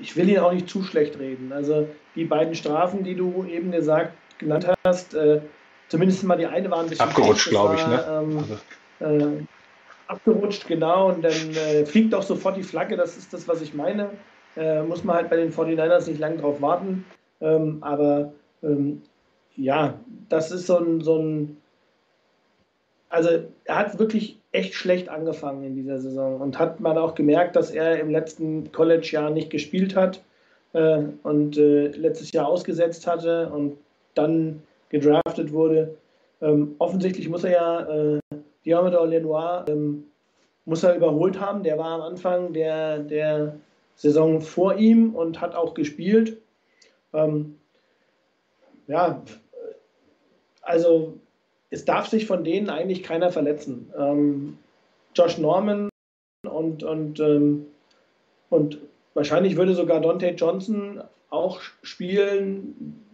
ich 0.00 0.16
will 0.16 0.28
ihn 0.28 0.38
auch 0.38 0.52
nicht 0.52 0.68
zu 0.68 0.82
schlecht 0.82 1.20
reden. 1.20 1.52
Also 1.52 1.88
die 2.16 2.24
beiden 2.24 2.56
Strafen, 2.56 3.04
die 3.04 3.14
du 3.14 3.44
eben 3.48 3.70
gesagt 3.70 4.12
genannt 4.38 4.66
hast, 4.84 5.14
äh, 5.14 5.40
zumindest 5.90 6.24
mal 6.24 6.36
die 6.36 6.46
eine 6.46 6.70
war 6.70 6.80
ein 6.80 6.88
bisschen 6.88 7.06
abgerutscht, 7.06 7.50
glaube 7.50 7.74
ich. 7.74 7.86
Ne? 7.86 8.04
Ähm, 8.08 8.44
also. 9.00 9.24
äh, 9.24 9.42
abgerutscht, 10.06 10.66
genau, 10.66 11.10
und 11.10 11.22
dann 11.22 11.32
äh, 11.32 11.84
fliegt 11.84 12.14
auch 12.14 12.22
sofort 12.22 12.56
die 12.56 12.62
Flagge, 12.62 12.96
das 12.96 13.18
ist 13.18 13.34
das, 13.34 13.46
was 13.46 13.60
ich 13.60 13.74
meine. 13.74 14.10
Äh, 14.56 14.82
muss 14.82 15.04
man 15.04 15.16
halt 15.16 15.30
bei 15.30 15.36
den 15.36 15.52
49ers 15.52 16.08
nicht 16.08 16.18
lange 16.18 16.38
drauf 16.38 16.62
warten. 16.62 17.04
Ähm, 17.40 17.78
aber 17.82 18.32
ähm, 18.62 19.02
ja, 19.56 19.94
das 20.28 20.50
ist 20.50 20.66
so 20.66 20.78
ein, 20.78 21.00
so 21.02 21.18
ein 21.18 21.56
also 23.08 23.28
er 23.64 23.76
hat 23.76 23.98
wirklich 23.98 24.38
echt 24.52 24.74
schlecht 24.74 25.08
angefangen 25.08 25.64
in 25.64 25.74
dieser 25.74 25.98
Saison 25.98 26.40
und 26.40 26.58
hat 26.58 26.80
man 26.80 26.96
auch 26.96 27.14
gemerkt, 27.14 27.56
dass 27.56 27.70
er 27.70 27.98
im 28.00 28.10
letzten 28.10 28.72
College-Jahr 28.72 29.30
nicht 29.30 29.50
gespielt 29.50 29.96
hat 29.96 30.22
äh, 30.72 31.02
und 31.22 31.58
äh, 31.58 31.88
letztes 31.88 32.32
Jahr 32.32 32.46
ausgesetzt 32.46 33.06
hatte 33.06 33.50
und 33.50 33.76
dann 34.14 34.62
gedraftet 34.90 35.52
wurde. 35.52 35.96
Ähm, 36.42 36.74
offensichtlich 36.78 37.28
muss 37.28 37.44
er 37.44 37.52
ja 37.52 37.80
äh, 37.80 38.20
Diomedor 38.64 39.06
Lenoir 39.06 39.64
ähm, 39.68 40.04
muss 40.64 40.82
er 40.82 40.94
überholt 40.94 41.40
haben. 41.40 41.62
Der 41.62 41.78
war 41.78 41.92
am 41.92 42.02
Anfang 42.02 42.52
der, 42.52 42.98
der 42.98 43.56
Saison 43.96 44.40
vor 44.40 44.76
ihm 44.76 45.14
und 45.14 45.40
hat 45.40 45.54
auch 45.54 45.74
gespielt. 45.74 46.40
Ähm, 47.12 47.56
ja, 48.86 49.22
also 50.62 51.18
es 51.70 51.84
darf 51.84 52.08
sich 52.08 52.26
von 52.26 52.44
denen 52.44 52.70
eigentlich 52.70 53.02
keiner 53.02 53.30
verletzen. 53.30 53.92
Ähm, 53.96 54.58
Josh 55.14 55.38
Norman 55.38 55.88
und, 56.48 56.82
und, 56.82 57.20
ähm, 57.20 57.66
und 58.48 58.78
wahrscheinlich 59.14 59.56
würde 59.56 59.74
sogar 59.74 60.00
Dante 60.00 60.28
Johnson 60.30 61.02
auch 61.30 61.60
spielen. 61.82 63.04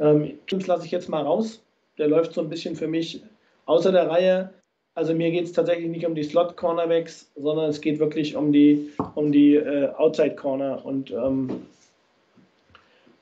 Ähm, 0.00 0.38
das 0.50 0.66
lasse 0.66 0.86
ich 0.86 0.90
jetzt 0.90 1.08
mal 1.08 1.22
raus. 1.22 1.62
Der 1.98 2.08
läuft 2.08 2.32
so 2.32 2.40
ein 2.40 2.48
bisschen 2.48 2.74
für 2.74 2.88
mich 2.88 3.22
außer 3.66 3.92
der 3.92 4.08
Reihe. 4.08 4.50
Also 4.94 5.14
mir 5.14 5.30
geht 5.30 5.44
es 5.44 5.52
tatsächlich 5.52 5.88
nicht 5.88 6.04
um 6.04 6.14
die 6.14 6.24
Slot-Cornerbacks, 6.24 7.30
sondern 7.36 7.70
es 7.70 7.80
geht 7.80 8.00
wirklich 8.00 8.34
um 8.34 8.52
die, 8.52 8.90
um 9.14 9.30
die 9.30 9.54
äh, 9.54 9.88
Outside-Corner. 9.94 10.84
Und 10.84 11.10
ähm, 11.12 11.66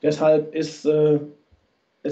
deshalb 0.01 0.55
ist 0.55 0.85
äh, 0.85 1.19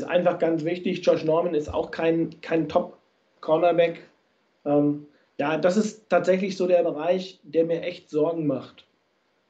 einfach 0.07 0.37
ganz 0.37 0.63
wichtig. 0.63 1.03
Josh 1.03 1.23
Norman 1.23 1.55
ist 1.55 1.73
auch 1.73 1.89
kein, 1.89 2.39
kein 2.41 2.69
Top-Cornerback. 2.69 4.03
Ähm, 4.65 5.07
ja, 5.39 5.57
das 5.57 5.77
ist 5.77 6.09
tatsächlich 6.09 6.57
so 6.57 6.67
der 6.67 6.83
Bereich, 6.83 7.39
der 7.43 7.65
mir 7.65 7.81
echt 7.81 8.09
Sorgen 8.09 8.47
macht. 8.47 8.85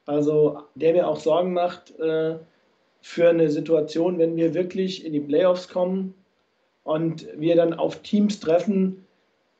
Also 0.06 0.62
der 0.74 0.94
mir 0.94 1.06
auch 1.06 1.18
Sorgen 1.18 1.52
macht 1.52 1.98
äh, 1.98 2.36
für 3.00 3.28
eine 3.28 3.50
Situation, 3.50 4.18
wenn 4.18 4.36
wir 4.36 4.54
wirklich 4.54 5.04
in 5.04 5.12
die 5.12 5.20
Playoffs 5.20 5.68
kommen 5.68 6.14
und 6.84 7.26
wir 7.36 7.56
dann 7.56 7.74
auf 7.74 8.02
Teams 8.02 8.40
treffen, 8.40 9.04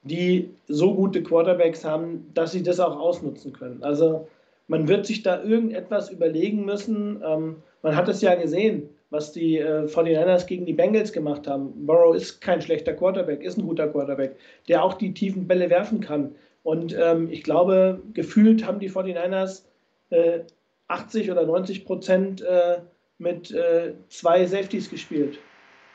die 0.03 0.51
so 0.67 0.95
gute 0.95 1.23
Quarterbacks 1.23 1.85
haben, 1.85 2.31
dass 2.35 2.53
sie 2.53 2.63
das 2.63 2.81
auch 2.81 2.99
ausnutzen 2.99 3.53
können. 3.53 3.83
Also 3.83 4.27
man 4.67 4.89
wird 4.89 5.07
sich 5.07 5.23
da 5.23 5.43
irgendetwas 5.43 6.11
überlegen 6.11 6.65
müssen. 6.65 7.23
Ähm, 7.25 7.57
man 7.83 7.97
hat 7.97 8.09
es 8.09 8.21
ja 8.21 8.35
gesehen 8.35 8.89
was 9.11 9.33
die 9.33 9.59
äh, 9.59 9.87
49ers 9.87 10.47
gegen 10.47 10.67
die 10.67 10.73
Bengals 10.73 11.13
gemacht 11.13 11.47
haben. 11.47 11.87
Burrow 11.87 12.15
ist 12.15 12.41
kein 12.41 12.61
schlechter 12.61 12.93
Quarterback, 12.93 13.43
ist 13.43 13.59
ein 13.59 13.67
guter 13.67 13.89
Quarterback, 13.89 14.37
der 14.69 14.85
auch 14.85 14.95
die 14.95 15.15
tiefen 15.15 15.47
Bälle 15.47 15.71
werfen 15.71 16.01
kann. 16.01 16.35
Und 16.63 16.95
ähm, 16.99 17.29
ich 17.31 17.43
glaube, 17.43 18.03
gefühlt 18.13 18.67
haben 18.67 18.81
die 18.81 18.91
49ers 18.91 19.63
äh, 20.11 20.41
80 20.89 21.31
oder 21.31 21.47
90 21.47 21.85
Prozent 21.85 22.43
äh, 22.43 22.79
mit 23.19 23.51
äh, 23.51 23.95
zwei 24.09 24.47
Safeties 24.47 24.91
gespielt. 24.91 25.39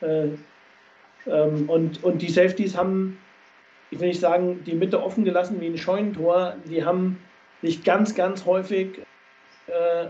Äh, 0.00 0.28
ähm, 1.26 1.68
und, 1.68 2.04
und 2.04 2.20
die 2.20 2.30
Safeties 2.30 2.76
haben, 2.76 3.18
ich 3.90 3.98
will 3.98 4.08
nicht 4.08 4.20
sagen, 4.20 4.62
die 4.64 4.74
Mitte 4.74 5.02
offen 5.02 5.24
gelassen 5.24 5.60
wie 5.60 5.66
ein 5.66 5.78
Scheunentor. 5.78 6.56
Die 6.66 6.84
haben 6.84 7.18
sich 7.62 7.82
ganz, 7.82 8.14
ganz 8.14 8.44
häufig 8.44 8.98
äh, 9.66 10.08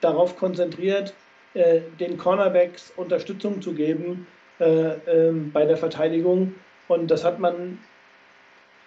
darauf 0.00 0.36
konzentriert, 0.36 1.14
äh, 1.54 1.80
den 2.00 2.16
Cornerbacks 2.16 2.92
Unterstützung 2.96 3.60
zu 3.60 3.74
geben 3.74 4.26
äh, 4.58 4.64
ähm, 5.06 5.52
bei 5.52 5.66
der 5.66 5.76
Verteidigung. 5.76 6.54
Und 6.88 7.10
das 7.10 7.24
hat 7.24 7.38
man 7.38 7.78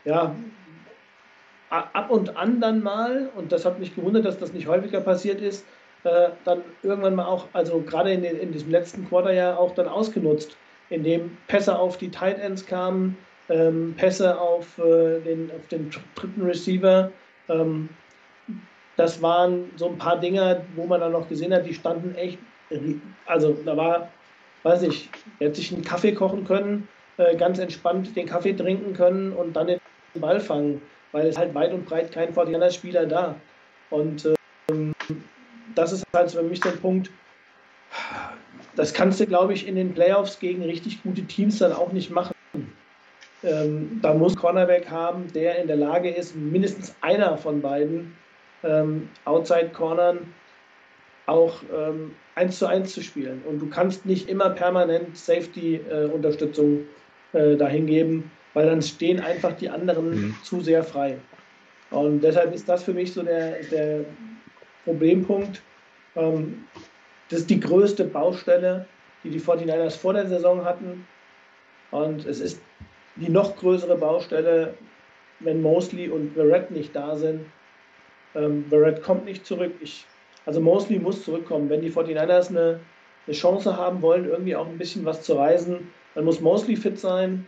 ja 0.06 0.36
ab 1.70 2.10
und 2.10 2.36
an 2.38 2.60
dann 2.60 2.82
mal, 2.82 3.30
und 3.36 3.52
das 3.52 3.66
hat 3.66 3.80
mich 3.80 3.96
gewundert, 3.96 4.26
dass 4.26 4.40
das 4.40 4.54
nicht 4.54 4.68
häufiger 4.68 5.02
passiert 5.02 5.42
ist, 5.42 5.66
äh, 6.04 6.30
dann 6.46 6.62
irgendwann 6.84 7.16
mal 7.16 7.26
auch, 7.26 7.48
also 7.54 7.82
gerade 7.82 8.12
in, 8.12 8.24
in 8.24 8.52
diesem 8.52 8.72
letzten 8.72 9.08
Quarterjahr 9.08 9.60
auch 9.60 9.74
dann 9.74 9.88
ausgenutzt, 9.88 10.56
indem 10.90 11.38
Pässe 11.48 11.78
auf 11.78 11.98
die 11.98 12.10
Tight 12.10 12.40
Ends 12.40 12.66
kamen, 12.66 13.18
ähm, 13.50 13.96
Pässe 13.98 14.40
auf, 14.40 14.78
äh, 14.78 15.20
den, 15.20 15.52
auf 15.52 15.68
den 15.68 15.90
dritten 16.16 16.42
Receiver. 16.44 17.12
Ähm, 17.48 17.90
das 18.96 19.22
waren 19.22 19.72
so 19.76 19.88
ein 19.88 19.98
paar 19.98 20.20
Dinger, 20.20 20.62
wo 20.76 20.86
man 20.86 21.00
dann 21.00 21.14
noch 21.14 21.30
gesehen 21.30 21.54
hat, 21.54 21.66
die 21.66 21.74
standen 21.74 22.16
echt 22.16 22.38
also 23.26 23.58
da 23.66 23.76
war, 23.76 24.10
weiß 24.64 24.84
ich, 24.84 25.10
hätte 25.40 25.56
sich 25.56 25.74
einen 25.74 25.84
Kaffee 25.84 26.14
kochen 26.14 26.46
können, 26.46 26.88
äh, 27.18 27.36
ganz 27.36 27.60
entspannt 27.60 28.16
den 28.16 28.28
Kaffee 28.28 28.54
trinken 28.54 28.94
können 28.94 29.34
und 29.34 29.56
dann 29.56 29.68
den 29.68 29.80
Ball 30.16 30.40
fangen, 30.40 30.82
weil 31.12 31.28
es 31.28 31.38
halt 31.38 31.54
weit 31.56 31.74
und 31.74 31.86
breit 31.86 32.12
kein 32.12 32.34
Fortinaner 32.34 32.72
Spieler 32.72 33.06
da. 33.06 33.36
Und 33.90 34.28
ähm, 34.70 34.94
das 35.76 35.92
ist 35.92 36.06
halt 36.14 36.32
für 36.32 36.44
mich 36.44 36.64
ein 36.66 36.78
Punkt, 36.80 37.10
das 38.76 38.94
kannst 38.94 39.20
du, 39.20 39.26
glaube 39.26 39.54
ich, 39.54 39.68
in 39.68 39.76
den 39.76 39.94
Playoffs 39.94 40.40
gegen 40.40 40.64
richtig 40.64 41.04
gute 41.04 41.24
Teams 41.24 41.60
dann 41.60 41.74
auch 41.74 41.92
nicht 41.92 42.12
machen. 42.12 42.34
Ähm, 43.44 44.00
da 44.02 44.14
muss 44.14 44.36
Cornerback 44.36 44.90
haben, 44.90 45.32
der 45.34 45.60
in 45.60 45.68
der 45.68 45.78
Lage 45.78 46.10
ist, 46.10 46.36
mindestens 46.36 46.96
einer 47.02 47.38
von 47.38 47.62
beiden 47.62 48.16
ähm, 48.64 49.10
Outside-Cornern 49.26 50.34
auch 51.26 51.62
ähm, 51.74 52.16
1 52.36 52.58
zu 52.58 52.68
1 52.68 52.94
zu 52.94 53.02
spielen. 53.02 53.42
Und 53.48 53.60
du 53.60 53.70
kannst 53.70 54.06
nicht 54.06 54.30
immer 54.30 54.50
permanent 54.50 55.16
Safety-Unterstützung 55.16 56.86
äh, 57.34 57.56
dahin 57.56 57.86
geben, 57.86 58.32
weil 58.54 58.66
dann 58.66 58.82
stehen 58.82 59.20
einfach 59.20 59.54
die 59.54 59.70
anderen 59.70 60.10
mhm. 60.10 60.36
zu 60.44 60.62
sehr 60.62 60.84
frei. 60.84 61.18
Und 61.92 62.22
deshalb 62.22 62.54
ist 62.54 62.68
das 62.68 62.84
für 62.84 62.94
mich 62.94 63.14
so 63.14 63.24
der, 63.24 63.64
der 63.72 64.06
Problempunkt. 64.86 65.62
Ähm, 66.16 66.66
das 67.30 67.42
ist 67.42 67.50
die 67.50 67.60
größte 67.60 68.06
Baustelle, 68.06 68.86
die 69.24 69.30
die 69.30 69.40
49ers 69.40 69.98
vor 69.98 70.14
der 70.14 70.28
Saison 70.28 70.66
hatten. 70.66 71.08
Und 71.92 72.26
es 72.26 72.40
ist 72.40 72.62
die 73.16 73.30
noch 73.30 73.56
größere 73.56 73.98
Baustelle, 73.98 74.74
wenn 75.40 75.62
Mosley 75.62 76.10
und 76.10 76.34
Verrett 76.34 76.72
nicht 76.72 76.96
da 76.96 77.16
sind. 77.16 77.46
Ähm, 78.36 78.66
Verrett 78.70 79.02
kommt 79.02 79.26
nicht 79.26 79.46
zurück. 79.46 79.74
Ich, 79.82 80.06
also 80.46 80.60
Mosley 80.60 81.00
muss 81.00 81.24
zurückkommen. 81.24 81.70
Wenn 81.70 81.82
die 81.82 81.92
49ers 81.92 82.50
eine, 82.50 82.80
eine 83.28 83.36
Chance 83.36 83.76
haben 83.76 84.02
wollen, 84.02 84.26
irgendwie 84.26 84.56
auch 84.56 84.68
ein 84.68 84.78
bisschen 84.78 85.06
was 85.06 85.22
zu 85.24 85.34
reisen, 85.34 85.92
dann 86.16 86.26
muss 86.26 86.42
Mosley 86.42 86.76
fit 86.76 87.00
sein 87.00 87.46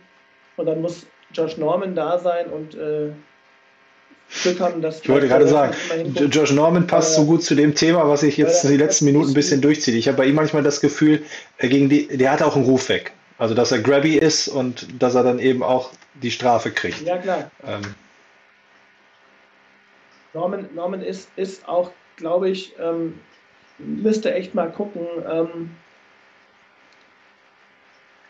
und 0.56 0.66
dann 0.66 0.80
muss 0.80 1.06
Josh 1.32 1.56
Norman 1.56 1.94
da 1.94 2.18
sein 2.18 2.46
und 2.48 2.74
äh, 2.74 3.10
Glück 4.42 4.60
haben, 4.60 4.80
dass. 4.80 5.00
Ich 5.00 5.08
wollte 5.08 5.28
gerade 5.28 5.46
sagen, 5.46 5.74
Josh 6.30 6.52
Norman 6.52 6.86
passt 6.86 7.14
so 7.14 7.24
gut 7.24 7.42
zu 7.42 7.54
dem 7.54 7.74
Thema, 7.74 8.08
was 8.08 8.22
ich 8.22 8.36
jetzt 8.36 8.64
die 8.64 8.76
letzten 8.76 9.04
Minuten 9.04 9.30
ein 9.30 9.34
bisschen 9.34 9.60
durchziehe. 9.60 9.96
Ich 9.96 10.08
habe 10.08 10.16
bei 10.16 10.26
ihm 10.26 10.34
manchmal 10.34 10.62
das 10.62 10.80
Gefühl, 10.80 11.22
gegen 11.58 11.88
die, 11.88 12.08
der 12.08 12.32
hat 12.32 12.42
auch 12.42 12.56
einen 12.56 12.64
Ruf 12.64 12.88
weg. 12.88 13.12
Also, 13.38 13.54
dass 13.54 13.72
er 13.72 13.80
grabby 13.80 14.16
ist 14.16 14.48
und 14.48 14.86
dass 15.02 15.14
er 15.14 15.24
dann 15.24 15.38
eben 15.38 15.62
auch 15.62 15.90
die 16.14 16.30
Strafe 16.30 16.70
kriegt. 16.70 17.02
Ja, 17.02 17.18
klar. 17.18 17.50
Ähm. 17.66 17.82
Norman, 20.32 20.68
Norman 20.74 21.02
ist, 21.02 21.28
ist 21.36 21.68
auch, 21.68 21.90
glaube 22.16 22.48
ich, 22.48 22.74
ähm, 22.78 23.18
müsste 23.78 24.32
echt 24.32 24.54
mal 24.54 24.70
gucken. 24.70 25.06
Ähm, 25.30 25.70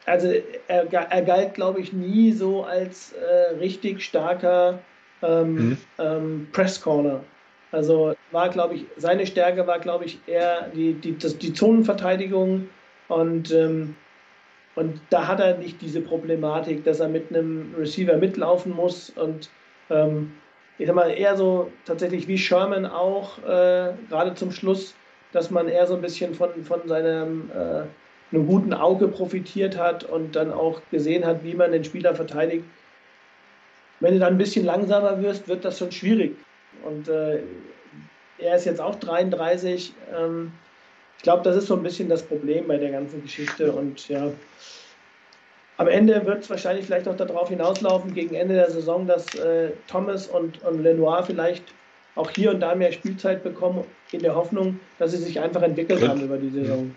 also, 0.05 0.33
er, 0.67 0.91
er 0.91 1.23
galt, 1.23 1.55
glaube 1.55 1.81
ich, 1.81 1.93
nie 1.93 2.33
so 2.33 2.65
als 2.65 3.13
äh, 3.13 3.55
richtig 3.57 4.03
starker 4.03 4.81
ähm, 5.23 5.55
mhm. 5.55 5.77
ähm, 5.99 6.49
Press 6.53 6.81
Corner. 6.81 7.21
Also 7.71 8.15
war, 8.33 8.51
glaube 8.51 8.75
ich, 8.75 8.87
seine 8.97 9.27
Stärke 9.27 9.67
war, 9.67 9.79
glaube 9.79 10.05
ich, 10.05 10.19
eher 10.27 10.69
die, 10.75 10.93
die, 10.95 11.17
das, 11.17 11.39
die 11.39 11.55
Zonenverteidigung 11.55 12.69
und, 13.09 13.51
ähm, 13.51 13.97
und 14.75 15.01
da 15.11 15.27
hat 15.27 15.41
er 15.41 15.57
nicht 15.57 15.81
diese 15.81 16.01
Problematik, 16.01 16.85
dass 16.85 17.01
er 17.01 17.09
mit 17.09 17.31
einem 17.31 17.75
Receiver 17.79 18.17
mitlaufen 18.19 18.75
muss 18.75 19.11
und 19.11 19.49
ähm, 19.89 20.33
ich 20.79 20.87
sag 20.87 20.97
mal, 20.97 21.11
eher 21.11 21.37
so 21.37 21.71
tatsächlich 21.85 22.29
wie 22.29 22.39
Sherman 22.39 22.87
auch, 22.87 23.39
äh, 23.39 23.93
gerade 24.09 24.35
zum 24.35 24.51
Schluss, 24.51 24.95
dass 25.33 25.51
man 25.51 25.69
eher 25.69 25.87
so 25.87 25.95
ein 25.95 26.03
bisschen 26.03 26.35
von, 26.35 26.51
von 26.65 26.87
seinem 26.87 27.51
äh, 27.55 27.85
einem 28.35 28.47
guten 28.47 28.73
Auge 28.73 29.09
profitiert 29.09 29.77
hat 29.77 30.05
und 30.05 30.37
dann 30.37 30.53
auch 30.53 30.81
gesehen 30.91 31.25
hat, 31.25 31.45
wie 31.45 31.55
man 31.55 31.73
den 31.73 31.85
Spieler 31.85 32.15
verteidigt. 32.15 32.65
Wenn 34.03 34.15
du 34.15 34.21
dann 34.21 34.35
ein 34.35 34.39
bisschen 34.39 34.65
langsamer 34.65 35.23
wirst, 35.23 35.47
wird 35.47 35.65
das 35.65 35.79
schon 35.79 35.93
schwierig. 35.93 36.37
Und 36.85 37.09
äh, 37.09 37.39
er 38.39 38.57
ist 38.57 38.65
jetzt 38.65 38.81
auch 38.81 38.97
33. 38.97 39.95
Ähm, 40.13 40.53
ich 41.19 41.23
glaube, 41.23 41.45
das 41.45 41.57
ist 41.57 41.69
so 41.69 41.77
ein 41.77 41.85
bisschen 41.85 42.09
das 42.09 42.25
Problem 42.25 42.67
bei 42.67 42.79
der 42.79 42.91
ganzen 42.91 43.23
Geschichte. 43.23 43.71
Und 43.71 44.09
ja, 44.09 44.33
am 45.77 45.87
Ende 45.87 46.27
wird 46.27 46.43
es 46.43 46.51
wahrscheinlich 46.51 46.87
vielleicht 46.87 47.07
auch 47.07 47.17
darauf 47.17 47.49
hinauslaufen, 47.49 48.13
gegen 48.13 48.35
Ende 48.35 48.55
der 48.55 48.73
Saison, 48.73 49.07
dass 49.07 49.37
äh, 49.37 49.71
Thomas 49.87 50.27
und, 50.27 50.63
und 50.65 50.83
Lenoir 50.83 51.23
vielleicht 51.23 51.63
auch 52.17 52.29
hier 52.31 52.51
und 52.51 52.59
da 52.59 52.75
mehr 52.75 52.91
Spielzeit 52.91 53.45
bekommen, 53.45 53.85
in 54.11 54.21
der 54.21 54.35
Hoffnung, 54.35 54.81
dass 54.99 55.13
sie 55.13 55.19
sich 55.19 55.39
einfach 55.39 55.63
entwickelt 55.63 56.07
haben 56.07 56.23
über 56.23 56.39
die 56.39 56.51
Saison. 56.51 56.95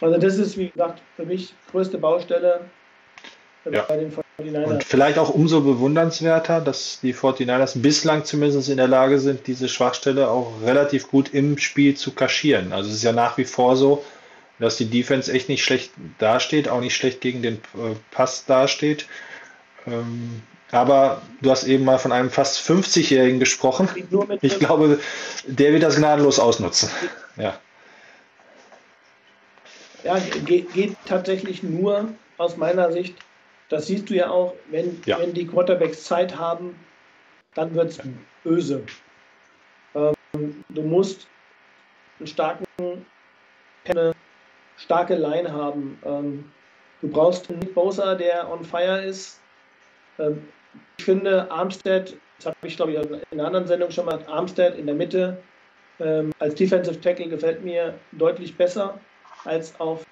Also 0.00 0.18
das 0.18 0.36
ist, 0.36 0.58
wie 0.58 0.68
gesagt, 0.68 1.00
für 1.14 1.24
mich 1.24 1.54
größte 1.70 1.96
Baustelle 1.96 2.60
ja. 3.74 3.82
bei 3.82 3.96
den 3.96 4.12
und 4.38 4.84
vielleicht 4.84 5.18
auch 5.18 5.30
umso 5.30 5.62
bewundernswerter, 5.62 6.60
dass 6.60 7.00
die 7.00 7.14
49ers 7.14 7.80
bislang 7.80 8.24
zumindest 8.26 8.68
in 8.68 8.76
der 8.76 8.86
Lage 8.86 9.18
sind, 9.18 9.46
diese 9.46 9.66
Schwachstelle 9.66 10.28
auch 10.28 10.52
relativ 10.62 11.08
gut 11.08 11.32
im 11.32 11.56
Spiel 11.56 11.96
zu 11.96 12.12
kaschieren. 12.12 12.74
Also 12.74 12.90
es 12.90 12.96
ist 12.96 13.02
ja 13.02 13.12
nach 13.12 13.38
wie 13.38 13.46
vor 13.46 13.76
so, 13.76 14.04
dass 14.58 14.76
die 14.76 14.90
Defense 14.90 15.32
echt 15.32 15.48
nicht 15.48 15.64
schlecht 15.64 15.92
dasteht, 16.18 16.68
auch 16.68 16.80
nicht 16.80 16.94
schlecht 16.94 17.22
gegen 17.22 17.40
den 17.40 17.54
äh, 17.54 17.94
Pass 18.10 18.44
dasteht. 18.44 19.06
Ähm, 19.86 20.42
aber 20.70 21.22
du 21.40 21.50
hast 21.50 21.64
eben 21.64 21.84
mal 21.84 21.98
von 21.98 22.12
einem 22.12 22.30
fast 22.30 22.58
50-Jährigen 22.58 23.40
gesprochen. 23.40 23.88
Ich 24.42 24.58
glaube, 24.58 25.00
der 25.46 25.72
wird 25.72 25.82
das 25.82 25.96
gnadenlos 25.96 26.38
ausnutzen. 26.38 26.90
Ja, 27.36 27.58
ja 30.04 30.18
geht, 30.44 30.74
geht 30.74 30.96
tatsächlich 31.06 31.62
nur 31.62 32.08
aus 32.36 32.58
meiner 32.58 32.92
Sicht 32.92 33.14
das 33.68 33.86
siehst 33.86 34.10
du 34.10 34.14
ja 34.14 34.30
auch, 34.30 34.54
wenn, 34.70 35.00
ja. 35.06 35.18
wenn 35.18 35.34
die 35.34 35.46
Quarterbacks 35.46 36.04
Zeit 36.04 36.36
haben, 36.36 36.78
dann 37.54 37.74
wird 37.74 37.90
es 37.90 38.00
böse. 38.44 38.82
Ähm, 39.94 40.64
du 40.68 40.82
musst 40.82 41.26
einen 42.18 42.26
starken, 42.26 42.64
eine 43.88 44.12
starke 44.76 45.14
Line 45.14 45.52
haben. 45.52 45.98
Ähm, 46.04 46.52
du 47.00 47.08
brauchst 47.08 47.48
einen 47.50 47.60
Nick 47.60 47.74
Bosa, 47.74 48.14
der 48.14 48.50
on 48.50 48.64
fire 48.64 49.02
ist. 49.02 49.40
Ähm, 50.18 50.46
ich 50.98 51.04
finde 51.04 51.50
Armstead, 51.50 52.16
das 52.36 52.46
habe 52.46 52.56
ich 52.62 52.76
glaube 52.76 52.92
ich 52.92 52.98
in 52.98 53.40
einer 53.40 53.46
anderen 53.46 53.66
Sendung 53.66 53.90
schon 53.90 54.06
mal, 54.06 54.20
Armstead 54.26 54.76
in 54.76 54.86
der 54.86 54.94
Mitte 54.94 55.38
ähm, 55.98 56.32
als 56.38 56.54
Defensive 56.54 57.00
Tackle 57.00 57.28
gefällt 57.28 57.64
mir 57.64 57.94
deutlich 58.12 58.56
besser 58.56 59.00
als 59.44 59.78
auf 59.80 60.04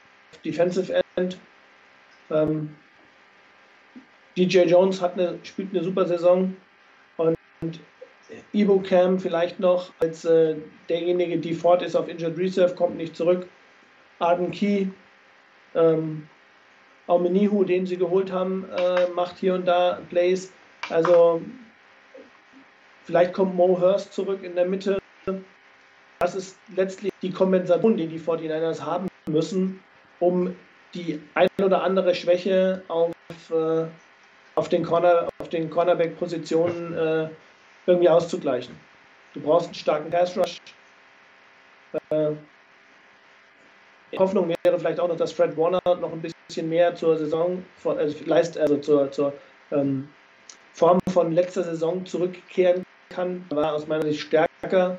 Defensive 0.45 1.03
End. 1.17 1.39
Ähm, 2.31 2.75
DJ 4.37 4.63
Jones 4.63 5.03
eine, 5.03 5.39
spielt 5.43 5.73
eine 5.73 5.85
super 5.85 6.07
Saison 6.07 6.57
und 7.17 7.37
Ibo 8.53 8.81
Cam 8.81 9.19
vielleicht 9.19 9.61
noch 9.61 9.93
als 10.01 10.25
äh, 10.25 10.57
derjenige, 10.89 11.39
die 11.39 11.55
fort 11.55 11.83
ist 11.83 11.95
auf 11.95 12.09
Injured 12.09 12.39
Reserve, 12.39 12.75
kommt 12.75 12.97
nicht 12.97 13.17
zurück. 13.17 13.47
Arden 14.19 14.51
Key, 14.51 14.87
ähm, 15.75 16.29
Aumenihu, 17.07 17.65
den 17.65 17.87
sie 17.87 17.97
geholt 17.97 18.33
haben, 18.33 18.67
äh, 18.77 19.07
macht 19.15 19.39
hier 19.39 19.55
und 19.55 19.67
da 19.67 20.01
Plays. 20.09 20.53
Also 20.89 21.43
vielleicht 23.05 23.33
kommt 23.33 23.55
Mo 23.55 23.79
Hurst 23.81 24.13
zurück 24.13 24.43
in 24.43 24.55
der 24.55 24.65
Mitte. 24.65 24.99
Das 26.19 26.35
ist 26.35 26.57
letztlich 26.75 27.13
die 27.23 27.31
Kompensation, 27.31 27.97
die 27.97 28.07
die 28.07 28.19
49ers 28.19 28.81
haben 28.81 29.09
müssen, 29.27 29.81
um 30.21 30.55
die 30.95 31.21
ein 31.35 31.49
oder 31.63 31.83
andere 31.83 32.15
Schwäche 32.15 32.83
auf 32.89 33.13
äh, 33.51 33.87
auf 34.55 34.69
den, 34.69 34.85
Corner, 34.85 35.29
auf 35.39 35.49
den 35.49 35.71
Cornerback-Positionen 35.71 36.97
äh, 36.97 37.29
irgendwie 37.87 38.09
auszugleichen. 38.09 38.75
Du 39.35 39.41
brauchst 39.41 39.67
einen 39.67 39.75
starken 39.75 40.11
Pass 40.11 40.37
Rush. 40.37 40.61
Äh, 42.11 42.33
Hoffnung 44.19 44.49
wäre 44.49 44.79
vielleicht 44.79 45.01
auch 45.01 45.09
noch, 45.09 45.17
dass 45.17 45.33
Fred 45.33 45.57
Warner 45.57 45.81
noch 45.85 46.13
ein 46.13 46.23
bisschen 46.23 46.69
mehr 46.69 46.95
zur 46.95 47.17
Saison, 47.17 47.65
also, 47.85 48.17
also 48.31 48.77
zur, 48.79 49.11
zur 49.11 49.33
ähm, 49.73 50.09
Form 50.73 50.99
von 51.13 51.33
letzter 51.33 51.65
Saison 51.65 52.05
zurückkehren 52.07 52.85
kann. 53.11 53.45
Er 53.51 53.57
war 53.57 53.73
aus 53.75 53.87
meiner 53.87 54.03
Sicht 54.03 54.21
stärker 54.21 54.99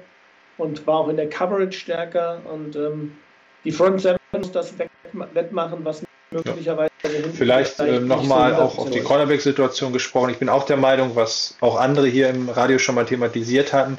und 0.58 0.86
war 0.86 1.00
auch 1.00 1.10
in 1.10 1.18
der 1.18 1.30
Coverage 1.30 1.78
stärker 1.78 2.42
und 2.46 2.76
ähm, 2.76 3.18
die 3.64 3.72
Front 3.72 4.02
Seven 4.02 4.20
muss 4.32 4.52
das 4.52 4.74
wettmachen, 5.14 5.84
was 5.84 6.05
möglicherweise. 6.44 6.92
Ja. 7.04 7.10
Vielleicht 7.34 7.80
äh, 7.80 8.00
nochmal 8.00 8.56
auch 8.56 8.78
auf 8.78 8.90
die 8.90 9.02
Cornerback-Situation 9.02 9.94
gesprochen. 9.94 10.32
Ich 10.32 10.38
bin 10.38 10.50
auch 10.50 10.66
der 10.66 10.78
Meinung, 10.78 11.16
was 11.16 11.56
auch 11.62 11.78
andere 11.78 12.08
hier 12.08 12.30
im 12.30 12.50
Radio 12.50 12.78
schon 12.80 12.96
mal 12.96 13.06
thematisiert 13.06 13.74
hatten. 13.74 13.98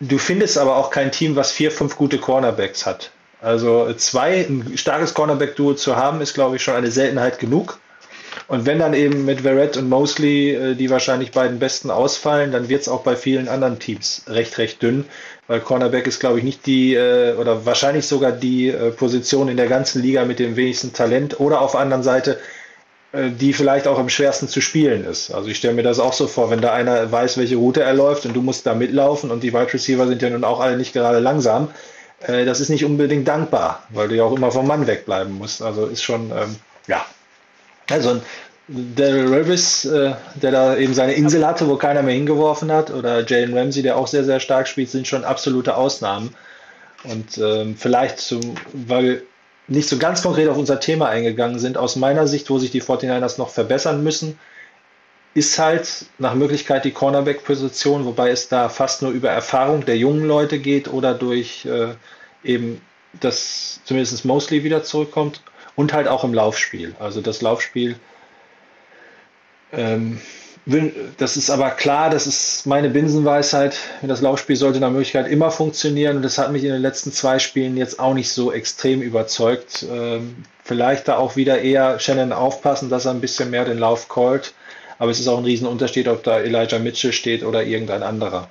Du 0.00 0.18
findest 0.18 0.58
aber 0.58 0.76
auch 0.76 0.90
kein 0.90 1.12
Team, 1.12 1.36
was 1.36 1.52
vier, 1.52 1.70
fünf 1.70 1.96
gute 1.96 2.18
Cornerbacks 2.18 2.84
hat. 2.84 3.10
Also 3.40 3.92
zwei, 3.94 4.40
ein 4.40 4.76
starkes 4.76 5.14
Cornerback-Duo 5.14 5.74
zu 5.74 5.96
haben, 5.96 6.20
ist, 6.20 6.34
glaube 6.34 6.56
ich, 6.56 6.62
schon 6.62 6.74
eine 6.74 6.90
Seltenheit 6.90 7.38
genug. 7.38 7.78
Und 8.46 8.66
wenn 8.66 8.78
dann 8.78 8.92
eben 8.94 9.24
mit 9.24 9.40
Verrett 9.40 9.76
und 9.76 9.88
Mosley 9.88 10.54
äh, 10.54 10.74
die 10.74 10.90
wahrscheinlich 10.90 11.32
beiden 11.32 11.58
Besten 11.58 11.90
ausfallen, 11.90 12.52
dann 12.52 12.68
wird 12.68 12.82
es 12.82 12.88
auch 12.88 13.02
bei 13.02 13.16
vielen 13.16 13.48
anderen 13.48 13.78
Teams 13.78 14.22
recht, 14.28 14.58
recht 14.58 14.82
dünn, 14.82 15.06
weil 15.46 15.60
Cornerback 15.60 16.06
ist, 16.06 16.20
glaube 16.20 16.38
ich, 16.38 16.44
nicht 16.44 16.66
die 16.66 16.94
äh, 16.94 17.34
oder 17.36 17.64
wahrscheinlich 17.64 18.06
sogar 18.06 18.32
die 18.32 18.68
äh, 18.68 18.90
Position 18.90 19.48
in 19.48 19.56
der 19.56 19.68
ganzen 19.68 20.02
Liga 20.02 20.24
mit 20.24 20.38
dem 20.38 20.56
wenigsten 20.56 20.92
Talent 20.92 21.40
oder 21.40 21.60
auf 21.60 21.72
der 21.72 21.80
anderen 21.80 22.02
Seite 22.02 22.38
die 23.16 23.52
vielleicht 23.52 23.86
auch 23.86 24.00
am 24.00 24.08
schwersten 24.08 24.48
zu 24.48 24.60
spielen 24.60 25.04
ist. 25.04 25.30
Also 25.30 25.48
ich 25.48 25.58
stelle 25.58 25.74
mir 25.74 25.84
das 25.84 26.00
auch 26.00 26.12
so 26.12 26.26
vor, 26.26 26.50
wenn 26.50 26.60
da 26.60 26.72
einer 26.72 27.12
weiß, 27.12 27.38
welche 27.38 27.54
Route 27.54 27.80
er 27.80 27.94
läuft 27.94 28.26
und 28.26 28.34
du 28.34 28.42
musst 28.42 28.66
da 28.66 28.74
mitlaufen 28.74 29.30
und 29.30 29.44
die 29.44 29.52
Wide 29.54 29.72
Receiver 29.72 30.08
sind 30.08 30.20
ja 30.20 30.30
nun 30.30 30.42
auch 30.42 30.58
alle 30.58 30.76
nicht 30.76 30.92
gerade 30.92 31.20
langsam, 31.20 31.68
das 32.26 32.58
ist 32.58 32.70
nicht 32.70 32.84
unbedingt 32.84 33.28
dankbar, 33.28 33.84
weil 33.90 34.08
du 34.08 34.16
ja 34.16 34.24
auch 34.24 34.36
immer 34.36 34.50
vom 34.50 34.66
Mann 34.66 34.88
wegbleiben 34.88 35.32
musst. 35.32 35.62
Also 35.62 35.86
ist 35.86 36.02
schon, 36.02 36.32
ähm, 36.32 36.56
ja, 36.88 37.06
also 37.90 38.20
Daryl 38.68 39.32
Revis, 39.32 39.84
äh, 39.84 40.14
der 40.36 40.50
da 40.50 40.76
eben 40.76 40.94
seine 40.94 41.12
Insel 41.12 41.46
hatte, 41.46 41.68
wo 41.68 41.76
keiner 41.76 42.02
mehr 42.02 42.14
hingeworfen 42.14 42.72
hat, 42.72 42.90
oder 42.90 43.24
Jalen 43.26 43.56
Ramsey, 43.56 43.82
der 43.82 43.96
auch 43.96 44.06
sehr, 44.06 44.24
sehr 44.24 44.40
stark 44.40 44.68
spielt, 44.68 44.90
sind 44.90 45.06
schon 45.06 45.24
absolute 45.24 45.76
Ausnahmen. 45.76 46.34
Und 47.04 47.36
ähm, 47.36 47.76
vielleicht, 47.76 48.18
zum, 48.18 48.40
weil 48.72 49.22
nicht 49.68 49.88
so 49.88 49.98
ganz 49.98 50.22
konkret 50.22 50.48
auf 50.48 50.56
unser 50.56 50.80
Thema 50.80 51.08
eingegangen 51.08 51.58
sind, 51.58 51.76
aus 51.76 51.96
meiner 51.96 52.26
Sicht, 52.26 52.48
wo 52.48 52.58
sich 52.58 52.70
die 52.70 52.82
49ers 52.82 53.38
noch 53.38 53.50
verbessern 53.50 54.02
müssen, 54.02 54.38
ist 55.34 55.58
halt 55.58 56.06
nach 56.18 56.34
Möglichkeit 56.34 56.84
die 56.84 56.92
Cornerback-Position, 56.92 58.06
wobei 58.06 58.30
es 58.30 58.48
da 58.48 58.68
fast 58.70 59.02
nur 59.02 59.10
über 59.10 59.30
Erfahrung 59.30 59.84
der 59.84 59.98
jungen 59.98 60.26
Leute 60.26 60.58
geht 60.58 60.88
oder 60.88 61.12
durch 61.12 61.66
äh, 61.66 61.94
eben, 62.44 62.80
dass 63.20 63.80
zumindest 63.84 64.24
Mosley 64.24 64.64
wieder 64.64 64.84
zurückkommt 64.84 65.42
und 65.76 65.92
halt 65.92 66.08
auch 66.08 66.24
im 66.24 66.34
Laufspiel. 66.34 66.94
Also 66.98 67.20
das 67.20 67.42
Laufspiel, 67.42 67.96
ähm, 69.72 70.20
das 71.18 71.36
ist 71.36 71.50
aber 71.50 71.70
klar, 71.70 72.08
das 72.08 72.26
ist 72.26 72.66
meine 72.66 72.88
Binsenweisheit. 72.88 73.76
Das 74.00 74.22
Laufspiel 74.22 74.56
sollte 74.56 74.80
nach 74.80 74.90
Möglichkeit 74.90 75.28
immer 75.28 75.50
funktionieren 75.50 76.16
und 76.16 76.22
das 76.22 76.38
hat 76.38 76.52
mich 76.52 76.64
in 76.64 76.72
den 76.72 76.80
letzten 76.80 77.12
zwei 77.12 77.38
Spielen 77.38 77.76
jetzt 77.76 78.00
auch 78.00 78.14
nicht 78.14 78.30
so 78.30 78.50
extrem 78.50 79.02
überzeugt. 79.02 79.84
Ähm, 79.90 80.36
vielleicht 80.62 81.08
da 81.08 81.18
auch 81.18 81.36
wieder 81.36 81.60
eher 81.60 81.98
Shannon 81.98 82.32
aufpassen, 82.32 82.88
dass 82.88 83.04
er 83.04 83.10
ein 83.10 83.20
bisschen 83.20 83.50
mehr 83.50 83.66
den 83.66 83.78
Lauf 83.78 84.08
callt. 84.08 84.54
Aber 84.98 85.10
es 85.10 85.20
ist 85.20 85.28
auch 85.28 85.38
ein 85.38 85.44
Riesenunterschied, 85.44 86.08
ob 86.08 86.22
da 86.22 86.40
Elijah 86.40 86.78
Mitchell 86.78 87.12
steht 87.12 87.44
oder 87.44 87.62
irgendein 87.62 88.02
anderer. 88.02 88.48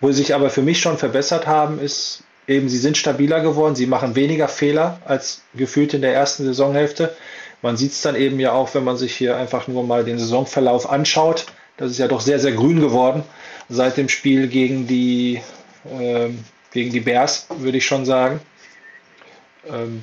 Wo 0.00 0.08
sie 0.08 0.22
sich 0.22 0.34
aber 0.34 0.48
für 0.48 0.62
mich 0.62 0.80
schon 0.80 0.96
verbessert 0.96 1.46
haben, 1.46 1.78
ist 1.78 2.24
eben, 2.46 2.68
sie 2.68 2.78
sind 2.78 2.96
stabiler 2.96 3.40
geworden, 3.40 3.74
sie 3.74 3.86
machen 3.86 4.14
weniger 4.14 4.48
Fehler 4.48 5.00
als 5.04 5.42
gefühlt 5.54 5.94
in 5.94 6.02
der 6.02 6.14
ersten 6.14 6.44
Saisonhälfte. 6.44 7.14
Man 7.62 7.76
sieht 7.76 7.92
es 7.92 8.02
dann 8.02 8.16
eben 8.16 8.40
ja 8.40 8.52
auch, 8.52 8.74
wenn 8.74 8.84
man 8.84 8.96
sich 8.96 9.14
hier 9.14 9.36
einfach 9.36 9.68
nur 9.68 9.84
mal 9.84 10.04
den 10.04 10.18
Saisonverlauf 10.18 10.90
anschaut. 10.90 11.46
Das 11.76 11.90
ist 11.90 11.98
ja 11.98 12.08
doch 12.08 12.20
sehr, 12.20 12.38
sehr 12.38 12.52
grün 12.52 12.80
geworden 12.80 13.22
seit 13.68 13.96
dem 13.96 14.08
Spiel 14.08 14.48
gegen 14.48 14.86
die, 14.86 15.40
ähm, 15.90 16.44
gegen 16.72 16.92
die 16.92 17.00
Bears, 17.00 17.46
würde 17.58 17.78
ich 17.78 17.86
schon 17.86 18.04
sagen. 18.04 18.40
Ähm, 19.68 20.02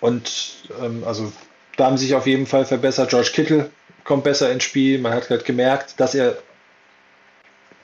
und 0.00 0.64
ähm, 0.82 1.04
also 1.04 1.32
da 1.76 1.86
haben 1.86 1.98
sich 1.98 2.14
auf 2.14 2.26
jeden 2.26 2.46
Fall 2.46 2.64
verbessert. 2.64 3.10
George 3.10 3.30
Kittle 3.32 3.70
kommt 4.04 4.24
besser 4.24 4.50
ins 4.50 4.64
Spiel. 4.64 4.98
Man 4.98 5.12
hat 5.12 5.30
halt 5.30 5.44
gemerkt, 5.44 6.00
dass 6.00 6.14
er 6.14 6.38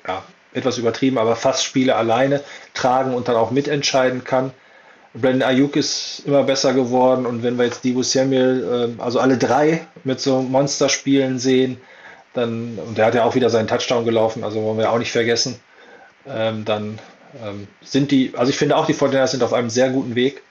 ja, 0.06 0.24
etwas 0.54 0.78
übertrieben, 0.78 1.18
aber 1.18 1.36
fast 1.36 1.64
Spiele 1.64 1.96
alleine 1.96 2.40
tragen 2.72 3.14
und 3.14 3.28
dann 3.28 3.36
auch 3.36 3.50
mitentscheiden 3.50 4.24
kann. 4.24 4.52
Brandon 5.14 5.42
Ayuk 5.42 5.76
ist 5.76 6.22
immer 6.26 6.42
besser 6.42 6.72
geworden 6.72 7.26
und 7.26 7.42
wenn 7.42 7.56
wir 7.56 7.66
jetzt 7.66 7.84
Divo 7.84 8.02
Samuel, 8.02 8.94
äh, 8.98 9.02
also 9.02 9.20
alle 9.20 9.38
drei 9.38 9.86
mit 10.02 10.20
so 10.20 10.42
Monsterspielen 10.42 11.38
sehen, 11.38 11.80
dann, 12.32 12.78
und 12.84 12.98
der 12.98 13.06
hat 13.06 13.14
ja 13.14 13.24
auch 13.24 13.36
wieder 13.36 13.50
seinen 13.50 13.68
Touchdown 13.68 14.04
gelaufen, 14.04 14.42
also 14.42 14.62
wollen 14.62 14.78
wir 14.78 14.90
auch 14.90 14.98
nicht 14.98 15.12
vergessen, 15.12 15.60
ähm, 16.26 16.64
dann 16.64 16.98
ähm, 17.44 17.68
sind 17.82 18.10
die, 18.10 18.32
also 18.36 18.50
ich 18.50 18.56
finde 18.56 18.76
auch, 18.76 18.86
die 18.86 18.92
49 18.92 19.30
sind 19.32 19.42
auf 19.42 19.52
einem 19.52 19.70
sehr 19.70 19.90
guten 19.90 20.14
Weg, 20.14 20.42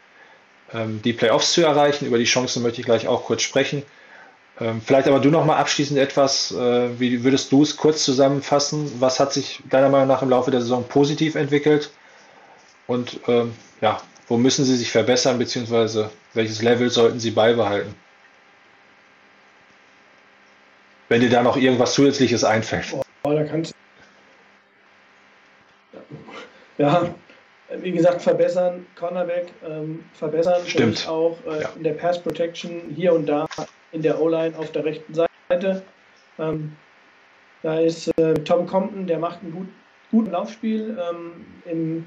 ähm, 0.73 1.01
die 1.03 1.13
Playoffs 1.13 1.53
zu 1.53 1.61
erreichen. 1.61 2.05
Über 2.05 2.17
die 2.17 2.23
Chancen 2.25 2.63
möchte 2.63 2.81
ich 2.81 2.85
gleich 2.85 3.07
auch 3.07 3.25
kurz 3.25 3.41
sprechen. 3.41 3.83
Ähm, 4.59 4.81
vielleicht 4.81 5.07
aber 5.07 5.19
du 5.19 5.29
noch 5.29 5.45
mal 5.45 5.57
abschließend 5.57 5.99
etwas, 5.99 6.51
äh, 6.51 6.99
wie 6.99 7.23
würdest 7.23 7.51
du 7.51 7.63
es 7.63 7.75
kurz 7.75 8.03
zusammenfassen? 8.05 8.91
Was 8.99 9.19
hat 9.19 9.33
sich 9.33 9.61
deiner 9.69 9.89
Meinung 9.89 10.07
nach 10.07 10.21
im 10.21 10.29
Laufe 10.29 10.51
der 10.51 10.61
Saison 10.61 10.83
positiv 10.87 11.35
entwickelt? 11.35 11.91
Und 12.85 13.19
ähm, 13.27 13.53
ja, 13.81 13.99
wo 14.27 14.37
müssen 14.37 14.63
sie 14.65 14.75
sich 14.75 14.91
verbessern, 14.91 15.39
beziehungsweise 15.39 16.11
welches 16.33 16.61
Level 16.61 16.89
sollten 16.89 17.19
sie 17.19 17.31
beibehalten? 17.31 17.95
Wenn 21.09 21.21
dir 21.21 21.29
da 21.29 21.43
noch 21.43 21.57
irgendwas 21.57 21.93
Zusätzliches 21.93 22.43
einfällt. 22.43 22.93
Oh, 23.23 23.33
da 23.33 23.43
kannst 23.43 23.73
ja, 26.77 27.13
wie 27.77 27.91
gesagt, 27.91 28.21
verbessern, 28.21 28.85
Cornerback 28.95 29.47
ähm, 29.67 30.03
verbessern, 30.13 30.61
Stimmt. 30.65 31.07
auch 31.07 31.37
äh, 31.47 31.61
ja. 31.61 31.69
in 31.75 31.83
der 31.83 31.93
Pass 31.93 32.21
Protection 32.21 32.81
hier 32.95 33.13
und 33.13 33.27
da 33.27 33.47
in 33.93 34.01
der 34.01 34.19
O-Line 34.21 34.57
auf 34.57 34.71
der 34.71 34.85
rechten 34.85 35.13
Seite. 35.13 35.83
Ähm, 36.37 36.73
da 37.61 37.79
ist 37.79 38.07
äh, 38.19 38.33
Tom 38.33 38.67
Compton, 38.67 39.07
der 39.07 39.19
macht 39.19 39.41
ein 39.41 39.51
gut, 39.51 39.67
gutes 40.11 40.33
Laufspiel. 40.33 40.97
Ähm, 40.99 41.45
im, 41.65 42.05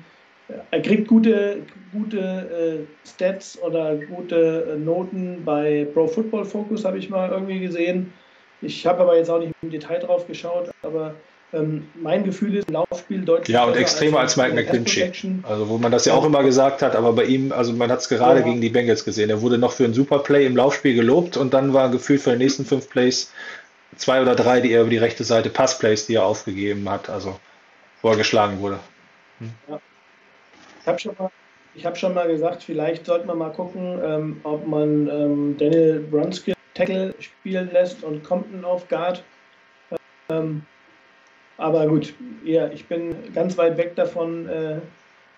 er 0.70 0.82
kriegt 0.82 1.08
gute, 1.08 1.62
gute 1.92 2.18
äh, 2.18 3.08
Stats 3.08 3.60
oder 3.62 3.96
gute 3.96 4.74
äh, 4.74 4.78
Noten 4.78 5.44
bei 5.44 5.86
Pro 5.94 6.06
Football 6.06 6.44
Focus, 6.44 6.84
habe 6.84 6.98
ich 6.98 7.08
mal 7.08 7.30
irgendwie 7.30 7.60
gesehen. 7.60 8.12
Ich 8.60 8.86
habe 8.86 9.02
aber 9.02 9.16
jetzt 9.16 9.30
auch 9.30 9.40
nicht 9.40 9.52
im 9.62 9.70
Detail 9.70 9.98
drauf 9.98 10.26
geschaut, 10.26 10.70
aber 10.82 11.14
ähm, 11.56 11.88
mein 11.94 12.24
Gefühl 12.24 12.56
ist, 12.56 12.70
Laufspiel 12.70 13.24
deutlich. 13.24 13.54
Ja, 13.54 13.64
und 13.64 13.76
extremer 13.76 14.20
als, 14.20 14.38
als 14.38 14.54
Mike 14.54 14.54
McClinchy. 14.54 15.40
Also, 15.42 15.68
wo 15.68 15.78
man 15.78 15.92
das 15.92 16.04
ja 16.04 16.14
auch 16.14 16.24
immer 16.24 16.42
gesagt 16.42 16.82
hat, 16.82 16.94
aber 16.94 17.12
bei 17.12 17.24
ihm, 17.24 17.52
also 17.52 17.72
man 17.72 17.90
hat 17.90 18.00
es 18.00 18.08
gerade 18.08 18.40
ja. 18.40 18.46
gegen 18.46 18.60
die 18.60 18.68
Bengals 18.68 19.04
gesehen. 19.04 19.30
Er 19.30 19.42
wurde 19.42 19.58
noch 19.58 19.72
für 19.72 19.84
ein 19.84 19.94
Superplay 19.94 20.46
im 20.46 20.56
Laufspiel 20.56 20.94
gelobt 20.94 21.36
und 21.36 21.54
dann 21.54 21.72
war 21.72 21.90
gefühlt 21.90 22.20
für 22.20 22.32
die 22.32 22.38
nächsten 22.38 22.64
fünf 22.64 22.88
Plays 22.88 23.32
zwei 23.96 24.20
oder 24.20 24.34
drei, 24.34 24.60
die 24.60 24.72
er 24.72 24.82
über 24.82 24.90
die 24.90 24.98
rechte 24.98 25.24
Seite 25.24 25.50
Passplays, 25.50 26.06
die 26.06 26.16
er 26.16 26.24
aufgegeben 26.24 26.88
hat, 26.88 27.08
also 27.08 27.38
wo 28.02 28.10
er 28.10 28.16
geschlagen 28.16 28.60
wurde. 28.60 28.78
Hm. 29.38 29.50
Ja. 29.68 29.80
Ich 30.82 30.86
habe 30.86 30.98
schon 30.98 31.14
mal 31.18 31.30
ich 31.76 31.84
habe 31.84 31.96
schon 31.96 32.14
mal 32.14 32.26
gesagt, 32.26 32.62
vielleicht 32.62 33.04
sollte 33.04 33.26
man 33.26 33.36
mal 33.36 33.52
gucken, 33.52 34.00
ähm, 34.02 34.40
ob 34.44 34.66
man 34.66 35.08
ähm, 35.08 35.56
Daniel 35.58 36.00
Brunskill 36.00 36.54
Tackle 36.72 37.14
spielen 37.18 37.70
lässt 37.72 38.02
und 38.02 38.24
Compton 38.24 38.64
auf 38.64 38.88
Guard. 38.88 39.22
Ähm, 40.28 40.62
aber 41.58 41.86
gut, 41.86 42.14
ja, 42.44 42.68
ich 42.68 42.86
bin 42.86 43.32
ganz 43.32 43.56
weit 43.56 43.76
weg 43.76 43.96
davon. 43.96 44.48
Äh, 44.48 44.80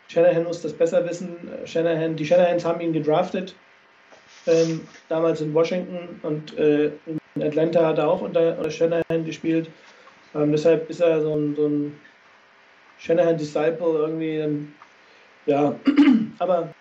Shanahan 0.08 0.44
muss 0.44 0.62
das 0.62 0.72
besser 0.72 1.08
wissen. 1.08 1.36
Shanahan, 1.64 2.16
die 2.16 2.26
Shanahans 2.26 2.64
haben 2.64 2.80
ihn 2.80 2.92
gedraftet, 2.92 3.54
ähm, 4.46 4.80
damals 5.08 5.40
in 5.40 5.54
Washington 5.54 6.18
und 6.22 6.56
äh, 6.58 6.90
in 7.06 7.42
Atlanta 7.42 7.86
hat 7.86 7.98
er 7.98 8.08
auch 8.08 8.22
unter, 8.22 8.56
unter 8.56 8.70
Shanahan 8.70 9.24
gespielt. 9.24 9.70
Ähm, 10.34 10.50
deshalb 10.50 10.88
ist 10.90 11.00
er 11.00 11.20
so 11.22 11.34
ein, 11.34 11.54
so 11.54 11.66
ein 11.66 12.00
Shanahan-Disciple 12.98 13.98
irgendwie. 13.98 14.36
Ähm, 14.36 14.74
ja, 15.46 15.74
aber 16.38 16.74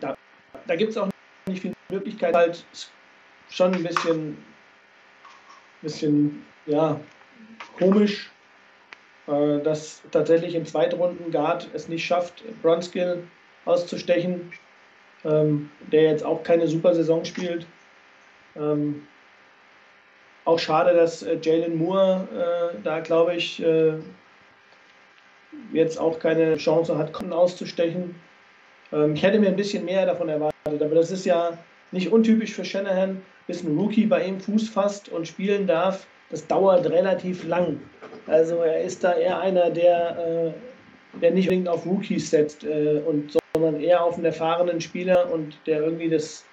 da, 0.00 0.16
da 0.66 0.76
gibt 0.76 0.92
es 0.92 0.96
auch 0.96 1.08
nicht 1.46 1.62
viel 1.62 1.74
Möglichkeit, 1.90 2.34
halt 2.34 2.64
schon 3.50 3.74
ein 3.74 3.82
bisschen, 3.82 4.38
bisschen 5.82 6.44
ja, 6.66 6.98
komisch, 7.78 8.30
äh, 9.26 9.60
dass 9.60 10.02
tatsächlich 10.10 10.54
im 10.54 10.66
Zweitrunden 10.66 11.30
Guard 11.30 11.68
es 11.74 11.88
nicht 11.88 12.04
schafft, 12.04 12.42
Bronskill 12.62 13.22
auszustechen, 13.64 14.52
ähm, 15.24 15.70
der 15.92 16.02
jetzt 16.02 16.24
auch 16.24 16.42
keine 16.42 16.66
super 16.66 16.94
Saison 16.94 17.24
spielt. 17.24 17.66
Ähm, 18.56 19.06
auch 20.44 20.58
schade, 20.58 20.94
dass 20.94 21.22
äh, 21.22 21.38
Jalen 21.40 21.76
Moore 21.76 22.72
äh, 22.74 22.76
da, 22.82 23.00
glaube 23.00 23.36
ich, 23.36 23.62
äh, 23.62 23.94
jetzt 25.72 25.98
auch 25.98 26.18
keine 26.18 26.56
Chance 26.56 26.98
hat, 26.98 27.12
Konten 27.12 27.32
auszustechen. 27.32 28.14
Ähm, 28.92 29.14
ich 29.14 29.22
hätte 29.22 29.38
mir 29.38 29.48
ein 29.48 29.56
bisschen 29.56 29.84
mehr 29.84 30.04
davon 30.06 30.28
erwartet, 30.28 30.82
aber 30.82 30.94
das 30.94 31.10
ist 31.10 31.24
ja 31.24 31.56
nicht 31.92 32.10
untypisch 32.10 32.52
für 32.52 32.64
Shanahan, 32.64 33.22
bis 33.46 33.62
ein 33.62 33.76
Rookie 33.78 34.06
bei 34.06 34.24
ihm 34.24 34.40
Fuß 34.40 34.68
fasst 34.68 35.08
und 35.08 35.28
spielen 35.28 35.66
darf 35.66 36.06
das 36.32 36.46
dauert 36.48 36.90
relativ 36.90 37.44
lang. 37.44 37.80
Also 38.26 38.56
er 38.56 38.82
ist 38.82 39.04
da 39.04 39.14
eher 39.14 39.38
einer, 39.38 39.70
der, 39.70 40.18
äh, 40.18 41.18
der 41.20 41.30
nicht 41.30 41.48
unbedingt 41.48 41.68
auf 41.68 41.86
Rookies 41.86 42.30
setzt, 42.30 42.64
äh, 42.64 43.00
und, 43.06 43.38
sondern 43.54 43.80
eher 43.80 44.02
auf 44.02 44.16
einen 44.16 44.24
erfahrenen 44.24 44.80
Spieler 44.80 45.30
und 45.30 45.56
der 45.66 45.82
irgendwie 45.82 46.08
das 46.08 46.44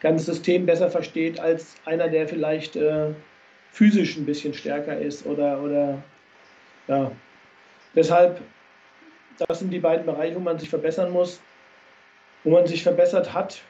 ganze 0.00 0.26
System 0.26 0.64
besser 0.64 0.90
versteht 0.90 1.40
als 1.40 1.74
einer, 1.84 2.08
der 2.08 2.28
vielleicht 2.28 2.76
äh, 2.76 3.08
physisch 3.72 4.16
ein 4.16 4.24
bisschen 4.24 4.54
stärker 4.54 4.98
ist 4.98 5.26
oder, 5.26 5.60
oder 5.62 6.02
ja. 6.86 7.10
Deshalb, 7.94 8.40
das 9.48 9.58
sind 9.58 9.70
die 9.70 9.80
beiden 9.80 10.06
Bereiche, 10.06 10.36
wo 10.36 10.40
man 10.40 10.58
sich 10.58 10.70
verbessern 10.70 11.10
muss. 11.10 11.40
Wo 12.44 12.50
man 12.50 12.66
sich 12.66 12.84
verbessert 12.84 13.32
hat, 13.32 13.60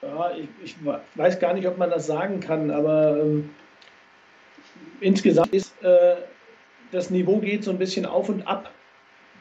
ja, 0.00 0.30
ich, 0.30 0.48
ich 0.64 0.76
weiß 1.16 1.38
gar 1.38 1.52
nicht, 1.52 1.66
ob 1.66 1.76
man 1.76 1.90
das 1.90 2.06
sagen 2.06 2.40
kann, 2.40 2.70
aber 2.70 3.18
ähm, 3.20 3.50
insgesamt 5.00 5.52
ist 5.52 5.72
äh, 5.82 6.16
das 6.92 7.10
Niveau 7.10 7.38
geht 7.38 7.64
so 7.64 7.70
ein 7.70 7.78
bisschen 7.78 8.06
auf 8.06 8.28
und 8.28 8.46
ab. 8.46 8.70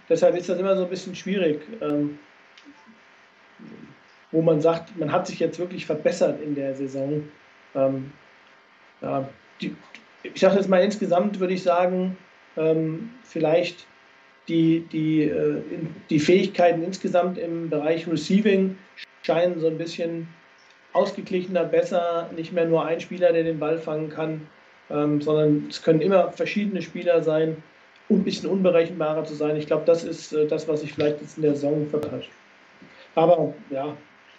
Deshalb 0.10 0.36
ist 0.36 0.50
das 0.50 0.58
immer 0.58 0.76
so 0.76 0.84
ein 0.84 0.90
bisschen 0.90 1.16
schwierig, 1.16 1.62
ähm, 1.82 2.18
wo 4.32 4.42
man 4.42 4.62
sagt, 4.62 4.98
man 4.98 5.12
hat 5.12 5.28
sich 5.28 5.40
jetzt 5.40 5.60
wirklich 5.60 5.86
verbessert 5.86 6.42
in 6.42 6.56
der 6.56 6.74
Saison. 6.76 7.24
Ähm, 7.76 8.12
ja, 9.02 9.30
die, 9.62 9.76
ich 10.24 10.40
sage 10.40 10.56
jetzt 10.56 10.70
mal 10.70 10.82
insgesamt, 10.82 11.40
würde 11.40 11.54
ich 11.54 11.64
sagen, 11.64 12.18
ähm, 12.58 13.12
vielleicht 13.24 13.86
die, 14.48 14.82
die, 14.92 15.24
äh, 15.24 15.62
die 16.10 16.20
Fähigkeiten 16.20 16.84
insgesamt 16.84 17.38
im 17.38 17.70
Bereich 17.70 18.08
Receiving 18.08 18.78
scheinen 19.24 19.60
so 19.60 19.68
ein 19.68 19.78
bisschen 19.78 20.28
ausgeglichener, 20.94 21.64
besser, 21.64 22.30
nicht 22.36 22.52
mehr 22.52 22.66
nur 22.66 22.86
ein 22.86 23.00
Spieler, 23.00 23.32
der 23.32 23.44
den 23.44 23.60
Ball 23.60 23.78
fangen 23.78 24.10
kann, 24.10 24.48
ähm, 24.94 25.22
sondern 25.22 25.68
es 25.70 25.82
können 25.82 26.02
immer 26.02 26.32
verschiedene 26.32 26.82
Spieler 26.82 27.24
sein, 27.24 27.58
um 28.10 28.20
ein 28.20 28.24
bisschen 28.24 28.50
unberechenbarer 28.50 29.26
zu 29.26 29.36
sein. 29.36 29.56
Ich 29.56 29.68
glaube, 29.68 29.84
das 29.86 30.04
ist 30.04 30.34
äh, 30.34 30.48
das, 30.48 30.68
was 30.68 30.82
sich 30.82 30.94
vielleicht 30.94 31.22
jetzt 31.22 31.38
in 31.38 31.44
der 31.44 31.56
Saison 31.56 31.88
verpasst. 31.90 32.28
Aber 33.16 33.54
ja, 33.70 33.96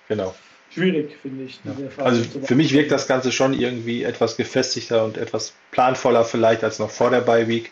genau. 0.08 0.34
schwierig, 0.70 1.16
finde 1.20 1.44
ich. 1.44 1.60
Ja. 1.64 2.04
Also 2.04 2.22
für 2.42 2.54
mich 2.54 2.72
wirkt 2.72 2.90
das 2.90 3.06
Ganze 3.06 3.32
schon 3.32 3.52
irgendwie 3.54 4.02
etwas 4.02 4.36
gefestigter 4.36 5.04
und 5.04 5.18
etwas 5.18 5.54
planvoller 5.70 6.24
vielleicht 6.24 6.64
als 6.64 6.78
noch 6.78 6.90
vor 6.90 7.10
der 7.10 7.20
Bye-Week. 7.20 7.70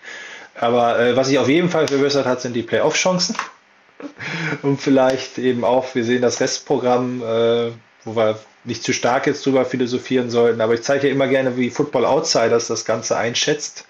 Aber 0.55 0.99
äh, 0.99 1.17
was 1.17 1.29
sich 1.29 1.39
auf 1.39 1.49
jeden 1.49 1.71
Fall 1.71 1.89
verbessert 1.89 2.27
hat, 2.27 2.41
sind 2.41 2.55
die 2.55 2.63
Playoff-Chancen. 2.63 3.37
Und 4.63 4.81
vielleicht 4.81 5.39
eben 5.39 5.65
auch, 5.65 5.95
wir 5.95 6.05
sehen 6.05 6.23
das 6.23 6.41
Restprogramm, 6.41 7.23
äh, 7.23 7.71
wo 8.05 8.17
wir 8.17 8.39
nicht 8.65 8.83
zu 8.83 8.93
stark 8.93 9.27
jetzt 9.27 9.45
drüber 9.47 9.65
philosophieren 9.65 10.31
sollten, 10.31 10.61
aber 10.61 10.75
ich 10.75 10.83
zeige 10.83 11.07
ja 11.09 11.13
immer 11.13 11.29
gerne, 11.29 11.57
wie 11.57 11.71
Football 11.71 12.05
Outsiders 12.05 12.67
das 12.67 12.85
Ganze 12.85 13.17
einschätzt. 13.17 13.85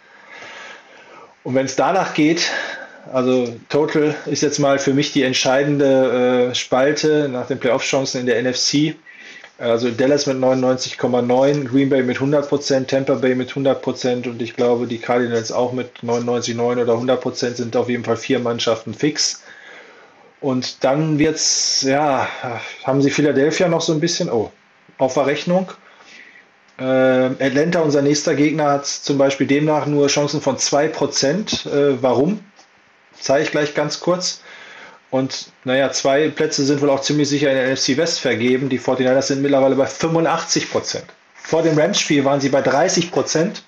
Und 1.42 1.54
wenn 1.54 1.66
es 1.66 1.76
danach 1.76 2.14
geht, 2.14 2.50
also 3.12 3.56
Total 3.68 4.14
ist 4.26 4.42
jetzt 4.42 4.58
mal 4.58 4.78
für 4.78 4.92
mich 4.92 5.12
die 5.12 5.22
entscheidende 5.22 6.50
äh, 6.50 6.54
Spalte 6.54 7.28
nach 7.28 7.46
den 7.46 7.58
Playoff-Chancen 7.58 8.20
in 8.20 8.26
der 8.26 8.42
NFC. 8.42 8.94
Also 9.58 9.90
Dallas 9.90 10.26
mit 10.26 10.38
99,9, 10.38 11.68
Green 11.68 11.90
Bay 11.90 12.02
mit 12.02 12.18
100%, 12.18 12.86
Tampa 12.86 13.14
Bay 13.14 13.34
mit 13.34 13.50
100% 13.52 14.26
und 14.26 14.40
ich 14.40 14.56
glaube, 14.56 14.86
die 14.86 14.98
Cardinals 14.98 15.52
auch 15.52 15.72
mit 15.72 15.98
99,9 16.02 16.80
oder 16.80 16.94
100% 16.94 17.54
sind 17.54 17.76
auf 17.76 17.90
jeden 17.90 18.04
Fall 18.04 18.16
vier 18.16 18.38
Mannschaften 18.38 18.94
fix. 18.94 19.42
Und 20.40 20.82
dann 20.82 21.18
wird's, 21.18 21.82
ja, 21.82 22.26
haben 22.84 23.02
sie 23.02 23.10
Philadelphia 23.10 23.68
noch 23.68 23.82
so 23.82 23.92
ein 23.92 24.00
bisschen, 24.00 24.30
oh, 24.30 24.50
auf 25.00 25.14
der 25.14 25.26
Rechnung. 25.26 25.72
Äh, 26.78 26.84
Atlanta, 26.84 27.80
unser 27.80 28.02
nächster 28.02 28.34
Gegner, 28.34 28.70
hat 28.70 28.86
zum 28.86 29.18
Beispiel 29.18 29.46
demnach 29.46 29.86
nur 29.86 30.06
Chancen 30.08 30.40
von 30.40 30.56
2%. 30.56 31.68
Äh, 31.68 32.02
warum? 32.02 32.40
Zeige 33.18 33.44
ich 33.44 33.50
gleich 33.50 33.74
ganz 33.74 34.00
kurz. 34.00 34.42
Und 35.10 35.50
naja, 35.64 35.90
zwei 35.90 36.28
Plätze 36.28 36.64
sind 36.64 36.80
wohl 36.80 36.90
auch 36.90 37.00
ziemlich 37.00 37.28
sicher 37.28 37.50
in 37.50 37.56
der 37.56 37.72
NFC 37.72 37.96
West 37.96 38.20
vergeben. 38.20 38.68
Die 38.68 38.78
49ers 38.78 39.22
sind 39.22 39.42
mittlerweile 39.42 39.74
bei 39.74 39.86
85 39.86 40.70
Prozent. 40.70 41.06
Vor 41.34 41.62
dem 41.62 41.76
Rams-Spiel 41.76 42.24
waren 42.24 42.40
sie 42.40 42.48
bei 42.48 42.62
30 42.62 43.10
Prozent. 43.10 43.64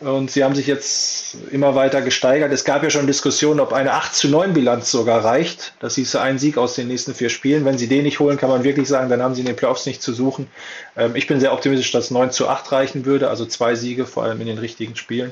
Und 0.00 0.30
sie 0.30 0.42
haben 0.42 0.56
sich 0.56 0.66
jetzt 0.66 1.36
immer 1.52 1.76
weiter 1.76 2.02
gesteigert. 2.02 2.52
Es 2.52 2.64
gab 2.64 2.82
ja 2.82 2.90
schon 2.90 3.06
Diskussionen, 3.06 3.60
ob 3.60 3.72
eine 3.72 3.92
8 3.92 4.14
zu 4.14 4.28
9 4.28 4.52
Bilanz 4.52 4.90
sogar 4.90 5.24
reicht. 5.24 5.74
Das 5.78 5.94
hieße 5.94 6.20
ein 6.20 6.38
Sieg 6.38 6.58
aus 6.58 6.74
den 6.74 6.88
nächsten 6.88 7.14
vier 7.14 7.28
Spielen. 7.28 7.64
Wenn 7.64 7.78
sie 7.78 7.86
den 7.86 8.02
nicht 8.02 8.18
holen, 8.18 8.36
kann 8.36 8.50
man 8.50 8.64
wirklich 8.64 8.88
sagen, 8.88 9.08
dann 9.08 9.22
haben 9.22 9.34
sie 9.34 9.42
in 9.42 9.46
den 9.46 9.54
Playoffs 9.54 9.86
nicht 9.86 10.02
zu 10.02 10.12
suchen. 10.12 10.48
Ähm, 10.96 11.14
ich 11.14 11.28
bin 11.28 11.38
sehr 11.38 11.52
optimistisch, 11.52 11.92
dass 11.92 12.10
9 12.10 12.32
zu 12.32 12.48
8 12.48 12.72
reichen 12.72 13.04
würde, 13.04 13.30
also 13.30 13.46
zwei 13.46 13.76
Siege, 13.76 14.04
vor 14.04 14.24
allem 14.24 14.40
in 14.40 14.48
den 14.48 14.58
richtigen 14.58 14.96
Spielen. 14.96 15.30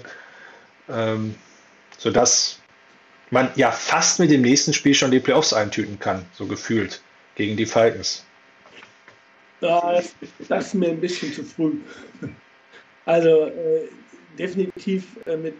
Ähm, 0.88 1.34
sodass 1.98 2.60
man 3.30 3.50
ja 3.56 3.72
fast 3.72 4.20
mit 4.20 4.30
dem 4.30 4.42
nächsten 4.42 4.72
Spiel 4.72 4.94
schon 4.94 5.10
die 5.10 5.20
Playoffs 5.20 5.52
eintüten 5.52 5.98
kann, 5.98 6.24
so 6.34 6.46
gefühlt, 6.46 7.00
gegen 7.34 7.56
die 7.56 7.66
Falcons. 7.66 8.24
Das, 9.60 10.12
das 10.48 10.66
ist 10.66 10.74
mir 10.74 10.90
ein 10.90 11.00
bisschen 11.00 11.32
zu 11.32 11.42
früh. 11.42 11.78
Also 13.06 13.46
äh, 13.46 13.88
definitiv 14.38 15.18
äh, 15.26 15.36
mit 15.36 15.54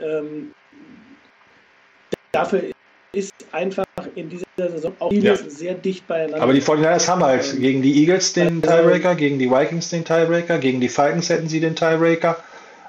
ähm, 0.00 0.52
dafür 2.32 2.62
ist 3.12 3.32
einfach 3.52 3.86
in 4.14 4.28
dieser 4.28 4.44
Saison 4.56 4.94
auch 4.98 5.12
ja. 5.12 5.34
sehr 5.36 5.74
dicht 5.74 6.06
beieinander. 6.06 6.42
Aber 6.42 6.52
die 6.52 6.62
49ers 6.62 7.08
haben 7.08 7.24
halt 7.24 7.58
gegen 7.58 7.82
die 7.82 8.02
Eagles 8.02 8.32
den 8.32 8.62
also 8.62 8.76
Tiebreaker, 8.76 9.14
gegen 9.14 9.38
die 9.38 9.50
Vikings 9.50 9.88
den 9.90 10.04
Tiebreaker, 10.04 10.58
gegen 10.58 10.80
die 10.80 10.88
Falcons 10.88 11.28
hätten 11.28 11.48
sie 11.48 11.60
den 11.60 11.74
Tiebreaker. 11.74 12.36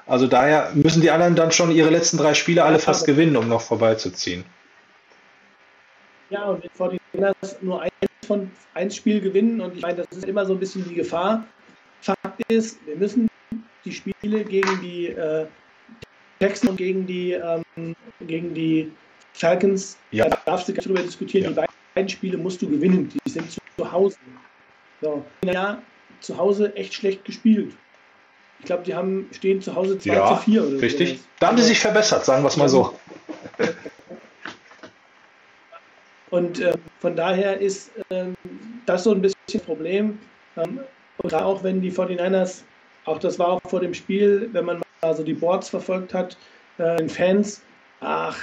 Also 0.06 0.26
daher 0.26 0.72
müssen 0.74 1.00
die 1.00 1.10
anderen 1.10 1.36
dann 1.36 1.52
schon 1.52 1.70
ihre 1.70 1.88
letzten 1.88 2.18
drei 2.18 2.34
Spiele 2.34 2.64
alle 2.64 2.78
fast 2.78 3.06
gewinnen, 3.06 3.36
um 3.36 3.48
noch 3.48 3.60
vorbeizuziehen. 3.60 4.44
Ja, 6.30 6.44
und 6.44 6.62
wenn 6.62 6.70
vor 6.74 6.90
die 6.90 7.00
nur 7.60 7.82
ein, 7.82 7.90
von 8.26 8.50
ein 8.74 8.90
Spiel 8.90 9.20
gewinnen 9.20 9.60
und 9.60 9.76
ich 9.76 9.82
meine, 9.82 9.98
das 9.98 10.18
ist 10.18 10.24
immer 10.26 10.44
so 10.44 10.52
ein 10.54 10.60
bisschen 10.60 10.84
die 10.88 10.94
Gefahr. 10.94 11.44
Fakt 12.00 12.40
ist, 12.48 12.78
wir 12.86 12.96
müssen 12.96 13.29
die 13.84 13.92
Spiele 13.92 14.44
gegen 14.44 14.80
die 14.80 15.08
äh, 15.08 15.46
Texans 16.38 16.70
und 16.70 16.76
gegen 16.76 17.06
die, 17.06 17.32
ähm, 17.32 17.94
gegen 18.26 18.54
die 18.54 18.90
Falcons, 19.32 19.98
ja. 20.10 20.28
da 20.28 20.38
darfst 20.44 20.68
du 20.68 20.72
darüber 20.72 21.02
diskutieren, 21.02 21.54
ja. 21.54 21.62
die 21.62 21.68
beiden 21.94 22.08
Spiele 22.08 22.38
musst 22.38 22.62
du 22.62 22.68
gewinnen, 22.68 23.08
die 23.08 23.30
sind 23.30 23.50
zu, 23.50 23.60
zu 23.76 23.92
Hause. 23.92 24.16
So. 25.00 25.24
Ja, 25.44 25.82
zu 26.20 26.36
Hause 26.36 26.74
echt 26.76 26.94
schlecht 26.94 27.24
gespielt. 27.24 27.74
Ich 28.58 28.66
glaube, 28.66 28.82
die 28.84 28.94
haben 28.94 29.26
stehen 29.32 29.62
zu 29.62 29.74
Hause 29.74 29.98
2 29.98 30.14
ja, 30.14 30.26
zu 30.28 30.36
4 30.42 30.64
oder 30.66 30.82
Richtig. 30.82 31.18
So. 31.18 31.24
Da 31.40 31.46
haben 31.48 31.56
sie 31.56 31.64
sich 31.64 31.80
verbessert, 31.80 32.24
sagen 32.24 32.42
wir 32.42 32.48
es 32.48 32.56
mal 32.56 32.68
so. 32.68 32.98
Und 36.30 36.60
äh, 36.60 36.74
von 37.00 37.16
daher 37.16 37.60
ist 37.60 37.90
äh, 38.08 38.26
das 38.86 39.04
so 39.04 39.12
ein 39.12 39.20
bisschen 39.20 39.38
ein 39.52 39.60
Problem. 39.60 40.18
Ähm, 40.56 40.80
und 41.18 41.34
auch 41.34 41.62
wenn 41.62 41.82
die 41.82 41.92
49ers, 41.92 42.62
auch 43.04 43.18
das 43.18 43.38
war 43.38 43.48
auch 43.48 43.62
vor 43.62 43.80
dem 43.80 43.94
Spiel, 43.94 44.48
wenn 44.52 44.64
man 44.64 44.82
mal 45.02 45.14
so 45.14 45.22
die 45.22 45.34
Boards 45.34 45.68
verfolgt 45.68 46.14
hat, 46.14 46.36
äh, 46.78 46.96
den 46.96 47.08
Fans, 47.08 47.62
ach, 48.00 48.38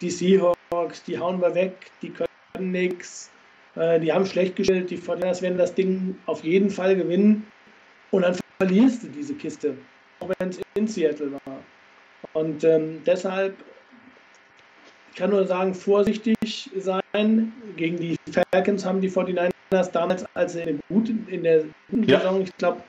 die 0.00 0.10
Seahawks, 0.10 1.02
die 1.04 1.18
hauen 1.18 1.40
wir 1.40 1.54
weg, 1.54 1.90
die 2.02 2.10
können 2.10 2.72
nichts, 2.72 3.30
äh, 3.76 4.00
die 4.00 4.12
haben 4.12 4.26
schlecht 4.26 4.56
gespielt, 4.56 4.90
die 4.90 4.98
49ers 4.98 5.42
werden 5.42 5.58
das 5.58 5.74
Ding 5.74 6.16
auf 6.26 6.44
jeden 6.44 6.70
Fall 6.70 6.96
gewinnen. 6.96 7.46
Und 8.10 8.22
dann 8.22 8.36
verlierst 8.58 9.04
du 9.04 9.08
diese 9.08 9.34
Kiste, 9.34 9.76
auch 10.20 10.30
wenn 10.38 10.48
es 10.48 10.60
in 10.74 10.88
Seattle 10.88 11.32
war. 11.32 11.58
Und 12.32 12.64
ähm, 12.64 13.02
deshalb 13.04 13.54
ich 15.10 15.16
kann 15.16 15.30
nur 15.30 15.46
sagen, 15.46 15.74
vorsichtig 15.74 16.70
sein. 16.76 17.52
Gegen 17.76 17.96
die 17.96 18.16
Falcons 18.52 18.84
haben 18.84 19.00
die 19.00 19.10
49ers 19.10 19.90
damals, 19.92 20.24
als 20.34 20.52
sie 20.52 20.62
in, 20.62 20.80
gut, 20.88 21.08
in 21.26 21.42
der 21.42 21.64
guten 21.90 22.04
ja. 22.04 22.20
Saison, 22.20 22.42
ich 22.42 22.56
glaube, 22.56 22.82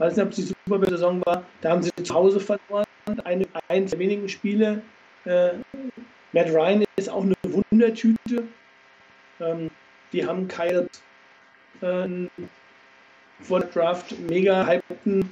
weiß 0.00 0.16
nicht, 0.16 0.24
ob 0.24 0.30
es 0.30 0.36
die 0.36 0.42
Super 0.42 0.78
Bowl-Saison 0.78 1.22
war, 1.26 1.44
da 1.60 1.70
haben 1.70 1.82
sie 1.82 1.90
zu 2.02 2.14
Hause 2.14 2.40
verloren. 2.40 2.84
Eine, 3.24 3.44
eins 3.68 3.90
der 3.90 3.98
wenigen 3.98 4.28
Spiele. 4.28 4.82
Äh, 5.24 5.50
Matt 6.32 6.48
Ryan 6.52 6.84
ist 6.96 7.10
auch 7.10 7.22
eine 7.22 7.34
Wundertüte. 7.42 8.44
Ähm, 9.40 9.70
die 10.12 10.24
haben 10.24 10.48
Kyle 10.48 10.88
äh, 11.82 12.08
vor 13.40 13.60
der 13.60 13.68
Draft 13.68 14.18
mega 14.28 14.66
hypten 14.66 15.30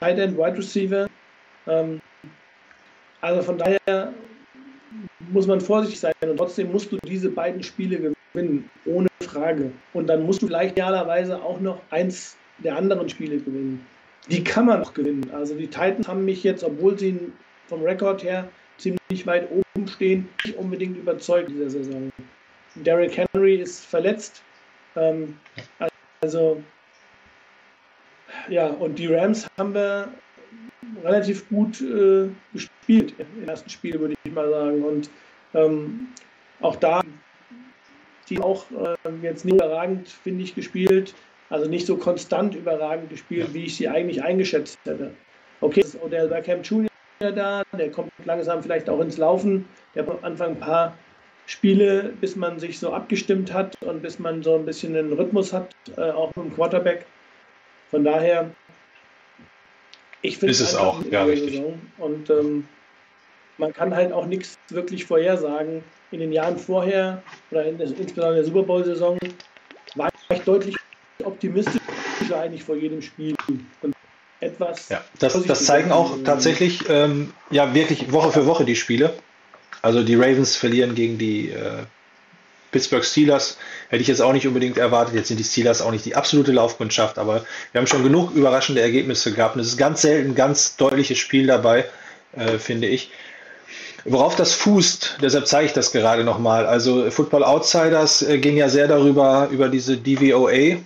Tight 0.00 0.18
End 0.18 0.36
Wide 0.36 0.58
Receiver. 0.58 1.08
Ähm, 1.66 2.00
also 3.20 3.42
von 3.42 3.58
daher 3.58 4.12
muss 5.30 5.46
man 5.46 5.60
vorsichtig 5.60 6.00
sein 6.00 6.14
und 6.22 6.36
trotzdem 6.36 6.70
musst 6.70 6.92
du 6.92 6.98
diese 7.04 7.30
beiden 7.30 7.62
Spiele 7.62 8.14
gewinnen, 8.34 8.70
ohne 8.84 9.08
Frage. 9.22 9.70
Und 9.92 10.06
dann 10.06 10.24
musst 10.24 10.42
du 10.42 10.46
vielleicht 10.46 10.72
idealerweise 10.72 11.42
auch 11.42 11.60
noch 11.60 11.80
eins 11.90 12.36
der 12.58 12.76
anderen 12.76 13.08
Spiele 13.08 13.38
gewinnen. 13.38 13.86
Die 14.28 14.42
kann 14.42 14.66
man 14.66 14.82
auch 14.82 14.94
gewinnen. 14.94 15.30
Also 15.32 15.54
die 15.54 15.68
Titans 15.68 16.08
haben 16.08 16.24
mich 16.24 16.42
jetzt, 16.42 16.64
obwohl 16.64 16.98
sie 16.98 17.18
vom 17.68 17.82
Rekord 17.82 18.22
her 18.22 18.48
ziemlich 18.78 19.26
weit 19.26 19.48
oben 19.50 19.88
stehen, 19.88 20.28
nicht 20.44 20.56
unbedingt 20.56 20.96
überzeugt 20.96 21.50
dieser 21.50 21.70
Saison. 21.70 22.10
Derrick 22.74 23.16
Henry 23.16 23.56
ist 23.56 23.84
verletzt. 23.84 24.42
Ähm, 24.96 25.36
also 26.20 26.62
ja, 28.48 28.66
und 28.66 28.98
die 28.98 29.06
Rams 29.06 29.46
haben 29.58 29.74
wir 29.74 30.08
relativ 31.02 31.48
gut 31.48 31.80
äh, 31.80 32.28
gespielt 32.52 33.14
im 33.18 33.48
ersten 33.48 33.70
Spiel, 33.70 33.98
würde 33.98 34.14
ich 34.24 34.32
mal 34.32 34.48
sagen. 34.50 34.82
Und 34.82 35.10
ähm, 35.54 36.08
auch 36.60 36.76
da, 36.76 37.02
die 38.28 38.40
auch 38.40 38.66
äh, 38.70 38.96
jetzt 39.22 39.44
nicht 39.44 39.54
überragend, 39.54 40.08
finde 40.08 40.44
ich, 40.44 40.54
gespielt. 40.54 41.14
Also 41.48 41.68
nicht 41.68 41.86
so 41.86 41.96
konstant 41.96 42.54
überragend 42.54 43.10
gespielt, 43.10 43.54
wie 43.54 43.64
ich 43.64 43.76
sie 43.76 43.88
eigentlich 43.88 44.22
eingeschätzt 44.22 44.78
hätte. 44.84 45.12
Okay, 45.60 45.80
ist 45.80 46.00
Odell 46.02 46.28
Beckham 46.28 46.62
Jr. 46.62 46.88
da, 47.18 47.62
der 47.76 47.90
kommt 47.90 48.10
langsam 48.24 48.62
vielleicht 48.62 48.90
auch 48.90 49.00
ins 49.00 49.16
Laufen. 49.16 49.68
Der 49.94 50.04
hat 50.04 50.10
am 50.10 50.24
Anfang 50.24 50.50
ein 50.50 50.60
paar 50.60 50.96
Spiele, 51.46 52.12
bis 52.20 52.34
man 52.36 52.58
sich 52.58 52.78
so 52.78 52.92
abgestimmt 52.92 53.52
hat 53.52 53.80
und 53.82 54.02
bis 54.02 54.18
man 54.18 54.42
so 54.42 54.56
ein 54.56 54.64
bisschen 54.64 54.96
einen 54.96 55.12
Rhythmus 55.12 55.52
hat, 55.52 55.74
äh, 55.96 56.10
auch 56.10 56.34
mit 56.34 56.46
dem 56.46 56.54
Quarterback. 56.54 57.06
Von 57.90 58.04
daher, 58.04 58.50
ich 60.22 60.38
finde 60.38 60.52
es 60.52 60.74
auch, 60.74 61.04
ja, 61.10 61.22
richtig. 61.24 61.52
Saison. 61.52 61.80
Und 61.98 62.28
ähm, 62.30 62.66
man 63.58 63.72
kann 63.72 63.94
halt 63.94 64.12
auch 64.12 64.26
nichts 64.26 64.58
wirklich 64.70 65.04
vorhersagen. 65.04 65.84
In 66.10 66.20
den 66.20 66.32
Jahren 66.32 66.56
vorher 66.56 67.22
oder 67.50 67.64
in 67.64 67.78
der, 67.78 67.86
insbesondere 67.86 68.30
in 68.30 68.36
der 68.36 68.44
Super 68.44 68.62
Bowl-Saison 68.62 69.18
war 69.94 70.08
ich 70.30 70.40
deutlich 70.42 70.76
optimistischer 71.36 72.40
eigentlich 72.40 72.64
vor 72.64 72.76
jedem 72.76 73.02
Spiel. 73.02 73.34
Und 73.82 73.94
etwas. 74.40 74.88
Ja, 74.88 75.02
das, 75.18 75.42
das 75.44 75.64
zeigen 75.64 75.92
auch 75.92 76.18
tatsächlich 76.24 76.88
ähm, 76.88 77.32
ja 77.50 77.74
wirklich 77.74 78.12
Woche 78.12 78.32
für 78.32 78.46
Woche 78.46 78.64
die 78.64 78.76
Spiele. 78.76 79.14
Also 79.82 80.02
die 80.02 80.14
Ravens 80.14 80.56
verlieren 80.56 80.94
gegen 80.94 81.16
die 81.16 81.50
äh, 81.50 81.84
Pittsburgh 82.70 83.04
Steelers 83.04 83.56
hätte 83.88 84.02
ich 84.02 84.08
jetzt 84.08 84.20
auch 84.20 84.32
nicht 84.32 84.46
unbedingt 84.46 84.76
erwartet. 84.76 85.14
Jetzt 85.14 85.28
sind 85.28 85.38
die 85.38 85.44
Steelers 85.44 85.80
auch 85.80 85.90
nicht 85.90 86.04
die 86.04 86.16
absolute 86.16 86.52
Laufkundschaft, 86.52 87.18
aber 87.18 87.46
wir 87.72 87.78
haben 87.78 87.86
schon 87.86 88.02
genug 88.02 88.32
überraschende 88.32 88.82
Ergebnisse 88.82 89.32
gehabt. 89.32 89.54
Und 89.54 89.62
es 89.62 89.68
ist 89.68 89.78
ganz 89.78 90.02
selten 90.02 90.32
ein 90.32 90.34
ganz 90.34 90.76
deutliches 90.76 91.18
Spiel 91.18 91.46
dabei, 91.46 91.86
äh, 92.36 92.58
finde 92.58 92.88
ich. 92.88 93.10
Worauf 94.04 94.36
das 94.36 94.52
fußt, 94.52 95.18
deshalb 95.22 95.46
zeige 95.46 95.66
ich 95.66 95.72
das 95.72 95.92
gerade 95.92 96.24
nochmal. 96.24 96.66
Also 96.66 97.10
Football 97.10 97.44
Outsiders 97.44 98.22
äh, 98.22 98.38
ging 98.38 98.56
ja 98.56 98.68
sehr 98.68 98.88
darüber, 98.88 99.48
über 99.50 99.68
diese 99.68 99.96
DVOA. 99.96 100.76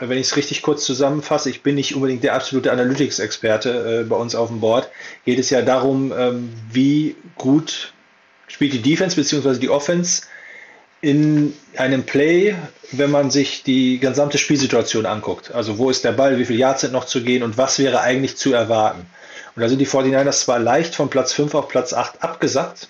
Wenn 0.00 0.18
ich 0.18 0.28
es 0.28 0.36
richtig 0.36 0.62
kurz 0.62 0.84
zusammenfasse, 0.84 1.50
ich 1.50 1.62
bin 1.62 1.74
nicht 1.74 1.94
unbedingt 1.94 2.22
der 2.22 2.34
absolute 2.34 2.70
Analytics-Experte 2.70 4.02
äh, 4.02 4.04
bei 4.04 4.16
uns 4.16 4.34
auf 4.34 4.48
dem 4.48 4.60
Board, 4.60 4.90
geht 5.24 5.38
es 5.38 5.50
ja 5.50 5.62
darum, 5.62 6.12
ähm, 6.16 6.52
wie 6.70 7.16
gut 7.36 7.92
spielt 8.46 8.72
die 8.72 8.82
Defense 8.82 9.16
bzw. 9.16 9.58
die 9.58 9.68
Offense 9.68 10.22
in 11.00 11.54
einem 11.76 12.04
Play, 12.04 12.56
wenn 12.92 13.10
man 13.10 13.30
sich 13.30 13.62
die 13.62 13.98
gesamte 13.98 14.38
Spielsituation 14.38 15.06
anguckt. 15.06 15.52
Also 15.52 15.78
wo 15.78 15.90
ist 15.90 16.04
der 16.04 16.12
Ball, 16.12 16.38
wie 16.38 16.44
viele 16.44 16.58
Yards 16.58 16.80
sind 16.80 16.92
noch 16.92 17.04
zu 17.04 17.22
gehen 17.22 17.42
und 17.42 17.56
was 17.56 17.78
wäre 17.78 18.00
eigentlich 18.00 18.36
zu 18.36 18.52
erwarten. 18.52 19.06
Und 19.54 19.62
da 19.62 19.68
sind 19.68 19.78
die 19.78 19.86
49ers 19.86 20.44
zwar 20.44 20.58
leicht 20.58 20.94
von 20.94 21.10
Platz 21.10 21.32
5 21.32 21.54
auf 21.54 21.68
Platz 21.68 21.92
8 21.92 22.22
abgesackt, 22.22 22.88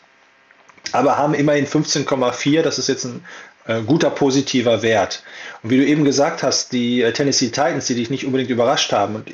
aber 0.92 1.18
haben 1.18 1.34
immerhin 1.34 1.66
15,4. 1.66 2.62
Das 2.62 2.78
ist 2.78 2.88
jetzt 2.88 3.04
ein 3.04 3.24
äh, 3.68 3.82
guter 3.82 4.10
positiver 4.10 4.82
Wert. 4.82 5.22
Und 5.62 5.70
wie 5.70 5.76
du 5.76 5.86
eben 5.86 6.04
gesagt 6.04 6.42
hast, 6.42 6.72
die 6.72 7.02
äh, 7.02 7.12
Tennessee 7.12 7.46
Titans, 7.48 7.86
die 7.86 7.94
dich 7.94 8.10
nicht 8.10 8.26
unbedingt 8.26 8.50
überrascht 8.50 8.92
haben, 8.92 9.14
und 9.14 9.30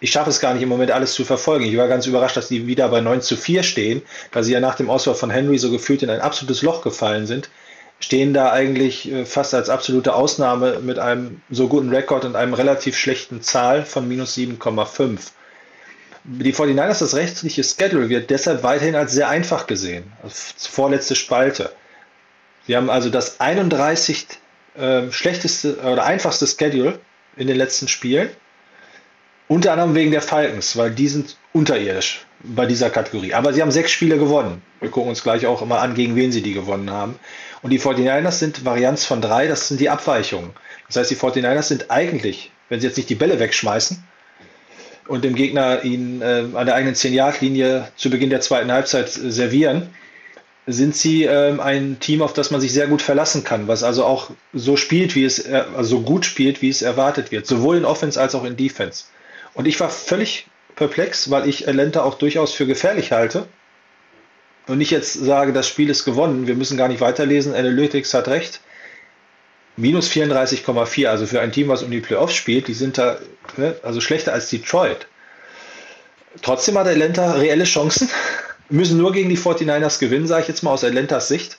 ich 0.00 0.10
schaffe 0.10 0.28
es 0.28 0.40
gar 0.40 0.52
nicht 0.52 0.62
im 0.62 0.68
Moment 0.68 0.90
alles 0.90 1.14
zu 1.14 1.24
verfolgen. 1.24 1.64
Ich 1.64 1.76
war 1.78 1.88
ganz 1.88 2.06
überrascht, 2.06 2.36
dass 2.36 2.48
die 2.48 2.66
wieder 2.66 2.88
bei 2.90 3.00
9 3.00 3.22
zu 3.22 3.34
4 3.34 3.62
stehen, 3.62 4.02
weil 4.32 4.44
sie 4.44 4.52
ja 4.52 4.60
nach 4.60 4.74
dem 4.74 4.90
Auswahl 4.90 5.14
von 5.14 5.30
Henry 5.30 5.56
so 5.56 5.70
gefühlt 5.70 6.02
in 6.02 6.10
ein 6.10 6.20
absolutes 6.20 6.60
Loch 6.60 6.82
gefallen 6.82 7.26
sind 7.26 7.48
stehen 7.98 8.34
da 8.34 8.52
eigentlich 8.52 9.10
äh, 9.10 9.24
fast 9.24 9.54
als 9.54 9.68
absolute 9.68 10.14
Ausnahme 10.14 10.80
mit 10.80 10.98
einem 10.98 11.40
so 11.50 11.68
guten 11.68 11.88
Rekord 11.90 12.24
und 12.24 12.36
einem 12.36 12.54
relativ 12.54 12.96
schlechten 12.96 13.42
Zahl 13.42 13.84
von 13.84 14.06
minus 14.06 14.36
7,5. 14.36 15.18
Die 16.24 16.52
49ers, 16.52 16.98
das 16.98 17.14
rechtliche 17.14 17.62
Schedule 17.62 18.08
wird 18.08 18.30
deshalb 18.30 18.62
weiterhin 18.64 18.96
als 18.96 19.12
sehr 19.12 19.28
einfach 19.28 19.66
gesehen. 19.66 20.12
Als 20.22 20.66
vorletzte 20.66 21.14
Spalte. 21.14 21.70
Sie 22.66 22.76
haben 22.76 22.90
also 22.90 23.10
das 23.10 23.40
31 23.40 24.26
äh, 24.76 25.10
schlechteste 25.10 25.78
oder 25.78 26.04
einfachste 26.04 26.46
Schedule 26.46 26.98
in 27.36 27.46
den 27.46 27.56
letzten 27.56 27.88
Spielen. 27.88 28.30
Unter 29.48 29.72
anderem 29.72 29.94
wegen 29.94 30.10
der 30.10 30.22
Falcons, 30.22 30.76
weil 30.76 30.90
die 30.90 31.06
sind 31.06 31.36
unterirdisch 31.52 32.26
bei 32.42 32.66
dieser 32.66 32.90
Kategorie. 32.90 33.32
Aber 33.32 33.52
sie 33.52 33.62
haben 33.62 33.70
sechs 33.70 33.92
Spiele 33.92 34.18
gewonnen. 34.18 34.60
Wir 34.80 34.90
gucken 34.90 35.10
uns 35.10 35.22
gleich 35.22 35.46
auch 35.46 35.62
immer 35.62 35.80
an, 35.80 35.94
gegen 35.94 36.16
wen 36.16 36.32
sie 36.32 36.42
die 36.42 36.52
gewonnen 36.52 36.90
haben. 36.90 37.18
Und 37.62 37.70
die 37.70 37.80
49ers 37.80 38.32
sind 38.32 38.64
Varianz 38.64 39.04
von 39.04 39.20
drei, 39.20 39.46
das 39.46 39.68
sind 39.68 39.80
die 39.80 39.88
Abweichungen. 39.88 40.50
Das 40.88 40.96
heißt, 40.96 41.10
die 41.10 41.16
49ers 41.16 41.62
sind 41.62 41.90
eigentlich, 41.90 42.50
wenn 42.68 42.80
sie 42.80 42.88
jetzt 42.88 42.96
nicht 42.96 43.08
die 43.08 43.14
Bälle 43.14 43.38
wegschmeißen 43.38 44.04
und 45.08 45.24
dem 45.24 45.34
Gegner 45.34 45.84
ihn 45.84 46.20
äh, 46.22 46.44
an 46.54 46.66
der 46.66 46.74
eigenen 46.74 46.94
10-Yard-Linie 46.94 47.88
zu 47.96 48.10
Beginn 48.10 48.30
der 48.30 48.40
zweiten 48.40 48.70
Halbzeit 48.72 49.08
servieren, 49.08 49.90
sind 50.66 50.96
sie 50.96 51.24
äh, 51.24 51.58
ein 51.60 52.00
Team, 52.00 52.22
auf 52.22 52.32
das 52.32 52.50
man 52.50 52.60
sich 52.60 52.72
sehr 52.72 52.88
gut 52.88 53.00
verlassen 53.00 53.44
kann, 53.44 53.68
was 53.68 53.84
also 53.84 54.04
auch 54.04 54.30
so 54.52 54.76
spielt, 54.76 55.14
wie 55.14 55.24
es, 55.24 55.38
äh, 55.38 55.64
also 55.76 55.98
so 55.98 56.02
gut 56.02 56.26
spielt, 56.26 56.60
wie 56.60 56.68
es 56.68 56.82
erwartet 56.82 57.30
wird, 57.30 57.46
sowohl 57.46 57.76
in 57.76 57.84
Offense 57.84 58.20
als 58.20 58.34
auch 58.34 58.44
in 58.44 58.56
Defense. 58.56 59.04
Und 59.54 59.66
ich 59.66 59.78
war 59.78 59.90
völlig 59.90 60.48
perplex, 60.74 61.30
weil 61.30 61.48
ich 61.48 61.68
Atlanta 61.68 62.02
auch 62.02 62.14
durchaus 62.14 62.52
für 62.52 62.66
gefährlich 62.66 63.12
halte 63.12 63.46
und 64.66 64.78
nicht 64.78 64.90
jetzt 64.90 65.14
sage, 65.14 65.52
das 65.52 65.68
Spiel 65.68 65.88
ist 65.88 66.04
gewonnen, 66.04 66.46
wir 66.46 66.56
müssen 66.56 66.76
gar 66.76 66.88
nicht 66.88 67.00
weiterlesen, 67.00 67.54
Analytics 67.54 68.14
hat 68.14 68.28
recht. 68.28 68.60
Minus 69.76 70.10
34,4, 70.10 71.06
also 71.06 71.26
für 71.26 71.40
ein 71.40 71.52
Team, 71.52 71.68
was 71.68 71.82
um 71.82 71.90
die 71.90 72.00
Playoffs 72.00 72.34
spielt, 72.34 72.66
die 72.66 72.74
sind 72.74 72.98
da 72.98 73.18
ne, 73.56 73.76
also 73.82 74.00
schlechter 74.00 74.32
als 74.32 74.48
Detroit. 74.48 75.06
Trotzdem 76.42 76.78
hat 76.78 76.88
Atlanta 76.88 77.32
reelle 77.32 77.64
Chancen, 77.64 78.08
müssen 78.68 78.98
nur 78.98 79.12
gegen 79.12 79.28
die 79.28 79.38
49ers 79.38 79.98
gewinnen, 79.98 80.26
sage 80.26 80.42
ich 80.42 80.48
jetzt 80.48 80.62
mal 80.62 80.72
aus 80.72 80.84
Atlantas 80.84 81.28
Sicht. 81.28 81.58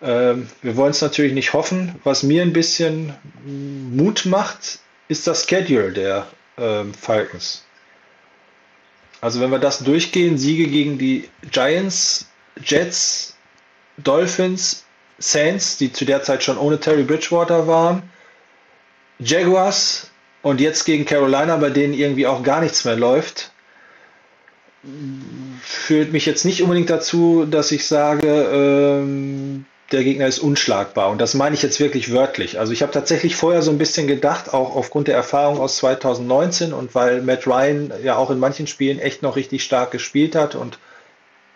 Ähm, 0.00 0.48
wir 0.62 0.76
wollen 0.76 0.90
es 0.90 1.00
natürlich 1.00 1.32
nicht 1.32 1.52
hoffen. 1.52 1.96
Was 2.04 2.22
mir 2.22 2.42
ein 2.42 2.52
bisschen 2.52 3.14
Mut 3.44 4.26
macht, 4.26 4.78
ist 5.08 5.26
das 5.26 5.46
Schedule 5.48 5.92
der 5.92 6.26
ähm, 6.56 6.94
Falcons. 6.94 7.64
Also 9.20 9.40
wenn 9.40 9.50
wir 9.50 9.58
das 9.58 9.80
durchgehen, 9.80 10.38
Siege 10.38 10.68
gegen 10.68 10.98
die 10.98 11.28
Giants, 11.50 12.26
Jets, 12.62 13.36
Dolphins, 13.98 14.84
Saints, 15.18 15.76
die 15.78 15.92
zu 15.92 16.04
der 16.04 16.22
Zeit 16.22 16.44
schon 16.44 16.58
ohne 16.58 16.78
Terry 16.78 17.02
Bridgewater 17.02 17.66
waren, 17.66 18.08
Jaguars 19.18 20.10
und 20.42 20.60
jetzt 20.60 20.84
gegen 20.84 21.04
Carolina, 21.04 21.56
bei 21.56 21.70
denen 21.70 21.94
irgendwie 21.94 22.28
auch 22.28 22.44
gar 22.44 22.60
nichts 22.60 22.84
mehr 22.84 22.94
läuft, 22.94 23.50
führt 25.62 26.12
mich 26.12 26.26
jetzt 26.26 26.44
nicht 26.44 26.62
unbedingt 26.62 26.90
dazu, 26.90 27.44
dass 27.44 27.72
ich 27.72 27.86
sage, 27.86 28.28
ähm, 28.28 29.66
der 29.90 30.04
Gegner 30.04 30.26
ist 30.26 30.38
unschlagbar. 30.38 31.10
Und 31.10 31.20
das 31.20 31.34
meine 31.34 31.54
ich 31.54 31.62
jetzt 31.62 31.80
wirklich 31.80 32.12
wörtlich. 32.12 32.58
Also 32.58 32.72
ich 32.72 32.82
habe 32.82 32.92
tatsächlich 32.92 33.36
vorher 33.36 33.62
so 33.62 33.70
ein 33.70 33.78
bisschen 33.78 34.06
gedacht, 34.06 34.52
auch 34.52 34.76
aufgrund 34.76 35.08
der 35.08 35.16
Erfahrung 35.16 35.58
aus 35.58 35.76
2019 35.78 36.72
und 36.72 36.94
weil 36.94 37.22
Matt 37.22 37.46
Ryan 37.46 37.92
ja 38.02 38.16
auch 38.16 38.30
in 38.30 38.38
manchen 38.38 38.66
Spielen 38.66 38.98
echt 38.98 39.22
noch 39.22 39.36
richtig 39.36 39.64
stark 39.64 39.90
gespielt 39.90 40.34
hat 40.34 40.54
und 40.54 40.78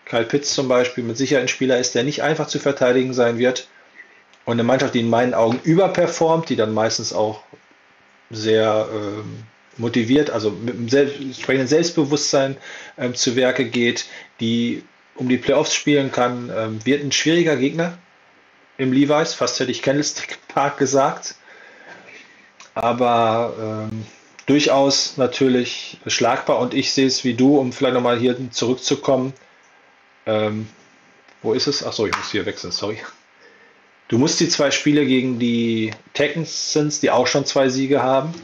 Kyle 0.06 0.24
Pitts 0.24 0.54
zum 0.54 0.66
Beispiel 0.66 1.04
mit 1.04 1.16
Sicherheit 1.16 1.44
ein 1.44 1.48
Spieler 1.48 1.78
ist, 1.78 1.94
der 1.94 2.04
nicht 2.04 2.22
einfach 2.22 2.46
zu 2.46 2.58
verteidigen 2.58 3.12
sein 3.12 3.38
wird. 3.38 3.68
Und 4.44 4.54
eine 4.54 4.64
Mannschaft, 4.64 4.94
die 4.94 5.00
in 5.00 5.10
meinen 5.10 5.34
Augen 5.34 5.60
überperformt, 5.62 6.48
die 6.48 6.56
dann 6.56 6.74
meistens 6.74 7.12
auch 7.12 7.42
sehr 8.30 8.88
ähm, 8.92 9.44
motiviert, 9.78 10.30
also 10.30 10.50
mit 10.50 10.74
einem 10.74 10.88
selbst, 10.88 11.20
entsprechenden 11.20 11.68
Selbstbewusstsein 11.68 12.56
ähm, 12.98 13.14
zu 13.14 13.36
Werke 13.36 13.64
geht, 13.64 14.06
die 14.40 14.82
um 15.14 15.28
die 15.28 15.38
Playoffs 15.38 15.74
spielen 15.74 16.10
kann, 16.10 16.50
ähm, 16.54 16.84
wird 16.84 17.02
ein 17.02 17.12
schwieriger 17.12 17.56
Gegner 17.56 17.98
im 18.78 18.92
Levi's. 18.92 19.34
Fast 19.34 19.60
hätte 19.60 19.70
ich 19.70 19.82
Candlestick 19.82 20.38
Park 20.48 20.78
gesagt. 20.78 21.36
Aber 22.74 23.88
ähm, 23.92 24.06
durchaus 24.46 25.18
natürlich 25.18 25.98
schlagbar 26.06 26.58
und 26.58 26.74
ich 26.74 26.92
sehe 26.92 27.06
es 27.06 27.24
wie 27.24 27.34
du, 27.34 27.58
um 27.58 27.72
vielleicht 27.72 27.94
nochmal 27.94 28.18
hier 28.18 28.36
zurückzukommen. 28.50 29.34
Ähm, 30.24 30.68
wo 31.42 31.52
ist 31.52 31.66
es? 31.66 31.84
Achso, 31.84 32.06
ich 32.06 32.16
muss 32.16 32.30
hier 32.30 32.46
wechseln, 32.46 32.72
sorry. 32.72 32.98
Du 34.08 34.18
musst 34.18 34.40
die 34.40 34.48
zwei 34.48 34.70
Spiele 34.70 35.06
gegen 35.06 35.38
die 35.38 35.92
Texans, 36.12 37.00
die 37.00 37.10
auch 37.10 37.26
schon 37.26 37.46
zwei 37.46 37.68
Siege 37.68 38.02
haben, 38.02 38.34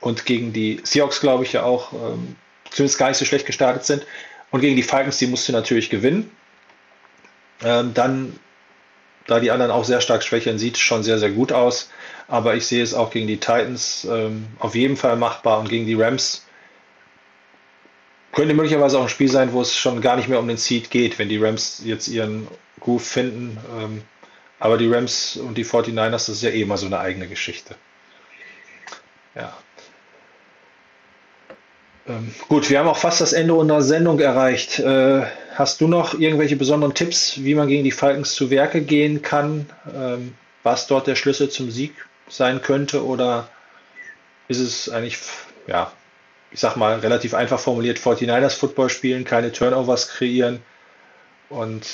und 0.00 0.26
gegen 0.26 0.52
die 0.52 0.80
Seahawks, 0.82 1.20
glaube 1.20 1.44
ich, 1.44 1.52
ja 1.52 1.62
auch 1.64 1.92
ähm, 1.92 2.36
zumindest 2.70 2.98
gar 2.98 3.08
nicht 3.08 3.18
so 3.18 3.24
schlecht 3.24 3.46
gestartet 3.46 3.84
sind. 3.84 4.06
Und 4.50 4.60
gegen 4.60 4.76
die 4.76 4.82
Falcons, 4.82 5.18
die 5.18 5.26
musst 5.26 5.48
du 5.48 5.52
natürlich 5.52 5.90
gewinnen. 5.90 6.30
Ähm, 7.62 7.92
dann 7.94 8.38
da 9.26 9.40
die 9.40 9.50
anderen 9.50 9.70
auch 9.70 9.84
sehr 9.84 10.00
stark 10.00 10.22
schwächeln, 10.22 10.58
sieht 10.58 10.78
schon 10.78 11.02
sehr, 11.02 11.18
sehr 11.18 11.30
gut 11.30 11.52
aus. 11.52 11.90
Aber 12.28 12.54
ich 12.54 12.66
sehe 12.66 12.82
es 12.82 12.94
auch 12.94 13.10
gegen 13.10 13.26
die 13.26 13.38
Titans 13.38 14.06
ähm, 14.10 14.46
auf 14.58 14.74
jeden 14.74 14.96
Fall 14.96 15.16
machbar 15.16 15.58
und 15.58 15.68
gegen 15.68 15.86
die 15.86 15.94
Rams 15.94 16.44
könnte 18.32 18.54
möglicherweise 18.54 18.98
auch 18.98 19.02
ein 19.02 19.08
Spiel 19.08 19.28
sein, 19.28 19.52
wo 19.52 19.60
es 19.62 19.76
schon 19.76 20.00
gar 20.00 20.16
nicht 20.16 20.28
mehr 20.28 20.38
um 20.38 20.48
den 20.48 20.58
Seed 20.58 20.90
geht, 20.90 21.18
wenn 21.18 21.28
die 21.28 21.38
Rams 21.38 21.82
jetzt 21.84 22.08
ihren 22.08 22.46
Groove 22.80 23.06
finden. 23.06 23.58
Ähm, 23.76 24.02
aber 24.60 24.76
die 24.78 24.92
Rams 24.92 25.36
und 25.36 25.56
die 25.56 25.64
49ers, 25.64 26.10
das 26.10 26.28
ist 26.28 26.42
ja 26.42 26.50
eh 26.50 26.62
immer 26.62 26.76
so 26.76 26.86
eine 26.86 26.98
eigene 26.98 27.28
Geschichte. 27.28 27.76
Ja. 29.34 29.56
Ähm, 32.08 32.34
gut, 32.48 32.70
wir 32.70 32.78
haben 32.78 32.88
auch 32.88 32.96
fast 32.96 33.20
das 33.20 33.32
Ende 33.32 33.54
unserer 33.54 33.82
Sendung 33.82 34.18
erreicht. 34.18 34.78
Äh, 34.78 35.26
Hast 35.58 35.80
du 35.80 35.88
noch 35.88 36.14
irgendwelche 36.14 36.54
besonderen 36.54 36.94
Tipps, 36.94 37.42
wie 37.42 37.56
man 37.56 37.66
gegen 37.66 37.82
die 37.82 37.90
Falcons 37.90 38.32
zu 38.32 38.48
Werke 38.48 38.80
gehen 38.80 39.22
kann? 39.22 39.68
Ähm, 39.92 40.34
was 40.62 40.86
dort 40.86 41.08
der 41.08 41.16
Schlüssel 41.16 41.48
zum 41.48 41.72
Sieg 41.72 41.96
sein 42.28 42.62
könnte? 42.62 43.04
Oder 43.04 43.48
ist 44.46 44.60
es 44.60 44.88
eigentlich, 44.88 45.18
ja, 45.66 45.90
ich 46.52 46.60
sag 46.60 46.76
mal, 46.76 47.00
relativ 47.00 47.34
einfach 47.34 47.58
formuliert, 47.58 47.98
49ers 47.98 48.54
Football 48.54 48.88
spielen, 48.88 49.24
keine 49.24 49.50
Turnovers 49.50 50.10
kreieren 50.10 50.62
und 51.48 51.84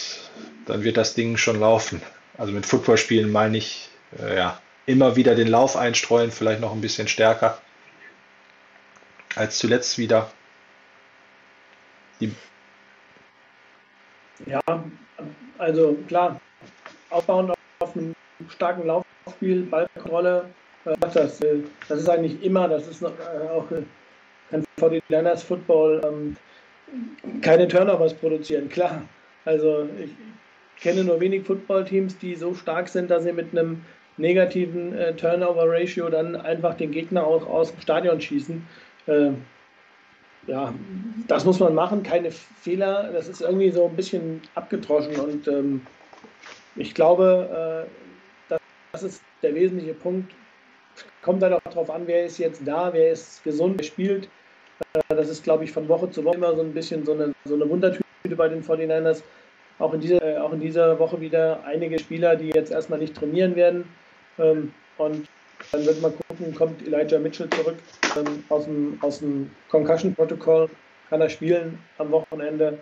dann 0.66 0.84
wird 0.84 0.98
das 0.98 1.14
Ding 1.14 1.38
schon 1.38 1.58
laufen. 1.58 2.02
Also 2.36 2.52
mit 2.52 2.66
Football 2.66 2.98
spielen 2.98 3.32
meine 3.32 3.56
ich, 3.56 3.88
äh, 4.22 4.36
ja, 4.36 4.60
immer 4.84 5.16
wieder 5.16 5.34
den 5.34 5.48
Lauf 5.48 5.74
einstreuen, 5.74 6.30
vielleicht 6.30 6.60
noch 6.60 6.72
ein 6.72 6.82
bisschen 6.82 7.08
stärker 7.08 7.58
als 9.36 9.58
zuletzt 9.58 9.98
wieder. 9.98 10.30
Die 12.20 12.32
ja, 14.46 14.60
also 15.58 15.96
klar, 16.08 16.40
aufbauend 17.10 17.54
auf 17.78 17.96
einem 17.96 18.14
starken 18.48 18.86
Laufspiel, 18.86 19.62
Ballkontrolle, 19.62 20.46
äh, 20.84 20.94
das, 21.00 21.40
äh, 21.40 21.60
das 21.88 22.00
ist 22.00 22.08
eigentlich 22.08 22.42
immer, 22.42 22.68
das 22.68 22.88
ist 22.88 23.02
äh, 23.02 23.06
auch 23.50 23.66
kein 24.50 24.64
49ers 24.78 25.44
Football, 25.44 26.00
ähm, 26.04 26.36
keine 27.40 27.68
Turnovers 27.68 28.14
produzieren, 28.14 28.68
klar. 28.68 29.02
Also 29.44 29.88
ich 30.02 30.10
kenne 30.82 31.04
nur 31.04 31.20
wenig 31.20 31.46
Footballteams, 31.46 32.18
die 32.18 32.34
so 32.34 32.54
stark 32.54 32.88
sind, 32.88 33.10
dass 33.10 33.24
sie 33.24 33.32
mit 33.32 33.52
einem 33.52 33.84
negativen 34.16 34.94
Turnover-Ratio 35.16 36.08
dann 36.08 36.36
einfach 36.36 36.76
den 36.76 36.92
Gegner 36.92 37.26
auch 37.26 37.46
aus 37.48 37.72
dem 37.72 37.80
Stadion 37.80 38.20
schießen. 38.20 38.64
Äh, 39.06 39.30
ja, 40.46 40.74
das 41.26 41.44
muss 41.44 41.60
man 41.60 41.74
machen, 41.74 42.02
keine 42.02 42.30
Fehler. 42.30 43.10
Das 43.12 43.28
ist 43.28 43.40
irgendwie 43.40 43.70
so 43.70 43.86
ein 43.86 43.96
bisschen 43.96 44.42
abgedroschen 44.54 45.16
und 45.16 45.48
ähm, 45.48 45.86
ich 46.76 46.94
glaube, 46.94 47.86
äh, 48.50 48.56
das 48.92 49.02
ist 49.02 49.22
der 49.42 49.54
wesentliche 49.54 49.94
Punkt. 49.94 50.32
Kommt 51.22 51.42
dann 51.42 51.54
auch 51.54 51.60
darauf 51.62 51.90
an, 51.90 52.06
wer 52.06 52.24
ist 52.26 52.38
jetzt 52.38 52.62
da, 52.64 52.92
wer 52.92 53.10
ist 53.10 53.42
gesund, 53.42 53.74
wer 53.78 53.84
spielt. 53.84 54.28
Äh, 54.94 55.14
das 55.14 55.28
ist, 55.28 55.44
glaube 55.44 55.64
ich, 55.64 55.72
von 55.72 55.88
Woche 55.88 56.10
zu 56.10 56.24
Woche 56.24 56.36
immer 56.36 56.54
so 56.54 56.62
ein 56.62 56.74
bisschen 56.74 57.04
so 57.04 57.12
eine, 57.12 57.34
so 57.44 57.54
eine 57.54 57.68
Wundertüte 57.68 58.04
bei 58.36 58.48
den 58.48 58.62
49ers. 58.62 59.22
auch 59.78 59.92
in, 59.94 60.00
dieser, 60.00 60.44
auch 60.44 60.52
in 60.52 60.60
dieser 60.60 60.98
Woche 60.98 61.20
wieder 61.20 61.64
einige 61.64 61.98
Spieler, 61.98 62.36
die 62.36 62.50
jetzt 62.50 62.70
erstmal 62.70 62.98
nicht 62.98 63.16
trainieren 63.16 63.56
werden. 63.56 63.84
Ähm, 64.38 64.72
und 64.98 65.26
dann 65.74 65.86
wird 65.86 66.00
man 66.00 66.12
gucken, 66.28 66.54
kommt 66.54 66.86
Elijah 66.86 67.18
Mitchell 67.18 67.48
zurück 67.50 67.76
ähm, 68.16 68.44
aus 68.48 68.64
dem, 68.64 68.98
aus 69.00 69.18
dem 69.18 69.50
Concussion-Protokoll, 69.70 70.68
kann 71.10 71.20
er 71.20 71.28
spielen 71.28 71.78
am 71.98 72.10
Wochenende. 72.12 72.78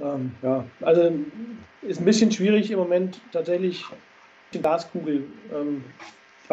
Ähm, 0.00 0.32
ja, 0.42 0.64
also 0.82 1.12
ist 1.82 2.00
ein 2.00 2.04
bisschen 2.04 2.30
schwierig 2.30 2.70
im 2.70 2.78
Moment 2.78 3.20
tatsächlich 3.32 3.84
die 4.52 4.60
Glaskugel. 4.60 5.24
Ähm, 5.52 5.84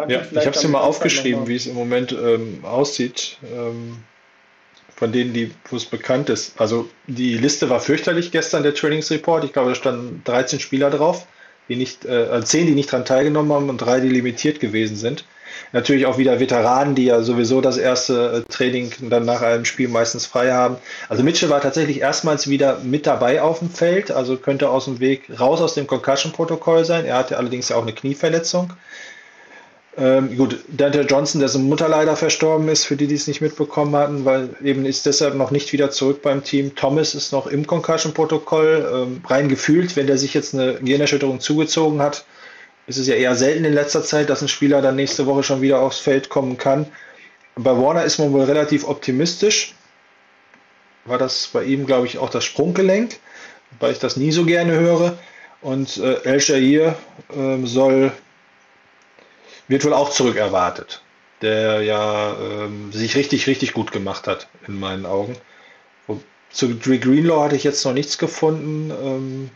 ja, 0.08 0.22
ich 0.22 0.38
habe 0.38 0.50
es 0.50 0.62
dir 0.62 0.68
mal 0.68 0.82
aufgeschrieben, 0.82 1.48
wie 1.48 1.56
es 1.56 1.68
im 1.68 1.76
Moment 1.76 2.12
ähm, 2.12 2.60
aussieht. 2.64 3.38
Ähm, 3.54 4.04
von 4.96 5.12
denen, 5.12 5.34
die, 5.34 5.52
wo 5.70 5.76
es 5.76 5.86
bekannt 5.86 6.30
ist. 6.30 6.60
Also 6.60 6.90
die 7.08 7.38
Liste 7.38 7.70
war 7.70 7.82
fürchterlich 7.82 8.32
gestern, 8.32 8.64
der 8.64 8.74
Trainingsreport. 8.74 9.44
Ich 9.44 9.52
glaube, 9.52 9.70
da 9.70 9.76
standen 9.76 10.22
13 10.24 10.62
Spieler 10.62 10.90
drauf, 10.90 11.28
die 11.70 11.76
nicht, 11.76 12.06
äh, 12.06 12.26
10, 12.28 12.32
also 12.32 12.58
die 12.58 12.76
nicht 12.76 12.92
daran 12.92 13.06
teilgenommen 13.06 13.52
haben 13.54 13.70
und 13.70 13.78
drei, 13.78 14.00
die 14.00 14.10
limitiert 14.10 14.60
gewesen 14.60 14.96
sind. 14.96 15.26
Natürlich 15.72 16.06
auch 16.06 16.18
wieder 16.18 16.40
Veteranen, 16.40 16.96
die 16.96 17.06
ja 17.06 17.22
sowieso 17.22 17.62
das 17.62 17.78
erste 17.78 18.46
äh, 18.48 18.52
Training 18.52 18.92
dann 19.10 19.26
nach 19.26 19.42
einem 19.42 19.66
Spiel 19.66 19.88
meistens 19.88 20.26
frei 20.26 20.52
haben. 20.52 20.78
Also 21.10 21.24
Mitchell 21.24 21.50
war 21.50 21.62
tatsächlich 21.62 22.02
erstmals 22.02 22.50
wieder 22.50 22.80
mit 22.84 23.06
dabei 23.06 23.42
auf 23.42 23.60
dem 23.60 23.70
Feld, 23.70 24.12
also 24.12 24.38
könnte 24.38 24.70
aus 24.70 24.86
dem 24.86 25.00
Weg 25.00 25.24
raus 25.40 25.62
aus 25.62 25.74
dem 25.74 25.88
Concussion-Protokoll 25.88 26.86
sein. 26.86 27.06
Er 27.06 27.18
hatte 27.18 27.38
allerdings 27.38 27.70
ja 27.70 27.78
auch 27.78 27.84
eine 27.84 27.94
Knieverletzung. 27.94 28.74
Ähm, 29.98 30.36
gut, 30.36 30.60
Dante 30.68 31.02
Johnson, 31.02 31.40
dessen 31.40 31.70
Mutter 31.70 31.88
leider 31.88 32.18
verstorben 32.18 32.68
ist, 32.68 32.86
für 32.86 32.98
die, 32.98 33.08
die 33.08 33.16
es 33.16 33.28
nicht 33.28 33.40
mitbekommen 33.40 33.96
hatten, 33.96 34.26
weil 34.26 34.50
eben 34.62 34.86
ist 34.86 35.06
deshalb 35.06 35.36
noch 35.36 35.52
nicht 35.52 35.72
wieder 35.72 35.90
zurück 35.90 36.22
beim 36.22 36.44
Team. 36.44 36.76
Thomas 36.76 37.16
ist 37.16 37.32
noch 37.32 37.48
im 37.48 37.66
Concussion-Protokoll. 37.66 38.92
Ähm, 38.94 39.22
rein 39.26 39.48
gefühlt, 39.48 39.96
wenn 39.96 40.08
der 40.08 40.18
sich 40.18 40.34
jetzt 40.34 40.54
eine 40.54 40.76
Gehirnerschütterung 40.76 41.40
zugezogen 41.40 42.02
hat, 42.02 42.26
ist 42.88 42.98
es 42.98 43.08
ja 43.08 43.16
eher 43.16 43.36
selten 43.36 43.64
in 43.64 43.74
letzter 43.74 44.04
Zeit, 44.04 44.30
dass 44.30 44.42
ein 44.42 44.50
Spieler 44.50 44.82
dann 44.82 44.98
nächste 44.98 45.26
Woche 45.26 45.44
schon 45.44 45.62
wieder 45.62 45.80
aufs 45.80 46.00
Feld 46.00 46.28
kommen 46.30 46.58
kann. 46.58 46.88
Bei 47.56 47.72
Warner 47.72 48.04
ist 48.04 48.20
man 48.20 48.34
wohl 48.34 48.44
relativ 48.44 48.86
optimistisch. 48.86 49.76
War 51.06 51.18
das 51.18 51.50
bei 51.54 51.64
ihm, 51.64 51.86
glaube 51.86 52.08
ich, 52.08 52.18
auch 52.18 52.30
das 52.30 52.44
Sprunggelenk, 52.44 53.16
weil 53.80 53.94
ich 53.94 54.00
das 54.00 54.18
nie 54.18 54.32
so 54.32 54.44
gerne 54.44 54.74
höre. 54.74 55.18
Und 55.62 55.98
äh, 55.98 56.16
El 56.24 56.42
Shahir 56.42 56.96
äh, 57.34 57.66
soll 57.66 58.12
wird 59.68 59.86
wohl 59.86 59.94
auch 59.94 60.12
zurückerwartet, 60.12 61.02
der 61.42 61.82
ja 61.82 62.36
ähm, 62.40 62.92
sich 62.92 63.16
richtig, 63.16 63.48
richtig 63.48 63.74
gut 63.74 63.92
gemacht 63.92 64.28
hat, 64.28 64.48
in 64.68 64.80
meinen 64.80 65.06
Augen. 65.06 65.36
Zu 66.56 66.74
Dre 66.74 67.00
Greenlaw 67.00 67.44
hatte 67.44 67.58
ich 67.58 67.66
jetzt 67.66 67.84
noch 67.84 67.92
nichts 67.92 68.18
gefunden. 68.18 68.90
Ähm, 68.90 69.50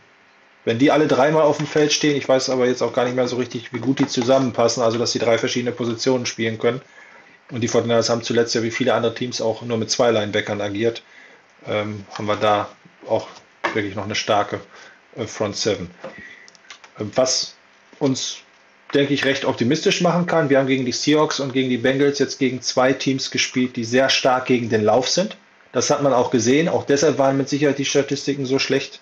wenn 0.66 0.78
die 0.78 0.90
alle 0.90 1.06
dreimal 1.06 1.44
auf 1.44 1.56
dem 1.56 1.66
Feld 1.66 1.94
stehen, 1.94 2.14
ich 2.14 2.28
weiß 2.28 2.50
aber 2.50 2.66
jetzt 2.66 2.82
auch 2.82 2.92
gar 2.92 3.04
nicht 3.06 3.16
mehr 3.16 3.26
so 3.26 3.36
richtig, 3.36 3.72
wie 3.72 3.78
gut 3.78 4.00
die 4.00 4.06
zusammenpassen, 4.06 4.82
also 4.82 4.98
dass 4.98 5.12
sie 5.12 5.18
drei 5.18 5.38
verschiedene 5.38 5.72
Positionen 5.72 6.26
spielen 6.26 6.58
können. 6.58 6.82
Und 7.50 7.62
die 7.62 7.68
Fortinanders 7.68 8.10
haben 8.10 8.22
zuletzt 8.22 8.54
ja 8.54 8.62
wie 8.62 8.70
viele 8.70 8.92
andere 8.92 9.14
Teams 9.14 9.40
auch 9.40 9.62
nur 9.62 9.78
mit 9.78 9.90
zwei 9.90 10.10
Linebackern 10.10 10.60
agiert. 10.60 11.02
Ähm, 11.66 12.04
haben 12.12 12.26
wir 12.26 12.36
da 12.36 12.68
auch 13.08 13.28
wirklich 13.72 13.94
noch 13.94 14.04
eine 14.04 14.14
starke 14.14 14.60
äh, 15.16 15.26
Front 15.26 15.56
Seven. 15.56 15.90
Ähm, 16.98 17.10
was 17.14 17.54
uns 17.98 18.40
denke 18.94 19.14
ich, 19.14 19.24
recht 19.24 19.44
optimistisch 19.44 20.00
machen 20.00 20.26
kann. 20.26 20.50
Wir 20.50 20.58
haben 20.58 20.66
gegen 20.66 20.84
die 20.84 20.92
Seahawks 20.92 21.40
und 21.40 21.52
gegen 21.52 21.70
die 21.70 21.78
Bengals 21.78 22.18
jetzt 22.18 22.38
gegen 22.38 22.60
zwei 22.60 22.92
Teams 22.92 23.30
gespielt, 23.30 23.76
die 23.76 23.84
sehr 23.84 24.08
stark 24.08 24.46
gegen 24.46 24.68
den 24.68 24.82
Lauf 24.82 25.08
sind. 25.08 25.36
Das 25.72 25.90
hat 25.90 26.02
man 26.02 26.12
auch 26.12 26.30
gesehen. 26.30 26.68
Auch 26.68 26.84
deshalb 26.84 27.18
waren 27.18 27.36
mit 27.36 27.48
Sicherheit 27.48 27.78
die 27.78 27.84
Statistiken 27.84 28.46
so 28.46 28.58
schlecht. 28.58 29.00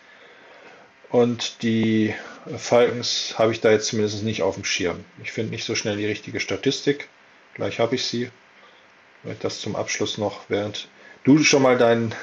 Und 1.10 1.62
die 1.62 2.14
Falcons 2.56 3.34
habe 3.38 3.52
ich 3.52 3.60
da 3.60 3.70
jetzt 3.70 3.86
zumindest 3.86 4.22
nicht 4.22 4.42
auf 4.42 4.54
dem 4.56 4.64
Schirm. 4.64 5.04
Ich 5.22 5.32
finde 5.32 5.52
nicht 5.52 5.64
so 5.64 5.74
schnell 5.74 5.96
die 5.96 6.06
richtige 6.06 6.40
Statistik. 6.40 7.08
Gleich 7.54 7.80
habe 7.80 7.94
ich 7.94 8.04
sie. 8.04 8.30
Das 9.40 9.60
zum 9.60 9.74
Abschluss 9.74 10.18
noch, 10.18 10.42
während 10.48 10.88
du 11.24 11.42
schon 11.42 11.62
mal 11.62 11.76
deinen, 11.76 12.14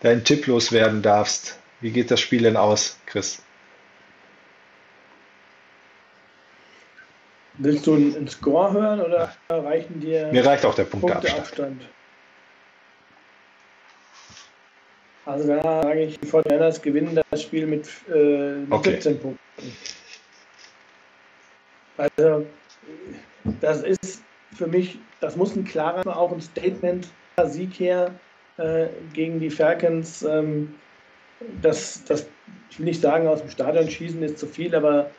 deinen 0.00 0.24
Tipp 0.24 0.46
loswerden 0.46 1.02
darfst. 1.02 1.58
Wie 1.80 1.90
geht 1.90 2.10
das 2.10 2.20
Spiel 2.20 2.42
denn 2.42 2.56
aus, 2.56 2.98
Chris? 3.06 3.42
Willst 7.58 7.86
du 7.86 7.94
einen 7.94 8.28
Score 8.28 8.72
hören 8.72 9.00
oder 9.00 9.32
reichen 9.50 10.00
dir 10.00 10.28
Mir 10.32 10.44
reicht 10.44 10.64
auch 10.64 10.74
der 10.74 10.84
Punkteabstand. 10.84 11.78
Punkte 11.78 11.86
also 15.24 15.46
da 15.46 15.82
sage 15.82 16.02
ich, 16.02 16.18
die 16.18 16.26
Fortinanders 16.26 16.82
gewinnen 16.82 17.18
das 17.30 17.42
Spiel 17.42 17.66
mit, 17.66 17.88
äh, 18.12 18.56
mit 18.56 18.72
okay. 18.72 18.90
17 18.92 19.20
Punkten. 19.20 19.38
Also 21.96 22.46
das 23.60 23.82
ist 23.82 24.22
für 24.54 24.66
mich, 24.66 24.98
das 25.20 25.36
muss 25.36 25.54
ein 25.54 25.64
klarer, 25.64 26.16
auch 26.16 26.32
ein 26.32 26.40
Statement 26.40 27.08
Sieg 27.44 27.78
her 27.78 28.10
äh, 28.56 28.86
gegen 29.12 29.38
die 29.38 29.50
Falcons. 29.50 30.22
Ähm, 30.22 30.74
das, 31.60 32.04
das, 32.04 32.26
ich 32.70 32.78
will 32.78 32.86
nicht 32.86 33.00
sagen, 33.00 33.26
aus 33.28 33.40
dem 33.40 33.50
Stadion 33.50 33.88
schießen 33.88 34.22
ist 34.22 34.38
zu 34.38 34.46
viel, 34.46 34.74
aber 34.74 35.10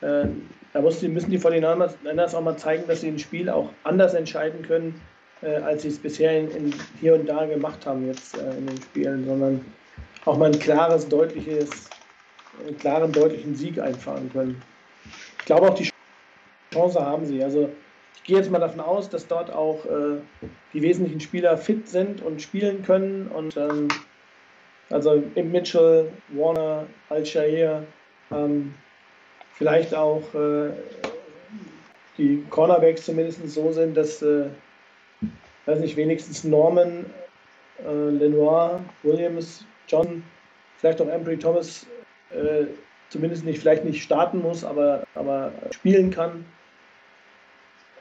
äh, 0.00 0.26
da 0.72 0.80
müssen 0.80 1.30
die 1.30 1.38
49ers 1.38 2.34
auch 2.34 2.42
mal 2.42 2.56
zeigen, 2.56 2.86
dass 2.86 3.00
sie 3.00 3.08
ein 3.08 3.18
Spiel 3.18 3.48
auch 3.48 3.70
anders 3.84 4.14
entscheiden 4.14 4.62
können, 4.62 5.00
äh, 5.42 5.56
als 5.56 5.82
sie 5.82 5.88
es 5.88 5.98
bisher 5.98 6.38
in, 6.38 6.50
in, 6.50 6.74
hier 7.00 7.14
und 7.14 7.26
da 7.26 7.46
gemacht 7.46 7.86
haben 7.86 8.06
jetzt 8.06 8.36
äh, 8.36 8.50
in 8.56 8.66
den 8.66 8.82
Spielen, 8.82 9.24
sondern 9.24 9.64
auch 10.24 10.36
mal 10.36 10.52
ein 10.52 10.58
klares, 10.58 11.08
deutliches, 11.08 11.88
einen 12.66 12.76
klaren, 12.78 13.12
deutlichen 13.12 13.54
Sieg 13.54 13.78
einfahren 13.78 14.30
können. 14.32 14.60
Ich 15.38 15.44
glaube 15.46 15.68
auch 15.68 15.74
die 15.74 15.90
Chance 16.72 17.00
haben 17.00 17.24
sie. 17.24 17.42
Also 17.42 17.70
ich 18.16 18.24
gehe 18.24 18.36
jetzt 18.36 18.50
mal 18.50 18.58
davon 18.58 18.80
aus, 18.80 19.08
dass 19.08 19.26
dort 19.26 19.50
auch 19.50 19.86
äh, 19.86 20.20
die 20.74 20.82
wesentlichen 20.82 21.20
Spieler 21.20 21.56
fit 21.56 21.88
sind 21.88 22.20
und 22.20 22.42
spielen 22.42 22.82
können 22.82 23.28
und 23.28 23.56
ähm, 23.56 23.88
also 24.90 25.22
im 25.34 25.52
Mitchell, 25.52 26.10
Warner, 26.28 26.86
Al-Shair, 27.10 27.84
ähm, 28.30 28.74
vielleicht 29.58 29.94
auch 29.94 30.22
äh, 30.34 30.70
die 32.16 32.44
Cornerbacks 32.48 33.04
zumindest 33.04 33.46
so 33.50 33.72
sind, 33.72 33.96
dass, 33.96 34.22
äh, 34.22 34.46
weiß 35.66 35.80
nicht, 35.80 35.96
wenigstens 35.96 36.44
Norman, 36.44 37.04
äh, 37.84 38.10
Lenoir, 38.10 38.80
Williams, 39.02 39.64
John, 39.88 40.22
vielleicht 40.78 41.00
auch 41.00 41.08
Embry 41.08 41.36
Thomas 41.38 41.86
äh, 42.30 42.66
zumindest 43.10 43.44
nicht, 43.44 43.58
vielleicht 43.58 43.84
nicht 43.84 44.02
starten 44.02 44.40
muss, 44.40 44.64
aber, 44.64 45.04
aber 45.14 45.52
spielen 45.70 46.10
kann. 46.10 46.44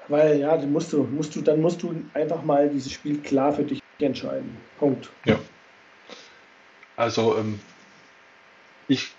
Weil 0.09 0.39
ja, 0.39 0.55
dann 0.55 0.71
musst 0.71 0.93
du, 0.93 1.03
musst 1.03 1.35
du, 1.35 1.41
dann 1.41 1.59
musst 1.59 1.83
du 1.83 1.93
einfach 2.13 2.43
mal 2.43 2.69
dieses 2.69 2.91
Spiel 2.91 3.19
klar 3.19 3.51
für 3.51 3.63
dich 3.63 3.81
entscheiden. 3.99 4.55
Punkt. 4.79 5.09
Ja. 5.25 5.37
Also 6.95 7.37
ähm, 7.37 7.59
ich 8.87 9.11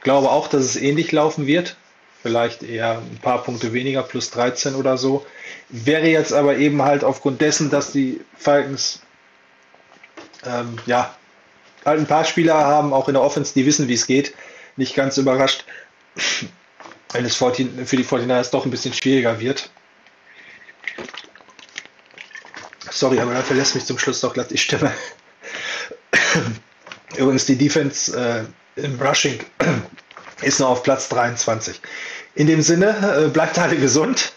glaube 0.00 0.30
auch, 0.30 0.48
dass 0.48 0.64
es 0.64 0.76
ähnlich 0.76 1.12
laufen 1.12 1.46
wird. 1.46 1.76
Vielleicht 2.22 2.62
eher 2.62 2.98
ein 2.98 3.18
paar 3.22 3.42
Punkte 3.42 3.72
weniger, 3.72 4.02
plus 4.02 4.30
13 4.30 4.74
oder 4.74 4.98
so. 4.98 5.24
Wäre 5.70 6.08
jetzt 6.08 6.32
aber 6.32 6.56
eben 6.56 6.82
halt 6.82 7.02
aufgrund 7.02 7.40
dessen, 7.40 7.70
dass 7.70 7.92
die 7.92 8.20
Falcons 8.36 9.00
ähm, 10.44 10.78
ja 10.86 11.14
halt 11.84 12.00
ein 12.00 12.06
paar 12.06 12.24
Spieler 12.24 12.54
haben, 12.54 12.92
auch 12.92 13.08
in 13.08 13.14
der 13.14 13.22
Offense, 13.22 13.54
die 13.54 13.64
wissen, 13.64 13.88
wie 13.88 13.94
es 13.94 14.06
geht, 14.06 14.34
nicht 14.76 14.94
ganz 14.94 15.16
überrascht, 15.16 15.64
wenn 17.12 17.24
es 17.24 17.36
für 17.36 17.50
die 17.52 18.04
49ers 18.04 18.50
doch 18.50 18.66
ein 18.66 18.70
bisschen 18.70 18.92
schwieriger 18.92 19.40
wird. 19.40 19.70
Sorry, 22.90 23.18
aber 23.18 23.32
da 23.32 23.42
verlässt 23.42 23.74
mich 23.74 23.86
zum 23.86 23.98
Schluss 23.98 24.20
doch 24.20 24.34
glatt 24.34 24.50
die 24.50 24.58
Stimme. 24.58 24.92
Übrigens, 27.16 27.46
die 27.46 27.56
Defense 27.56 28.14
äh, 28.14 28.44
im 28.82 29.00
Rushing 29.00 29.38
ist 30.42 30.60
nur 30.60 30.68
auf 30.68 30.82
Platz 30.82 31.08
23. 31.08 31.80
In 32.34 32.46
dem 32.46 32.62
Sinne, 32.62 33.24
äh, 33.26 33.28
bleibt 33.28 33.58
alle 33.58 33.76
gesund. 33.76 34.32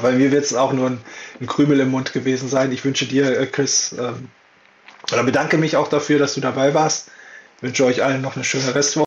Bei 0.00 0.12
mir 0.12 0.32
wird 0.32 0.44
es 0.44 0.54
auch 0.54 0.72
nur 0.72 0.90
ein, 0.90 1.00
ein, 1.40 1.46
Krümel 1.46 1.80
im 1.80 1.90
Mund 1.90 2.12
gewesen 2.12 2.48
sein. 2.48 2.72
Ich 2.72 2.84
wünsche 2.84 3.06
dir, 3.06 3.38
äh, 3.38 3.46
Chris, 3.46 3.94
ähm, 3.98 4.28
oder 5.12 5.22
bedanke 5.22 5.56
mich 5.56 5.76
auch 5.76 5.88
dafür, 5.88 6.18
dass 6.18 6.34
du 6.34 6.40
dabei 6.40 6.74
warst. 6.74 7.10
Ich 7.58 7.62
wünsche 7.62 7.84
euch 7.84 8.02
allen 8.02 8.22
noch 8.22 8.34
eine 8.34 8.44
schöne 8.44 8.74
Restwoche. 8.74 9.02